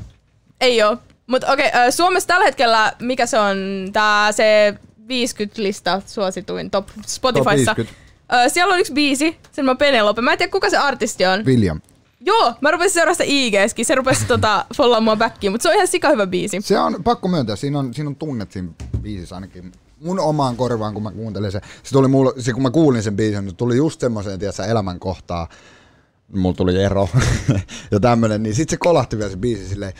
Ei 0.61 0.83
oo. 0.83 0.97
Mut 1.27 1.43
okei, 1.43 1.67
okay, 1.67 1.91
Suomessa 1.91 2.27
tällä 2.27 2.45
hetkellä, 2.45 2.93
mikä 2.99 3.25
se 3.25 3.39
on, 3.39 3.57
tää 3.93 4.31
se 4.31 4.73
50-lista 5.01 6.01
suosituin 6.05 6.71
top 6.71 6.87
Spotifyssa. 7.05 7.75
50. 7.75 7.93
Öö, 8.33 8.49
siellä 8.49 8.73
on 8.73 8.79
yksi 8.79 8.93
biisi, 8.93 9.37
sen 9.51 9.65
mä 9.65 9.75
Penelope. 9.75 10.21
Mä 10.21 10.31
en 10.31 10.37
tiedä 10.37 10.51
kuka 10.51 10.69
se 10.69 10.77
artisti 10.77 11.25
on. 11.25 11.45
William. 11.45 11.81
Joo, 12.27 12.53
mä 12.61 12.71
rupesin 12.71 12.93
seuraa 12.93 13.13
sitä 13.13 13.23
IGskin. 13.27 13.85
Se 13.85 13.95
rupesi 13.95 14.25
tota, 14.25 14.65
follaa 14.77 15.01
mua 15.01 15.15
backiin, 15.15 15.51
mutta 15.51 15.63
se 15.63 15.69
on 15.69 15.75
ihan 15.75 15.87
sika 15.87 16.09
hyvä 16.09 16.27
biisi. 16.27 16.61
Se 16.61 16.79
on 16.79 17.03
pakko 17.03 17.27
myöntää, 17.27 17.55
siinä 17.55 17.79
on, 17.79 17.93
siinä 17.93 18.09
on 18.09 18.15
tunnet 18.15 18.51
siinä 18.51 18.69
biisissä 19.01 19.35
ainakin 19.35 19.71
mun 20.01 20.19
omaan 20.19 20.55
korvaan, 20.55 20.93
kun 20.93 21.03
mä 21.03 21.11
kuuntelin 21.11 21.51
se. 21.51 21.61
Se 21.83 21.91
tuli 21.91 22.07
mulle, 22.07 22.33
se, 22.37 22.53
kun 22.53 22.63
mä 22.63 22.69
kuulin 22.69 23.03
sen 23.03 23.15
biisin, 23.15 23.45
niin 23.45 23.55
tuli 23.55 23.77
just 23.77 23.99
semmoiseen, 24.01 24.39
tiedätkö, 24.39 24.63
elämänkohtaa. 24.63 25.47
Mulla 26.35 26.55
tuli 26.55 26.83
ero 26.83 27.09
ja 27.91 27.99
tämmönen, 27.99 28.43
niin 28.43 28.55
sit 28.55 28.69
se 28.69 28.77
kolahti 28.77 29.17
vielä 29.17 29.31
se 29.31 29.37
biisi 29.37 29.67
silleen 29.67 29.93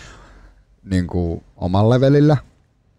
niin 0.84 1.07
kuin 1.07 1.43
oman 1.57 1.89
levelillä, 1.89 2.38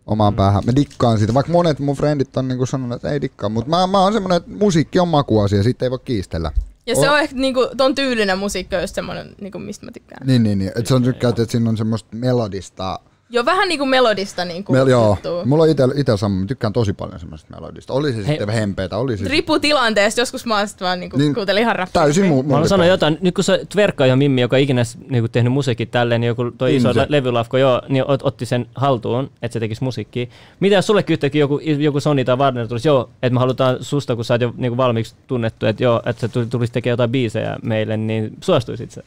omaan 0.06 0.32
mm. 0.32 0.36
päähän. 0.36 0.62
Mä 0.66 0.76
dikkaan 0.76 1.18
siitä, 1.18 1.34
vaikka 1.34 1.52
monet 1.52 1.78
mun 1.78 1.96
frendit 1.96 2.36
on 2.36 2.48
niin 2.48 2.58
kuin 2.58 2.68
sanonut, 2.68 2.96
että 2.96 3.10
ei 3.10 3.20
dikkaa, 3.20 3.48
mutta 3.48 3.70
mä, 3.70 3.86
mä 3.86 4.00
oon 4.00 4.12
semmonen, 4.12 4.36
että 4.36 4.50
musiikki 4.50 4.98
on 4.98 5.08
makuasia, 5.08 5.62
siitä 5.62 5.84
ei 5.84 5.90
voi 5.90 5.98
kiistellä. 5.98 6.52
Ja 6.88 6.96
se 6.96 7.10
on 7.10 7.18
ehkä 7.18 7.36
niinku, 7.36 7.68
ton 7.76 7.94
tyylinen 7.94 8.38
musiikki 8.38 8.76
on 8.76 8.82
just 8.82 8.94
semmonen, 8.94 9.34
niinku, 9.40 9.58
mistä 9.58 9.86
mä 9.86 9.92
tykkään. 9.92 10.26
Niin, 10.26 10.42
niin, 10.42 10.58
niin. 10.58 10.68
Että 10.68 10.88
se 10.88 10.94
on 10.94 11.02
tykkäät, 11.02 11.38
että 11.38 11.52
siinä 11.52 11.70
on 11.70 11.76
semmoista 11.76 12.16
melodista, 12.16 13.00
Joo, 13.30 13.44
vähän 13.44 13.68
niinku 13.68 13.86
melodista 13.86 14.44
niinku 14.44 14.72
Mel, 14.72 14.86
joo, 14.86 15.18
mulla 15.44 15.62
on 15.62 15.68
ite, 15.70 15.82
ite 15.96 16.16
sama, 16.16 16.34
mä 16.40 16.46
tykkään 16.46 16.72
tosi 16.72 16.92
paljon 16.92 17.20
semmoista 17.20 17.54
melodista. 17.54 17.92
Oli 17.92 18.12
se 18.12 18.24
sitten 18.24 18.48
hempeetä, 18.48 18.96
oli 18.98 19.16
se 19.16 19.28
Riippuu 19.28 19.58
tilanteesta, 19.58 20.20
joskus 20.20 20.46
mä 20.46 20.58
oon 20.58 20.68
sit 20.68 20.80
vaan 20.80 21.00
niinku, 21.00 21.16
Niin, 21.16 21.24
niin, 21.24 21.34
kuuntelin 21.34 21.60
ihan 21.62 21.76
rappia. 21.76 22.02
täysin 22.02 22.24
mu- 22.24 22.42
Mä 22.42 22.52
haluan 22.52 22.68
sanoa 22.68 22.86
jotain. 22.86 23.18
Nyt 23.20 23.34
kun 23.34 23.44
se 23.44 23.66
tverkkaa 23.68 24.06
jo 24.06 24.16
Mimmi, 24.16 24.40
joka 24.40 24.56
ikinä 24.56 24.82
niinku 25.10 25.28
tehnyt 25.28 25.52
musiikkia 25.52 25.86
tälleen, 25.86 26.20
niin 26.20 26.28
joku 26.28 26.50
toi 26.58 26.76
iso 26.76 26.88
Inse. 26.88 27.00
lä- 27.00 27.06
levylafko, 27.08 27.58
joo, 27.58 27.82
niin 27.88 28.04
ot, 28.08 28.20
otti 28.22 28.46
sen 28.46 28.66
haltuun, 28.74 29.30
että 29.42 29.52
se 29.52 29.60
tekisi 29.60 29.84
musiikkia. 29.84 30.26
Mitä 30.60 30.74
jos 30.74 30.86
sullekin 30.86 31.14
yhtäkkiä 31.14 31.40
joku, 31.40 31.58
joku 31.78 32.00
Sony 32.00 32.24
tai 32.24 32.36
Warner 32.36 32.68
tulisi, 32.68 32.88
joo, 32.88 33.10
että 33.22 33.34
me 33.34 33.40
halutaan 33.40 33.76
susta, 33.80 34.16
kun 34.16 34.24
sä 34.24 34.34
oot 34.34 34.40
jo 34.40 34.54
niinku 34.56 34.76
valmiiksi 34.76 35.14
tunnettu, 35.26 35.66
että 35.66 35.82
joo, 35.82 36.02
että 36.06 36.20
sä 36.20 36.28
tuli- 36.28 36.46
tulisi 36.46 36.72
tekemään 36.72 36.92
jotain 36.92 37.10
biisejä 37.10 37.56
meille, 37.62 37.96
niin 37.96 38.30
suostuisit 38.40 38.90
sä? 38.90 39.02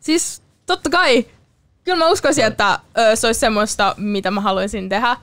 Siis 0.00 0.42
totta 0.66 0.90
kai. 0.90 1.26
Kyllä 1.86 1.98
mä 1.98 2.08
uskoisin, 2.08 2.44
että 2.44 2.78
ö, 2.98 3.16
se 3.16 3.26
olisi 3.26 3.40
semmoista, 3.40 3.94
mitä 3.98 4.30
mä 4.30 4.40
haluaisin 4.40 4.88
tehdä. 4.88 5.16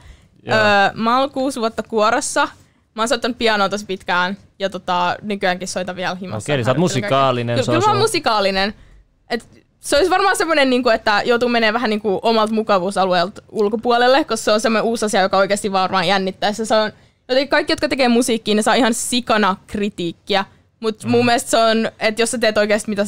Joo. 0.43 0.57
Ö, 0.57 0.61
mä 0.93 1.19
oon 1.19 1.31
kuusi 1.31 1.59
vuotta 1.59 1.83
kuorossa. 1.83 2.47
Mä 2.95 3.01
oon 3.01 3.07
soittanut 3.07 3.37
pianoa 3.37 3.69
tosi 3.69 3.85
pitkään 3.85 4.37
ja 4.59 4.69
tota, 4.69 5.15
nykyäänkin 5.21 5.67
soitan 5.67 5.95
vielä 5.95 6.15
himassa. 6.15 6.45
Okei, 6.45 6.55
eli 6.55 6.63
sä 6.63 6.71
oot 6.71 6.77
musikaalinen, 6.77 7.55
Kyllä, 7.55 7.65
kyllä 7.65 7.87
mä 7.87 7.91
oon 7.91 8.01
musikaalinen. 8.01 8.73
Et 9.29 9.63
se 9.79 9.95
olisi 9.95 10.09
varmaan 10.09 10.35
semmoinen, 10.35 10.69
niin 10.69 10.91
että 10.95 11.21
joutuu 11.25 11.49
menemään 11.49 11.73
vähän 11.73 11.89
niin 11.89 12.01
kuin 12.01 12.19
omalta 12.21 12.53
mukavuusalueelta 12.53 13.41
ulkopuolelle, 13.51 14.23
koska 14.23 14.43
se 14.43 14.51
on 14.51 14.61
semmoinen 14.61 14.85
uusi 14.85 15.05
asia, 15.05 15.21
joka 15.21 15.37
oikeasti 15.37 15.71
varmaan 15.71 16.07
jännittää. 16.07 16.53
Se 16.53 16.75
on, 16.75 16.91
jotenkin 17.29 17.49
kaikki, 17.49 17.71
jotka 17.71 17.89
tekee 17.89 18.07
musiikkia, 18.07 18.55
ne 18.55 18.61
saa 18.61 18.73
ihan 18.73 18.93
sikana 18.93 19.55
kritiikkiä. 19.67 20.45
Mutta 20.79 21.07
mm. 21.07 21.11
mun 21.11 21.25
mielestä 21.25 21.49
se 21.49 21.57
on, 21.57 21.91
että 21.99 22.21
jos 22.21 22.31
sä 22.31 22.37
teet 22.37 22.57
oikeasti 22.57 22.89
mitä 22.89 23.03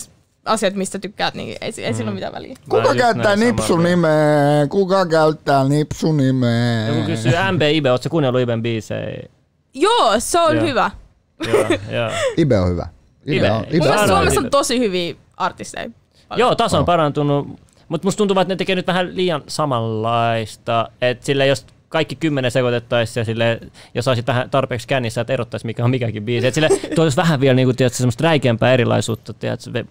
asiat, 0.45 0.73
mistä 0.75 0.99
tykkäät, 0.99 1.33
niin 1.33 1.57
ei, 1.61 1.73
ei 1.77 1.93
sillä 1.93 2.09
ole 2.09 2.15
mitään 2.15 2.33
väliä. 2.33 2.49
Mä 2.49 2.55
Kuka 2.69 2.83
just 2.87 2.97
käyttää 2.97 3.35
nipsun 3.35 3.83
nimeä? 3.83 4.67
Kuka 4.69 5.05
käyttää 5.05 5.63
nipsun 5.63 6.17
nimeä? 6.17 6.87
Joku 6.87 7.01
kysyy 7.05 7.31
MB 7.51 7.61
Ibe, 7.61 7.91
ootko 7.91 8.09
kuunnellut 8.09 8.41
Iben 8.41 8.61
biisejä? 8.61 9.23
Joo, 9.73 10.13
se 10.19 10.39
on 10.39 10.55
Joo. 10.55 10.65
hyvä. 10.65 10.91
joo, 11.47 11.65
joo. 11.91 12.09
Ibe 12.37 12.59
on 12.59 12.69
hyvä. 12.69 12.87
Ibe. 13.25 13.51
on, 13.51 13.57
Mun 13.57 13.65
Ibe 13.67 13.77
mielestä 13.79 13.97
Saadaan 13.97 14.07
Suomessa 14.17 14.39
on 14.41 14.49
tosi 14.49 14.79
hyviä 14.79 15.15
artisteja. 15.37 15.89
Joo, 16.35 16.55
taso 16.55 16.77
on 16.77 16.81
Oh. 16.81 16.85
parantunut, 16.85 17.47
mutta 17.89 18.07
musta 18.07 18.17
tuntuu, 18.17 18.39
että 18.39 18.53
ne 18.53 18.55
tekee 18.57 18.75
nyt 18.75 18.87
vähän 18.87 19.15
liian 19.15 19.43
samanlaista. 19.47 20.89
Että 21.01 21.25
sille 21.25 21.47
jos 21.47 21.65
kaikki 21.95 22.15
kymmenen 22.15 22.51
sekoitettaisiin 22.51 23.21
ja 23.21 23.25
sille, 23.25 23.59
jos 23.93 24.07
olisit 24.07 24.27
vähän 24.27 24.49
tarpeeksi 24.49 24.87
kännissä, 24.87 25.21
että 25.21 25.33
erottaisi 25.33 25.65
mikä 25.65 25.83
on 25.83 25.89
mikäkin 25.89 26.25
biisi. 26.25 26.47
Että 26.47 26.55
sille 26.55 26.69
tuoisi 26.95 27.17
vähän 27.17 27.39
vielä 27.39 27.55
niinku, 27.55 27.73
tiedätkö, 27.73 27.97
semmoista 27.97 28.23
räikeämpää 28.23 28.73
erilaisuutta. 28.73 29.33
Tiedätkö, 29.33 29.85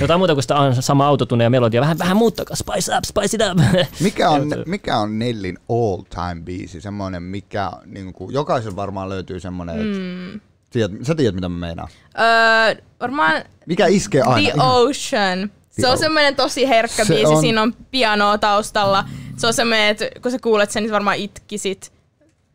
jotain 0.00 0.20
muuta 0.20 0.34
kuin 0.34 0.42
sitä 0.42 0.56
on 0.56 0.82
sama 0.82 1.06
autotune 1.06 1.44
ja 1.44 1.50
melodia. 1.50 1.80
Vähän, 1.80 1.98
vähän 1.98 2.16
muuttakaa, 2.16 2.56
spice 2.56 2.96
up, 2.96 3.04
spice 3.04 3.36
it 3.36 3.42
up. 3.50 3.58
Mikä 4.00 4.30
on, 4.30 4.48
mikä 4.66 4.98
on 4.98 5.18
Nellin 5.18 5.58
all 5.68 6.02
time 6.02 6.42
biisi? 6.44 6.80
Semmoinen, 6.80 7.22
mikä 7.22 7.70
niin 7.86 8.12
kuin, 8.12 8.34
jokaisella 8.34 8.76
varmaan 8.76 9.08
löytyy 9.08 9.40
semmoinen, 9.40 9.76
mm. 9.86 10.40
Tiedät, 10.70 10.90
sä 11.02 11.14
tiedät, 11.14 11.34
mitä 11.34 11.48
mä 11.48 11.58
meinaan. 11.58 11.88
Öö, 12.18 12.82
varmaan 13.00 13.42
Mikä 13.66 13.86
iskee 13.86 14.22
aina? 14.22 14.50
The 14.50 14.62
Ocean. 14.62 15.50
Se 15.70 15.88
on 15.88 15.98
semmoinen 15.98 16.36
tosi 16.36 16.68
herkkä 16.68 17.04
Se 17.04 17.14
biisi, 17.14 17.32
on- 17.32 17.40
siinä 17.40 17.62
on 17.62 17.74
pianoa 17.90 18.38
taustalla. 18.38 19.04
Se 19.42 19.46
on 19.46 19.54
semmoinen, 19.54 19.88
että 19.88 20.06
kun 20.22 20.30
sä 20.30 20.38
kuulet 20.42 20.70
sen, 20.70 20.82
niin 20.82 20.92
varmaan 20.92 21.16
itkisit. 21.16 21.92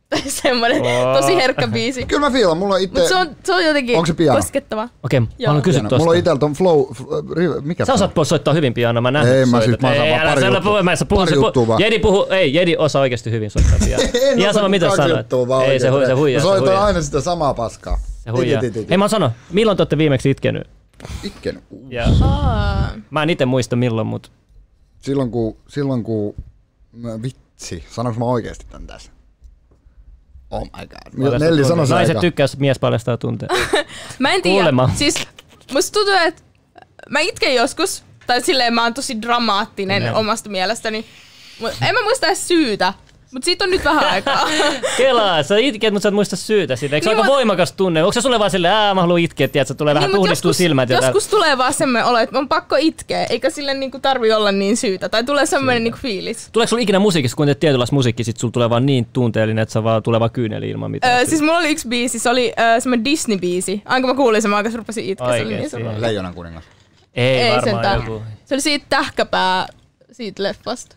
Tai 0.10 0.22
semmoinen 0.28 0.82
Oo. 0.82 1.22
tosi 1.22 1.36
herkkä 1.36 1.68
biisi. 1.68 2.06
Kyllä 2.06 2.20
mä 2.22 2.32
fiilan, 2.32 2.58
mulla 2.58 2.76
on 2.76 2.82
itse... 2.82 3.00
Mutta 3.00 3.10
se 3.10 3.16
on, 3.16 3.28
se 3.44 3.54
on 3.54 3.64
jotenkin 3.66 3.96
Onko 3.96 4.06
se 4.06 4.14
piano? 4.14 4.40
koskettava. 4.40 4.90
Okei, 5.04 5.20
mä 5.20 5.28
Joo. 5.40 5.48
haluan 5.48 5.62
kysyä 5.64 5.78
Hieno. 5.80 5.90
tuosta. 5.90 6.02
Mulla 6.04 6.12
on 6.12 6.18
itsellä 6.18 6.40
ton 6.40 6.54
flow... 6.54 6.80
f- 6.82 7.02
riv- 7.38 7.62
Mikä 7.62 7.86
Sä 7.86 7.94
osaat 7.94 8.12
soittaa 8.24 8.54
hyvin 8.54 8.74
pianoa, 8.74 9.02
mä 9.02 9.12
näen. 9.12 9.28
Ei, 9.28 9.46
mä 9.46 9.62
siis- 9.62 9.80
mä 9.82 9.92
osaan 9.92 10.08
ei, 10.08 10.12
vaan 10.12 10.28
pari 10.30 10.46
juttua. 10.46 10.62
puhu, 10.62 10.84
mä 10.84 10.92
puhun, 11.10 11.26
Pari 11.28 11.36
juttua 11.36 11.68
vaan. 11.68 11.82
Jedi 11.82 12.00
puhu, 12.00 12.24
ei, 12.30 12.54
Jedi 12.54 12.76
osaa 12.78 13.02
oikeasti 13.02 13.32
hyvin 13.32 13.52
soittaa 13.52 13.78
pianoa. 13.86 14.08
En 14.32 14.40
Ihan 14.40 14.50
osaa 14.50 14.54
sama 14.54 14.70
mitä 14.70 14.90
sanoit. 14.96 15.28
Ei, 15.68 15.80
se, 15.80 15.92
oikein. 15.92 16.08
se 16.08 16.14
huijaa, 16.14 16.44
Mä 16.44 16.50
soitan 16.50 16.78
aina 16.84 17.02
sitä 17.02 17.22
samaa 17.22 17.54
paskaa. 17.54 18.00
Se 18.24 18.30
huijaa. 18.32 18.62
Hei 18.90 18.98
mä 18.98 19.08
sanon, 19.08 19.32
milloin 19.52 19.78
te 19.78 19.82
olette 19.82 19.98
viimeksi 19.98 20.30
itkenyt? 20.30 20.68
Itken. 21.24 21.62
Ja, 21.90 22.06
Aa. 22.22 22.90
mä 23.10 23.24
en 23.24 23.30
itse 23.30 23.46
muista 23.46 23.76
milloin, 23.76 24.08
mutta 24.08 24.30
Silloin 25.00 25.32
kun... 25.32 25.58
Silloin 25.68 26.04
kun... 26.04 26.36
Mä, 26.98 27.22
vitsi, 27.22 27.84
sanoinko 27.90 28.20
mä 28.20 28.26
oikeesti 28.26 28.66
tän 28.70 28.88
tässä? 28.88 29.12
Oh 30.52 30.64
my 30.64 30.88
god. 30.88 31.40
Nelli 31.40 31.66
sano 31.66 31.86
se 31.86 31.94
Naiset 31.94 32.20
tykkää, 32.20 32.44
jos 32.44 32.58
mies 32.58 32.80
paljastaa 32.80 33.18
tunteet. 33.18 33.52
Mä 34.20 34.32
en 34.34 34.42
tiedä. 34.42 34.56
Kuulemma. 34.58 34.90
Siis 34.96 35.16
musta 35.74 35.94
tuntuu, 35.94 36.14
että 36.14 36.42
mä 37.10 37.20
itken 37.20 37.56
joskus. 37.56 38.04
Tai 38.28 38.42
silleen 38.42 38.74
mä 38.74 38.84
oon 38.84 38.94
tosi 38.94 39.22
dramaattinen 39.22 40.02
Ne. 40.04 40.14
omasta 40.14 40.50
mielestäni. 40.50 41.06
Mut 41.60 41.72
en 41.88 41.96
mä 41.96 42.04
muista 42.04 42.28
edes 42.28 42.48
syytä. 42.48 42.94
Mut 43.32 43.44
siitä 43.44 43.64
on 43.64 43.70
nyt 43.70 43.86
vähän 43.86 44.06
aikaa. 44.06 44.48
Kelaa, 44.98 45.44
sä 45.44 45.58
itket, 45.58 45.94
mutta 45.94 46.04
sä 46.04 46.10
et 46.10 46.16
muista 46.16 46.36
syytä 46.36 46.76
sille. 46.76 46.96
Eikö 46.96 47.04
se 47.04 47.10
Niin, 47.10 47.18
aika 47.18 47.28
mut- 47.28 47.36
voimakas 47.36 47.72
tunne? 47.72 48.04
Onko 48.04 48.12
se 48.12 48.22
sulle 48.22 48.40
vaan 48.40 48.52
silleen, 48.52 48.74
ää 48.74 48.94
mä 48.94 49.02
haluan 49.02 49.20
itkeä, 49.20 49.48
tiedätkö, 49.48 49.74
tulee 49.74 49.94
vähän 49.94 50.08
Niin, 50.08 50.16
mut 50.16 50.22
puhdistuu 50.22 50.50
joskus, 50.50 50.58
silmät. 50.58 50.90
Joskus 50.90 51.28
tulee 51.28 51.58
vaan 51.58 51.74
semmoinen 51.74 52.06
olo, 52.10 52.18
että 52.18 52.38
on 52.40 52.48
pakko 52.50 52.76
itkeä, 52.80 53.24
eikä 53.26 53.50
sille 53.50 53.74
niinku 53.74 54.00
tarvi 54.00 54.32
olla 54.34 54.52
niin 54.52 54.78
syytä. 54.78 55.10
Tai 55.10 55.24
tulee 55.24 55.46
semmoinen 55.46 55.84
niinku 55.84 56.00
fiilis. 56.02 56.50
Tuleeko 56.52 56.70
sulla 56.70 56.84
ikinä 56.84 57.00
musiikissa, 57.00 57.38
kun 57.38 57.46
teet 57.46 57.60
tietynlaista 57.60 57.96
musiikkia, 57.96 58.26
sit 58.26 58.38
sulla 58.38 58.52
tulee 58.52 58.70
vaan 58.70 58.86
niin 58.86 59.06
tunteellinen, 59.14 59.62
että 59.62 59.74
sä 59.74 59.84
vaan 59.84 60.04
tulee 60.04 60.20
vaan 60.20 60.32
kyyneli 60.32 60.70
ilman 60.70 60.92
mitään. 60.92 61.14
Öö, 61.14 61.18
syytä? 61.20 61.30
siis 61.30 61.42
mulla 61.42 61.58
oli 61.58 61.70
yksi 61.72 61.88
biisi, 61.88 62.20
se 62.20 62.30
oli 62.30 62.54
öö, 62.60 62.80
semmoinen 62.80 63.06
Disney-biisi. 63.06 63.82
Aina 63.86 64.02
kun 64.02 64.10
mä 64.10 64.16
kuulin 64.16 64.42
sen, 64.42 64.52
mä 64.52 64.58
oikeasti 64.58 64.78
rupesin 64.78 65.06
itkeä. 65.06 65.28
Se 65.28 65.34
oli 65.34 65.44
niin 65.46 65.56
Oikeesti? 65.74 66.02
Leijonan 66.02 66.34
kuningas. 66.34 66.64
ei, 67.16 67.40
ei 67.42 67.52
varmaan 67.52 67.96
joku. 67.96 68.22
Se 68.46 68.56
oli 68.56 68.62
siitä 68.62 68.86
tähkäpää 68.90 69.68
siitä 70.12 70.44
leffasta. 70.44 70.97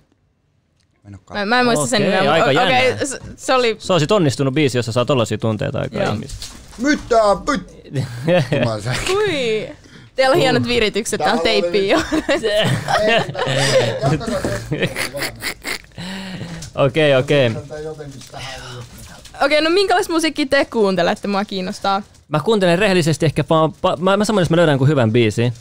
Mä 1.03 1.09
en 1.09 1.18
Mä, 1.32 1.46
mä 1.46 1.61
en 1.61 1.66
muista 1.66 1.86
sen 1.86 2.03
Okei, 2.03 2.14
nimeä. 2.20 2.32
aika 2.32 2.44
Okei, 2.44 2.55
jännää. 2.55 3.07
se, 3.07 3.18
se 3.36 3.55
oli... 3.55 3.76
Se 3.78 3.92
olisi 3.92 4.07
onnistunut 4.11 4.55
biisi, 4.55 4.78
jossa 4.78 4.92
saa 4.92 5.05
tollasia 5.05 5.38
tunteita 5.38 5.78
aikaa 5.80 6.03
Joo. 6.03 6.12
ihmistä. 6.14 6.46
Mitä? 6.78 7.16
Pyt... 7.46 7.70
Mä 8.64 8.80
se- 8.80 9.12
Ui. 9.14 9.68
Teillä 10.16 10.32
on 10.34 10.38
hienot 10.40 10.68
viritykset 10.68 11.18
täällä 11.18 11.42
Täällä 11.42 11.51
oli- 11.53 11.62
teippiin 11.62 11.88
jo. 11.88 11.98
Okei, 16.84 17.16
okei. 17.16 17.51
Okei, 19.44 19.61
no 19.61 19.70
minkälaista 19.70 20.12
musiikkia 20.12 20.46
te 20.51 20.64
kuuntelette? 20.64 21.28
Mua 21.28 21.44
kiinnostaa. 21.44 22.03
Mä 22.28 22.40
kuuntelen 22.40 22.78
rehellisesti 22.78 23.26
ehkä 23.26 23.44
vaan, 23.51 23.72
pa, 23.72 23.96
mä, 23.96 24.16
mä 24.16 24.24
samoin, 24.24 24.42
jos 24.42 24.51
mä 24.51 24.57
löydän 24.57 24.72
jonkun 24.72 24.88
hyvän 24.88 25.12
biisin, 25.12 25.53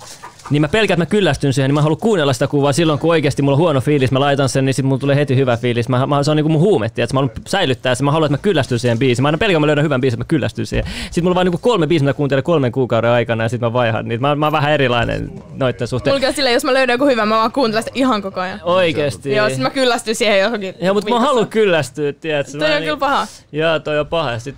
niin 0.49 0.61
mä 0.61 0.67
pelkään, 0.67 0.95
että 1.01 1.15
mä 1.15 1.17
kyllästyn 1.19 1.53
siihen, 1.53 1.69
niin 1.69 1.73
mä 1.75 1.81
haluan 1.81 1.99
kuunnella 1.99 2.33
sitä 2.33 2.47
kuvaa 2.47 2.73
silloin, 2.73 2.99
kun 2.99 3.09
oikeasti 3.09 3.41
mulla 3.41 3.55
on 3.55 3.59
huono 3.61 3.81
fiilis, 3.81 4.11
mä 4.11 4.19
laitan 4.19 4.49
sen, 4.49 4.65
niin 4.65 4.73
sit 4.73 4.85
mulla 4.85 4.99
tulee 4.99 5.15
heti 5.15 5.35
hyvä 5.35 5.57
fiilis. 5.57 5.89
Mä, 5.89 6.05
mä, 6.05 6.23
se 6.23 6.31
on 6.31 6.37
niinku 6.37 6.49
mun 6.49 6.61
huume, 6.61 6.85
että 6.85 7.01
mä 7.01 7.07
haluan 7.19 7.31
säilyttää 7.47 7.95
sen, 7.95 8.05
mä 8.05 8.11
haluan, 8.11 8.25
että 8.27 8.37
mä 8.37 8.41
kyllästyn 8.41 8.79
siihen 8.79 8.99
biisiin. 8.99 9.23
Mä 9.23 9.27
aina 9.27 9.37
pelkään, 9.37 9.55
että 9.55 9.59
mä 9.59 9.67
löydän 9.67 9.83
hyvän 9.83 10.01
biisin, 10.01 10.15
että 10.17 10.23
mä 10.25 10.27
kyllästyn 10.27 10.65
siihen. 10.65 10.85
Sitten 11.05 11.23
mulla 11.23 11.31
on 11.31 11.35
vaan 11.35 11.45
niinku 11.45 11.57
kolme 11.57 11.87
biisiä, 11.87 12.03
mitä 12.03 12.09
mä 12.09 12.17
kuuntelen 12.17 12.43
kolmen 12.43 12.71
kuukauden 12.71 13.09
aikana, 13.11 13.43
ja 13.43 13.49
sitten 13.49 13.67
mä 13.69 13.73
vaihan 13.73 14.07
niitä. 14.07 14.21
Mä, 14.21 14.35
mä 14.35 14.45
oon 14.45 14.53
vähän 14.53 14.71
erilainen 14.71 15.31
noitten 15.53 15.87
suhteen. 15.87 16.15
Mulla 16.15 16.27
on 16.27 16.33
silleen, 16.33 16.53
jos 16.53 16.63
mä 16.63 16.73
löydän 16.73 16.93
joku 16.93 17.05
hyvä, 17.05 17.25
mä 17.25 17.35
vaan 17.35 17.51
kuuntelen 17.51 17.83
sitä 17.83 17.91
ihan 17.95 18.21
koko 18.21 18.39
ajan. 18.39 18.59
Oikeesti. 18.63 19.35
Joo, 19.35 19.49
sit 19.49 19.57
mä 19.59 19.69
kyllästyn 19.69 20.15
siihen 20.15 20.39
johonkin. 20.39 20.75
Joo, 20.81 20.93
mutta 20.93 21.09
mä 21.09 21.19
haluan 21.19 21.47
kyllästyä, 21.47 22.13
tiedätkö? 22.13 22.57
Toi 22.57 22.73
on 22.73 22.81
kyllä 22.81 22.97
paha. 22.97 23.27
Joo, 23.51 23.79
toi 23.79 23.99
on 23.99 24.07
paha. 24.07 24.31
Ja 24.31 24.39
Sit, 24.39 24.55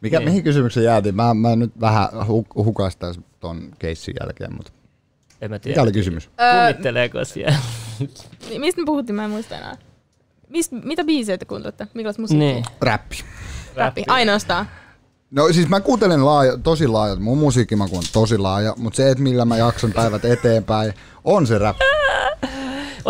Mikä, 0.00 0.18
Niin. 0.18 0.28
mihin 0.28 0.42
kysymykseen 0.44 0.84
jäätiin? 0.84 1.14
Mä, 1.14 1.34
mä 1.34 1.56
nyt 1.56 1.72
vähän 1.80 2.08
hu- 2.12 2.64
hukastais 2.64 3.20
ton 3.40 3.60
keissin 3.78 4.14
jälkeen, 4.20 4.52
mutta 4.56 4.72
en 5.40 5.50
mä 5.50 5.58
tiedä. 5.58 5.72
mikä 5.74 5.82
oli 5.82 5.92
kysymys? 5.92 6.30
Öö, 6.40 6.52
Kummitteleeko 6.66 7.24
siellä? 7.24 7.56
mistä 8.58 8.80
me 8.80 8.84
puhuttiin? 8.86 9.16
Mä 9.16 9.24
en 9.24 9.30
muista 9.30 9.56
enää. 9.56 9.76
Mist, 10.48 10.72
mitä 10.72 11.04
biisejä 11.04 11.38
te 11.38 11.44
kuuntelette? 11.44 11.86
Minkälaista 11.94 12.22
musiikkia? 12.22 12.48
niin. 12.52 12.64
Räppi. 12.80 13.16
Räppi. 13.76 14.04
Ainoastaan. 14.08 14.68
No 15.30 15.52
siis 15.52 15.68
mä 15.68 15.80
kuuntelen 15.80 16.24
laaja, 16.24 16.58
tosi 16.58 16.86
laaja, 16.86 17.16
mun 17.16 17.38
musiikki 17.38 17.76
mä 17.76 17.88
kuuntelen 17.88 18.12
tosi 18.12 18.38
laaja, 18.38 18.74
mutta 18.76 18.96
se, 18.96 19.10
että 19.10 19.22
millä 19.22 19.44
mä 19.44 19.56
jakson 19.56 19.92
päivät 19.92 20.24
eteenpäin, 20.24 20.94
on 21.24 21.46
se 21.46 21.58
rap. 21.58 21.76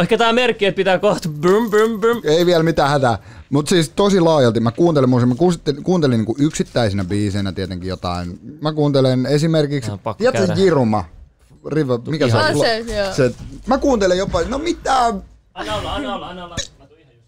Ehkä 0.00 0.18
tää 0.18 0.32
merkki, 0.32 0.66
että 0.66 0.76
pitää 0.76 0.98
kohta 0.98 1.28
brum 1.28 1.70
brum 1.70 2.00
brum. 2.00 2.20
Ei 2.24 2.46
vielä 2.46 2.62
mitään 2.62 2.90
hätää. 2.90 3.18
Mutta 3.50 3.68
siis 3.68 3.88
tosi 3.88 4.20
laajalti 4.20 4.60
mä 4.60 4.70
kuuntelen 4.72 5.08
musiikkia. 5.08 5.34
Mä 5.34 5.38
kuuntelin, 5.38 5.82
kuuntelin 5.82 6.16
niinku 6.18 6.36
yksittäisinä 6.38 7.04
biiseinä 7.04 7.52
tietenkin 7.52 7.88
jotain. 7.88 8.40
Mä 8.60 8.72
kuuntelen 8.72 9.26
esimerkiksi, 9.26 9.90
tiedätkö. 10.18 10.52
Jiruma? 10.56 11.04
Riva, 11.66 11.98
mikä 11.98 12.28
se 12.28 12.36
on? 12.36 12.58
se, 12.58 12.78
joo. 12.78 13.14
se, 13.14 13.34
mä 13.66 13.78
kuuntelen 13.78 14.18
jopa, 14.18 14.42
no 14.42 14.58
mitä? 14.58 14.96
Anna 15.54 15.74
olla, 15.76 15.94
anna 15.94 16.14
olla, 16.14 16.28
anna 16.28 16.44
olla. 16.44 16.56
Mä 16.78 16.86
tuun 16.86 17.00
ihan 17.00 17.12
just. 17.14 17.26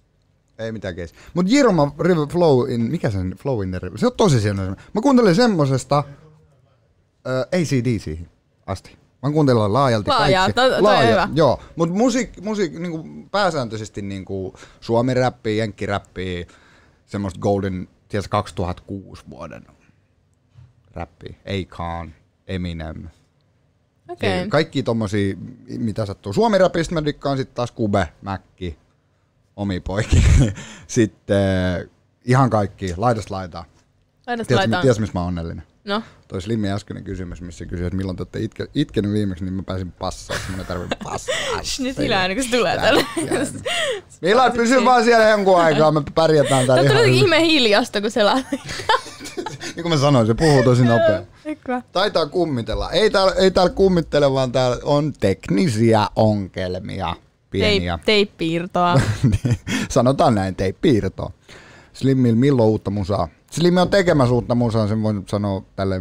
Ei 0.59 0.73
mitään 0.73 0.95
keis. 0.95 1.15
Mut 1.35 1.47
Jiruma 1.51 1.95
River 2.01 2.27
Flow 2.29 2.71
in, 2.71 2.81
mikä 2.81 3.11
se 3.11 3.19
on? 3.19 3.35
Flow 3.39 3.63
in 3.63 3.71
the 3.71 3.79
River. 3.83 3.99
Se 3.99 4.07
on 4.07 4.13
tosi 4.17 4.41
sieltä. 4.41 4.63
Mä 4.93 5.01
kuuntelen 5.03 5.35
semmosesta 5.35 5.99
äh, 5.99 7.41
ACDC 7.61 8.19
asti. 8.67 8.97
Mä 9.23 9.31
kuuntelen 9.31 9.73
laajalti 9.73 10.09
Laajaa, 10.11 10.43
kaikki. 10.53 10.61
toi- 10.61 10.83
toi 10.83 10.97
on 10.97 11.09
hyvä. 11.09 11.29
Joo, 11.35 11.61
mutta 11.77 11.95
musiikki, 11.95 12.41
musiik, 12.41 12.73
niinku, 12.79 13.05
pääsääntöisesti 13.31 14.03
niinku, 14.03 14.55
suomi-räppiä, 14.81 15.55
jenkkiräppiä, 15.55 16.47
semmoista 17.07 17.41
golden, 17.41 17.89
ties 18.09 18.29
2006 18.29 19.23
vuoden 19.31 19.67
räppiä. 20.95 21.35
Akon, 21.47 22.13
Eminem. 22.47 23.11
Okay. 24.13 24.49
Kaikki 24.49 24.83
tommosia, 24.83 25.35
mitä 25.79 26.07
sattuu. 26.07 26.33
Suomi-räpistä 26.33 26.95
mä 26.95 27.05
dikkaan 27.05 27.37
sitten 27.37 27.55
taas 27.55 27.71
Kube, 27.71 28.09
Mäkki, 28.23 28.79
omi 29.57 29.81
poiki. 29.81 30.25
sitten 30.87 31.37
äh, 31.37 31.89
ihan 32.25 32.51
kaikki, 32.51 32.95
laidasta 32.97 33.35
laitaa. 33.35 33.65
Laidasta 34.27 34.49
Tiedätkö, 34.49 34.55
laitaan. 34.55 34.83
ties, 34.83 35.01
missä 35.01 35.13
mä 35.15 35.21
oon 35.21 35.29
onnellinen? 35.29 35.63
No. 35.85 36.03
Toi 36.29 36.43
Slimmi 36.43 36.71
äskeinen 36.71 37.05
kysymys, 37.05 37.41
missä 37.41 37.67
kysyi, 37.67 37.87
että 37.87 37.97
milloin 37.97 38.17
te 38.17 38.21
olette 38.21 38.41
itke, 38.41 38.67
itkenyt 38.75 39.13
viimeksi, 39.13 39.45
niin 39.45 39.55
mä 39.55 39.63
pääsin 39.63 39.93
passaan. 39.93 40.41
Mun 40.51 40.59
ei 40.59 40.65
tarvitse 40.65 40.97
passaa. 41.05 41.63
Nyt 41.85 41.99
hilää, 41.99 42.29
niin 42.29 42.37
kun 42.37 42.45
se 42.45 42.57
tulee 42.57 42.77
tälle. 42.77 43.07
Milloin 44.23 44.53
pysy 44.53 44.85
vaan 44.85 45.05
siellä 45.05 45.29
jonkun 45.29 45.61
aikaa, 45.61 45.93
me 45.93 46.03
pärjätään 46.15 46.67
täällä 46.67 46.91
Tää 46.91 47.01
on 47.01 47.09
ihme 47.09 47.41
hiljasta, 47.47 48.01
kun 48.01 48.11
se 48.11 48.25
lähtee. 48.25 48.59
Niin 49.77 49.83
kuin 49.83 49.93
mä 49.93 49.97
sanoin, 49.97 50.27
se 50.27 50.35
puhuu 50.35 50.63
tosi 50.63 50.85
nopea. 50.85 51.23
Taitaa 51.93 52.27
kummitella. 52.27 52.91
Ei 52.91 53.11
täällä, 53.11 53.33
ei 53.33 53.51
täällä 53.51 53.73
kummittele, 53.73 54.33
vaan 54.33 54.53
täällä 54.53 54.77
on 54.83 55.13
teknisiä 55.21 56.07
ongelmia. 56.17 57.17
Pieniä. 57.51 57.97
Teip, 57.97 58.07
teippiirtoa. 58.07 59.01
Sanotaan 59.91 60.35
näin, 60.35 60.57
tei 60.57 60.73
piirtoa. 60.73 61.31
Slimmillä 61.93 62.37
milloin 62.37 62.69
uutta 62.69 62.91
musaa? 62.91 63.29
Slimmi 63.51 63.81
on 63.81 63.91
tekemässä 63.91 64.35
uutta 64.35 64.55
musaa, 64.55 64.89
sen 64.89 65.03
voin 65.03 65.25
sanoa 65.29 65.63
tälle, 65.77 66.01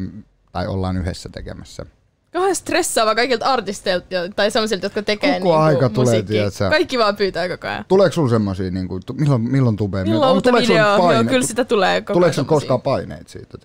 tai 0.52 0.68
ollaan 0.68 0.98
yhdessä 0.98 1.30
tekemässä. 1.30 1.86
Kauhean 2.34 2.56
stressaava 2.56 3.16
kaikilta 3.16 3.46
artisteilta 3.46 4.08
tai 4.36 4.52
sellaisilta, 4.52 4.86
jotka 4.86 5.02
tekee 5.04 5.30
Koko 5.30 5.34
niinku 5.40 5.52
aika 5.52 5.90
tulee, 5.90 6.24
tiedätkö? 6.24 6.70
Kaikki 6.70 6.98
vaan 7.00 7.16
pyytää 7.16 7.50
koko 7.50 7.68
ajan. 7.68 7.86
Tuleeko 7.88 8.14
sulla 8.14 8.30
semmosia, 8.30 8.72
niin 8.72 8.88
kuin, 8.88 9.02
milloin, 9.14 9.42
milloin 9.42 9.76
tubee? 9.76 10.04
Milloin 10.04 10.34
uutta 10.34 10.50
tuleeko 10.50 10.68
sulla 10.68 10.80
videoa? 10.80 11.14
Joo, 11.14 11.24
kyllä 11.24 11.48
sitä 11.48 11.66
tulee 11.66 12.02
koko 12.02 12.14
Tuleeko 12.14 12.44
koskaan 12.46 12.82
paineet 12.82 13.28
siitä? 13.30 13.58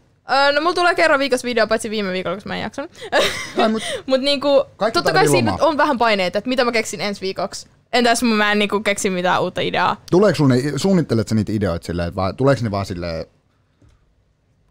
No 0.54 0.60
mulla 0.60 0.74
tulee 0.74 0.94
kerran 0.94 1.18
viikossa 1.20 1.46
video, 1.46 1.66
paitsi 1.66 1.90
viime 1.90 2.12
viikolla, 2.12 2.36
koska 2.36 2.48
mä 2.48 2.56
en 2.56 2.62
jaksanut. 2.62 2.90
Ai, 3.58 3.68
mut 3.68 3.82
Mut 4.06 4.20
niinku, 4.20 4.64
totta 4.92 5.12
kai 5.12 5.28
siinä 5.28 5.52
lomaa. 5.52 5.66
on 5.66 5.76
vähän 5.76 5.98
paineita, 5.98 6.38
että 6.38 6.48
mitä 6.48 6.64
mä 6.64 6.72
keksin 6.72 7.00
ensi 7.00 7.20
viikoksi. 7.20 7.68
Entäs 7.92 8.22
mä 8.22 8.52
en 8.52 8.58
niinku 8.58 8.80
keksi 8.80 9.10
mitään 9.10 9.42
uutta 9.42 9.60
ideaa. 9.60 10.02
tuleeko 10.10 10.46
ne, 10.48 10.56
suunnittelet 10.76 11.28
sä 11.28 11.34
niitä 11.34 11.52
ideoita 11.52 11.86
silleen, 11.86 12.08
että 12.08 12.16
vai, 12.16 12.34
tuleeko 12.34 12.62
ne 12.64 12.70
vaan 12.70 12.86
silleen, 12.86 13.26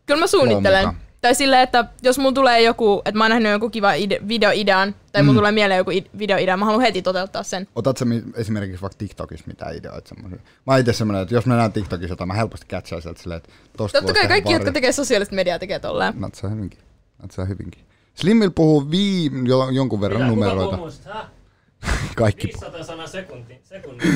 Kyllä 0.06 0.20
mä 0.20 0.28
suunnittelen. 0.28 0.86
mukaan. 0.88 1.05
Tai 1.26 1.36
silleen, 1.36 1.61
että 1.61 1.86
jos 2.01 2.17
mulla 2.17 2.32
tulee 2.34 2.61
joku, 2.61 3.01
että 3.05 3.17
mä 3.17 3.23
oon 3.23 3.30
nähnyt 3.30 3.51
jonkun 3.51 3.71
kiva 3.71 3.93
ide- 3.93 4.28
videoidean, 4.28 4.95
tai 5.11 5.21
Mm. 5.21 5.26
mulla 5.26 5.39
tulee 5.39 5.51
mieleen 5.51 5.78
joku 5.78 5.91
ide- 5.91 6.09
videoidea, 6.17 6.57
mä 6.57 6.65
haluan 6.65 6.82
heti 6.82 7.01
toteuttaa 7.01 7.43
sen. 7.43 7.67
otat 7.76 7.97
sä 7.97 8.05
esimerkiksi 8.36 8.82
vaikka 8.82 8.97
TikTokista 8.97 9.47
mitään 9.47 9.76
ideoita 9.76 10.09
semmosia? 10.09 10.38
Mä 10.67 10.73
oon 10.73 10.80
itse 10.80 10.93
semmonen, 10.93 11.21
että 11.21 11.34
jos 11.36 11.45
mä 11.45 11.55
näen 11.57 11.71
TikTokissa 11.71 12.11
jotain, 12.11 12.28
mä 12.28 12.34
helposti 12.34 12.65
catchaan 12.69 13.01
sieltä 13.01 13.21
silleen, 13.21 13.38
että 13.38 13.49
tosta 13.78 13.97
Totta 14.01 14.13
kai 14.13 14.28
kaikki, 14.28 14.53
jotka 14.53 14.71
tekee 14.71 14.91
sosiaalista 14.91 15.36
mediaa, 15.36 15.59
tekee 15.59 15.80
tolleen. 15.80 16.13
Natsaa 16.17 16.49
hyvinkin. 16.49 16.80
Natsaa 17.21 17.45
hyvinkin. 17.45 17.82
Slimmil 18.15 18.51
puhuu 18.51 18.91
vii, 18.91 19.32
jo, 19.45 19.69
jonkun 19.69 20.01
verran 20.01 20.28
numeroita. 20.28 20.78
Kaikki. 22.15 22.47
500 22.47 22.84
sanaa 22.84 23.07
sekunti, 23.07 23.59
sekunnissa. 23.63 24.13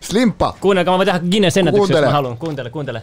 Slimpa! 0.00 0.56
Kuunnelkaa, 0.60 0.94
mä 0.94 0.98
voin 0.98 1.06
tehdä 1.06 1.20
Guinness 1.30 1.56
ennätyksen, 1.56 1.94
jos 1.96 2.04
mä 2.04 2.10
haluan. 2.10 2.38
Kuuntele, 2.38 2.70
kuuntele. 2.70 3.02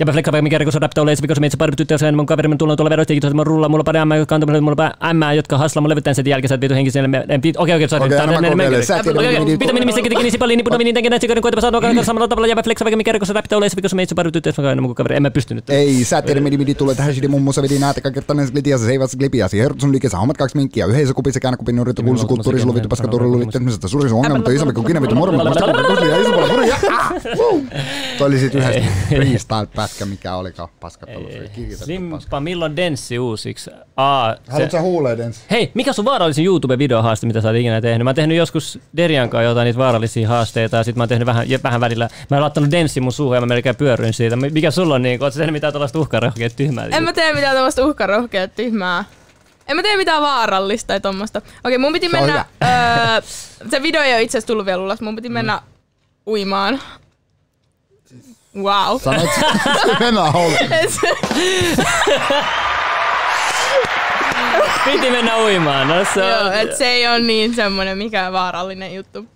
Ja 0.00 0.06
mä 0.06 0.12
flekkaan 0.12 0.44
mikä 0.44 0.58
rikos 0.58 0.76
on 0.76 0.82
ole, 0.82 1.14
kun 1.26 1.36
se 1.36 1.40
meitä 1.40 1.56
pari 1.56 1.72
tyttöä 1.76 1.98
sen 1.98 2.16
mun 2.16 2.26
kaveri 2.26 2.48
tulla 2.58 2.76
tuolla 2.76 2.90
veroista, 2.90 3.12
kiitos, 3.12 3.34
mä 3.34 3.44
rulla, 3.44 3.68
mulla 3.68 3.84
pari 3.84 3.98
ämmää, 3.98 4.18
jotka 4.18 4.34
antaa 4.34 4.60
mulla 4.60 4.94
ämmää, 5.04 5.32
jotka 5.32 5.58
haslaa 5.58 5.80
mun 5.80 5.88
levytään 5.88 6.14
sen 6.14 6.26
jälkeen, 6.26 6.52
että 6.52 6.60
vitu 6.60 6.74
henkiselle. 6.74 7.08
Okei, 7.58 7.74
okei, 7.76 7.88
sorry. 7.88 8.06
Okei, 8.06 8.18
anna 8.18 8.40
mä 8.40 8.48
kokeilen. 8.50 8.86
Säteri 8.86 9.44
Mitä 9.44 9.72
minä 9.72 9.86
mistä 9.86 10.02
teki 10.02 10.22
niin 10.22 10.38
paljon, 10.38 10.56
niin 10.56 10.64
puhutaan 10.64 10.84
niin 10.84 10.94
tekee 10.94 11.10
näitä 11.10 11.40
koita 11.40 11.60
sanoa 11.60 11.80
kaiken 11.80 12.04
samalla 12.04 12.28
tavalla 12.28 12.46
ja 12.46 12.56
fleksaa 12.64 12.84
vaikka 12.84 12.96
mikä 12.96 13.12
rikos 13.12 13.30
on 13.30 13.36
ole, 13.36 13.68
kun 13.80 13.90
se 13.90 13.96
meitä 13.96 14.14
pari 14.14 14.32
tyttöä 14.32 14.52
sen 14.52 14.82
mun 14.82 14.94
kaveri, 14.94 15.16
en 15.16 15.22
mä 15.22 15.30
pystynyt. 15.30 15.70
Ei, 15.70 16.04
säteri 16.04 16.40
midi 16.40 16.56
midi 16.56 16.74
tulee 16.74 16.94
tähän 16.94 17.14
shidi 17.14 17.28
mummussa 17.28 17.62
vidi 17.62 17.78
näitä 17.78 18.00
kakkettanen 18.00 18.48
glitiassa, 18.52 18.86
se 18.86 18.92
ei 18.92 19.00
vasta 19.00 19.16
glipiasi. 19.16 19.60
Hertsun 19.60 19.92
liikessä 19.92 20.18
hommat 20.18 20.36
kaksi 20.36 20.56
minkkiä, 20.56 20.86
yhdessä 20.86 21.14
kupissa 21.14 21.40
käännäkupin 21.40 21.76
nurittu 21.76 22.02
kulsu 22.02 22.26
kulttuuri, 22.26 22.60
sulovittu 22.60 22.88
paska 22.88 23.08
turru, 23.08 23.38
liittämisestä 23.38 23.88
suurin 23.88 24.12
ongelma, 24.12 24.36
mutta 24.36 24.50
isompi 24.50 24.74
kuin 24.74 24.86
kinä 24.86 25.00
vittu 25.00 25.14
mormo, 25.14 25.44
Toi 28.20 28.28
oli 28.28 28.38
sit 28.38 28.54
yhdessä 28.54 28.80
freestyle-pätkä, 29.08 30.04
mikä 30.04 30.34
olikaan 30.34 30.68
paskattelu. 30.80 31.28
Simpa, 31.84 32.40
milloin 32.40 32.76
denssi 32.76 33.18
uusiksi? 33.18 33.70
Aa, 33.96 34.36
Haluatko 34.48 34.76
sä 34.76 34.80
huulee 34.80 35.18
denssi? 35.18 35.42
Hei, 35.50 35.70
mikä 35.74 35.90
on 35.90 35.94
sun 35.94 36.04
vaarallisin 36.04 36.44
YouTube-videohaaste, 36.44 37.26
mitä 37.26 37.40
sä 37.40 37.48
oot 37.48 37.56
ikinä 37.56 37.80
tehnyt? 37.80 38.04
Mä 38.04 38.08
oon 38.10 38.14
tehnyt 38.14 38.36
joskus 38.36 38.78
Derian 38.96 39.30
kanssa 39.30 39.42
jotain 39.48 39.64
niitä 39.64 39.78
vaarallisia 39.78 40.28
haasteita 40.28 40.76
ja 40.76 40.84
sit 40.84 40.96
mä 40.96 41.02
oon 41.02 41.08
tehnyt 41.08 41.26
vähän, 41.26 41.46
vähän 41.62 41.80
välillä. 41.80 42.08
Mä 42.30 42.36
oon 42.36 42.42
laittanut 42.42 42.70
denssi 42.70 43.00
mun 43.00 43.12
suuhun 43.12 43.36
ja 43.36 43.40
mä 43.40 43.46
melkein 43.46 43.76
pyörryin 43.76 44.12
siitä. 44.12 44.36
Mikä 44.36 44.70
sulla 44.70 44.94
on 44.94 45.02
niin? 45.02 45.22
Oot 45.22 45.32
sä 45.32 45.38
tehnyt 45.38 45.52
mitään 45.52 45.72
tällaista 45.72 45.98
uhkarohkeet 45.98 46.56
tyhmää? 46.56 46.86
En 46.92 47.02
mä 47.02 47.12
tee 47.12 47.34
mitään 47.34 47.56
tällaista 47.56 47.86
uhkarohkeet 47.86 48.54
tyhmää. 48.54 49.04
En 49.68 49.76
mä 49.76 49.82
tee 49.82 49.96
mitään 49.96 50.22
vaarallista 50.22 50.86
tai 50.86 51.00
tommosta. 51.00 51.42
Okei, 51.64 51.78
mun 51.78 51.92
piti 51.92 52.08
Se 52.08 52.12
mennä... 52.16 52.44
Öö, 52.62 53.20
se 53.70 53.82
video 53.82 54.02
ei 54.02 54.12
ole 54.12 54.22
itse 54.22 54.38
asiassa 54.38 54.46
tullut 54.46 54.66
vielä 54.66 54.82
ulos. 54.82 55.00
Mun 55.00 55.16
piti 55.16 55.28
mennä 55.28 55.62
uimaan. 56.26 56.80
Wow. 58.56 59.00
Sanoit 59.00 59.30
sä, 59.34 59.46
mennään. 60.00 60.32
Piti 64.84 65.10
mennä 65.10 65.36
uimaan. 65.38 65.88
No, 65.88 65.94
se 66.14 66.20
Joo, 66.28 66.40
on, 66.46 66.52
et 66.54 66.76
se 66.76 66.84
ei 66.86 67.08
ole 67.08 67.18
niin 67.20 67.54
semmonen 67.54 67.98
mikään 67.98 68.32
vaarallinen 68.32 68.94
juttu. 68.94 69.26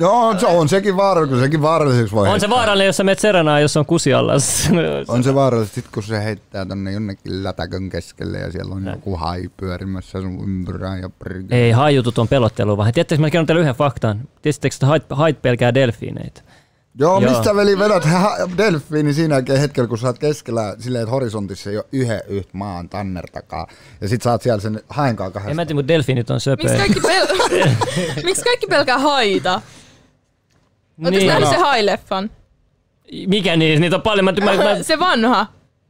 Joo, 0.00 0.38
se 0.38 0.46
on 0.46 0.68
sekin 0.68 0.96
vaarallinen, 0.96 1.40
sekin 1.40 1.62
vaaralliseksi 1.62 2.14
voi 2.14 2.20
on 2.20 2.26
se 2.26 2.30
heittää. 2.32 2.50
vaarallinen, 2.50 2.86
jos 2.86 2.96
sä 2.96 3.04
menet 3.04 3.18
serenaan, 3.18 3.62
jos 3.62 3.76
on 3.76 3.86
kusi 3.86 4.14
alla. 4.14 4.32
On 5.08 5.24
se 5.24 5.34
vaarallista, 5.34 5.74
sit 5.74 5.84
kun 5.94 6.02
se 6.02 6.24
heittää 6.24 6.66
tonne 6.66 6.92
jonnekin 6.92 7.44
lätäkön 7.44 7.90
keskelle 7.90 8.38
ja 8.38 8.52
siellä 8.52 8.74
on 8.74 8.86
joku 8.86 9.16
hai 9.16 9.42
pyörimässä 9.56 10.20
sun 10.20 10.40
ympyrään 10.42 11.00
ja 11.00 11.10
prr- 11.24 11.46
Ei, 11.54 11.70
haijutut 11.70 12.18
on 12.18 12.28
pelottelu 12.28 12.76
vaan. 12.76 12.92
Tiedättekö, 12.92 13.20
mä 13.20 13.30
kerron 13.30 13.46
teille 13.46 13.60
yhden 13.62 13.74
faktan. 13.74 14.20
Tiedättekö, 14.42 14.74
että 14.74 14.86
hait, 14.86 15.02
hait 15.10 15.42
pelkää 15.42 15.74
delfiineitä? 15.74 16.40
Joo, 16.98 17.20
Joo. 17.20 17.30
mistä 17.30 17.54
veli 17.56 17.78
vedät 17.78 18.08
delfiini 18.58 19.12
siinä 19.14 19.42
hetkellä, 19.60 19.88
kun 19.88 19.98
sä 19.98 20.06
oot 20.06 20.18
keskellä 20.18 20.76
silleen, 20.78 21.02
että 21.02 21.10
horisontissa 21.10 21.70
ei 21.70 21.76
ole 21.76 21.84
yhden 21.92 22.20
yhtä 22.28 22.50
maan 22.52 22.88
tannertakaa. 22.88 23.66
Ja 24.00 24.08
sit 24.08 24.22
sä 24.22 24.30
oot 24.30 24.42
siellä 24.42 24.60
sen 24.60 24.80
haenkaan 24.88 25.28
En 25.28 25.32
kahdesta. 25.32 25.54
mä 25.54 25.66
tiedä, 25.66 25.74
mutta 25.78 25.88
delfiinit 25.88 26.30
on 26.30 26.40
söpöjä. 26.40 26.78
Miksi 26.78 26.92
kaikki, 27.02 27.08
pel- 27.08 28.24
Miksi 28.26 28.42
kaikki 28.44 28.66
pelkää 28.66 28.98
haita? 28.98 29.54
Ootteko 29.54 31.10
Niin. 31.10 31.26
nähnyt 31.26 31.48
No. 31.48 31.50
se 31.54 31.56
hai-leffan? 31.60 32.30
Mikä 33.26 33.56
niissä? 33.56 33.80
Niitä 33.80 33.96
on 33.96 34.02
paljon. 34.02 34.24
Mä, 34.24 34.32
mä, 34.32 34.64
mä 34.64 34.82
Se 34.82 34.98
vanha. 34.98 35.46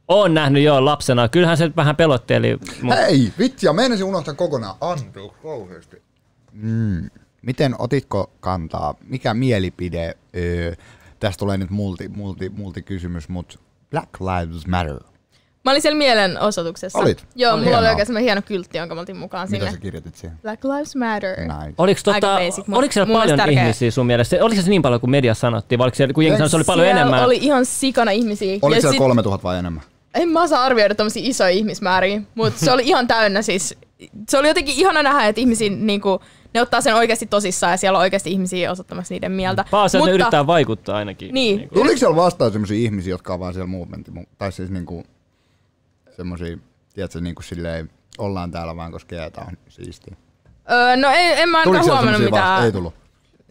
oon 0.07 0.33
nähnyt 0.33 0.63
jo 0.63 0.85
lapsena. 0.85 1.29
Kyllähän 1.29 1.57
se 1.57 1.71
vähän 1.75 1.95
pelotteli. 1.95 2.57
Mut 2.81 2.95
Hei, 2.95 3.33
vitsi, 3.39 3.65
ja 3.65 3.73
meinasin 3.73 4.05
unohtaa 4.05 4.33
kokonaan. 4.33 4.75
Anteeksi, 4.81 5.37
kauheasti. 5.43 6.01
Mm. 6.53 7.09
Miten 7.41 7.75
otitko 7.79 8.31
kantaa? 8.39 8.95
Mikä 9.07 9.33
mielipide? 9.33 10.15
Öö, 10.37 10.73
tästä 11.27 11.39
tulee 11.39 11.57
nyt 11.57 11.69
multi, 11.69 12.07
multi, 12.09 12.49
multi 12.49 12.81
kysymys, 12.81 13.29
mutta 13.29 13.59
Black 13.91 14.09
Lives 14.21 14.67
Matter. 14.67 14.99
Mä 15.65 15.71
olin 15.71 15.81
siellä 15.81 15.97
mielenosoituksessa. 15.97 16.99
Olit? 16.99 17.25
Joo, 17.35 17.53
Oli 17.53 17.61
mulla 17.61 17.69
oli 17.69 17.81
hienoa. 17.81 17.89
oikein 17.89 18.05
semmoinen 18.05 18.23
hieno 18.25 18.41
kyltti, 18.41 18.77
jonka 18.77 18.95
mä 18.95 19.01
otin 19.01 19.17
mukaan 19.17 19.47
Mitä 19.51 19.65
sinne. 19.65 19.71
sä 19.77 19.81
kirjoitit 19.81 20.15
siihen? 20.15 20.37
Black 20.41 20.63
Lives 20.63 20.95
Matter. 20.95 21.39
Nice. 21.39 21.73
Oliko, 21.77 22.01
tota, 22.03 22.37
basic, 22.45 22.67
mut 22.67 22.77
oliko 22.79 22.91
siellä 22.93 23.13
paljon 23.13 23.37
tärkeä. 23.37 23.61
ihmisiä 23.63 23.91
sun 23.91 24.05
mielestä? 24.05 24.37
Oliko 24.41 24.61
se 24.61 24.69
niin 24.69 24.81
paljon 24.81 25.01
kuin 25.01 25.11
media 25.11 25.33
sanottiin? 25.33 25.79
Vai 25.79 25.85
oliko 25.85 25.95
siellä, 25.95 26.13
kun 26.13 26.23
jengi 26.23 26.37
sanoi, 26.37 26.49
se 26.49 26.55
oli 26.55 26.63
paljon 26.63 26.87
enemmän? 26.87 27.23
oli 27.25 27.37
ihan 27.41 27.65
sikana 27.65 28.11
ihmisiä. 28.11 28.53
Oliko 28.53 28.75
Ja 28.75 28.81
siellä 28.81 28.91
sit- 28.91 28.99
3000 28.99 29.43
vai 29.43 29.57
enemmän? 29.57 29.83
En 30.13 30.29
mä 30.29 30.41
osaa 30.43 30.63
arvioida 30.63 30.95
tommosia 30.95 31.21
isoja 31.25 31.49
ihmismääriä, 31.49 32.21
mutta 32.35 32.59
se 32.65 32.71
oli 32.71 32.83
ihan 32.87 33.07
täynnä 33.07 33.41
siis. 33.41 33.75
Se 34.29 34.37
oli 34.37 34.47
jotenkin 34.47 34.75
ihana 34.77 35.03
nähdä, 35.03 35.27
että 35.27 35.41
ihmisiä 35.41 35.69
niinku, 35.69 36.19
ne 36.55 36.61
ottaa 36.61 36.81
sen 36.81 36.95
oikeasti 36.95 37.25
tosissaan 37.25 37.73
ja 37.73 37.77
siellä 37.77 37.97
on 37.97 38.01
oikeasti 38.01 38.31
ihmisiä 38.31 38.71
osoittamassa 38.71 39.13
niiden 39.13 39.31
mieltä. 39.31 39.65
Paas, 39.71 39.95
että 39.95 40.07
ne 40.07 40.13
yrittää 40.13 40.47
vaikuttaa 40.47 40.97
ainakin. 40.97 41.33
Niin. 41.33 41.57
Niinku. 41.57 41.75
Tuliko 41.75 41.97
siellä 41.97 42.15
vastaan 42.15 42.51
sellaisia 42.51 42.77
ihmisiä, 42.77 43.13
jotka 43.13 43.33
on 43.33 43.39
vaan 43.39 43.53
siellä 43.53 43.67
movementin, 43.67 44.27
tai 44.37 44.51
siis 44.51 44.69
niinku 44.69 45.03
semmosia, 46.15 46.57
tiedätkö, 46.93 47.21
niinku 47.21 47.41
silleen, 47.41 47.89
ollaan 48.17 48.51
täällä 48.51 48.75
vaan, 48.75 48.91
koska 48.91 49.15
jäätä 49.15 49.41
on 49.41 49.57
siistiä. 49.69 50.15
Öö, 50.71 50.95
no 50.95 51.09
ei, 51.09 51.41
en 51.41 51.49
mä 51.49 51.59
ainakaan 51.59 51.85
huomannut 51.85 52.21
mitään. 52.21 52.65
Ei 52.65 52.71
tullut. 52.71 52.93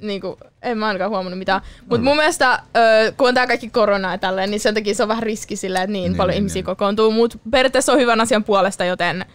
Niinku, 0.00 0.38
en 0.62 0.78
mä 0.78 0.86
ainakaan 0.86 1.10
huomannut 1.10 1.38
mitään. 1.38 1.60
Mutta 1.90 2.04
mun 2.04 2.16
mielestä, 2.16 2.62
öö, 2.76 3.12
kun 3.12 3.28
on 3.28 3.34
tää 3.34 3.46
kaikki 3.46 3.70
korona 3.70 4.12
ja 4.12 4.18
tälleen, 4.18 4.50
niin 4.50 4.60
sen 4.60 4.74
takia 4.74 4.94
se 4.94 5.02
on 5.02 5.08
vähän 5.08 5.22
riski 5.22 5.56
sillä, 5.56 5.82
että 5.82 5.92
niin, 5.92 6.02
Niin, 6.02 6.10
niin 6.12 6.16
paljon 6.16 6.30
niin, 6.30 6.38
ihmisiä 6.38 6.60
niin. 6.60 6.64
kokoontuu. 6.64 7.10
Mutta 7.10 7.38
periaatteessa 7.50 7.92
on 7.92 7.98
hyvän 7.98 8.20
asian 8.20 8.44
puolesta, 8.44 8.84
joten 8.84 9.26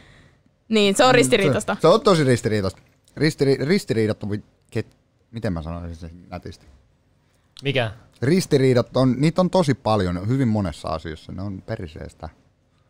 niin, 0.69 0.95
se 0.95 1.05
on 1.05 1.15
ristiriitasta. 1.15 1.75
Se, 1.75 1.81
se 1.81 1.87
on 1.87 2.01
tosi 2.01 2.23
ristiriitasta. 2.23 2.81
Ristiri, 3.17 3.57
ristiriidat 3.65 4.23
on, 4.23 4.43
ket, 4.71 4.87
miten 5.31 5.53
mä 5.53 5.61
sanoisin 5.61 5.95
sen 5.95 6.11
nätisti? 6.29 6.65
Mikä? 7.63 7.91
Ristiriidat 8.21 8.97
on, 8.97 9.15
niitä 9.17 9.41
on 9.41 9.49
tosi 9.49 9.73
paljon, 9.73 10.27
hyvin 10.27 10.47
monessa 10.47 10.87
asiassa, 10.87 11.31
ne 11.31 11.41
on 11.41 11.61
periseestä. 11.61 12.29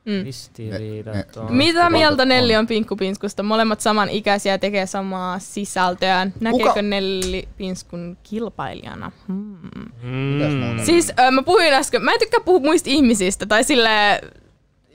Mm. 0.06 0.24
Ristiriidat 0.24 1.14
Ne- 1.16 1.26
on. 1.38 1.54
Mitä 1.54 1.90
mieltä 1.90 2.26
Nelli 2.26 2.56
on 2.56 2.68
Pinkkupinskusta? 2.68 3.44
Molemmat 3.44 3.82
samanikäisiä 3.82 4.58
tekee 4.58 4.86
samaa 4.86 5.40
sisältöä. 5.40 6.28
Näkeekö 6.40 6.70
Kuka- 6.70 6.82
Nelli 6.82 7.48
Pinskun 7.58 8.18
kilpailijana? 8.24 9.12
Hmm. 9.28 9.58
Muuta? 10.04 10.86
Siis 10.86 11.12
mä 11.32 11.44
puhuin 11.44 11.74
äsken, 11.74 12.04
mä 12.04 12.12
en 12.14 12.20
tykkää 12.20 12.40
puhua 12.46 12.60
muista 12.60 12.90
ihmisistä, 12.90 13.46
tai 13.46 13.64
sille 13.64 14.22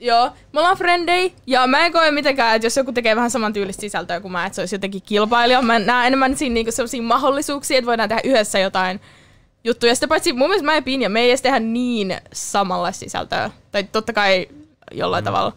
joo, 0.05 0.31
me 0.53 0.59
ollaan 0.59 0.77
frendei, 0.77 1.33
ja 1.47 1.67
mä 1.67 1.85
en 1.85 1.91
koe 1.91 2.11
mitenkään, 2.11 2.55
että 2.55 2.65
jos 2.65 2.77
joku 2.77 2.91
tekee 2.91 3.15
vähän 3.15 3.31
saman 3.31 3.53
tyylistä 3.53 3.81
sisältöä 3.81 4.21
kuin 4.21 4.31
mä, 4.31 4.45
että 4.45 4.55
se 4.55 4.61
olisi 4.61 4.75
jotenkin 4.75 5.01
kilpailija. 5.01 5.61
Mä 5.61 5.79
näen 5.79 6.07
enemmän 6.07 6.35
siinä 6.35 6.53
niinku 6.53 6.71
sellaisia 6.71 7.01
mahdollisuuksia, 7.01 7.77
että 7.77 7.85
voidaan 7.85 8.09
tehdä 8.09 8.21
yhdessä 8.25 8.59
jotain 8.59 8.99
juttuja. 9.63 9.95
Sitä 9.95 10.07
paitsi 10.07 10.33
mun 10.33 10.47
mielestä 10.49 10.65
mä 10.65 10.75
ja 10.75 10.81
Pinja, 10.81 11.09
me 11.09 11.19
ei 11.19 11.29
edes 11.29 11.41
tehdä 11.41 11.59
niin 11.59 12.17
samanlaista 12.33 12.99
sisältöä. 12.99 13.51
Tai 13.71 13.83
totta 13.83 14.13
kai 14.13 14.47
jollain 14.91 15.23
mm. 15.23 15.25
tavalla. 15.25 15.53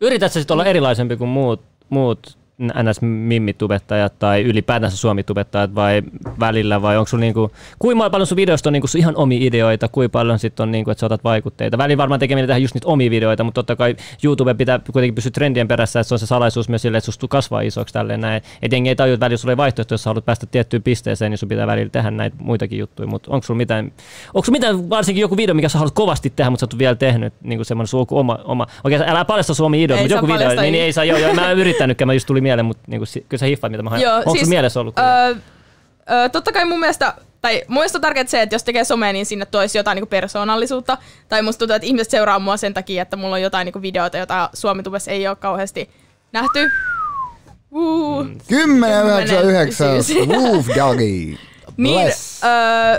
Yritätkö 0.00 0.38
sitten 0.38 0.54
olla 0.54 0.64
erilaisempi 0.64 1.16
kuin 1.16 1.30
muut, 1.30 1.60
muut 1.88 2.38
NS-mimmitubettajat 2.62 4.18
tai 4.18 4.42
ylipäätänsä 4.42 4.96
suomitubettajat 4.96 5.74
vai 5.74 6.02
välillä 6.40 6.82
vai 6.82 6.96
onko 6.96 7.08
sulla 7.08 7.20
niinku, 7.20 7.50
kuinka 7.78 8.10
paljon 8.10 8.26
sun 8.26 8.36
videosta 8.36 8.68
on 8.68 8.72
niinku 8.72 8.86
sun 8.86 8.98
ihan 8.98 9.16
omia 9.16 9.38
ideoita, 9.40 9.88
kuinka 9.88 10.12
paljon 10.12 10.38
sitten 10.38 10.64
on 10.64 10.72
niinku, 10.72 10.90
että 10.90 11.00
sä 11.00 11.06
otat 11.06 11.24
vaikutteita. 11.24 11.78
Välillä 11.78 11.98
varmaan 11.98 12.20
tekeminen 12.20 12.46
tehdä 12.46 12.58
just 12.58 12.74
niitä 12.74 12.88
omia 12.88 13.10
videoita, 13.10 13.44
mutta 13.44 13.58
totta 13.58 13.76
kai 13.76 13.96
YouTube 14.24 14.54
pitää 14.54 14.80
kuitenkin 14.92 15.14
pysyä 15.14 15.30
trendien 15.30 15.68
perässä, 15.68 16.00
että 16.00 16.08
se 16.08 16.14
on 16.14 16.18
se 16.18 16.26
salaisuus 16.26 16.68
myös 16.68 16.82
sille, 16.82 16.98
että 16.98 17.06
susta 17.06 17.28
kasvaa 17.28 17.60
isoksi 17.60 17.94
tälleen 17.94 18.20
näin. 18.20 18.42
Et 18.62 18.72
jengi 18.72 18.88
ei 18.88 18.96
tajua, 18.96 19.14
että 19.14 19.24
välillä 19.24 19.38
sulla 19.38 19.52
ei 19.52 19.56
vaihtoehto, 19.56 19.94
jos 19.94 20.02
sä 20.02 20.10
haluat 20.10 20.24
päästä 20.24 20.46
tiettyyn 20.46 20.82
pisteeseen, 20.82 21.30
niin 21.30 21.38
sun 21.38 21.48
pitää 21.48 21.66
välillä 21.66 21.90
tehdä 21.90 22.10
näitä 22.10 22.36
muitakin 22.40 22.78
juttuja, 22.78 23.06
mutta 23.06 23.30
onko 23.30 23.46
sulla 23.46 23.58
mitään, 23.58 23.92
onko 24.34 24.44
sulla 24.44 24.56
mitään 24.56 24.90
varsinkin 24.90 25.20
joku 25.20 25.36
video, 25.36 25.54
mikä 25.54 25.68
sä 25.68 25.78
haluat 25.78 25.94
kovasti 25.94 26.32
tehdä, 26.36 26.50
mutta 26.50 26.60
sä 26.60 26.68
ole 26.72 26.78
vielä 26.78 26.94
tehnyt, 26.94 27.34
niin 27.42 27.58
kuin 27.58 27.66
semmoinen 27.66 27.88
sun 27.88 28.00
joku 28.00 28.18
oma, 28.18 28.38
oma, 28.44 28.66
okei 28.84 28.98
älä 29.06 29.24
paljasta 29.24 29.54
sun 29.54 29.66
omia 29.66 29.84
ideoita, 29.84 30.02
mutta 30.02 30.16
joku 30.16 30.26
video, 30.26 30.48
niin, 30.48 30.72
niin 30.72 30.84
ei 30.84 30.92
saa, 30.92 31.04
joo, 31.04 31.18
joo, 31.18 31.34
mä 31.34 31.50
en 31.50 31.58
yrittänytkään, 31.58 32.06
mä 32.06 32.12
just 32.12 32.26
tuli 32.26 32.40
mieleen, 32.40 32.51
mutta 32.62 32.82
niin 32.86 33.00
kuin, 33.00 33.24
kyllä 33.28 33.40
sä 33.40 33.46
hiffaat, 33.46 33.70
mitä 33.70 33.82
mä 33.82 33.90
haen. 33.90 34.02
Joo, 34.02 34.16
Onko 34.16 34.34
siis, 34.34 34.48
mielessä 34.48 34.80
ollut? 34.80 34.98
Öö, 34.98 35.34
öö, 36.10 36.28
totta 36.28 36.52
kai 36.52 36.64
mun 36.64 36.80
mielestä, 36.80 37.14
tai 37.40 37.62
mun 37.68 37.74
mielestä 37.78 37.98
on 37.98 38.02
tärkeää 38.02 38.26
se, 38.26 38.42
että 38.42 38.54
jos 38.54 38.64
tekee 38.64 38.84
somea, 38.84 39.12
niin 39.12 39.26
sinne 39.26 39.46
toisi 39.46 39.78
jotain 39.78 39.96
niinku 39.96 40.10
persoonallisuutta. 40.10 40.98
Tai 41.28 41.42
musta 41.42 41.58
tuntuu, 41.58 41.74
että 41.76 41.86
ihmiset 41.86 42.10
seuraa 42.10 42.38
mua 42.38 42.56
sen 42.56 42.74
takia, 42.74 43.02
että 43.02 43.16
mulla 43.16 43.34
on 43.34 43.42
jotain 43.42 43.64
niinku 43.64 43.82
videoita, 43.82 44.18
joita 44.18 44.50
Suomitubessa 44.54 45.10
ei 45.10 45.28
ole 45.28 45.36
kauheasti 45.36 45.90
nähty. 46.32 46.70
Uh. 47.70 48.26
10 48.48 49.04
9 49.06 49.44
9 49.44 49.96
isyys. 49.96 50.28
Wolf 50.28 50.66
Doggy. 50.76 51.38
Niin, 51.76 52.02
Bless. 52.02 52.31
Öö, 52.44 52.50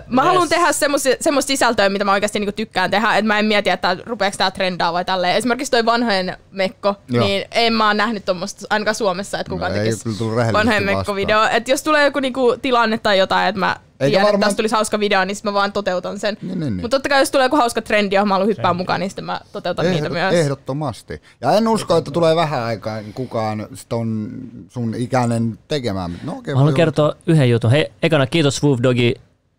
mä 0.07 0.21
Bless. 0.21 0.27
haluan 0.27 0.49
tehdä 0.49 0.71
semmoista 0.71 1.47
sisältöä, 1.47 1.89
mitä 1.89 2.05
mä 2.05 2.11
oikeasti 2.11 2.39
niinku 2.39 2.51
tykkään 2.55 2.91
tehdä, 2.91 3.15
että 3.15 3.27
mä 3.27 3.39
en 3.39 3.45
mieti, 3.45 3.69
että 3.69 3.97
rupeeko 4.05 4.37
tää 4.37 4.51
trendaa 4.51 4.93
vai 4.93 5.05
tälleen. 5.05 5.35
Esimerkiksi 5.35 5.71
toi 5.71 5.85
vanhojen 5.85 6.37
mekko, 6.51 6.95
Joo. 7.09 7.25
niin 7.25 7.45
en 7.51 7.73
mä 7.73 7.87
oon 7.87 7.97
nähnyt 7.97 8.25
tommosta 8.25 8.67
ainakaan 8.69 8.95
Suomessa, 8.95 9.39
että 9.39 9.49
kukaan 9.49 9.71
No 9.71 9.77
tekisi 9.77 10.09
vanhojen 10.53 10.83
mekko-video. 10.83 11.47
Että 11.51 11.71
jos 11.71 11.83
tulee 11.83 12.05
joku 12.05 12.19
niinku 12.19 12.55
tilanne 12.61 12.97
tai 12.97 13.17
jotain, 13.17 13.47
että 13.49 13.59
mä 13.59 13.75
Eikä 13.99 14.09
tiedän, 14.09 14.21
että 14.21 14.31
varmaan- 14.31 14.49
tästä 14.49 14.57
tulisi 14.57 14.75
hauska 14.75 14.99
video, 14.99 15.25
niin 15.25 15.37
mä 15.43 15.53
vaan 15.53 15.71
toteutan 15.71 16.19
sen. 16.19 16.37
Niin, 16.41 16.49
niin, 16.49 16.59
niin. 16.59 16.73
Mutta 16.81 16.89
totta 16.97 17.09
kai 17.09 17.19
jos 17.19 17.31
tulee 17.31 17.45
joku 17.45 17.55
hauska 17.55 17.81
trendi, 17.81 18.15
johon 18.15 18.27
mä 18.27 18.33
haluan 18.33 18.47
hyppää 18.47 18.73
mukaan, 18.73 18.99
niin 18.99 19.09
sitten 19.09 19.25
mä 19.25 19.41
toteutan 19.51 19.85
niitä 19.85 19.97
Ehdot, 19.97 20.11
myös. 20.11 20.33
ehdottomasti. 20.33 21.21
Ja 21.41 21.51
en 21.51 21.67
usko, 21.67 21.97
että 21.97 22.11
tulee 22.11 22.35
vähän 22.35 22.63
aikaa 22.63 22.99
kukaan 23.13 23.67
on 23.93 24.29
sun 24.69 24.95
ikäinen 24.95 25.59
tekemään. 25.67 26.11
No, 26.23 26.31
okay, 26.37 26.53
Mä 26.53 26.57
haluan 26.59 26.73
kertoa 26.75 27.15
yhden 27.27 27.49
jutun. 27.49 27.71
Hei, 27.71 27.91
ekana 28.03 28.27
kiitos 28.27 28.55
Swoof 28.55 28.79
Dogi 28.83 29.13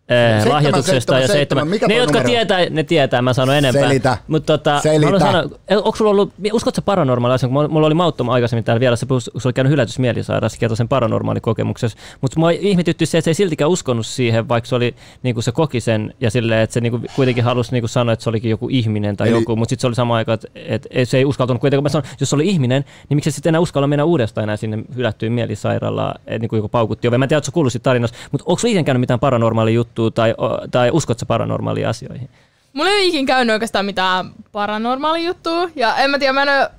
eh, 0.09 0.47
lahjoituksesta 0.47 1.15
ja 1.15 1.19
seitsemän, 1.19 1.37
seitsemän. 1.37 1.69
mikä 1.69 1.87
Ne, 1.87 1.95
toi 1.95 2.03
jotka 2.03 2.19
numero? 2.19 2.29
tietää, 2.29 2.59
ne 2.71 2.83
tietää, 2.83 3.23
mä 3.23 3.33
sanon 3.33 3.55
enempää. 3.57 3.83
Selitä. 3.83 4.19
Mutta 4.29 4.59
tota, 4.59 4.81
Selitä. 4.81 5.19
sanoa, 5.19 5.45
eh, 5.69 5.77
onko 5.77 5.97
sulla 5.97 6.11
ollut, 6.11 6.33
uskotko 6.53 6.77
sä 6.77 6.83
paranormaali 6.83 7.35
asia? 7.35 7.49
Mulla, 7.49 7.87
oli 7.87 7.95
Mauttom 7.95 8.29
aikaisemmin 8.29 8.65
täällä 8.65 8.81
vielä, 8.81 8.97
se 8.97 9.07
oli 9.45 9.53
käynyt 9.53 9.71
hylätysmielisairaassa, 9.71 10.59
kertoi 10.59 10.77
sen 10.77 10.89
paranormaalikokemuksessa. 10.89 11.99
Mutta 12.21 12.41
mua 12.41 12.51
ihmetytti 12.51 13.07
se, 13.07 13.19
että 13.19 13.25
se 13.25 13.31
ei 13.31 13.35
siltikään 13.35 13.71
uskonut 13.71 14.07
siihen, 14.07 14.49
vaikka 14.49 14.69
se, 14.69 14.75
oli, 14.75 14.95
niinku 15.23 15.43
se 15.43 15.53
koki 15.53 15.81
sen 15.81 16.15
ja 16.21 16.31
silleen, 16.31 16.61
että 16.61 16.75
se 16.75 16.81
niinku 16.81 17.01
kuitenkin 17.17 17.45
halusi 17.45 17.73
niinku 17.73 17.89
sanoa, 17.89 18.13
että 18.13 18.23
se 18.23 18.31
olikin 18.31 18.51
joku 18.51 18.69
ihminen 18.71 19.17
tai 19.17 19.29
Eli- 19.29 19.37
joku, 19.37 19.57
mutta 19.57 19.71
sitten 19.71 19.81
se 19.81 19.87
oli 19.87 19.95
sama 19.95 20.17
aika, 20.17 20.33
että, 20.33 20.49
että 20.55 20.89
se 21.05 21.19
ei 21.19 21.25
uskaltanut 21.25 21.61
kuitenkaan. 21.61 21.83
Mä 21.83 21.89
sanon, 21.89 22.09
jos 22.21 22.31
se 22.31 22.37
oli 22.37 22.49
ihminen, 22.49 22.85
niin 23.09 23.17
miksi 23.17 23.31
se 23.31 23.35
sitten 23.35 23.51
enää 23.51 23.61
uskalla 23.61 23.87
mennä 23.87 24.05
uudestaan 24.05 24.43
enää 24.43 24.57
sinne 24.57 24.79
hylättyyn 24.97 25.33
mielisairaalaan, 25.33 26.15
että 26.27 26.39
niinku 26.39 26.57
joku 26.57 26.69
paukutti. 26.69 27.11
Mä 27.11 27.25
en 27.25 27.29
tiedä, 27.29 27.37
ootko 27.37 27.47
sä 27.47 27.53
kuullut 27.53 27.73
siitä 27.73 27.85
tarinasta, 27.85 28.19
mutta 28.33 28.45
onko 28.47 28.61
ikinä 28.67 28.83
käynyt 28.83 29.01
mitään 29.01 29.21
paranormaalia 29.21 29.75
juttua 29.95 30.11
tai, 30.11 30.35
tai 30.71 30.91
uskotko 30.91 31.19
sä 31.19 31.27
paranormaalia 31.27 31.89
asioihin? 31.89 32.31
Mulla 32.73 32.91
ei 32.91 32.97
ole 32.97 33.05
ikin 33.05 33.27
käynyt 33.27 33.53
oikeastaan 33.53 33.85
mitään 33.85 34.31
paranormaali 34.53 35.25
juttua. 35.25 35.71
Ja 35.77 35.97
en 35.97 36.11
mä 36.11 36.19
tiedä, 36.19 36.33
mä 36.33 36.43
en 36.43 36.49
ole 36.49 36.71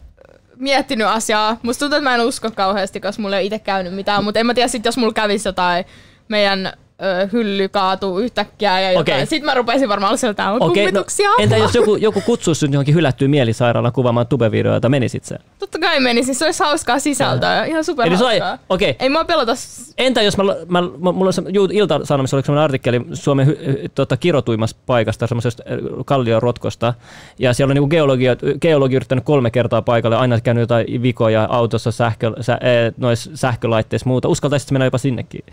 miettinyt 0.56 1.08
asiaa. 1.08 1.58
Musta 1.62 1.80
tuntuu, 1.80 1.98
että 1.98 2.10
mä 2.10 2.16
en 2.16 2.22
usko 2.22 2.52
kauheasti, 2.52 3.00
koska 3.00 3.22
mulla 3.22 3.36
ei 3.36 3.42
ole 3.42 3.46
itse 3.46 3.60
käynyt 3.60 3.96
mitään. 3.96 4.24
Mutta 4.24 4.40
en 4.40 4.46
mä 4.46 4.54
tiedä 4.54 4.68
sit, 4.68 4.86
jos 4.86 4.98
mulla 4.98 5.14
kävisi 5.14 5.48
jotain 5.48 5.86
meidän 6.28 6.74
ö, 7.02 7.30
hylly 7.34 7.70
kaatuu 7.70 8.20
yhtäkkiä 8.20 8.80
ja 8.80 8.92
jotain. 8.92 9.16
Okay. 9.16 9.26
Sitten 9.26 9.46
mä 9.46 9.54
rupesin 9.54 9.90
varmaan 9.90 10.18
siellä 10.18 10.34
täällä 10.34 10.54
on 10.54 10.60
kummituksia. 10.60 11.30
no, 11.30 11.36
entä 11.40 11.58
jos 11.58 11.76
joku, 11.76 11.96
joku 11.96 12.22
kutsuisi 12.22 12.60
sinut 12.60 12.74
johonkin 12.74 12.96
hylättyyn 12.96 13.32
mielisairaalaan 13.32 13.94
kuvaamaan 13.94 14.28
tubevideoita, 14.28 14.90
menisit 14.90 15.26
sä? 15.26 15.40
Totta 15.60 15.80
kai 15.80 16.00
menisin, 16.00 16.36
se 16.36 16.46
olisi 16.46 16.64
hauskaa 16.64 17.00
sisältöä. 17.00 17.66
Ihan 17.66 17.84
super 17.84 18.08
Eli 18.08 18.18
se 18.18 18.24
oli, 18.24 18.40
hauskaa. 18.40 18.66
okei. 18.70 18.96
Ei 19.00 19.10
mua 19.10 19.26
pelota. 19.26 19.52
Entä 19.98 20.22
jos 20.22 20.38
mä, 20.38 20.44
mä, 20.44 20.82
mä 20.82 21.12
mulla 21.12 21.28
on 21.28 21.34
se, 21.34 21.44
Ilta-Sanomissa 21.72 22.38
oli 22.38 22.44
semmoinen 22.44 22.64
artikkeli 22.64 23.02
Suomen 23.14 23.48
hy, 23.48 23.58
tota, 23.96 24.18
kirotuimmasta 24.18 24.80
paikasta, 24.86 25.28
semmoisesta 25.28 25.64
äh, 25.72 25.80
kalliorotkosta, 26.06 26.94
ja 27.40 27.54
siellä 27.54 27.72
on 27.72 27.76
niinku 27.76 27.90
geologi, 27.90 28.26
geologi 28.62 28.96
yrittänyt 28.96 29.26
kolme 29.26 29.52
kertaa 29.52 29.82
paikalle, 29.82 30.18
aina 30.18 30.42
käynyt 30.42 30.62
jotain 30.62 31.02
vikoja 31.02 31.48
autossa, 31.52 31.92
sähkö, 31.92 32.34
sä, 32.42 32.54
äh, 32.54 32.60
noissa 32.98 33.32
sähkölaitteissa 33.34 34.10
muuta. 34.10 34.28
Uskaltaisit 34.28 34.72
mennä 34.72 34.86
jopa 34.86 34.98
sinnekin? 34.98 35.44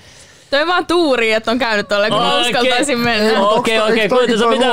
Toi 0.52 0.62
on 0.62 0.68
vaan 0.68 0.86
tuuri, 0.86 1.32
että 1.32 1.50
on 1.50 1.58
käynyt 1.58 1.88
tuolle, 1.88 2.08
kun 2.10 2.18
Okei. 2.18 2.40
uskaltaisin 2.40 2.98
mennä. 2.98 3.40
Okei, 3.48 3.80
okei, 3.80 4.08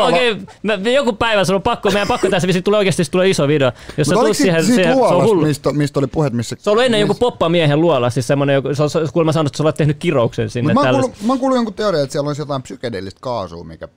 okei, 0.08 0.94
joku 0.94 1.14
päivä 1.14 1.44
sulla 1.44 1.58
on 1.58 1.62
pakko, 1.64 1.92
meidän 1.92 2.08
pakko 2.08 2.30
tässä 2.30 2.48
vissi 2.48 2.62
tulee 2.62 2.78
oikeasti 2.78 3.04
se 3.04 3.12
tulee 3.12 3.30
iso 3.30 3.48
video. 3.48 3.72
Jos 3.98 4.08
sä 4.08 4.16
tulet 4.16 4.38
siihen, 4.38 4.64
siitä, 4.64 4.76
siihen, 4.76 4.94
se 4.94 4.96
on 4.96 4.98
luolasta, 5.00 5.24
hullu. 5.24 5.46
mistä, 5.46 5.74
mistä 5.74 6.00
oli 6.00 6.08
puhe, 6.08 6.30
missä... 6.30 6.56
Se 6.60 6.70
on 6.70 6.72
ollut 6.72 6.86
ennen 6.86 7.00
joku 7.00 7.14
missä- 7.14 7.20
poppamiehen 7.20 7.82
luola, 7.82 8.10
siis 8.10 8.28
semmoinen, 8.28 8.54
joku- 8.54 8.76
se 8.76 8.84
on, 8.84 8.90
se 8.90 9.00
on 9.00 9.08
kuulemma 9.14 9.32
sanonut, 9.32 9.50
että 9.50 9.58
sä 9.58 9.64
olet 9.64 9.76
tehnyt 9.76 9.98
kirouksen 9.98 10.50
sinne. 10.50 10.74
Mut 10.74 10.84
mä, 10.84 10.90
oon 11.28 11.40
kuullut, 11.40 11.58
jonkun 11.58 11.74
teorian, 11.74 12.04
että 12.04 12.12
siellä 12.12 12.28
olisi 12.28 12.42
jotain 12.42 12.62
psykedeellistä 12.62 13.20
kaasua, 13.22 13.64
mikä. 13.64 13.88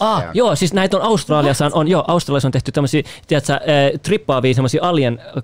Ah, 0.00 0.22
joo, 0.34 0.56
siis 0.56 0.72
näitä 0.72 0.96
on 0.96 1.02
Australiassa 1.02 1.66
on, 1.66 1.74
on 1.74 1.88
joo, 1.88 2.04
Australiassa 2.08 2.48
on 2.48 2.52
tehty 2.52 2.72
tämmöisiä, 2.72 3.02
tiedätkö, 3.26 3.52
äh, 3.52 3.60
trippaavia 4.02 4.54
semmoisia 4.54 4.82
alien 4.82 5.18
äh, 5.36 5.42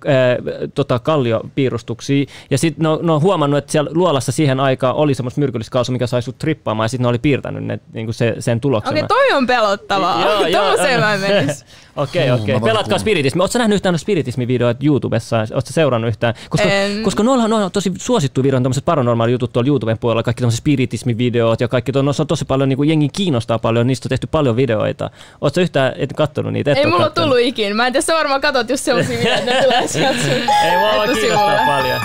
tota, 0.74 0.98
kalliopiirustuksia, 0.98 2.24
ja 2.50 2.58
sitten 2.58 2.82
ne, 2.82 2.88
on- 2.88 3.06
ne 3.06 3.12
on 3.12 3.22
huomannut, 3.22 3.58
että 3.58 3.72
siellä 3.72 3.90
luolassa 3.94 4.32
siihen 4.32 4.60
aikaan 4.60 4.94
oli 4.94 5.14
semmoista 5.14 5.40
myrkyllistä 5.40 5.70
kaasua, 5.72 5.92
mikä 5.92 6.06
sai 6.06 6.22
sut 6.22 6.38
trippaamaan, 6.38 6.84
ja 6.84 6.88
sitten 6.88 7.02
ne 7.02 7.08
oli 7.08 7.18
piirtänyt 7.18 7.64
ne, 7.64 7.80
niinku 7.92 8.12
se, 8.12 8.34
sen 8.38 8.60
tuloksena. 8.60 8.90
Okei, 8.96 9.08
toi 9.08 9.32
on 9.32 9.46
pelottavaa. 9.46 10.24
Tommoseen 10.52 11.00
mä 11.04 11.14
en 11.14 11.20
menisi. 11.20 11.64
Okei, 11.96 12.30
okei. 12.30 12.60
Pelatkaa 12.60 12.98
spiritismi. 12.98 13.40
Oletko 13.40 13.58
nähnyt 13.58 13.74
yhtään 13.74 13.98
spiritismi-videoita 13.98 14.84
YouTubessa? 14.86 15.36
Oletko 15.38 15.60
seurannut 15.72 16.08
yhtään? 16.08 16.34
Koska, 16.48 16.68
En. 16.68 17.02
koska 17.02 17.22
noilla, 17.22 17.44
on 17.64 17.70
tosi 17.72 17.92
suosittu 17.98 18.42
videoita, 18.42 18.62
tämmöiset 18.62 18.84
paranormaali 18.84 19.32
jutut 19.32 19.52
tuolla 19.52 19.68
YouTuben 19.68 19.98
puolella, 19.98 20.22
kaikki 20.22 20.40
tämmöiset 20.40 20.58
spiritismi-videot 20.58 21.60
ja 21.60 21.68
kaikki, 21.68 21.92
tuo, 21.92 22.02
noissa 22.02 22.22
on 22.22 22.26
tosi 22.26 22.44
paljon, 22.44 22.68
niin 22.68 22.76
kuin 22.76 22.88
jengi 22.88 23.08
kiinnostaa 23.08 23.58
paljon, 23.58 23.86
niistä 23.86 24.06
on 24.06 24.08
tehty 24.08 24.26
paljon 24.30 24.56
videoita. 24.56 25.10
Oletko 25.40 25.60
yhtään 25.60 25.92
et 25.96 26.12
kattonut 26.12 26.52
niitä? 26.52 26.72
Et 26.72 26.78
Ei 26.78 26.86
mulla 26.86 27.04
kattonut. 27.04 27.30
tullut 27.30 27.46
ikin. 27.46 27.76
Mä 27.76 27.86
en 27.86 27.92
tiedä, 27.92 28.04
sä 28.04 28.14
varmaan 28.14 28.40
katot 28.40 28.70
just 28.70 28.84
sellaisia 28.84 29.18
videoita, 29.20 29.38
että 29.40 29.54
ne 29.54 29.62
tulee 29.62 29.86
sieltä 29.86 30.20
sun 30.22 30.30
Ei 30.32 30.78
mua 30.78 30.96
vaan 30.96 31.08
kiinnostaa 31.12 31.66
paljon. 31.66 32.00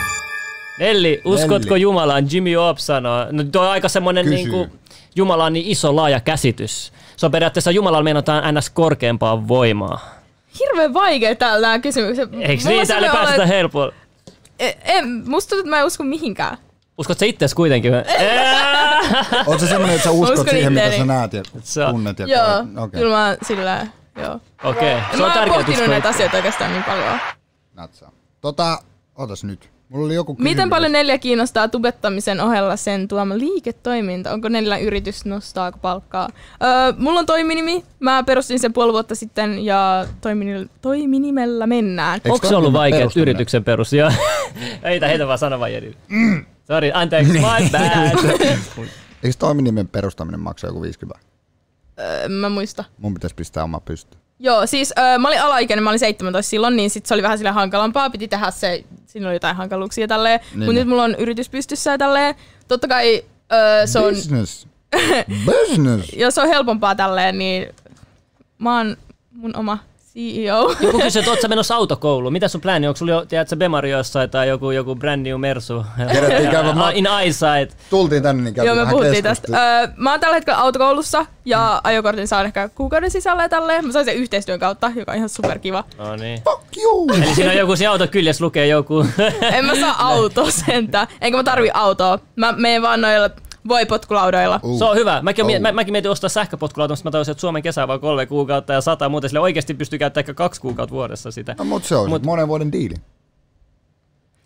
Nelli, 0.80 1.22
uskotko 1.26 1.70
Nelli. 1.70 1.82
Jumalaan? 1.82 2.28
Jimmy 2.32 2.56
Opp 2.56 2.78
sanoo. 2.80 3.26
No 3.32 3.44
toi 3.44 3.66
on 3.66 3.72
aika 3.72 3.90
semmoinen 3.90 4.30
niin 4.30 4.50
kuin, 4.50 4.72
Jumala 5.16 5.46
on 5.46 5.54
niin 5.54 5.68
iso 5.68 5.96
laaja 5.96 6.20
käsitys. 6.20 6.94
Se 7.18 7.26
on 7.26 7.32
periaatteessa 7.32 7.72
Jumalalla 7.72 8.04
meinataan 8.04 8.56
ns. 8.56 8.70
korkeampaa 8.70 9.48
voimaa. 9.48 10.10
Hirveän 10.60 10.94
vaikea 10.94 11.36
täällä 11.36 11.68
nämä 11.68 11.80
kysymykset. 11.80 12.30
Eikö 12.40 12.64
niin? 12.70 12.88
Täällä 12.88 13.10
päästä 13.10 13.46
helpolla. 13.46 13.94
E- 14.60 14.72
en, 14.86 15.24
musta 15.30 15.50
tuntuu, 15.50 15.60
että 15.60 15.70
mä 15.70 15.80
en 15.80 15.86
usko 15.86 16.04
mihinkään. 16.04 16.58
Uskot 16.98 17.20
sä 17.20 17.26
itses 17.26 17.54
kuitenkin? 17.56 17.94
Oot 19.48 19.60
sä 19.60 19.68
semmonen, 19.68 19.96
että 19.96 20.04
sä 20.04 20.12
uskot 20.12 20.38
uskon 20.38 20.50
siihen, 20.54 20.74
mitä 20.74 20.86
itteeni. 20.86 21.08
sä 21.08 21.14
näet 21.14 21.34
ja 21.34 21.44
Se 21.62 21.84
on- 21.84 21.92
tunnet? 21.92 22.20
Ja 22.20 22.28
Joo? 22.28 22.84
Okei, 22.84 23.00
kyllä 23.02 23.16
mä 23.18 23.38
sillä, 23.48 23.88
joo. 24.18 24.40
Okei, 24.64 24.92
En 24.92 25.02
se 25.12 25.18
mä 25.18 25.18
on 25.18 25.22
oon 25.24 25.32
tärkeää. 25.34 25.58
pohtinut 25.64 25.88
näitä 25.90 26.10
asioita 26.10 26.38
oikeastaan 26.38 26.72
niin 26.72 26.84
paljon. 26.84 27.20
natsaa. 27.74 28.12
Tota, 28.42 28.78
otas 29.16 29.44
nyt. 29.44 29.70
Mulla 29.90 30.06
oli 30.06 30.16
joku 30.16 30.36
kysymys. 30.36 30.52
Miten 30.52 30.70
paljon 30.70 30.92
neljä 30.92 31.18
kiinnostaa 31.18 31.68
tubettamisen 31.68 32.42
ohella 32.42 32.76
sen 32.76 33.08
tuoma 33.08 33.38
liiketoiminta? 33.38 34.32
Onko 34.34 34.50
neljä 34.50 34.78
yritys, 34.78 35.26
nostaako 35.26 35.78
palkkaa? 35.82 36.30
Öö, 36.64 36.94
mulla 36.98 37.20
on 37.20 37.26
toiminimi. 37.26 37.84
Mä 38.00 38.24
perustin 38.24 38.60
sen 38.60 38.74
puoli 38.74 38.94
vuotta 38.94 39.16
sitten 39.16 39.66
ja 39.66 40.06
toiminimellä, 40.22 40.68
toiminimellä 40.82 41.68
mennään. 41.68 42.14
Eikö 42.16 42.34
Onko 42.34 42.48
se 42.48 42.56
ollut 42.56 42.74
vaikea 42.74 43.00
perustaminen? 43.00 43.30
yrityksen 43.30 43.64
perus? 43.64 43.94
Joo. 43.94 44.12
heitä, 44.84 45.08
heitä 45.08 45.28
vaan 45.28 45.38
sano 45.40 45.60
vaan 45.60 45.74
Jedi. 45.74 45.94
Sori, 46.68 46.92
anteeksi, 46.94 47.34
my 47.34 47.70
bad. 47.72 48.18
Eikö 49.24 49.38
toiminimen 49.40 49.88
perustaminen 49.88 50.40
maksaa 50.40 50.70
joku 50.70 50.82
50? 50.82 51.26
Öö, 52.00 52.30
mä 52.30 52.50
muista. 52.50 52.84
Mun 52.98 53.14
pitäisi 53.14 53.36
pistää 53.36 53.64
oma 53.64 53.80
pystyyn. 53.80 54.22
Joo, 54.40 54.68
siis 54.68 54.94
öö, 54.98 55.18
mä 55.18 55.28
olin 55.28 55.42
alaikäinen, 55.42 55.84
mä 55.84 55.90
olin 55.90 56.00
17 56.00 56.50
silloin, 56.50 56.76
niin 56.76 56.90
sit 56.90 57.06
se 57.06 57.14
oli 57.14 57.24
vähän 57.24 57.38
sille 57.38 57.52
hankalampaa, 57.52 58.10
piti 58.10 58.28
tehdä 58.28 58.52
se, 58.52 58.84
siinä 59.06 59.28
oli 59.28 59.36
jotain 59.36 59.56
hankaluuksia 59.56 60.08
tälleen, 60.08 60.40
niin, 60.40 60.50
Niin, 60.50 60.60
mutta 60.60 60.72
niin. 60.72 60.76
nyt 60.76 60.88
mulla 60.88 61.04
on 61.04 61.16
yritys 61.16 61.50
pystyssä 61.50 61.92
ja 61.92 61.98
tälleen. 61.98 62.36
Totta 62.68 62.88
kai 62.88 63.24
öö, 63.54 63.88
se 63.88 64.00
on, 64.00 64.14
Business. 64.14 64.68
Business. 65.46 66.14
jos 66.14 66.36
se 66.36 66.42
on 66.42 66.48
helpompaa 66.48 66.96
tälleen, 66.96 67.38
niin 67.38 67.68
mä 68.58 68.78
oon 68.78 68.98
mun 69.32 69.56
oma 69.56 69.78
CEO. 70.14 70.76
Joku 70.82 71.00
kysyy, 71.00 71.20
että 71.20 71.32
ootko 71.32 71.48
menossa 71.48 71.76
autokouluun? 71.76 72.34
Mitä 72.34 72.48
sun 72.48 72.62
plääni? 72.62 72.88
Onko 72.88 72.98
sulla 72.98 73.12
jo, 73.12 73.26
tiedätkö, 73.26 73.56
Bemari 73.56 73.92
jossain 73.92 74.30
tai 74.30 74.48
joku, 74.48 74.72
joku 74.72 74.96
brand 74.96 75.28
new 75.28 75.40
Mersu? 75.40 75.86
Kerättiin 76.12 76.52
käydä 76.52 76.74
ma- 76.74 76.90
In 76.90 77.06
eyesight. 77.08 77.78
Tultiin 77.90 78.24
tänne, 78.24 78.44
niin 78.44 78.56
Joo, 78.56 78.66
käytiin 78.66 78.76
me 78.78 78.82
vähän 78.82 78.92
puhuttiin 78.96 79.24
tästä. 79.24 79.48
Öö, 79.82 79.88
mä 79.98 80.12
oon 80.12 80.20
tällä 80.20 80.36
hetkellä 80.36 80.60
autokoulussa 80.60 81.26
ja 81.46 81.82
ajokortin 81.84 82.28
saan 82.28 82.46
ehkä 82.46 82.70
kuukauden 82.76 83.12
sisällä 83.12 83.44
ja 83.44 83.50
tälleen. 83.50 83.86
Mä 83.86 83.92
sain 83.92 84.06
sen 84.06 84.16
yhteistyön 84.16 84.60
kautta, 84.60 84.92
joka 84.96 85.12
on 85.12 85.18
ihan 85.18 85.30
superkiva. 85.30 85.84
No 85.98 86.16
niin. 86.16 86.42
Fuck 86.44 86.64
you! 86.78 87.08
Eli 87.16 87.36
siinä 87.36 87.52
on 87.52 87.58
joku 87.58 87.76
siinä 87.76 87.92
auto 87.92 88.08
kyljessä 88.08 88.46
lukee 88.46 88.68
joku. 88.68 89.06
En 89.42 89.66
mä 89.66 89.76
saa 89.76 89.96
autoa 90.10 90.52
sentään. 90.52 91.08
Enkä 91.22 91.38
mä 91.38 91.44
tarvi 91.44 91.70
autoa. 91.74 92.20
Mä 92.36 92.52
menen 92.52 92.82
vaan 92.82 93.02
noilla 93.02 93.30
voipotkulaudoilla. 93.68 94.60
Uh. 94.64 94.78
Se 94.78 94.86
on 94.86 94.96
hyvä. 94.96 95.22
Mäkin. 95.22 95.46
Oh. 95.46 95.60
mä, 95.60 95.72
mäkin 95.72 95.92
mietin 95.92 96.12
ostaa 96.12 96.30
sähköpotkulauton, 96.30 96.98
mutta 96.98 97.08
mä 97.08 97.12
tajusin, 97.12 97.32
että 97.32 97.42
Suomen 97.42 97.64
kesä 97.64 97.82
on 97.82 97.88
vaan 97.88 98.00
kolme 98.00 98.26
kuukautta 98.26 98.74
ja 98.74 98.82
sata 98.82 99.10
muuten 99.10 99.30
sille 99.30 99.40
oikeasti 99.40 99.74
pystyy 99.74 100.00
käyttämään 100.00 100.24
ehkä 100.24 100.34
kaksi 100.34 100.62
kuukautta 100.62 100.96
vuodessa 100.96 101.32
sitä. 101.32 101.56
No, 101.58 101.66
mut 101.66 101.84
se 101.84 101.96
on 101.96 102.10
Mut... 102.10 102.24
monen 102.26 102.48
vuoden 102.48 102.72
diili. 102.72 102.96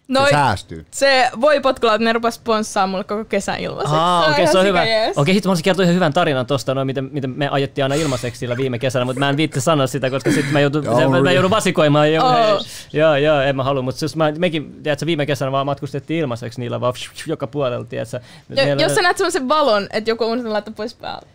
No, 0.07 0.25
Se 0.25 0.31
säästyy. 0.31 0.85
se 0.91 1.29
voipotkulauta, 1.41 2.03
ne 2.03 2.13
rupes 2.13 2.35
sponssaa 2.35 2.87
mulle 2.87 3.03
koko 3.03 3.25
kesän 3.25 3.59
ilmaiseksi. 3.59 3.95
Aa, 3.95 4.27
okei, 4.29 4.43
ihan 4.43 4.51
se 4.51 4.57
on 4.59 4.65
hyvä. 4.65 4.81
Okei, 5.15 5.33
sitten 5.33 5.49
mä 5.49 5.51
olisin 5.51 5.63
kertoa 5.63 5.83
ihan 5.83 5.95
hyvän 5.95 6.13
tarinan 6.13 6.45
tosta, 6.45 6.73
no, 6.73 6.85
miten, 6.85 7.09
miten 7.11 7.29
me 7.29 7.49
ajettiin 7.49 7.85
aina 7.85 7.95
ilmaiseksi 7.95 8.39
sillä 8.39 8.57
viime 8.57 8.79
kesänä, 8.79 9.05
mutta 9.05 9.19
mä 9.19 9.29
en 9.29 9.37
viitti 9.37 9.61
sanoa 9.61 9.87
sitä, 9.87 10.09
koska 10.09 10.31
sitten 10.31 10.53
mä 10.53 10.59
joudun, 10.59 10.83
Joo, 10.83 10.97
se, 10.99 11.07
mä, 11.07 11.21
mä 11.21 11.31
joudun 11.31 11.51
vasikoimaan. 11.51 12.13
Jo, 12.13 12.23
Oh. 12.25 12.65
Joo, 12.93 13.15
joo, 13.15 13.41
en 13.41 13.55
mä 13.55 13.63
halua, 13.63 13.81
mutta 13.81 13.99
siis 13.99 14.15
mä, 14.15 14.31
mekin, 14.37 14.83
tiedätkö, 14.83 15.05
viime 15.05 15.25
kesänä 15.25 15.51
vaan 15.51 15.65
matkustettiin 15.65 16.19
ilmaiseksi 16.19 16.59
niillä 16.59 16.81
vaan 16.81 16.93
joka 17.27 17.47
puolella, 17.47 17.85
tiedätkö. 17.85 18.19
Ja, 18.49 18.65
Meillä- 18.65 18.81
jos 18.83 18.95
sä 18.95 19.01
näet 19.01 19.17
semmoisen 19.17 19.49
valon, 19.49 19.87
että 19.93 20.09
joku 20.09 20.23
on 20.25 20.53
laittaa 20.53 20.73
pois 20.77 20.93
päältä. 20.95 21.27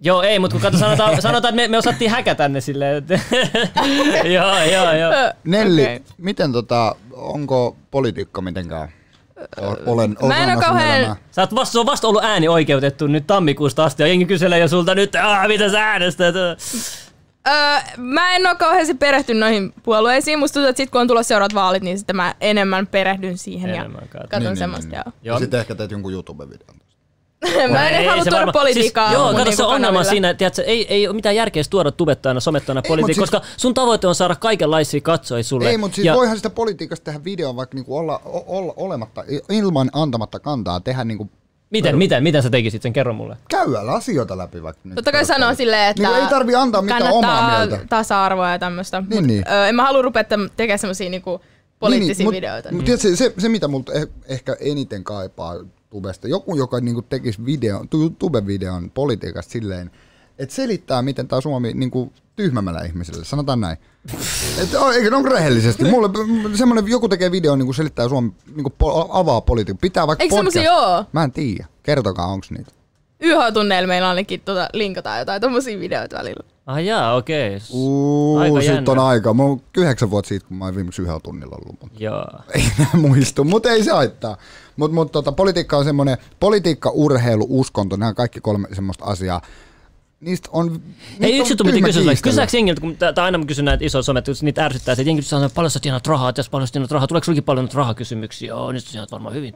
Joo, 0.00 0.22
ei, 0.22 0.38
mutta 0.38 0.54
kun 0.54 0.60
kato, 0.62 0.78
sanotaan, 0.78 1.22
sanotaan 1.22 1.54
että 1.54 1.62
me, 1.62 1.68
me 1.68 1.78
osattiin 1.78 2.10
häkätä 2.10 2.48
ne 2.48 2.60
silleen. 2.60 2.96
että- 2.96 3.20
joo, 4.34 4.62
joo, 4.62 4.92
joo. 4.92 5.12
Nelli, 5.44 5.82
okei. 5.82 6.02
miten 6.18 6.52
tota, 6.52 6.96
onko 7.12 7.76
politiikka 7.90 8.40
mitenkään? 8.40 8.88
O- 9.60 9.76
Olen 9.92 10.16
Mä 10.26 10.44
en 10.44 10.50
sun 10.52 10.60
kauhean-. 10.62 11.16
Sä 11.30 11.42
oot 11.42 11.54
vasta, 11.54 11.80
on 11.80 11.86
vasta 11.86 12.08
ollut 12.08 12.24
ääni 12.24 12.48
oikeutettu 12.48 13.06
nyt 13.06 13.26
tammikuusta 13.26 13.84
asti 13.84 14.02
ja 14.02 14.06
jengi 14.06 14.24
kyselee 14.26 14.58
jo 14.58 14.68
sulta 14.68 14.94
nyt, 14.94 15.14
aah, 15.14 15.48
mitä 15.48 15.70
sä 15.70 15.84
äänestät? 15.84 16.34
Öö, 16.36 17.80
mä 17.96 18.36
en 18.36 18.46
oo 18.46 18.54
kauheasti 18.54 18.94
perehtynyt 18.94 19.40
noihin 19.40 19.72
puolueisiin. 19.82 20.38
Musta 20.38 20.54
tuntuu, 20.54 20.68
että 20.68 20.76
sit 20.76 20.90
kun 20.90 21.00
on 21.00 21.08
tulossa 21.08 21.28
seuraavat 21.28 21.54
vaalit, 21.54 21.82
niin 21.82 21.98
sitten 21.98 22.16
mä 22.16 22.34
enemmän 22.40 22.86
perehdyn 22.86 23.38
siihen 23.38 23.70
Enemmän 23.70 24.02
ja 24.02 24.08
katon. 24.08 24.28
katon 24.28 24.56
semmoista. 24.56 24.94
Joo. 24.94 25.04
Joo. 25.22 25.34
Ja 25.36 25.40
sitten 25.40 25.60
ehkä 25.60 25.74
teet 25.74 25.90
jonkun 25.90 26.12
YouTube-videon. 26.12 26.76
Mä 27.72 27.88
en 27.88 27.94
Ei, 28.00 28.06
halua 28.06 28.24
se 28.24 28.30
tuoda 28.30 28.40
varma- 28.46 28.52
politiikkaa 28.52 29.08
Siis, 29.08 29.18
joo, 29.18 29.26
kato 29.26 29.36
niinku 29.44 29.56
se 29.56 29.62
ongelma 29.62 29.86
kanaville. 29.86 30.10
siinä, 30.10 30.34
tiedätkö, 30.34 30.62
ei, 30.62 30.86
ei 30.94 31.08
ole 31.08 31.16
mitään 31.16 31.36
järkeä 31.36 31.62
tuoda 31.70 31.90
tubettajana, 31.92 32.40
somettajana 32.40 32.82
politiikkaa, 32.88 33.26
siis- 33.26 33.30
koska 33.30 33.48
sun 33.56 33.74
tavoite 33.74 34.06
on 34.06 34.14
saada 34.14 34.34
kaikenlaisia 34.36 35.00
katsojia 35.00 35.42
sulle. 35.44 35.70
Ei, 35.70 35.78
mutta 35.78 35.94
siis 35.94 36.04
ja, 36.04 36.14
voihan 36.14 36.36
sitä 36.36 36.50
politiikasta 36.50 37.04
tehdä 37.04 37.24
videon 37.24 37.56
vaikka 37.56 37.74
niinku 37.74 37.96
olla, 37.96 38.20
olla 38.46 38.74
olematta, 38.76 39.24
ilman 39.48 39.90
antamatta 39.92 40.40
kantaa, 40.40 40.80
tehdä 40.80 41.04
niinku 41.04 41.30
Miten, 41.70 41.98
miten, 41.98 42.22
miten 42.22 42.42
sä 42.42 42.50
tekisit 42.50 42.82
sen? 42.82 42.92
Kerro 42.92 43.12
mulle. 43.12 43.36
Käydä 43.48 43.78
asioita 43.80 44.38
läpi 44.38 44.62
vaikka. 44.62 44.80
nyt. 44.84 44.94
Totta 44.94 45.12
kai 45.12 45.24
sanoo 45.24 45.54
silleen, 45.54 45.90
että 45.90 46.02
Niin 46.02 46.16
ei 46.22 46.26
tarvi 46.30 46.54
antaa 46.54 46.82
mitään 46.82 47.12
omaa 47.12 47.56
mieltä. 47.58 47.78
tasa-arvoa 47.88 48.50
ja 48.50 48.58
tämmöistä. 48.58 49.00
Niin, 49.00 49.14
Mut, 49.20 49.26
niin. 49.26 49.44
Ö, 49.52 49.66
en 49.68 49.74
mä 49.74 49.82
halua 49.84 50.02
rupea 50.02 50.24
tekemään 50.56 50.78
semmosia 50.78 51.10
niinku 51.10 51.40
poliittisia 51.78 52.24
mut- 52.26 52.34
videoita. 52.34 52.72
Mut 52.72 52.84
tiedätkö, 52.84 53.16
se, 53.16 53.32
se, 53.38 53.48
mitä 53.48 53.68
multa 53.68 53.92
eh, 53.92 54.06
ehkä 54.28 54.56
eniten 54.60 55.04
kaipaa 55.04 55.54
tubesta, 55.96 56.28
joku, 56.28 56.56
joka 56.56 56.80
niinku 56.80 57.02
tekisi 57.02 57.44
videon, 57.44 57.88
tu- 57.88 58.10
tube-videon 58.10 58.90
politiikasta 58.90 59.52
silleen, 59.52 59.90
että 60.38 60.54
selittää, 60.54 61.02
miten 61.02 61.28
tämä 61.28 61.40
Suomi 61.40 61.72
niinku 61.74 62.12
tyhmämällä 62.36 62.80
ihmiselle, 62.80 63.24
sanotaan 63.24 63.60
näin. 63.60 63.76
Et, 64.62 64.68
eikö 64.94 65.16
on 65.16 65.24
rehellisesti? 65.24 65.84
Mulle 65.84 66.08
semmoinen, 66.56 66.90
joku 66.90 67.08
tekee 67.08 67.30
videon, 67.30 67.58
niinku 67.58 67.72
selittää 67.72 68.08
Suomi, 68.08 68.32
niinku 68.54 68.72
po- 68.84 69.08
avaa 69.10 69.40
politiikkaa. 69.40 69.80
Pitää 69.80 70.06
vaikka 70.06 70.22
Eikö 70.22 70.36
podcast. 70.36 70.52
semmosia 70.54 70.74
oo? 70.74 71.04
Mä 71.12 71.24
en 71.24 71.32
tiedä. 71.32 71.66
Kertokaa, 71.82 72.26
onks 72.26 72.50
niitä. 72.50 72.72
YH-tunneilla 73.20 73.86
meillä 73.88 74.08
ainakin 74.08 74.40
tota, 74.40 74.68
linkataan 74.72 75.18
jotain 75.18 75.40
tommosia 75.40 75.78
videoita 75.80 76.18
välillä. 76.18 76.44
Ah 76.66 76.84
jaa, 76.84 77.14
okei. 77.14 77.56
Okay. 77.56 77.60
Uu, 77.70 78.38
Aika 78.38 78.60
sit 78.60 78.88
on 78.88 78.98
aika. 78.98 79.34
Mä 79.34 79.42
oon 79.42 79.60
yhdeksän 79.76 80.10
vuotta 80.10 80.28
siitä, 80.28 80.46
kun 80.46 80.56
mä 80.56 80.64
oon 80.64 80.74
viimeksi 80.74 81.02
yhdellä 81.02 81.20
tunnilla 81.20 81.56
ollut. 81.56 81.80
Mutta 81.80 82.04
Joo. 82.04 82.26
ei 82.54 82.62
enää 82.78 82.90
muistu, 82.94 83.44
mutta 83.44 83.70
ei 83.70 83.84
se 83.84 83.90
haittaa. 83.90 84.36
Mutta 84.76 84.94
mut, 84.94 85.12
tota, 85.12 85.32
politiikka 85.32 85.76
on 85.76 85.84
semmoinen, 85.84 86.16
politiikka, 86.40 86.90
urheilu, 86.90 87.46
uskonto, 87.48 87.96
nämä 87.96 88.14
kaikki 88.14 88.40
kolme 88.40 88.68
semmoista 88.72 89.04
asiaa. 89.04 89.40
Niistä 90.20 90.48
on 90.52 90.82
niistä 91.18 91.42
yksi 91.42 91.56
tyhmä 91.56 91.86
kysyä. 91.86 92.12
Kysyäänkö 92.22 92.56
jengiltä, 92.56 92.80
kun 92.80 92.96
tää, 92.96 93.12
tää 93.12 93.24
aina 93.24 93.38
mä 93.38 93.44
kysyn 93.44 93.64
näitä 93.64 93.84
isoja 93.84 94.02
somet, 94.02 94.24
kun 94.24 94.34
niitä 94.42 94.64
ärsyttää, 94.64 94.92
että 94.92 95.02
jengi 95.02 95.22
sanoo, 95.22 95.46
että 95.46 95.56
paljon 95.56 95.70
sä 95.70 95.80
tienat 95.80 96.06
rahaa, 96.06 96.32
tässä 96.32 96.50
paljon 96.50 96.68
sä 96.68 96.72
tienat 96.72 96.90
rahaa, 96.90 97.06
tuleeko 97.06 97.24
sullekin 97.24 97.44
paljon 97.44 97.64
noita 97.64 97.78
rahakysymyksiä? 97.78 98.48
Joo, 98.48 98.72
nyt 98.72 98.84
sä 98.84 98.92
tienat 98.92 99.12
varmaan 99.12 99.34
hyvin, 99.34 99.54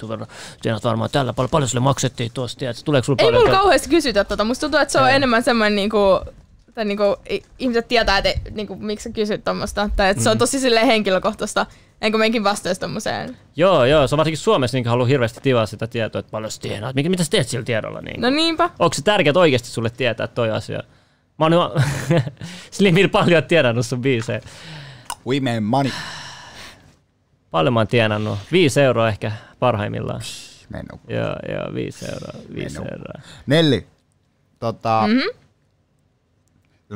tienat 0.62 0.84
varmaan 0.84 1.10
tällä 1.12 1.32
paljon, 1.32 1.50
paljon 1.50 1.68
sulle 1.68 1.84
maksettiin 1.84 2.30
tuosta, 2.34 2.64
tuleeko 2.84 3.04
sulle 3.04 3.16
Ei 3.22 3.26
paljon? 3.26 3.42
mulla 3.42 3.58
kauheasti 3.58 3.88
kysytä 3.88 4.24
tota. 4.24 4.44
Musta 4.44 4.60
tuntuu, 4.60 4.80
että 4.80 4.92
se 4.92 5.00
on 5.00 5.10
enemmän 5.10 5.42
semmoinen 5.42 5.76
niinku, 5.76 5.98
tai 6.80 6.84
niinku, 6.84 7.16
ihmiset 7.58 7.88
tietää, 7.88 8.18
että 8.18 8.50
niinku, 8.50 8.76
miksi 8.76 9.04
sä 9.04 9.10
kysyt 9.10 9.44
tommosta. 9.44 9.90
Tai 9.96 10.10
että 10.10 10.22
se 10.22 10.30
on 10.30 10.38
tosi 10.38 10.60
silleen 10.60 10.86
henkilökohtaista. 10.86 11.66
Enkö 12.00 12.18
menkin 12.18 12.44
vastaisi 12.44 12.80
tommoseen. 12.80 13.36
Joo, 13.56 13.84
joo, 13.84 14.06
se 14.08 14.14
on 14.14 14.16
varsinkin 14.16 14.38
Suomessa, 14.38 14.76
niin 14.76 14.86
haluaa 14.86 15.06
hirveästi 15.06 15.40
tivaa 15.42 15.66
sitä 15.66 15.86
tietoa, 15.86 16.18
että 16.18 16.30
paljon 16.30 16.50
sä 16.50 16.60
tienaat. 16.60 16.94
Mikä, 16.94 17.08
mitä 17.08 17.24
sä 17.24 17.30
teet 17.30 17.48
sillä 17.48 17.64
tiedolla? 17.64 18.00
Niin? 18.00 18.20
No 18.20 18.30
niinpä. 18.30 18.70
Onko 18.78 18.94
se 18.94 19.02
tärkeää 19.02 19.34
oikeasti 19.36 19.68
sulle 19.68 19.90
tietää 19.90 20.26
toi 20.26 20.50
asia? 20.50 20.82
Mä 21.38 21.44
oon 21.44 21.52
jo 21.52 21.74
Slimil 22.70 23.08
paljon 23.08 23.44
tienannut 23.44 23.86
sun 23.86 24.00
biisejä. 24.00 24.40
We 25.26 25.40
made 25.40 25.60
money. 25.60 25.92
Paljon 27.50 27.74
mä 27.74 27.80
oon 27.80 27.86
tienannut. 27.88 28.38
Viisi 28.52 28.80
euroa 28.80 29.08
ehkä 29.08 29.32
parhaimmillaan. 29.58 30.20
Menu. 30.68 31.00
Joo, 31.08 31.36
joo, 31.54 31.74
viisi 31.74 32.04
euroa. 32.04 32.54
Viisi 32.54 32.78
Menu. 32.78 32.90
euroa. 32.92 33.22
Nelli, 33.46 33.86
tota, 34.58 35.04
mm-hmm. 35.06 35.40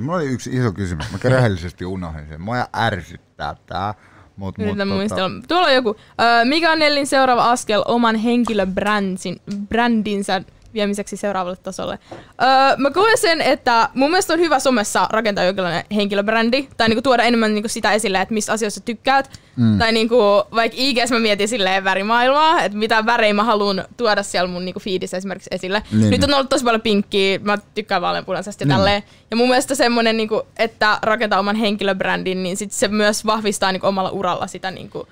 Mulla 0.01 0.19
oli 0.19 0.27
yksi 0.27 0.51
iso 0.57 0.73
kysymys. 0.73 1.13
Mä 1.13 1.19
rehellisesti 1.31 1.85
unohdin 1.85 2.29
sen. 2.29 2.41
Mua 2.41 2.67
ärsyttää 2.77 3.57
tää. 3.67 3.95
Mut, 4.37 4.59
mut, 4.59 4.77
tota. 4.77 5.49
Tuolla 5.49 5.67
on 5.67 5.75
joku. 5.75 5.97
Öö, 6.21 6.45
mikä 6.45 6.73
on 6.73 6.79
Nellin 6.79 7.07
seuraava 7.07 7.51
askel 7.51 7.83
oman 7.89 8.17
henkilöbrändinsä 8.17 9.31
brändinsä 9.69 10.43
viemiseksi 10.75 11.17
seuraavalle 11.17 11.57
tasolle? 11.63 11.99
Öö, 12.13 12.77
mä 12.77 12.91
koen 12.91 13.19
sen, 13.19 13.41
että 13.41 13.89
mun 13.95 14.11
mielestä 14.11 14.33
on 14.33 14.39
hyvä 14.39 14.59
somessa 14.59 15.07
rakentaa 15.11 15.45
jonkinlainen 15.45 15.85
henkilöbrändi, 15.95 16.69
tai 16.77 16.89
niinku 16.89 17.03
tuoda 17.03 17.23
enemmän 17.23 17.55
niinku 17.55 17.69
sitä 17.69 17.93
esille, 17.93 18.21
että 18.21 18.35
mistä 18.35 18.53
asioista 18.53 18.81
tykkäät. 18.81 19.31
Mm. 19.57 19.79
Tai 19.79 19.93
niinku, 19.93 20.17
vaikka 20.55 20.77
IGS 20.81 21.11
mä 21.11 21.19
mietin 21.19 21.49
silleen 21.49 21.85
värimaailmaa, 21.85 22.63
että 22.63 22.79
mitä 22.79 23.07
värejä 23.07 23.35
mä 23.35 23.45
haluan 23.45 23.85
tuoda 23.97 24.23
siellä 24.23 24.49
mun 24.51 24.65
niinku 24.65 24.81
feedissä 24.81 25.17
esimerkiksi 25.17 25.49
esille. 25.53 25.83
Niin. 25.93 26.11
Nyt 26.11 26.25
on 26.25 26.35
ollut 26.35 26.49
tosi 26.49 26.65
paljon 26.65 26.81
pinkkiä, 26.83 27.39
mä 27.43 27.59
tykkään 27.75 28.03
vaaleanpunaisesta 28.03 28.63
ja 28.63 28.67
Niin. 28.67 28.77
tälleen. 28.77 29.03
Ja 29.31 29.37
mun 29.37 29.49
mielestä 29.49 29.75
semmonen, 29.75 30.17
niinku, 30.17 30.43
että 30.59 30.99
rakentaa 31.03 31.41
oman 31.41 31.57
henkilöbrändin, 31.57 32.43
niin 32.43 32.57
sit 32.57 32.73
se 32.73 32.89
myös 32.89 33.27
vahvistaa 33.27 33.73
niinku 33.73 33.87
omalla 33.87 34.11
uralla 34.11 34.47
sitä 34.47 34.71
niinku, 34.71 35.09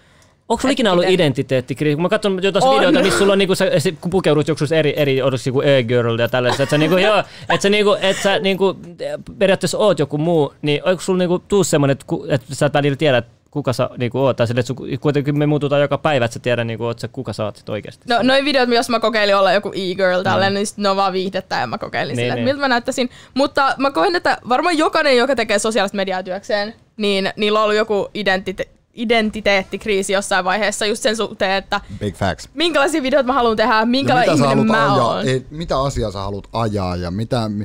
Onko 0.52 0.60
sulla 0.62 0.72
ikinä 0.72 0.92
ollut 0.92 1.04
identiteettikriisi? 1.08 1.96
Kun 1.96 2.02
mä 2.02 2.08
katson 2.08 2.42
jotain 2.42 2.64
On. 2.64 2.76
videoita, 2.76 3.02
missä 3.02 3.18
sulla 3.18 3.32
on 3.32 3.38
niinku, 3.38 3.54
sä, 3.54 3.70
sä 3.78 3.90
pukeudut 4.10 4.48
joku 4.48 4.64
eri, 4.76 4.94
eri 4.96 5.22
odoksi 5.22 5.48
joku 5.50 5.60
e-girl 5.60 6.18
ja 6.18 6.28
tällaista, 6.28 6.62
että 6.62 6.70
sä 6.70 6.78
niinku, 6.78 6.96
joo, 6.96 7.18
että 7.18 7.62
sä 7.62 7.68
niinku, 7.70 7.96
et 8.00 8.16
sä 8.22 8.38
niinku, 8.38 8.76
periaatteessa 9.38 9.78
oot 9.78 9.98
joku 9.98 10.18
muu, 10.18 10.54
niin 10.62 10.80
onko 10.84 11.02
sulla 11.02 11.18
niinku 11.18 11.38
tuu 11.38 11.64
semmonen, 11.64 11.92
että, 11.92 12.06
että 12.28 12.54
sä 12.54 12.66
et 12.66 12.74
välillä 12.74 12.96
tiedä, 12.96 13.18
että 13.18 13.32
kuka 13.50 13.72
sä 13.72 13.90
niinku 13.98 14.18
oot, 14.18 14.36
tai 14.36 14.46
sille, 14.46 14.60
että 14.60 14.66
sun, 14.66 14.98
kuitenkin 15.00 15.38
me 15.38 15.46
muututaan 15.46 15.82
joka 15.82 15.98
päivä, 15.98 16.24
että 16.24 16.32
sä 16.32 16.40
tiedä, 16.40 16.64
niinku, 16.64 16.84
sä, 16.98 17.08
kuka 17.08 17.32
sä 17.32 17.44
oot 17.44 17.68
oikeasti. 17.68 18.04
No 18.08 18.18
noin 18.22 18.44
videot, 18.44 18.68
jos 18.68 18.88
mä 18.88 19.00
kokeilin 19.00 19.36
olla 19.36 19.52
joku 19.52 19.72
e-girl 19.74 20.22
tälleen, 20.22 20.54
niin 20.54 20.66
sit 20.66 20.78
ne 20.78 20.88
on 20.88 20.96
vaan 20.96 21.12
viihdettä 21.12 21.56
ja 21.56 21.66
mä 21.66 21.78
kokeilin 21.78 22.16
Niin, 22.16 22.24
sillä, 22.24 22.34
niin. 22.34 22.42
että 22.42 22.50
miltä 22.52 22.60
mä 22.60 22.68
näyttäisin. 22.68 23.10
Mutta 23.34 23.74
mä 23.78 23.90
koen, 23.90 24.16
että 24.16 24.38
varmaan 24.48 24.78
jokainen, 24.78 25.16
joka 25.16 25.36
tekee 25.36 25.58
sosiaalista 25.58 25.96
mediaa 25.96 26.22
työkseen, 26.22 26.74
niin 26.96 27.32
niillä 27.36 27.58
on 27.58 27.62
ollut 27.64 27.76
joku 27.76 28.08
identite- 28.18 28.68
identiteettikriisi 28.94 30.12
jossain 30.12 30.44
vaiheessa 30.44 30.86
just 30.86 31.02
sen 31.02 31.16
suhteen, 31.16 31.52
että 31.52 31.80
Big 31.98 32.14
facts. 32.16 32.48
minkälaisia 32.54 33.02
videoita 33.02 33.26
mä 33.26 33.32
haluan 33.32 33.56
tehdä, 33.56 33.84
minkälainen 33.84 34.34
ihminen 34.34 34.48
haluat 34.48 34.66
mä 34.66 34.94
ajaa, 34.94 35.06
oon. 35.08 35.28
ei, 35.28 35.46
mitä 35.50 35.80
asiaa 35.80 36.10
sä 36.10 36.18
haluat 36.18 36.48
ajaa 36.52 36.96
ja 36.96 37.10
mitä... 37.10 37.48
mi- 37.48 37.64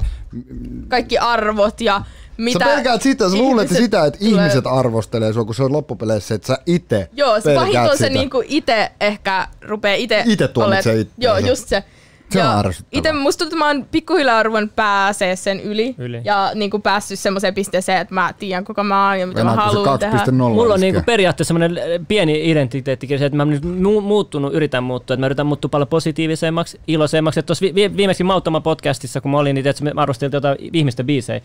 Kaikki 0.88 1.18
arvot 1.18 1.82
ja 1.82 2.02
mitä 2.38 2.60
sä 2.60 2.66
pelkäät 2.66 3.02
sitä, 3.02 3.30
sä 3.30 3.36
luulet 3.38 3.70
sitä, 3.70 4.06
että 4.06 4.20
tulee- 4.20 4.32
ihmiset 4.46 4.68
arvostelee 4.68 5.34
sua, 5.34 5.46
kun 5.46 5.56
se 5.56 5.64
on 5.64 5.72
loppupeleissä, 5.72 6.36
että 6.36 6.48
sä 6.48 6.58
itse 6.66 7.10
Joo, 7.14 7.42
se 7.42 7.56
pahinta 7.56 7.82
on 7.92 7.98
se 7.98 8.10
niinku 8.10 8.44
ite 8.48 8.92
ehkä 9.02 9.48
rupee 9.62 9.98
ite... 9.98 10.24
Ite 10.28 10.48
tuomitsee 10.48 11.00
itteensä. 11.00 11.22
Joo, 11.28 11.38
just 11.38 11.68
se. 11.68 11.84
Se 12.30 12.44
on. 12.44 12.74
Ite 12.92 13.12
musta 13.14 13.46
tuntuu, 13.46 13.58
että 13.58 13.66
mä 13.66 13.68
oon 13.80 13.86
pikkuhiljaa 13.92 14.44
ruvennut 14.44 14.76
pääsee 14.76 15.36
sen 15.36 15.60
yli. 15.60 15.96
Yli. 15.98 16.22
Ja 16.24 16.52
niinku 16.56 16.80
päässyt 16.80 17.20
semmoiseen 17.20 17.54
pisteeseen, 17.54 18.02
että 18.02 18.14
mä 18.14 18.34
tiedän 18.40 18.66
kuka 18.66 18.84
mä 18.84 19.08
oon 19.08 19.20
ja 19.20 19.28
mitä 19.28 19.44
mä 19.44 19.52
Venäjäkö 19.52 19.70
se 19.72 19.76
haluan 19.78 20.00
tehdä. 20.00 20.18
2.0 20.18 20.32
Mulla 20.32 20.62
on 20.62 20.66
iskee? 20.66 20.78
niinku 20.78 21.02
periaatteessa 21.06 21.48
semmoinen 21.54 21.80
pieni 22.08 22.52
identiteettikirja, 22.52 23.26
että 23.26 23.38
mä 23.38 23.44
oon 23.44 23.50
nyt 23.50 23.64
mu- 23.64 24.02
muuttunut, 24.02 24.54
yritän 24.54 24.84
muuttua, 24.84 25.14
että 25.14 25.20
mä 25.22 25.26
yritän 25.26 25.46
muuttua 25.46 25.70
paljon 25.70 25.88
positiivisemmaksi, 25.88 26.80
iloisemmaksi. 26.88 27.40
Että 27.40 27.48
tuossa 27.48 27.64
vi- 27.66 27.76
vi- 27.76 27.98
viimeksi 27.98 28.24
Mauttama 28.24 28.62
podcastissa, 28.62 29.22
kun 29.22 29.32
mä 29.32 29.38
olin, 29.38 29.56
niin 29.56 29.68
että 29.68 29.84
me 29.84 29.92
arvosteltiin 29.96 30.38
jotain 30.38 30.58
ihmisten 30.74 31.06
biisejä. 31.06 31.42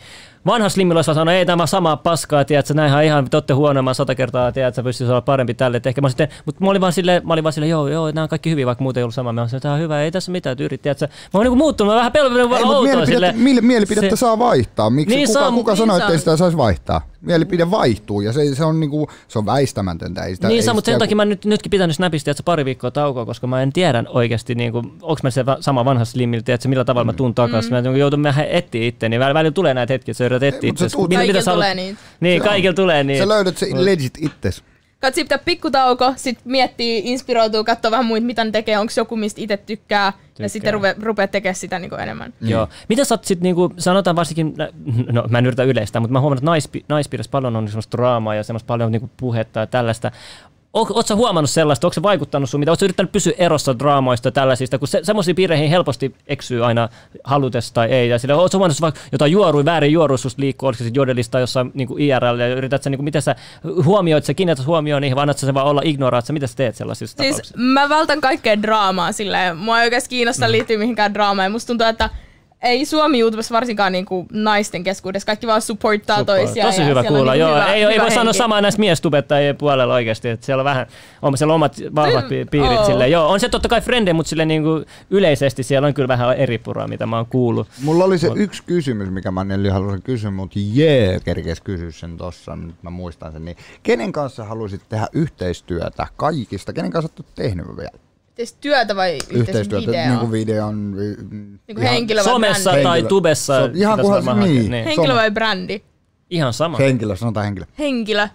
Vanha 0.46 0.68
Slimmilla 0.68 0.98
olisi 0.98 1.06
sanonut, 1.14 1.34
ei 1.34 1.46
tämä 1.46 1.66
samaa 1.66 1.96
paskaa, 1.96 2.44
tiedätkö, 2.44 2.74
näinhän 2.74 3.04
ihan, 3.04 3.30
te 3.30 3.36
olette 3.36 3.52
huonomman 3.54 3.94
sata 3.94 4.14
kertaa, 4.14 4.52
tiedätkö, 4.52 4.76
sä 4.76 4.82
pystyisi 4.82 5.10
olla 5.12 5.20
parempi 5.20 5.54
tälle. 5.54 5.76
Että 5.76 5.88
ehkä 5.88 6.00
mä 6.00 6.08
sitten, 6.08 6.28
mutta 6.46 6.64
mä 6.64 6.70
olin 6.70 6.80
vaan 6.80 6.92
silleen, 6.92 7.26
mä 7.26 7.32
olin 7.32 7.44
vaan 7.44 7.52
silleen, 7.52 7.70
joo, 7.70 7.88
joo, 7.88 8.10
nämä 8.10 8.22
on 8.22 8.28
kaikki 8.28 8.50
hyviä, 8.50 8.66
vaikka 8.66 8.82
muuten 8.82 9.00
ei 9.00 9.02
ollut 9.04 9.14
sama. 9.14 9.32
Mä 9.32 9.40
olin 9.40 9.48
silleen, 9.48 9.62
tämä 9.62 9.74
on 9.74 9.80
hyvä, 9.80 10.02
ei 10.02 10.10
tässä 10.10 10.32
mitään, 10.32 10.56
yritti, 10.72 10.82
tiedätkö. 10.82 11.06
Mä 11.06 11.10
oon 11.34 11.44
niinku 11.44 11.56
muuttunut, 11.56 11.92
mä 11.92 11.96
vähän 11.96 12.12
pelkästään 12.12 12.40
Ei, 12.40 12.48
mutta 12.48 12.66
outoa 12.66 12.82
mielipidettä, 12.82 13.42
mille, 13.42 13.60
mielipidettä 13.60 14.16
Se- 14.16 14.20
saa 14.20 14.38
vaihtaa. 14.38 14.90
Miksi 14.90 15.16
Niin 15.16 15.26
kuka, 15.28 15.40
saa, 15.40 15.52
kuka 15.52 15.72
niin 15.72 15.78
sanoi, 15.78 15.96
että 15.96 16.06
saa. 16.06 16.12
ei 16.12 16.18
sitä 16.18 16.36
saisi 16.36 16.56
vaihtaa? 16.56 17.08
Mielipide 17.20 17.70
vaihtuu 17.70 18.20
ja 18.20 18.32
se, 18.32 18.54
se, 18.54 18.64
on, 18.64 18.80
niinku, 18.80 19.08
se 19.28 19.38
on 19.38 19.46
väistämätöntä. 19.46 20.24
Ei 20.24 20.34
sitä, 20.34 20.48
Niin 20.48 20.56
ei 20.56 20.62
saa, 20.62 20.74
mutta 20.74 20.90
sen 20.90 20.98
takia 20.98 21.16
mä 21.16 21.24
nyt, 21.24 21.44
nytkin 21.44 21.70
pitänyt 21.70 21.96
snapista 21.96 22.30
että 22.30 22.42
pari 22.42 22.64
viikkoa 22.64 22.90
taukoa, 22.90 23.26
koska 23.26 23.46
mä 23.46 23.62
en 23.62 23.72
tiedä 23.72 24.04
oikeasti, 24.08 24.54
niin 24.54 24.72
kuin, 24.72 24.86
onko 24.86 25.20
mä 25.22 25.30
se 25.30 25.44
sama 25.60 25.84
vanha 25.84 26.04
slimiltä, 26.04 26.54
että 26.54 26.68
millä 26.68 26.84
tavalla 26.84 27.04
mä 27.04 27.12
tuun 27.12 27.34
takaisin. 27.34 27.72
Mm. 27.74 27.90
Mä 27.90 27.96
joudun 27.98 28.22
vähän 28.22 28.46
etsiä 28.48 28.86
itse, 28.86 29.08
niin 29.08 29.20
välillä, 29.20 29.34
välillä 29.34 29.52
tulee 29.52 29.74
näitä 29.74 29.92
hetkiä, 29.92 30.12
että 30.12 30.18
sä 30.18 30.24
yrität 30.24 30.54
etsiä 30.54 30.70
itse. 30.70 30.86
Kaikilla 31.14 31.52
tulee 31.52 31.74
niitä. 31.74 32.00
Niin, 32.20 32.42
kaikilla 32.42 32.74
tulee 32.74 33.04
niin. 33.04 33.18
Sä 33.18 33.28
löydät 33.28 33.58
se 33.58 33.66
legit 33.72 34.18
itses. 34.20 34.62
Katsi 35.02 35.24
pitää 35.24 35.38
pikkutauko, 35.38 36.12
sit 36.16 36.38
miettii, 36.44 37.02
inspiroituu, 37.04 37.64
katsoo 37.64 37.90
vähän 37.90 38.06
muita, 38.06 38.26
mitä 38.26 38.44
ne 38.44 38.50
tekee, 38.50 38.78
onko 38.78 38.92
joku, 38.96 39.16
mistä 39.16 39.40
itse 39.40 39.56
tykkää, 39.56 40.12
Tykkää. 40.12 40.44
ja 40.44 40.48
sitten 40.48 40.72
rupe, 40.74 40.96
rupeat 41.02 41.30
tekemään 41.30 41.54
sitä 41.54 41.78
niinku 41.78 41.96
enemmän. 41.96 42.34
Joo. 42.40 42.68
Mitä 42.88 43.04
sä 43.04 43.14
oot 43.14 43.24
sit 43.24 43.40
niinku, 43.40 43.72
sanotaan 43.78 44.16
varsinkin, 44.16 44.54
no 45.12 45.24
mä 45.28 45.38
en 45.38 45.46
yritä 45.46 45.62
yleistää, 45.64 46.00
mutta 46.00 46.12
mä 46.12 46.20
huomaan, 46.20 46.38
että 46.38 46.46
naispi, 46.46 46.84
naispiirissä 46.88 47.30
paljon 47.30 47.56
on 47.56 47.68
semmoista 47.68 47.96
draamaa 47.98 48.34
ja 48.34 48.42
semmoista 48.42 48.66
paljon 48.66 48.92
niinku 48.92 49.10
puhetta 49.16 49.60
ja 49.60 49.66
tällaista. 49.66 50.10
Oletko 50.74 51.16
huomannut 51.16 51.50
sellaista, 51.50 51.86
onko 51.86 51.94
se 51.94 52.02
vaikuttanut 52.02 52.50
sun, 52.50 52.60
mitä 52.60 52.70
oletko 52.70 52.84
yrittänyt 52.84 53.12
pysyä 53.12 53.32
erossa 53.38 53.78
draamoista 53.78 54.30
tällaisista, 54.30 54.78
kun 54.78 54.88
se, 54.88 55.00
semmoisiin 55.02 55.34
piireihin 55.34 55.70
helposti 55.70 56.14
eksyy 56.26 56.66
aina 56.66 56.88
halutessa 57.24 57.74
tai 57.74 57.88
ei. 57.88 58.08
Ja 58.08 58.18
sillä, 58.18 58.36
oletko 58.36 58.58
huomannut 58.58 58.80
vaikka 58.80 59.00
jotain 59.12 59.32
juorui, 59.32 59.64
väärin 59.64 59.92
juorui 59.92 60.18
susta 60.18 60.42
liikkuu, 60.42 60.66
olisiko 60.66 60.84
se 60.84 60.90
jodelista 60.94 61.40
jossain 61.40 61.70
niin 61.74 61.88
IRL, 61.98 62.38
ja 62.38 62.48
yrität 62.48 62.82
sä, 62.82 62.90
niin 62.90 62.98
kuin, 62.98 63.04
miten 63.04 63.22
sä 63.22 63.36
huomioit, 63.84 64.24
sä 64.24 64.34
kiinnität 64.34 64.66
huomioon 64.66 65.02
niihin, 65.02 65.16
vai 65.16 65.22
annat 65.22 65.38
sä 65.38 65.46
sen 65.46 65.54
vaan 65.54 65.66
olla 65.66 65.82
ignoraat, 65.84 66.26
sä 66.26 66.32
mitä 66.32 66.46
sä 66.46 66.56
teet 66.56 66.76
sellaisissa 66.76 67.16
Siis 67.16 67.30
tapauksissa? 67.36 67.58
mä 67.58 67.88
vältän 67.88 68.20
kaikkea 68.20 68.62
draamaa 68.62 69.12
silleen. 69.12 69.56
Mua 69.56 69.80
ei 69.80 69.86
oikeasti 69.86 70.08
kiinnosta 70.10 70.46
Mm. 70.46 70.52
liittyä 70.52 70.78
mihinkään 70.78 71.14
draamaan. 71.14 71.46
Ja 71.46 71.50
musta 71.50 71.66
tuntuu, 71.66 71.86
että 71.86 72.10
ei 72.62 72.84
Suomi 72.84 73.20
YouTubessa 73.20 73.54
varsinkaan 73.54 73.92
niinku 73.92 74.26
naisten 74.32 74.84
keskuudessa. 74.84 75.26
Kaikki 75.26 75.46
vaan 75.46 75.62
supporttaa 75.62 76.18
Support. 76.18 76.38
toisiaan. 76.38 76.70
Tosi 76.70 76.84
hyvä 76.84 77.04
kuulla. 77.04 77.32
niinku 77.32 77.48
Joo, 77.48 77.54
hyvä, 77.54 77.72
ei, 77.72 77.84
ei 77.84 77.94
hyvä 77.94 78.02
voi 78.02 78.10
sanoa 78.10 78.32
samaa 78.32 78.60
näistä 78.60 78.80
miestubettajien 78.80 79.56
puolella 79.56 79.94
oikeasti, 79.94 80.28
että 80.28 80.46
siellä 80.46 80.60
on 80.60 80.64
vähän, 80.64 80.86
on 81.22 81.38
siellä 81.38 81.54
omat 81.54 81.76
vahvat 81.94 82.28
pi- 82.28 82.44
piirit 82.50 82.78
oo. 82.78 82.86
sille. 82.86 83.08
Joo, 83.08 83.28
on 83.28 83.40
se 83.40 83.48
totta 83.48 83.68
kai 83.68 83.80
frende, 83.80 84.12
mutta 84.12 84.30
sille 84.30 84.44
niinku 84.44 84.84
yleisesti 85.10 85.62
siellä 85.62 85.86
on 85.88 85.94
kyllä 85.94 86.08
vähän 86.08 86.36
eri 86.36 86.58
puraa, 86.58 86.88
mitä 86.88 87.06
mä 87.06 87.16
oon 87.16 87.26
kuullut. 87.26 87.68
Mulla 87.82 88.04
oli 88.04 88.18
se 88.18 88.30
yksi 88.34 88.62
kysymys, 88.66 89.10
mikä 89.10 89.30
mä 89.30 89.44
Nelli 89.44 89.68
halusin 89.68 90.02
kysyä, 90.02 90.30
mutta 90.30 90.58
jee, 90.72 91.20
kerkes 91.24 91.60
kysyä 91.60 91.90
sen 91.90 92.16
tossa, 92.16 92.56
nyt 92.56 92.82
mä 92.82 92.90
muistan 92.90 93.32
sen. 93.32 93.44
Niin, 93.44 93.56
kenen 93.82 94.12
kanssa 94.12 94.44
haluaisit 94.44 94.82
tehdä 94.88 95.06
yhteistyötä 95.12 96.06
kaikista? 96.16 96.72
Kenen 96.72 96.90
kanssa 96.90 97.10
oot 97.18 97.34
tehnyt 97.34 97.66
vielä? 97.76 98.11
Yhteistyötä 98.32 98.96
vai 98.96 99.12
Yhteistyötä, 99.30 99.58
yhteisvideo? 99.60 100.06
niin 100.08 100.18
kuin 100.18 100.32
videon... 100.32 100.96
Niinku 101.68 101.82
henkilö 101.82 102.18
vai 102.20 102.24
Somessa 102.24 102.70
brändi? 102.70 102.88
tai 102.88 103.02
tubessa. 103.02 103.56
Se 103.56 103.62
on 103.62 103.70
ihan 103.74 103.98
kunhan- 103.98 104.24
hakea. 104.24 104.44
niin. 104.44 104.70
niin. 104.70 104.84
Henkilö 104.84 105.06
Some. 105.06 105.20
vai 105.20 105.30
brändi? 105.30 105.82
Ihan 106.30 106.52
sama. 106.52 106.78
Henkilö, 106.78 107.16
sanotaan 107.16 107.44
henkilö. 107.44 107.66
Henkilö. 107.78 108.28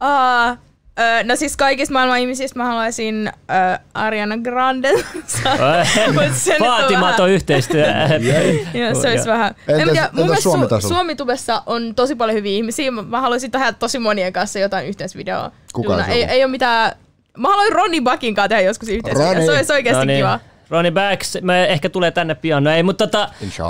Aa, 0.00 0.48
ö, 0.50 1.24
no 1.24 1.36
siis 1.36 1.56
kaikista 1.56 1.92
maailman 1.92 2.18
ihmisistä 2.18 2.58
mä 2.58 2.64
haluaisin 2.64 3.28
ö, 3.28 3.78
Ariana 3.94 4.36
Grande. 4.38 4.90
Vaatimaton 6.60 7.30
yhteistyö. 7.30 7.84
Joo, 8.74 8.94
se 9.02 9.08
olisi 9.10 9.28
vähän. 9.28 9.54
Entäs- 9.68 9.80
en 9.80 9.86
mä 9.86 9.92
tiedä, 9.92 10.08
mun 10.12 10.20
entäs 10.20 10.24
mielestä 10.24 10.42
Suomi-tasolla? 10.42 10.94
Su- 10.94 10.96
Suomitubessa 10.98 11.62
on 11.66 11.94
tosi 11.94 12.14
paljon 12.14 12.36
hyviä 12.36 12.52
ihmisiä. 12.56 12.90
Mä- 12.90 13.20
haluaisin 13.20 13.50
tehdä 13.50 13.72
tosi 13.72 13.98
monien 13.98 14.32
kanssa 14.32 14.58
jotain 14.58 14.86
yhteisvideoa. 14.86 15.50
Kuka 15.72 16.06
ei, 16.06 16.22
on? 16.22 16.28
ei 16.28 16.44
ole 16.44 16.50
mitään... 16.50 16.92
Mä 17.38 17.48
haluan 17.48 17.72
Ronnie 17.72 18.00
Buckin 18.00 18.34
kanssa 18.34 18.48
tehdä 18.48 18.62
joskus. 18.62 18.88
Ronnie. 18.88 19.46
Se 19.46 19.52
olisi 19.52 19.72
oikeasti 19.72 19.98
No 19.98 20.04
niin. 20.04 20.18
kiva. 20.18 20.40
Ronnie 20.70 20.90
Backs, 20.90 21.38
mä 21.42 21.66
ehkä 21.66 21.88
tulee 21.88 22.10
tänne 22.10 22.34
pian. 22.34 22.64
No 22.64 22.70
ei, 22.70 22.82
mutta 22.82 23.06
tota, 23.06 23.28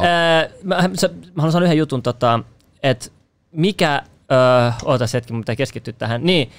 ää, 0.09 0.49
mä, 0.63 0.91
sä, 0.95 1.09
mä 1.09 1.15
haluan 1.37 1.53
sanoa 1.53 1.65
yhden 1.65 1.79
jutun, 1.79 2.03
tota, 2.03 2.41
että 2.83 3.07
mikä, 3.53 4.03
äh, 4.33 4.77
ootas 4.85 5.15
hetki, 5.15 5.33
mun 5.33 5.43
pitää 5.43 5.57
keskittyä 5.57 5.95
tähän. 5.99 6.25
Niin, 6.25 6.51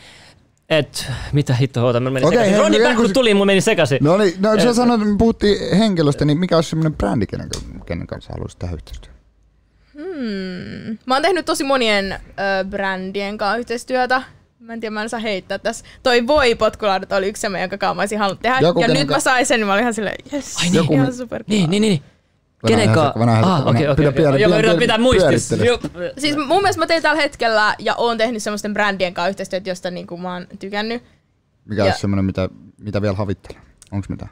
et, 0.69 1.11
mitä 1.31 1.53
hitto, 1.55 1.85
oota, 1.85 1.99
mä 1.99 2.09
menin 2.09 2.27
Okei, 2.27 2.37
sekaisin. 2.39 2.59
Ronnie 2.59 2.77
ennen 2.77 2.89
Back, 2.91 2.97
kun 2.99 3.07
se- 3.07 3.13
tuli, 3.13 3.33
mun 3.33 3.47
meni 3.47 3.61
sekaisin. 3.61 3.97
No 4.01 4.17
niin, 4.17 4.33
no 4.39 4.59
sä 4.59 4.73
sanoit, 4.73 5.01
että 5.01 5.11
me 5.13 5.17
puhuttiin 5.17 5.77
henkilöstä, 5.77 6.25
niin 6.25 6.37
mikä 6.37 6.55
olisi 6.55 6.69
semmoinen 6.69 6.93
brändi, 6.97 7.27
kenen, 7.27 7.49
kenen 7.85 8.07
kanssa 8.07 8.33
haluaisit 8.33 8.59
tehdä 8.59 8.73
yhteistyötä? 8.75 9.13
Hmm. 9.93 10.97
Mä 11.05 11.15
oon 11.15 11.21
tehnyt 11.21 11.45
tosi 11.45 11.63
monien 11.63 12.11
ö, 12.11 12.19
brändien 12.69 13.37
kanssa 13.37 13.57
yhteistyötä. 13.57 14.21
Mä 14.63 14.73
en 14.73 14.79
tiedä, 14.79 14.93
mä 14.93 15.01
en 15.01 15.09
saa 15.09 15.19
heittää 15.19 15.57
tässä. 15.59 15.85
Toi 16.03 16.27
voi 16.27 16.55
potkulaudut 16.55 17.11
oli 17.11 17.27
yksi 17.27 17.41
semmoinen, 17.41 17.63
jonka 17.63 17.77
kanssa 17.77 17.93
mä 17.95 18.01
olisin 18.01 18.19
halunnut 18.19 18.41
tehdä. 18.41 18.59
Joku, 18.61 18.81
ja 18.81 18.87
kenen 18.87 19.01
nyt 19.01 19.09
mä 19.09 19.19
sain 19.19 19.45
sen, 19.45 19.59
niin 19.59 19.67
mä 19.67 19.73
olin 19.73 19.81
ihan 19.81 19.93
silleen, 19.93 20.15
jes, 20.31 20.57
Ai 20.57 20.63
niin. 20.63 20.73
Joku 20.75 20.93
ihan 20.93 21.13
super 21.13 21.43
Niin, 21.47 21.69
niin, 21.69 21.81
niin. 21.81 22.03
Kenen 22.67 22.89
Vanha 22.89 22.93
kanssa? 22.95 23.01
hesäkkä, 23.03 23.19
vanha 23.19 23.35
hesäkkä, 23.35 23.53
Ah, 23.53 23.67
okei, 23.67 23.87
okei. 23.87 24.41
Joo, 24.41 24.57
yritän 24.59 24.77
pitää 24.77 24.97
muistissa. 24.97 25.55
Siis 26.17 26.35
mun 26.37 26.61
mielestä 26.61 26.79
mä 26.79 26.87
teen 26.87 27.01
tällä 27.01 27.21
hetkellä 27.21 27.75
ja 27.79 27.95
oon 27.95 28.17
tehnyt 28.17 28.43
semmoisten 28.43 28.73
brändien 28.73 29.13
kanssa 29.13 29.29
yhteistyötä, 29.29 29.69
josta 29.69 29.91
niinku 29.91 30.17
mä 30.17 30.33
oon 30.33 30.47
tykännyt. 30.59 31.03
Mikä 31.65 31.81
Ja- 31.81 31.85
olisi 31.85 31.99
semmoinen, 32.01 32.25
mitä, 32.25 32.49
mitä 32.79 33.01
vielä 33.01 33.15
havittelee? 33.15 33.61
Onko 33.91 34.05
mitään? 34.09 34.31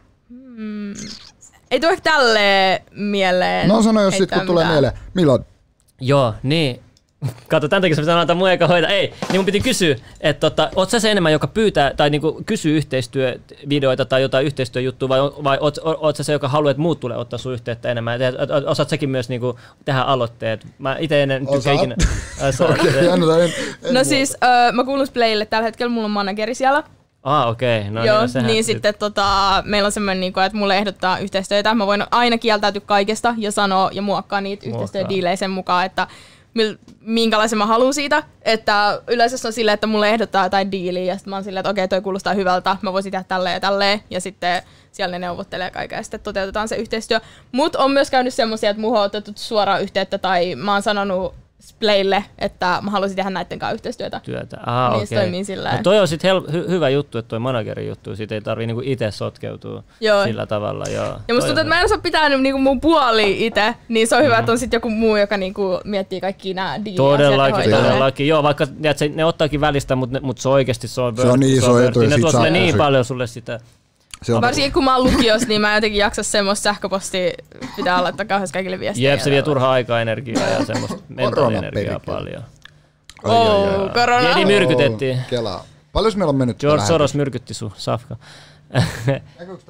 Ei 1.71 1.79
tule 1.79 1.91
ehkä 1.91 2.11
tälleen 2.11 2.79
mieleen. 2.91 3.67
No 3.67 3.81
sano, 3.81 4.01
jos 4.01 4.17
sit 4.17 4.31
kun 4.31 4.45
tulee 4.45 4.67
mieleen. 4.67 4.93
Milloin? 5.13 5.43
Joo, 6.01 6.33
niin. 6.43 6.81
Kato, 7.47 7.67
tämän 7.67 7.81
takia 7.81 7.95
se 7.95 8.01
pitää 8.01 8.19
antaa 8.19 8.35
mun 8.35 8.51
eka 8.51 8.67
hoita. 8.67 8.87
Ei, 8.87 9.13
niin 9.29 9.39
mun 9.39 9.45
piti 9.45 9.59
kysyä, 9.59 9.95
että 10.21 10.49
tota, 10.49 10.69
oot 10.75 10.89
sä 10.89 10.99
se 10.99 11.11
enemmän, 11.11 11.31
joka 11.31 11.47
pyytää 11.47 11.93
tai 11.97 12.09
niinku 12.09 12.41
kysyy 12.45 12.77
yhteistyövideoita 12.77 14.05
tai 14.05 14.21
jotain 14.21 14.45
yhteistyöjuttua, 14.45 15.09
vai, 15.09 15.19
vai 15.19 15.57
oot, 15.61 15.77
oot 15.83 16.15
sä 16.15 16.23
se, 16.23 16.33
joka 16.33 16.47
haluaa, 16.47 16.71
että 16.71 16.81
muut 16.81 16.99
tulee 16.99 17.17
ottaa 17.17 17.39
sun 17.39 17.53
yhteyttä 17.53 17.91
enemmän? 17.91 18.19
Osaat 18.65 18.89
säkin 18.89 19.09
myös 19.09 19.29
niinku 19.29 19.59
tehdä 19.85 20.01
aloitteet? 20.01 20.67
Mä 20.79 20.95
itse 20.99 21.23
en 21.23 21.47
tykkää 21.53 21.73
ikinä. 21.73 21.95
Okei, 22.71 23.05
jännä, 23.05 23.37
en, 23.37 23.53
en 23.83 23.93
No 23.93 24.03
siis, 24.03 24.37
ö, 24.43 24.71
mä 24.71 24.83
kuulun 24.83 25.07
Splaylle 25.07 25.45
tällä 25.45 25.63
hetkellä, 25.63 25.91
mulla 25.91 26.05
on 26.05 26.11
manageri 26.11 26.55
siellä. 26.55 26.83
Ah, 27.23 27.49
okei. 27.49 27.79
Okay. 27.79 27.91
No, 27.91 28.05
Joo, 28.05 28.15
no, 28.15 28.21
niin, 28.21 28.29
sehän 28.29 28.47
niin 28.47 28.63
sitten 28.63 28.93
tota, 28.99 29.27
meillä 29.65 29.85
on 29.85 29.91
semmoinen, 29.91 30.19
niinku, 30.19 30.39
että 30.39 30.57
mulle 30.57 30.77
ehdottaa 30.77 31.17
yhteistyötä. 31.17 31.73
Mä 31.73 31.87
voin 31.87 32.03
aina 32.11 32.37
kieltäytyä 32.37 32.81
kaikesta 32.85 33.35
ja 33.37 33.51
sanoa 33.51 33.89
ja 33.93 34.01
muokkaa 34.01 34.41
niitä 34.41 34.69
yhteistyödiilejä 34.69 35.35
sen 35.35 35.51
mukaan, 35.51 35.85
että 35.85 36.07
minkälaisen 36.99 37.57
mä 37.57 37.65
haluan 37.65 37.93
siitä. 37.93 38.23
Että 38.41 39.01
yleensä 39.07 39.37
se 39.37 39.47
on 39.47 39.53
silleen, 39.53 39.73
että 39.73 39.87
mulle 39.87 40.09
ehdottaa 40.09 40.45
jotain 40.45 40.71
diiliä 40.71 41.03
ja 41.03 41.15
sitten 41.15 41.29
mä 41.29 41.35
oon 41.35 41.43
silleen, 41.43 41.61
että 41.61 41.69
okei, 41.69 41.87
toi 41.87 42.01
kuulostaa 42.01 42.33
hyvältä, 42.33 42.77
mä 42.81 42.93
voisin 42.93 43.11
tehdä 43.11 43.25
tälleen 43.27 43.53
ja 43.53 43.59
tälleen. 43.59 44.03
Ja 44.09 44.21
sitten 44.21 44.61
siellä 44.91 45.19
ne 45.19 45.27
neuvottelee 45.27 45.71
kaiken 45.71 45.97
ja 45.97 46.03
sitten 46.03 46.19
toteutetaan 46.19 46.67
se 46.67 46.75
yhteistyö. 46.75 47.19
Mutta 47.51 47.79
on 47.79 47.91
myös 47.91 48.09
käynyt 48.09 48.33
semmoisia, 48.33 48.69
että 48.69 48.81
muuhun 48.81 48.99
on 48.99 49.05
otettu 49.05 49.31
suoraan 49.35 49.81
yhteyttä 49.81 50.17
tai 50.17 50.55
mä 50.55 50.73
oon 50.73 50.81
sanonut 50.81 51.40
Splaylle, 51.61 52.23
että 52.39 52.79
mä 52.81 52.91
haluaisin 52.91 53.15
tehdä 53.15 53.29
näiden 53.29 53.59
kanssa 53.59 53.73
yhteistyötä. 53.73 54.19
työtä. 54.23 54.57
Ah, 54.65 54.91
Niin 54.93 55.03
okei. 55.03 55.17
toimii 55.17 55.43
sillä 55.45 55.71
No 55.71 55.79
toi 55.83 55.99
on 55.99 56.07
sitten 56.07 56.31
hel- 56.35 56.49
hy- 56.51 56.69
hyvä 56.69 56.89
juttu, 56.89 57.17
että 57.17 57.29
toi 57.29 57.39
managerin 57.39 57.87
juttu, 57.87 58.15
siitä 58.15 58.35
ei 58.35 58.41
tarvii 58.41 58.67
niinku 58.67 58.81
itse 58.85 59.11
sotkeutua 59.11 59.83
Joo. 60.01 60.23
sillä 60.23 60.45
tavalla. 60.45 60.85
Joo. 60.85 61.05
Ja 61.05 61.11
musta 61.11 61.27
Toi 61.27 61.39
tuntuu, 61.39 61.51
että 61.51 61.63
mä 61.63 61.79
en 61.79 61.85
osaa 61.85 61.97
pitää 61.97 62.29
niinku 62.29 62.57
mun 62.57 62.81
puoli 62.81 63.45
itse, 63.45 63.75
niin 63.87 64.07
se 64.07 64.15
on 64.15 64.23
hyvä, 64.23 64.37
että 64.37 64.51
on 64.51 64.57
sitten 64.59 64.77
joku 64.77 64.89
muu, 64.89 65.15
joka 65.17 65.37
niinku 65.37 65.79
miettii 65.83 66.21
kaikki 66.21 66.53
nämä 66.53 66.85
diiliasiat 66.85 67.19
ja 67.19 67.27
Todellakin, 67.27 67.71
todellakin. 67.71 68.27
Joo, 68.27 68.43
vaikka 68.43 68.67
ne 69.15 69.25
ottaakin 69.25 69.61
välistä, 69.61 69.95
mutta, 69.95 70.19
mutta 70.21 70.41
se 70.41 70.49
oikeasti 70.49 70.87
se 70.87 71.01
on 71.01 71.17
Se 71.17 71.27
on 71.27 71.39
niin 71.39 71.57
iso 71.57 71.79
etu, 71.79 71.99
Ne 71.99 72.17
tuo 72.19 72.31
sulle 72.31 72.49
niin 72.49 72.77
paljon 72.77 73.05
sulle 73.05 73.27
sitä. 73.27 73.59
Se 74.23 74.33
on, 74.33 74.41
Varsinkin 74.41 74.73
kun 74.73 74.83
mä 74.83 74.97
oon 74.97 75.11
lukiossa, 75.11 75.47
niin 75.47 75.61
mä 75.61 75.69
en 75.69 75.75
jotenkin 75.75 75.99
jaksa 75.99 76.23
semmoista 76.23 76.63
sähköpostia, 76.63 77.31
pitää 77.75 78.03
laittaa 78.03 78.25
kauheasti 78.25 78.53
kaikille 78.53 78.79
viestiä. 78.79 79.11
Jep, 79.11 79.19
se 79.19 79.31
vie 79.31 79.41
turhaa 79.41 79.71
aikaa, 79.71 80.01
energiaa 80.01 80.47
ja 80.47 80.65
semmoista 80.65 80.97
mentaalienergiaa 81.09 81.99
paljon. 81.99 82.43
Ai. 83.23 83.31
Oh, 83.31 83.93
korona. 83.93 84.29
Jedi 84.29 84.45
myrkytettiin. 84.45 85.17
Kelaa. 85.29 85.65
Paljon 85.93 86.13
meillä 86.15 86.29
on 86.29 86.35
mennyt 86.35 86.59
George 86.59 86.85
Soros 86.85 87.15
myrkytti 87.15 87.53
sun 87.53 87.71
safka. 87.77 88.15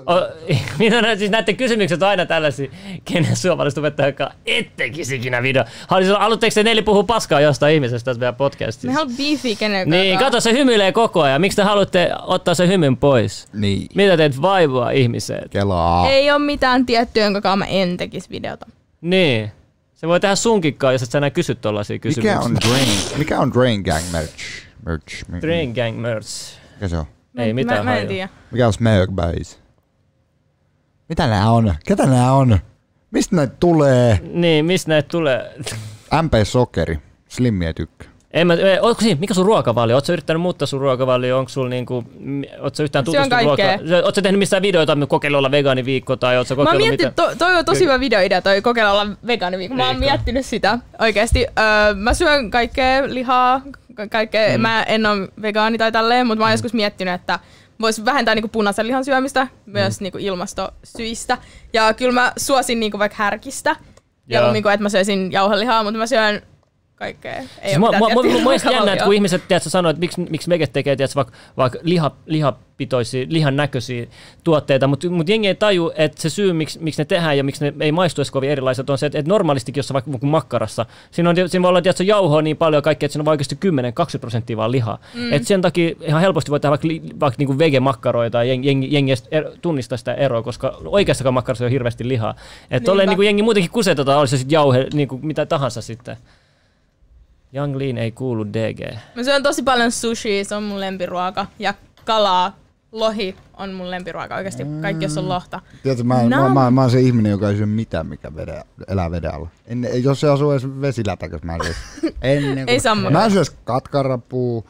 O, 0.05 0.13
mitä 0.79 1.01
nä, 1.01 1.15
siis 1.15 1.31
näiden 1.31 1.57
kysymykset 1.57 2.01
on 2.03 2.09
aina 2.09 2.25
tällaisia, 2.25 2.71
kenen 3.05 3.35
suomalaiset 3.35 3.77
opettaja, 3.77 4.07
joka 4.07 4.31
et 4.45 4.75
tekisi 4.77 5.15
ikinä 5.15 5.43
video. 5.43 5.63
Haluaisin, 5.87 6.15
haluatteko 6.15 6.53
te 6.53 6.63
neljä 6.63 6.83
puhua 6.83 7.03
paskaa 7.03 7.41
jostain 7.41 7.73
ihmisestä 7.75 8.05
tässä 8.05 8.19
meidän 8.19 8.35
podcastissa? 8.35 8.87
Me 8.87 8.93
haluan 8.93 9.17
beefiä 9.17 9.55
kenen 9.59 9.89
Niin, 9.89 10.19
kato 10.19 10.39
se 10.39 10.53
hymyilee 10.53 10.91
koko 10.91 11.21
ajan. 11.21 11.41
Miksi 11.41 11.55
te 11.55 11.63
haluatte 11.63 12.11
ottaa 12.21 12.53
sen 12.53 12.69
hymyn 12.69 12.97
pois? 12.97 13.47
Niin. 13.53 13.87
Mitä 13.95 14.17
teet 14.17 14.41
vaivaa 14.41 14.91
ihmiseen? 14.91 15.49
Kelaa. 15.49 16.09
Ei 16.09 16.31
ole 16.31 16.39
mitään 16.39 16.85
tiettyä, 16.85 17.23
jonka 17.23 17.55
mä 17.55 17.65
en 17.65 17.97
tekisi 17.97 18.29
videota. 18.29 18.65
Niin. 19.01 19.51
Se 19.93 20.07
voi 20.07 20.19
tehdä 20.19 20.35
sunkikkaa, 20.35 20.91
jos 20.91 21.03
et 21.03 21.11
sä 21.11 21.17
enää 21.17 21.29
kysy 21.29 21.55
tollasia 21.55 21.99
kysymyksiä. 21.99 22.33
Mikä 22.33 22.45
on 22.45 22.55
Drain? 22.69 22.89
Mikä 23.17 23.39
on 23.39 23.53
Drain 23.53 23.81
Gang 23.81 24.03
merch? 24.11 24.33
Merch. 24.85 25.29
Mi- 25.29 25.41
Drain 25.41 25.71
Gang 25.73 25.97
merch. 26.01 26.53
Mikä 26.75 26.87
se 26.87 26.97
on? 26.97 27.05
Ei 27.37 27.53
mitään 27.53 27.85
Mä, 27.85 27.91
mä 27.91 27.97
en 27.97 28.07
tiedä. 28.07 28.29
Mikä 28.51 28.67
on 28.67 28.73
Base? 29.15 29.57
Mitä 31.09 31.27
nää 31.27 31.51
on? 31.51 31.75
Ketä 31.85 32.05
nää 32.05 32.33
on? 32.33 32.59
Mistä 33.11 33.35
näitä 33.35 33.53
tulee? 33.59 34.19
Niin, 34.33 34.65
mistä 34.65 34.89
näitä 34.89 35.07
tulee? 35.11 35.55
MP 36.21 36.33
Sokeri. 36.43 36.99
Slimmi 37.27 37.65
ei 37.65 37.73
tykkää. 37.73 38.11
En 38.33 38.47
mä, 38.47 38.53
ei, 38.53 38.79
onko 38.79 39.01
siinä, 39.01 39.19
mikä 39.19 39.33
sun 39.33 39.45
ruokavalio? 39.45 39.95
Oletko 39.95 40.11
yrittänyt 40.11 40.41
muuttaa 40.41 40.65
sun 40.65 40.79
ruokavalio? 40.79 41.37
Onko 41.37 41.49
sulla 41.49 41.69
niinku, 41.69 42.03
ootko 42.59 42.83
yhtään 42.83 43.05
tutustunut 43.05 43.29
kaikkea. 43.29 43.77
ruokaan? 43.77 44.03
Ootko 44.05 44.21
tehnyt 44.21 44.39
missään 44.39 44.61
videoita, 44.61 44.93
että 44.93 45.05
kokeilla 45.05 45.37
olla 45.37 45.51
vegaaniviikko 45.51 46.15
tai 46.15 46.37
ootko 46.37 46.55
Mä 46.55 46.61
oon 46.61 46.65
kokeillut 46.65 46.87
miettinyt, 46.87 47.13
mitä? 47.17 47.29
to, 47.29 47.35
toi 47.35 47.55
on 47.55 47.65
tosi 47.65 47.83
hyvä 47.83 47.99
videoidea, 47.99 48.41
toi 48.41 48.61
kokeilla 48.61 48.91
olla 48.91 49.07
vegaaniviikko. 49.27 49.77
Mä 49.77 49.87
oon 49.87 49.99
miettinyt 49.99 50.45
sitä 50.45 50.79
oikeesti. 50.99 51.47
Öö, 51.59 51.93
mä 51.95 52.13
syön 52.13 52.51
kaikkea 52.51 53.03
lihaa, 53.13 53.61
kaikkea, 54.09 54.57
mm. 54.57 54.61
mä 54.61 54.83
en 54.83 55.05
ole 55.05 55.27
vegaani 55.41 55.77
tai 55.77 55.91
tälleen, 55.91 56.27
mutta 56.27 56.39
mä 56.39 56.45
oon 56.45 56.51
joskus 56.51 56.73
miettinyt, 56.73 57.13
että 57.13 57.39
voisi 57.81 58.05
vähentää 58.05 58.35
niinku 58.35 58.47
punaisen 58.47 58.87
lihan 58.87 59.05
syömistä 59.05 59.47
myös 59.65 59.99
Mm. 59.99 60.03
niinku 60.03 60.17
ilmastosyistä. 60.17 61.37
Ja 61.73 61.93
kyllä 61.93 62.11
mä 62.11 62.33
suosin 62.37 62.79
niinku 62.79 62.99
vaikka 62.99 63.15
härkistä. 63.23 63.75
Mieluummin 64.25 64.63
kuin 64.63 64.73
että 64.73 64.83
mä 64.83 64.89
söisin 64.89 65.31
jauhelihaa, 65.31 65.83
mutta 65.83 65.97
mä 65.97 66.07
syön 66.07 66.41
kaikkea. 67.01 67.33
Ei 67.33 67.45
Siis 67.65 67.77
mua, 67.77 67.91
mua, 67.97 68.09
mua, 68.09 68.23
mua 68.23 68.53
jännä, 68.71 68.93
että 68.93 69.05
kun 69.05 69.13
ihmiset 69.13 69.47
tiedätkö, 69.47 69.69
sanoo, 69.69 69.89
että 69.89 69.99
miksi, 69.99 70.21
miksi 70.29 70.49
veget 70.49 70.73
tekee 70.73 70.95
tiedätkö, 70.95 71.15
vaikka, 71.15 71.33
vaikka 71.57 71.79
liha, 71.81 72.11
lihapitoisia, 72.25 73.25
lihan 73.29 73.55
näköisiä 73.55 74.05
tuotteita, 74.43 74.87
mutta 74.87 75.09
mut 75.09 75.29
jengi 75.29 75.47
ei 75.47 75.55
taju, 75.55 75.91
että 75.95 76.21
se 76.21 76.29
syy, 76.29 76.53
miksi, 76.53 76.79
miksi 76.79 77.01
ne 77.01 77.05
tehdään 77.05 77.37
ja 77.37 77.43
miksi 77.43 77.65
ne 77.65 77.73
ei 77.79 77.91
maistu 77.91 78.21
edes 78.21 78.31
kovin 78.31 78.49
erilaiset, 78.49 78.89
on 78.89 78.97
se, 78.97 79.05
että, 79.05 79.19
että 79.19 79.29
normaalistikin 79.29 79.79
jossain 79.79 79.93
vaikka 79.93 80.27
makkarassa, 80.27 80.85
siinä, 81.11 81.29
on, 81.29 81.35
siinä 81.35 81.63
voi 81.63 81.69
olla 81.69 81.81
tiedätkö, 81.81 82.03
jauhoa 82.03 82.41
niin 82.41 82.57
paljon 82.57 82.83
kaikkea, 82.83 83.05
että 83.05 83.13
siinä 83.13 83.23
on 83.23 83.27
oikeasti 83.27 83.57
10-20 84.17 84.19
prosenttia 84.19 84.57
vaan 84.57 84.71
lihaa. 84.71 84.99
Mm. 85.13 85.33
Et 85.33 85.47
sen 85.47 85.61
takia 85.61 85.95
ihan 86.01 86.21
helposti 86.21 86.51
voi 86.51 86.59
tehdä 86.59 86.69
vaikka, 86.69 86.87
vaikka 87.19 87.35
niin 87.37 87.59
vegemakkaroita 87.59 88.37
ja 88.37 88.43
jengi, 88.43 88.67
jengi, 88.67 88.87
jengi 88.91 89.13
er, 89.31 89.45
tunnistaa 89.61 89.97
sitä 89.97 90.13
eroa, 90.13 90.43
koska 90.43 90.77
oikeassakaan 90.85 91.33
makkarassa 91.33 91.65
on 91.65 91.71
hirveästi 91.71 92.07
lihaa. 92.07 92.35
Että 92.71 92.91
niin 92.91 93.23
jengi 93.23 93.43
muutenkin 93.43 93.71
kusetetaan, 93.71 94.19
olisi 94.19 94.31
se 94.31 94.37
sitten 94.37 94.53
jauhe, 94.53 94.87
niin 94.93 95.07
kuin 95.07 95.25
mitä 95.25 95.45
tahansa 95.45 95.81
sitten. 95.81 96.17
Young 97.53 97.75
Lean 97.75 97.97
ei 97.97 98.11
kuulu 98.11 98.45
DG. 98.47 98.97
Mä 99.15 99.23
syön 99.23 99.43
tosi 99.43 99.63
paljon 99.63 99.91
sushi, 99.91 100.43
se 100.43 100.55
on 100.55 100.63
mun 100.63 100.79
lempiruoka. 100.79 101.47
Ja 101.59 101.73
kalaa, 102.05 102.57
lohi 102.91 103.35
on 103.57 103.73
mun 103.73 103.91
lempiruoka 103.91 104.35
oikeasti. 104.35 104.63
Kaikki, 104.81 105.05
jos 105.05 105.17
on 105.17 105.29
lohta. 105.29 105.59
Tiedätkö, 105.83 106.03
mä, 106.03 106.23
mä, 106.29 106.49
mä, 106.49 106.71
mä, 106.71 106.81
oon 106.81 106.91
se 106.91 106.99
ihminen, 106.99 107.29
joka 107.29 107.49
ei 107.49 107.55
syö 107.55 107.65
mitään, 107.65 108.07
mikä 108.07 108.35
vede, 108.35 108.61
elää 108.87 109.11
veden 109.11 109.33
alla. 109.33 109.47
En, 109.67 109.87
jos 110.03 110.19
se 110.19 110.29
asuu 110.29 110.51
edes 110.51 110.67
vesilätäkössä, 110.81 111.45
mä 111.45 111.55
en 111.55 111.61
syö. 111.63 111.73
En, 112.21 112.55
niin 112.55 112.69
Ei. 112.69 112.79
Mä 113.11 113.25
en 113.25 113.31
syö 113.31 113.43
katkarapuu, 113.63 114.69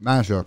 mä 0.00 0.18
en 0.18 0.24
syö 0.24 0.44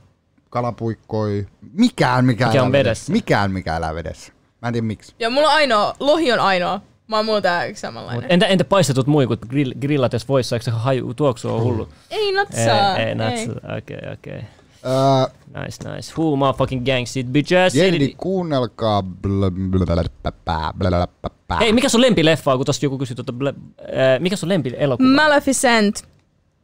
kalapuikkoi, 0.50 1.48
mikään 1.74 2.26
mikä, 2.26 2.46
Mikä 2.46 2.54
elää 2.54 2.66
on 2.66 2.72
vedessä. 2.72 3.12
Mikään 3.12 3.52
mikä 3.52 3.78
elää 3.78 3.96
vedessä. 3.96 4.34
Mä 4.62 4.68
en 4.68 4.74
tiedä 4.74 4.88
miksi. 4.88 5.16
Ja 5.20 5.30
mulla 5.30 5.48
on 5.48 5.56
ainoa, 5.56 5.96
lohi 6.00 6.32
on 6.32 6.40
ainoa. 6.40 6.82
Mä 7.08 7.16
oon 7.16 7.26
muuta 7.26 7.66
yksi 7.66 7.70
Mut 7.88 7.94
samanlainen. 7.94 8.26
entä, 8.32 8.46
entä 8.46 8.64
paistetut 8.66 9.08
muikut 9.08 9.40
grill, 9.46 9.72
grillatessa 9.82 10.28
voissa, 10.28 10.56
eikö 10.56 10.64
se 10.64 10.72
haju, 10.72 11.14
tuoksu 11.14 11.56
on 11.56 11.62
hullu? 11.62 11.90
Ei 12.12 12.32
natsaa. 12.34 12.98
Ei, 12.98 13.06
ei, 13.06 13.16
natsa, 13.16 13.52
okei, 13.78 14.00
okei. 14.14 14.42
Ää, 14.84 15.28
Nice, 15.64 15.90
nice. 15.96 16.14
Who 16.18 16.36
motherfucking 16.36 16.86
gangs 16.86 17.18
it, 17.18 17.28
bitches? 17.28 17.76
Jendi, 17.76 18.14
kuunnelkaa. 18.18 19.02
Bl- 19.02 19.52
bl- 19.52 19.86
bl- 19.86 20.10
pä- 20.28 20.74
bl- 20.78 21.08
pä- 21.28 21.30
pä- 21.54 21.58
Hei, 21.60 21.74
mikä 21.74 21.90
sun 21.90 22.02
lempileffa 22.02 22.52
on, 22.52 22.58
kun 22.60 22.66
tosta 22.66 22.86
joku 22.86 22.98
kysyi 22.98 23.16
tuota, 23.16 23.34
äh, 23.50 24.20
mikä 24.20 24.36
sun 24.36 24.50
lempielokuva? 24.50 25.10
Maleficent. 25.10 26.04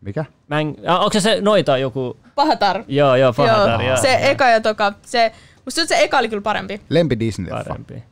Mikä? 0.02 0.26
Mä 0.48 0.60
en, 0.60 0.76
äh, 0.90 0.96
onko 0.96 1.10
se 1.14 1.20
se 1.20 1.42
noita 1.42 1.78
joku? 1.78 2.18
Pahatar. 2.36 2.84
Joo, 2.88 3.16
joo, 3.16 3.34
Fahatar, 3.34 3.82
joo. 3.82 3.98
se 3.98 4.20
eka 4.22 4.50
ja 4.50 4.62
toka. 4.62 4.94
Se, 5.02 5.32
musta 5.66 5.86
se 5.86 6.04
eka 6.04 6.18
oli 6.20 6.30
kyllä 6.30 6.42
parempi. 6.42 6.82
Lempi 6.90 7.16
Disney-leffa. 7.20 7.68
Parempi. 7.68 8.04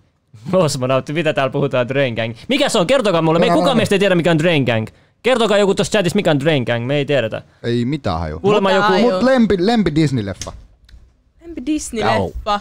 Osmonautti, 0.54 1.14
mitä 1.14 1.34
täällä 1.34 1.52
puhutaan 1.52 1.88
Drain 1.90 2.14
Gang? 2.14 2.36
Mikä 2.48 2.70
se 2.70 2.80
on? 2.80 2.88
Kertokaa 2.88 3.22
mulle. 3.22 3.40
Me 3.40 3.46
ei 3.46 3.52
kukaan 3.52 3.78
meistä 3.78 3.96
ei 3.96 4.00
tiedä, 4.00 4.16
mikä 4.16 4.32
on 4.32 4.40
Drain 4.40 4.64
Gang. 4.64 4.88
Kertokaa 5.24 5.58
joku 5.58 5.76
tuossa 5.76 5.92
chatissa, 5.92 6.16
mikä 6.16 6.32
on 6.32 6.40
Drain 6.40 6.64
Gang. 6.64 6.86
Me 6.86 6.96
ei 6.96 7.06
tiedetä. 7.06 7.42
Ei 7.64 7.86
mitään 7.86 8.20
haju. 8.20 8.40
Kuulemma 8.40 8.70
Mutta- 8.70 8.98
joku... 9.00 9.12
Mut 9.12 9.24
lempi, 9.24 9.56
lempi 9.60 9.92
Disney-leffa. 9.96 10.52
Lempi 11.42 11.62
Disney-leffa. 11.66 12.60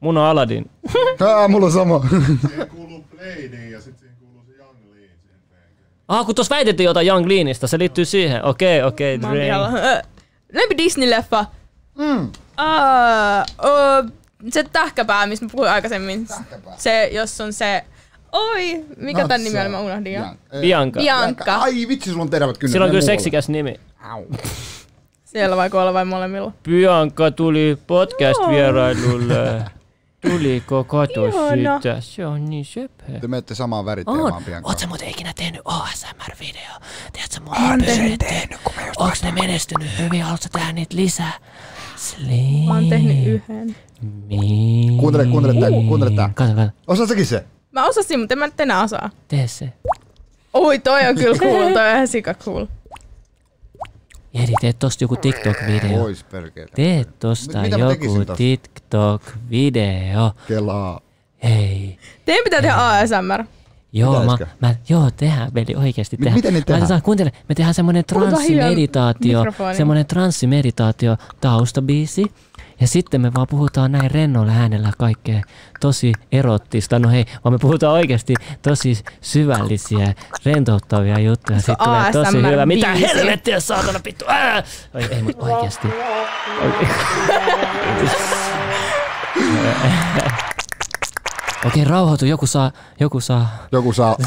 Mun 0.00 0.16
on 0.18 0.24
Aladdin. 0.24 0.70
Aa, 1.28 1.48
mulla 1.48 1.66
on 1.66 1.72
sama. 1.72 2.04
Siihen 2.48 2.68
kuuluu 2.68 3.04
Bladeen 3.10 3.70
ja 3.72 3.80
sitten 3.80 3.98
siihen 3.98 4.16
kuuluu 4.16 4.42
se 4.46 4.52
Young 4.58 4.76
Lean. 4.94 5.10
Ah, 6.08 6.26
kun 6.26 6.34
tuossa 6.34 6.54
väitettiin 6.54 6.84
jotain 6.84 7.06
Young 7.06 7.26
Leanista, 7.26 7.66
se 7.66 7.78
liittyy 7.78 8.04
siihen. 8.04 8.44
Okei, 8.44 8.82
okei, 8.82 9.18
Mä 9.18 9.26
oon 9.28 9.36
Drain. 9.36 9.52
Lempi 10.52 10.74
Disney-leffa. 10.78 11.44
Mm. 11.98 12.28
Aa, 12.56 13.40
ö, 13.64 14.04
se 14.52 14.64
tähkäpää, 14.72 15.26
mistä 15.26 15.44
mä 15.44 15.50
puhuin 15.52 15.70
aikaisemmin. 15.70 16.26
Se, 16.76 17.08
jos 17.12 17.40
on 17.40 17.52
se... 17.52 17.84
Oi, 18.32 18.84
mikä 18.96 19.22
No, 19.22 19.28
tän 19.28 19.44
nimi 19.44 19.60
oli, 19.60 19.68
mä 19.68 19.80
unohdin 19.80 20.12
jo. 20.12 20.20
Bian- 20.22 20.60
Bianca. 20.60 21.00
Bianca. 21.00 21.56
Ai 21.56 21.88
vitsi, 21.88 22.10
sulla 22.10 22.22
on 22.22 22.30
terävät 22.30 22.58
kynnet. 22.58 22.72
Sillä 22.72 22.84
on 22.84 22.90
kyllä 22.90 23.00
muualle. 23.02 23.16
seksikäs 23.18 23.48
nimi. 23.48 23.80
Au. 24.10 24.24
Siellä 25.24 25.56
vai 25.56 25.70
kuolla 25.70 25.94
vai 25.94 26.04
molemmilla. 26.04 26.52
Bianca 26.62 27.30
tuli 27.30 27.78
podcast-vierailulle. 27.86 29.62
Tuliko 30.30 30.84
kato 30.84 31.26
Ihana. 31.26 31.76
sitä? 31.78 32.00
Se 32.00 32.26
on 32.26 32.44
niin 32.44 32.64
söpö. 32.64 33.04
Te 33.20 33.28
menette 33.28 33.54
samaan 33.54 33.84
väriteemaan 33.84 34.32
On. 34.32 34.44
pian. 34.44 34.62
Oot 34.66 34.78
sä 34.78 34.86
muuten 34.86 35.08
ikinä 35.08 35.32
tehnyt 35.36 35.60
ASMR-video? 35.64 36.80
Tiedätkö 37.12 37.40
mun 37.44 37.72
on 37.72 37.80
tehnyt, 37.84 38.18
tehnyt, 38.18 38.58
kun 38.64 38.72
Onks 38.96 39.22
ne 39.22 39.32
menestynyt 39.32 39.88
hyvin? 39.98 40.22
Haluatko 40.22 40.48
tehdä 40.52 40.72
niitä 40.72 40.96
lisää? 40.96 41.32
Slim. 41.96 42.64
Mä 42.68 42.74
oon 42.74 42.88
tehnyt 42.88 43.26
yhden. 43.26 43.76
Me. 44.02 44.36
Kuuntele, 45.00 45.26
kuuntele 45.26 45.60
tää, 45.60 45.70
kuuntele 45.70 46.10
tää. 46.10 46.30
Kato, 46.34 46.54
kato. 46.54 46.70
Osaat 46.86 47.08
säkin 47.08 47.26
se? 47.26 47.44
Mä 47.72 47.86
osasin, 47.86 48.20
mutta 48.20 48.34
en 48.34 48.38
mä 48.38 48.46
nyt 48.46 48.60
enää 48.60 48.82
osaa. 48.82 49.10
Tee 49.28 49.48
se. 49.48 49.72
Oi, 50.54 50.78
toi 50.78 51.06
on 51.08 51.14
kyllä 51.14 51.36
cool, 51.38 51.72
toi 51.74 51.88
on 51.88 51.94
ihan 51.94 52.08
sika 52.08 52.34
cool. 52.34 52.66
Jedi, 54.32 54.52
tee 54.60 54.72
tosta 54.72 55.04
joku 55.04 55.14
TikTok-video. 55.16 55.98
Pois 55.98 56.24
perkele. 56.24 56.66
Tee 56.74 57.04
tosta 57.04 57.62
Mitä 57.62 57.76
joku? 57.76 58.24
TikTok-video. 58.36 60.32
Kelaa. 60.48 61.00
Hei. 61.42 61.98
Teidän 62.24 62.44
pitää 62.44 62.62
tehdä 62.62 62.74
ASMR. 62.76 63.44
Joo, 63.96 64.24
mä, 64.24 64.36
mä, 64.60 64.74
joo, 64.88 65.10
tehdään, 65.16 65.54
veli, 65.54 65.74
oikeesti 65.76 66.16
Mi- 66.16 66.24
tehdään. 66.24 66.38
miten 66.38 66.54
niitä 66.54 66.66
tehdään? 66.66 66.80
Laitetaan, 66.80 67.02
kuuntele, 67.02 67.32
me 67.48 67.54
tehdään 67.54 67.74
hiljaa 67.86 68.02
transsimeditaatio, 68.02 69.44
semmonen 69.76 70.06
transsimeditaatio 70.06 71.16
taustabiisi. 71.40 72.32
Ja 72.80 72.86
sitten 72.86 73.20
me 73.20 73.34
vaan 73.34 73.46
puhutaan 73.50 73.92
näin 73.92 74.10
rennolla 74.10 74.52
äänellä 74.52 74.92
kaikkea 74.98 75.42
tosi 75.80 76.12
erottista. 76.32 76.98
No 76.98 77.08
hei, 77.08 77.24
vaan 77.44 77.52
me 77.52 77.58
puhutaan 77.58 77.92
oikeasti 77.92 78.34
tosi 78.62 79.04
syvällisiä, 79.20 80.14
rentouttavia 80.44 81.18
juttuja. 81.18 81.58
Sitten 81.58 81.76
tulee 81.84 82.12
tosi 82.12 82.42
hyvä. 82.42 82.66
Mitä 82.66 82.94
helvettiä, 82.94 83.60
saatana 83.60 84.00
vittu! 84.04 84.24
Ää! 84.28 84.62
Oi, 84.94 85.04
ei, 85.10 85.22
mut 85.22 85.36
oikeasti. 85.38 85.88
Okei, 91.64 91.84
rauhoitu. 91.84 92.26
Joku 92.26 92.46
saa, 92.46 92.70
joku 93.00 93.20
saa. 93.20 93.66
Joku 93.72 93.92
saa. 93.92 94.16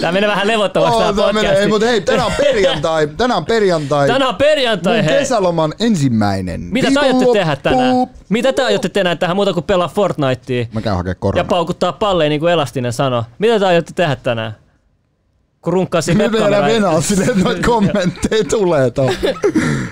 Tää 0.00 0.12
menee 0.12 0.28
vähän 0.28 0.46
levottomaksi 0.48 0.98
tää 0.98 1.08
Oh, 1.08 1.14
tää 1.16 1.32
menee, 1.32 1.52
ei, 1.60 1.68
mutta 1.68 1.86
hei, 1.86 2.00
tänään 2.00 2.26
on 2.26 2.32
perjantai. 2.38 3.06
Tänään 3.06 3.38
on 3.38 3.44
perjantai. 3.46 4.06
Tänään 4.08 4.28
on 4.28 4.36
perjantai, 4.36 4.96
Mun 4.96 5.04
hei. 5.04 5.18
kesäloman 5.18 5.74
ensimmäinen. 5.80 6.60
Mitä 6.60 6.90
te 6.90 7.00
aiotte 7.00 7.26
tehdä 7.32 7.56
tänään? 7.56 7.94
Mitä 8.28 8.52
te 8.52 8.62
aiotte 8.62 8.88
tehdä 8.88 9.16
tähän 9.16 9.36
muuta 9.36 9.52
kuin 9.52 9.64
pelaa 9.64 9.88
Fortnitea 9.88 10.66
Mä 10.72 10.80
käyn 10.80 10.96
hakea 10.96 11.10
ja 11.10 11.14
korona. 11.14 11.44
paukuttaa 11.44 11.92
palleja 11.92 12.28
niin 12.28 12.40
kuin 12.40 12.52
Elastinen 12.52 12.92
sanoi? 12.92 13.22
Mitä 13.38 13.58
te 13.58 13.66
aiotte 13.66 13.92
tehdä 13.94 14.16
tänään? 14.16 14.56
Kun 15.60 15.74
vielä 15.74 16.18
webkameraan. 16.18 16.64
venaa 16.64 17.00
silleen, 17.00 17.30
että 17.30 17.44
noita 17.44 17.66
kommentteja 17.70 18.44
tulee 18.44 18.90
tuohon. 18.90 19.14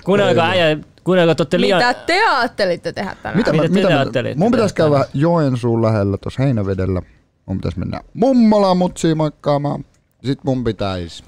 Kuunnelko 0.05 0.41
äijä, 0.41 0.79
kuunnelko 1.05 1.35
te 1.35 1.43
olette 1.43 1.61
liian... 1.61 1.79
Mitä 1.79 1.95
te 1.95 2.21
ajattelitte 2.29 2.93
tehdä 2.93 3.17
tänään? 3.23 3.37
Mitä, 3.39 3.53
Mitä 3.53 3.63
mä, 3.63 3.69
te 3.69 3.75
mitä 3.75 3.89
mä, 3.91 4.01
ajattelitte 4.01 4.39
mun 4.39 4.51
pitäisi 4.51 4.75
käydä 4.75 5.05
Joensuun 5.15 5.83
lähellä 5.83 6.17
tuossa 6.17 6.43
Heinävedellä. 6.43 7.03
Mun 7.47 7.57
pitäisi 7.57 7.79
mennä 7.79 8.01
mummola 8.15 8.75
mutsia 8.75 9.15
moikkaamaan. 9.15 9.85
Sitten 10.25 10.43
mun 10.45 10.65
pitäisi. 10.65 11.25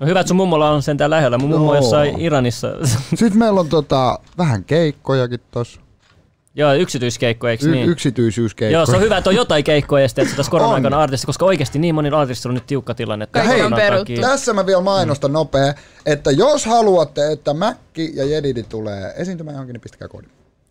No 0.00 0.06
hyvä, 0.06 0.20
että 0.20 0.28
sun 0.28 0.36
mummola 0.36 0.70
on 0.70 0.82
sentään 0.82 1.10
lähellä. 1.10 1.38
Mun 1.38 1.50
mummo 1.50 1.70
on 1.70 1.76
jossain 1.76 2.20
Iranissa. 2.20 2.68
Sitten 3.14 3.38
meillä 3.38 3.60
on 3.60 3.68
tota, 3.68 4.18
vähän 4.38 4.64
keikkojakin 4.64 5.40
tossa. 5.50 5.80
Joo, 6.58 6.74
yksityiskeikko, 6.74 7.48
eikö 7.48 7.66
Y- 7.66 7.70
niin? 7.70 7.88
Yksityisyyskeikkoja. 7.88 8.78
Joo, 8.78 8.86
se 8.86 8.96
on 8.96 9.02
hyvä, 9.02 9.18
että 9.18 9.30
on 9.30 9.36
jotain 9.36 9.64
keikkoja 9.64 10.04
ja 10.04 10.08
sitten 10.08 10.26
tässä 10.36 10.50
korona 10.50 10.68
On. 10.68 10.74
aikana 10.74 11.00
artisti, 11.00 11.26
koska 11.26 11.44
oikeasti 11.44 11.78
niin 11.78 11.94
monilla 11.94 12.20
artistilla 12.20 12.50
on 12.50 12.54
nyt 12.54 12.66
tiukka 12.66 12.94
tilanne. 12.94 13.28
On 13.64 13.72
peruttu. 13.74 14.04
takia. 14.04 14.20
Tässä 14.28 14.52
mä 14.52 14.66
vielä 14.66 14.80
mainostan 14.80 15.32
nopea, 15.32 15.74
että 16.06 16.30
jos 16.30 16.66
haluatte, 16.66 17.32
että 17.32 17.54
Mäkki 17.54 18.12
ja 18.14 18.24
Jedidi 18.24 18.62
tulee 18.62 19.12
esiintymään 19.16 19.54
johonkin, 19.54 19.72
niin 19.72 19.80
pistäkää 19.80 20.08
koodi. 20.08 20.26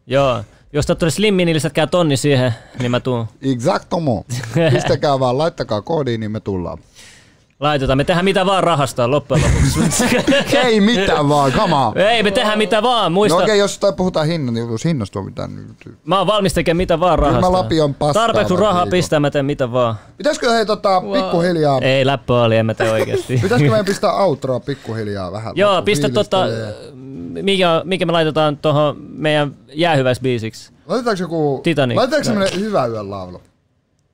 Joo. 0.08 0.44
Jos 0.74 0.86
te 0.86 0.96
tulee 0.96 1.12
slimmin, 1.12 1.46
niin 1.46 1.56
lisätkää 1.56 1.88
tonni 1.88 2.18
siihen, 2.18 2.52
niin 2.80 2.92
mä 2.92 3.00
tuun. 3.00 3.28
Exactomo. 3.42 4.26
Pistäkää 4.74 5.20
vaan, 5.20 5.38
laittakaa 5.38 5.82
koodiin, 5.82 6.20
niin 6.20 6.32
me 6.32 6.40
tullaan. 6.40 6.78
Laitetaan. 7.60 7.98
Me 7.98 8.04
tehdään 8.04 8.26
mitä 8.26 8.46
vaan 8.46 8.64
rahasta 8.64 9.12
loppujen 9.12 9.44
lopuksi. 9.44 10.06
Ei 10.66 10.82
mitään 10.82 11.30
vaan, 11.30 11.52
come 11.52 11.76
on. 11.76 11.98
Ei, 11.98 12.24
me 12.24 12.32
tehdään 12.32 12.58
mitä 12.58 12.84
vaan. 12.84 13.12
Muista, 13.12 13.38
No 13.38 13.44
okei, 13.44 13.60
jos 13.60 13.80
tai 13.80 13.94
puhutaan 13.94 14.28
hinnan, 14.28 14.54
niin 14.54 14.72
jos 14.72 14.86
hinnasta 14.86 15.20
on 15.20 15.26
mitään. 15.26 15.56
niin- 15.56 15.98
mä 16.06 16.18
oon 16.18 16.28
valmis 16.28 16.54
tekemään 16.54 16.78
mitä 16.78 17.00
vaan 17.00 17.20
rahasta. 17.20 17.40
Kyllä 17.42 17.52
mä 17.52 17.58
Lapi 17.58 17.82
on 17.82 17.94
paskaa 17.94 18.24
Tarpeeksi 18.28 18.54
vaikka 18.54 18.66
rahaa 18.68 18.84
viikon. 18.86 18.92
pistää, 18.98 19.20
mä 19.20 19.32
teen 19.32 19.46
mitä 19.46 19.72
vaan. 19.72 19.96
Pitäisikö 20.18 20.52
hei 20.52 20.66
tota, 20.66 21.02
pikkuhiljaa, 21.14 21.80
Ei, 21.82 22.06
läppö 22.06 22.34
oli, 22.34 22.58
en 22.58 22.66
mä 22.66 22.74
tee 22.74 22.92
oikeesti. 22.92 23.38
pitäisikö 23.44 23.70
meidän 23.72 23.86
pistää 23.86 24.14
outroa 24.14 24.60
pikkuhiljaa 24.60 25.32
vähän? 25.32 25.54
Joo, 25.56 25.82
pistä 25.82 26.10
tota, 26.10 26.46
mikä, 27.42 27.82
mikä 27.86 28.06
me 28.06 28.12
laitetaan 28.12 28.58
tuohon 28.58 28.96
meidän 29.10 29.56
jäähyväisbiisiksi. 29.74 30.72
Laitetaanko 30.88 31.24
joku, 31.24 31.60
Titanic. 31.64 31.98
laitetaanko 31.98 32.24
semmonen 32.26 32.60
hyvä 32.60 32.86
yön 32.86 33.10
laulu? 33.12 33.42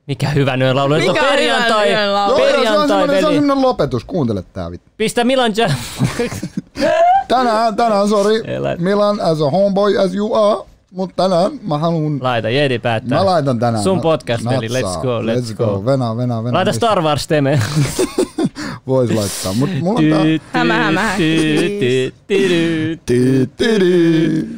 Mikä 0.08 0.30
hyvä 0.30 0.56
yön 0.56 0.76
laulu. 0.76 0.94
Mikä 0.96 1.12
on 1.12 1.18
perjantai. 1.30 1.90
hyvän 1.90 2.04
yön 2.04 2.14
laulu? 2.14 2.38
Joo, 2.38 2.48
joo, 2.48 2.54
se 2.54 2.60
on 2.60 2.64
Perjantai, 2.64 2.88
semmonen, 2.88 3.20
se 3.20 3.26
on 3.26 3.32
veli. 3.34 3.42
semmonen 3.42 3.62
lopetus, 3.62 4.04
kuuntele 4.06 4.44
tää 4.54 4.72
vittu. 4.72 4.92
Pistä 4.98 5.24
Milan 5.24 5.54
Jam. 5.58 5.72
Tänään, 7.28 7.76
tänään, 7.76 8.08
sorry. 8.10 8.44
Milan 8.78 9.22
as 9.22 9.42
a 9.42 9.50
homeboy 9.50 9.98
as 9.98 10.16
you 10.16 10.34
are, 10.36 10.64
mutta 10.92 11.24
tänään 11.24 11.52
mä 11.68 11.78
haluun, 11.78 12.20
Laita, 12.22 12.50
Jedi 12.50 12.80
päättää. 12.80 13.18
mä 13.18 13.26
laitan 13.26 13.60
tänään. 13.60 13.84
Sun 13.84 14.02
podcast, 14.02 14.46
veli. 14.46 14.68
natsaa. 14.70 14.96
Let's 14.96 15.02
go, 15.02 15.22
let's 15.22 15.56
go. 15.56 15.86
Venä, 15.86 16.18
venä, 16.18 16.44
venä. 16.44 16.58
Laita 16.58 16.74
Star 16.74 17.02
Wars 17.02 17.28
teme. 17.28 17.60
Vois 18.88 19.12
laittaa, 19.12 19.54
mut 19.54 19.70
mulla 19.82 20.00
on 20.00 20.06
tää. 20.10 20.60
Hämä, 20.60 20.74
hämä. 20.74 21.12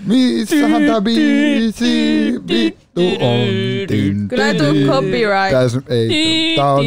Missähän 0.05 0.83
tää 0.85 1.01
biisi 1.01 2.33
vittu 2.95 3.25
on? 3.25 4.27
Kyllä 4.27 4.47
ei 4.47 4.53
ti, 4.53 4.59
tuu 4.59 4.73
copyright. 4.95 5.51
Täs 5.51 5.77
ei. 5.89 6.53
Tää 6.55 6.73
on 6.73 6.85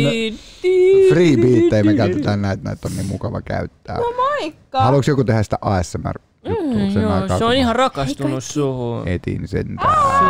free 1.09 1.37
beattejä, 1.37 1.85
me 1.85 1.95
käytetään 1.95 2.43
näitä, 2.43 2.63
näitä 2.65 2.89
on 2.89 2.97
niin 2.97 3.07
mukava 3.07 3.41
käyttää. 3.43 3.99
Moikka! 4.17 4.81
Haluatko 4.83 5.11
joku 5.11 5.25
tehdä 5.25 5.43
sitä 5.43 5.59
ASMR 5.61 6.19
juttua 6.45 6.91
sen 6.93 7.09
aikaa? 7.09 7.21
Mm, 7.21 7.29
se 7.29 7.39
kun 7.39 7.47
on 7.47 7.55
ihan 7.55 7.77
rakastunut 7.77 8.45
suhun. 8.45 9.09
Etin 9.09 9.49
sen 9.49 9.67
Se. 9.67 10.25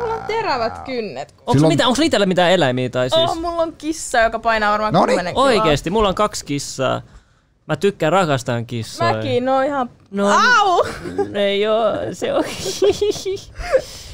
Mulla 0.00 0.14
on 0.14 0.22
terävät 0.26 0.78
kynnet. 0.78 1.34
Onko 1.38 1.52
Silloin- 1.52 1.72
mitä, 1.72 1.88
onko 1.88 2.02
itsellä 2.02 2.26
mitään 2.26 2.52
eläimiä 2.52 2.90
tai 2.90 3.10
siis? 3.10 3.30
Oh, 3.30 3.40
mulla 3.40 3.62
on 3.62 3.72
kissa, 3.78 4.18
joka 4.18 4.38
painaa 4.38 4.72
varmaan 4.72 4.92
Noniin. 4.94 5.16
10 5.18 5.34
kiloa. 5.34 5.46
Oikeesti, 5.46 5.90
mulla 5.90 6.08
on 6.08 6.14
kaksi 6.14 6.44
kissaa. 6.44 7.02
Mä 7.66 7.76
tykkään, 7.76 8.12
rakastan 8.12 8.66
kissoja. 8.66 9.12
Mäkin, 9.12 9.44
no 9.44 9.60
ihan... 9.60 9.90
No. 10.10 10.28
Au! 10.28 10.84
Ei 11.34 11.66
oo, 11.68 11.92
se 12.12 12.32
on... 12.32 12.44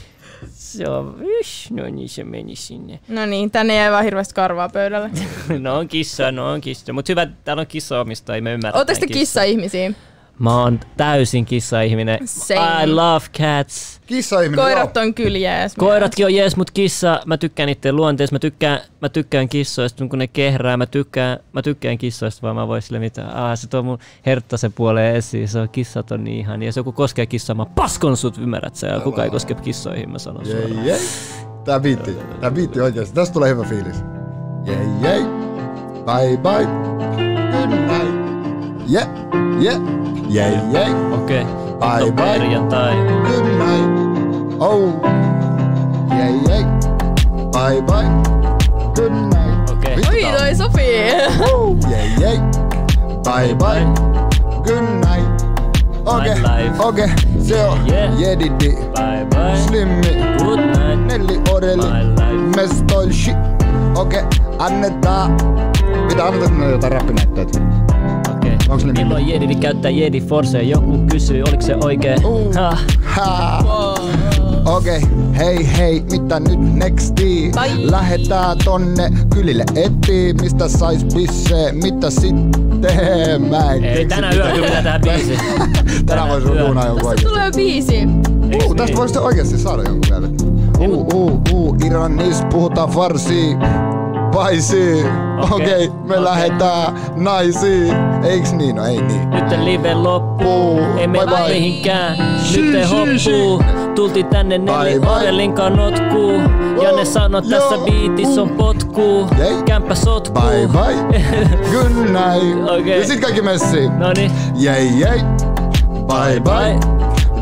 se 0.73 0.89
on... 0.89 1.23
Ysh, 1.41 1.71
no 1.71 1.89
niin, 1.89 2.09
se 2.09 2.25
meni 2.25 2.57
sinne. 2.57 3.01
No 3.09 3.27
niin, 3.27 3.51
tänne 3.51 3.77
jäi 3.77 3.93
vaan 3.93 4.05
hirveästi 4.05 4.35
karvaa 4.35 4.69
pöydälle. 4.69 5.11
no 5.59 5.79
on 5.79 5.89
kissa, 5.89 6.33
no 6.33 6.53
on 6.53 6.61
kissa. 6.61 6.93
Mut 6.93 7.09
hyvä, 7.09 7.27
täällä 7.45 7.61
on 7.61 7.67
kissaomistajia, 7.67 8.43
me 8.43 8.53
ymmärrän. 8.53 8.79
Ootteko 8.79 9.01
te 9.01 9.07
kissa-ihmisiä? 9.07 9.93
Mä 10.39 10.63
oon 10.63 10.81
täysin 10.97 11.45
kissa-ihminen. 11.45 12.19
Same. 12.25 12.85
I 12.85 12.87
love 12.87 13.25
cats. 13.39 14.01
Kissa-ihminen, 14.07 14.65
Koirat 14.65 14.97
on 14.97 15.15
kyllä 15.15 15.39
jees. 15.39 15.75
Koiratkin 15.75 16.27
on 16.27 16.35
jees, 16.35 16.57
mut 16.57 16.71
kissa, 16.71 17.21
mä 17.27 17.37
tykkään 17.37 17.67
niiden 17.67 17.97
luonteesta, 17.97 18.35
mä 18.35 18.39
tykkään, 18.39 18.81
mä 19.03 19.09
tykkään 19.09 19.49
kissoista, 19.49 20.07
kun 20.09 20.19
ne 20.19 20.27
kehrää, 20.27 20.77
mä 20.77 20.87
tykkään, 20.87 21.39
mä 21.53 21.63
tykkään 21.63 21.99
kissoista, 21.99 22.43
vaan 22.43 22.57
mä 22.57 22.69
voin 22.69 22.83
sille 22.83 22.99
mitä, 22.99 23.27
ah, 23.29 23.59
se 23.59 23.69
tuo 23.69 23.83
mun 23.83 23.99
herttasen 24.27 24.73
puoleen 24.73 25.17
esiin, 25.17 25.49
se 25.49 25.59
on 25.59 25.69
kissat 25.69 26.11
on 26.11 26.25
niin 26.25 26.39
ihan, 26.39 26.63
ja 26.63 26.69
jos 26.69 26.77
joku 26.77 26.93
koskee 26.93 27.27
kissaa, 27.27 27.55
mä 27.57 27.67
paskon 27.67 28.17
sut, 28.17 28.39
ymmärrät 28.39 28.75
sä, 28.77 28.87
ja 28.87 29.01
kuka 29.01 29.25
ei 29.25 29.31
koske 29.31 29.55
kissoihin, 29.55 30.11
mä 30.11 30.19
sanon 30.19 30.47
Jei, 30.47 30.63
suoraan. 30.63 30.87
jei. 30.87 31.01
Tää 31.65 31.81
biitti, 31.81 32.17
tää 32.41 32.51
biitti 32.51 32.81
oikeesti. 32.81 33.15
Tästä 33.15 33.33
tulee 33.33 33.51
hyvä 33.51 33.65
fiilis. 33.65 33.97
Jei, 34.67 34.77
jei. 35.03 35.21
Bye 36.05 36.37
bye. 36.37 36.67
Good 37.53 37.71
night. 37.71 38.08
Yeah, 38.89 39.07
yeah. 39.61 39.79
Jei, 40.29 40.59
jei. 40.73 40.91
Okei, 41.13 41.45
Bye, 41.81 42.03
okay. 42.03 42.11
bye. 42.13 42.39
perjantai. 42.39 42.95
Good 43.27 43.47
night. 43.59 43.91
Oh. 44.61 44.93
yeah, 46.11 46.31
jei. 46.49 46.65
Bye 47.53 47.81
bye. 47.83 48.09
Good 48.95 49.13
night. 49.13 49.71
Okei. 49.71 49.97
Vittu, 49.97 50.11
Oi, 50.11 50.21
tää 50.21 50.31
on- 50.33 50.39
toi 50.39 50.55
sopii. 50.55 51.13
Woo. 51.39 51.77
Jei, 51.91 52.09
jei. 52.21 52.39
Bye 53.25 53.55
bye. 53.55 53.85
Good 54.65 54.89
night. 55.05 55.45
Okei, 56.07 56.35
Nightlife. 56.35 56.83
okei. 56.83 57.09
Se 57.41 57.65
on 57.65 57.79
Yeah. 57.87 58.19
Jedidi. 58.21 58.71
Bye 58.95 59.27
bye. 59.31 59.57
Slimmi. 59.67 60.17
Good 60.45 60.61
night. 60.61 61.07
Nelli 61.07 61.41
Oreli. 61.53 61.83
My 61.83 62.03
life. 62.03 62.57
Mestoil 62.57 63.13
shit. 63.13 63.37
Okei, 63.95 64.23
annetaan. 64.59 65.33
Mitä 66.09 66.25
annetaan 66.25 66.49
sinne 66.49 66.71
jotain 66.71 66.93
rappinäyttöitä? 66.93 67.61
Okei. 68.55 68.69
Onks 68.69 68.85
ne 68.85 68.93
Milloin 68.93 69.29
Jedi 69.29 69.55
käyttää 69.55 69.91
Jedi 69.91 70.21
Force? 70.21 70.63
Joku 70.63 70.99
kysyy, 71.11 71.43
oliko 71.43 71.63
se 71.63 71.77
oikein? 71.85 72.27
Uh. 72.27 72.51
Ah, 72.59 72.85
Ha. 73.03 73.65
Okei, 74.67 75.01
hei 75.39 75.69
hei, 75.79 76.03
mitä 76.11 76.41
nyt 76.41 76.75
nexti? 76.75 77.53
Lähetään 77.83 78.59
tonne 78.65 79.11
kylille 79.35 79.65
etiin, 79.75 80.37
mistä 80.41 80.69
sais 80.69 81.05
pissee, 81.15 81.73
mitä 81.73 82.11
sitten? 82.11 83.49
Mä 83.51 83.73
en 83.73 83.85
ei, 83.85 83.95
keksi 83.97 84.09
tänä 84.09 84.33
yönä 84.33 84.53
pitää 84.55 84.83
tähän 84.83 85.01
biisi. 85.01 85.39
Tänään 86.07 86.29
voisi 86.29 86.49
yönä. 86.49 86.61
duunaa 86.61 86.87
joku 86.87 86.97
Tästä 86.97 87.09
oikeesti. 87.09 87.29
tulee 87.29 87.51
biisi. 87.57 88.07
Uh, 88.07 88.77
tästä 88.77 88.85
niin? 88.85 88.97
voisi 88.97 89.19
oikeesti 89.19 89.59
saada 89.59 89.83
jonkun 89.83 90.11
vielä. 90.11 90.29
Uh, 90.79 91.07
uh, 91.15 91.41
uh, 91.53 91.77
Iranis 91.87 92.43
puhutaan 92.51 92.89
farsi. 92.89 93.57
Paisi. 94.39 95.05
Okei, 95.41 95.51
Okei, 95.53 95.87
okay, 95.87 95.99
me 96.05 96.15
okei. 96.15 96.25
lähetään 96.25 96.95
naisiin. 97.17 97.95
Eiks 98.25 98.53
niin? 98.53 98.77
No 98.77 98.85
ei 98.85 99.03
niin. 99.03 99.31
Nyt 99.31 99.65
live 99.65 99.95
loppuu, 99.95 100.77
Puu. 100.77 100.99
ei 100.99 101.09
Bye 101.09 101.27
bye. 101.27 101.49
mihinkään. 101.55 102.17
Nyt 102.57 102.75
ei 102.75 102.87
shi, 102.87 103.31
hoppuu, 103.33 103.63
tultiin 103.95 104.27
tänne 104.27 104.59
Bye 104.59 104.75
Nelli 104.85 105.01
bye. 105.01 105.11
Orelin 105.11 105.55
notkuu. 105.77 106.33
Ja 106.83 106.93
ne 106.97 107.05
sano 107.05 107.41
tässä 107.41 107.75
biitis 107.85 108.39
on 108.39 108.49
potkuu. 108.51 109.29
Jei. 109.39 109.63
Kämppä 109.63 109.95
sotkuu. 109.95 110.43
Bye 110.43 110.69
bye. 110.69 111.21
Good 111.73 111.93
night. 112.11 112.71
Okei. 112.81 113.01
Ja 113.01 113.07
sit 113.07 113.21
kaikki 113.21 113.43
messiin. 113.43 113.99
Noniin, 113.99 114.31
Jei 114.55 115.01
jei. 115.01 115.21
Bye 116.07 116.41
bye. 116.41 116.79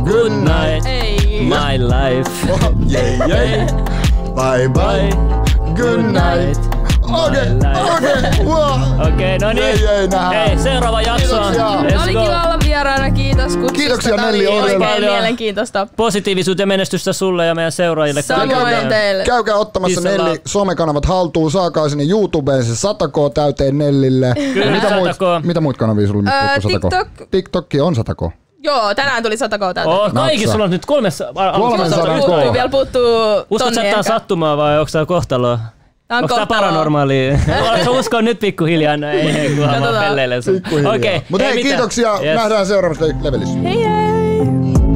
Good 0.04 0.32
night, 0.32 0.84
my 1.40 1.78
life. 1.78 2.52
Oh, 2.52 2.72
jei 2.86 3.18
jei. 3.28 3.66
Bye 4.34 4.68
bye. 4.68 5.10
Good 5.74 6.00
night. 6.02 6.75
Okei, 7.12 7.48
okei. 7.96 8.44
Wow. 8.44 9.06
Okei, 9.14 9.38
no 9.38 9.52
niin. 9.52 9.58
Jei, 9.58 9.82
jei, 9.82 10.08
nähdään. 10.08 10.48
Hei, 10.48 10.58
seuraava 10.58 11.02
jakso. 11.02 11.36
Kiitoksia. 11.36 11.64
Let's 11.68 12.02
Oli 12.02 12.10
kiva 12.12 12.42
olla 12.42 12.58
vieraana, 12.64 13.10
kiitos 13.10 13.44
kutsusta. 13.46 13.72
Kiitoksia, 13.72 14.16
Nelli 14.16 14.46
oli 14.46 14.46
Orjala. 14.46 14.62
oikein 14.64 14.82
Paljon. 14.82 15.12
mielenkiintoista. 15.12 15.86
Positiivisuutta 15.96 16.62
ja 16.62 16.66
menestystä 16.66 17.12
sulle 17.12 17.46
ja 17.46 17.54
meidän 17.54 17.72
seuraajille. 17.72 18.22
Samoin 18.22 18.88
teille. 18.88 19.24
Käykää 19.24 19.56
ottamassa 19.56 20.00
and 20.00 20.06
Nelli 20.08 20.40
somekanavat 20.46 21.06
haltuun, 21.06 21.50
saakaa 21.50 21.88
sinne 21.88 22.04
YouTubeen 22.04 22.64
se 22.64 22.88
100k 22.88 23.32
täyteen 23.34 23.78
Nellille. 23.78 24.32
Kyllä, 24.54 24.70
mitä, 24.70 24.88
100K. 24.88 24.94
muut, 24.94 25.44
mitä 25.44 25.60
muut 25.60 25.76
kanavia 25.76 26.08
sulla 26.08 26.30
100k? 26.30 26.68
TikTok. 26.68 27.30
TikTokki 27.30 27.80
on 27.80 27.94
100k. 27.96 28.30
Joo, 28.62 28.94
tänään 28.94 29.22
tuli 29.22 29.36
100 29.36 29.58
kouta. 29.58 29.82
Oh, 29.84 30.12
kaikki 30.14 30.36
Natsa. 30.36 30.52
sulla 30.52 30.64
on 30.64 30.70
nyt 30.70 30.86
kolme... 30.86 31.08
Kolmen. 31.56 31.92
Puuttuu, 31.92 32.52
vielä 32.52 32.68
puuttuu 32.68 33.04
Uskotko 33.50 33.68
että 33.68 33.74
tää 33.74 33.82
on 33.82 33.86
ehkä. 33.86 34.02
sattumaa 34.02 34.56
vai 34.56 34.78
onko 34.78 34.90
tää 34.92 35.06
kohtaloa? 35.06 35.58
Tää 36.08 36.18
on 36.18 36.24
Onko 36.24 36.34
tää 36.34 36.46
kohtaloa. 36.46 36.62
paranormaalia? 36.70 37.38
Oletko 37.70 37.90
uskoa 37.90 38.22
nyt 38.22 38.38
pikkuhiljaa? 38.40 38.96
No 38.96 39.08
ei, 39.08 39.50
kunhan 39.56 39.82
pelleilen 40.04 40.42
sun. 40.42 40.60
Okei. 40.94 41.22
Mutta 41.28 41.44
hei, 41.46 41.54
mitä? 41.54 41.68
kiitoksia. 41.68 42.12
Yes. 42.22 42.36
Nähdään 42.36 42.66
seuraavassa 42.66 43.04
levelissä. 43.22 43.58
Hei 43.58 43.84
hei! 43.84 44.25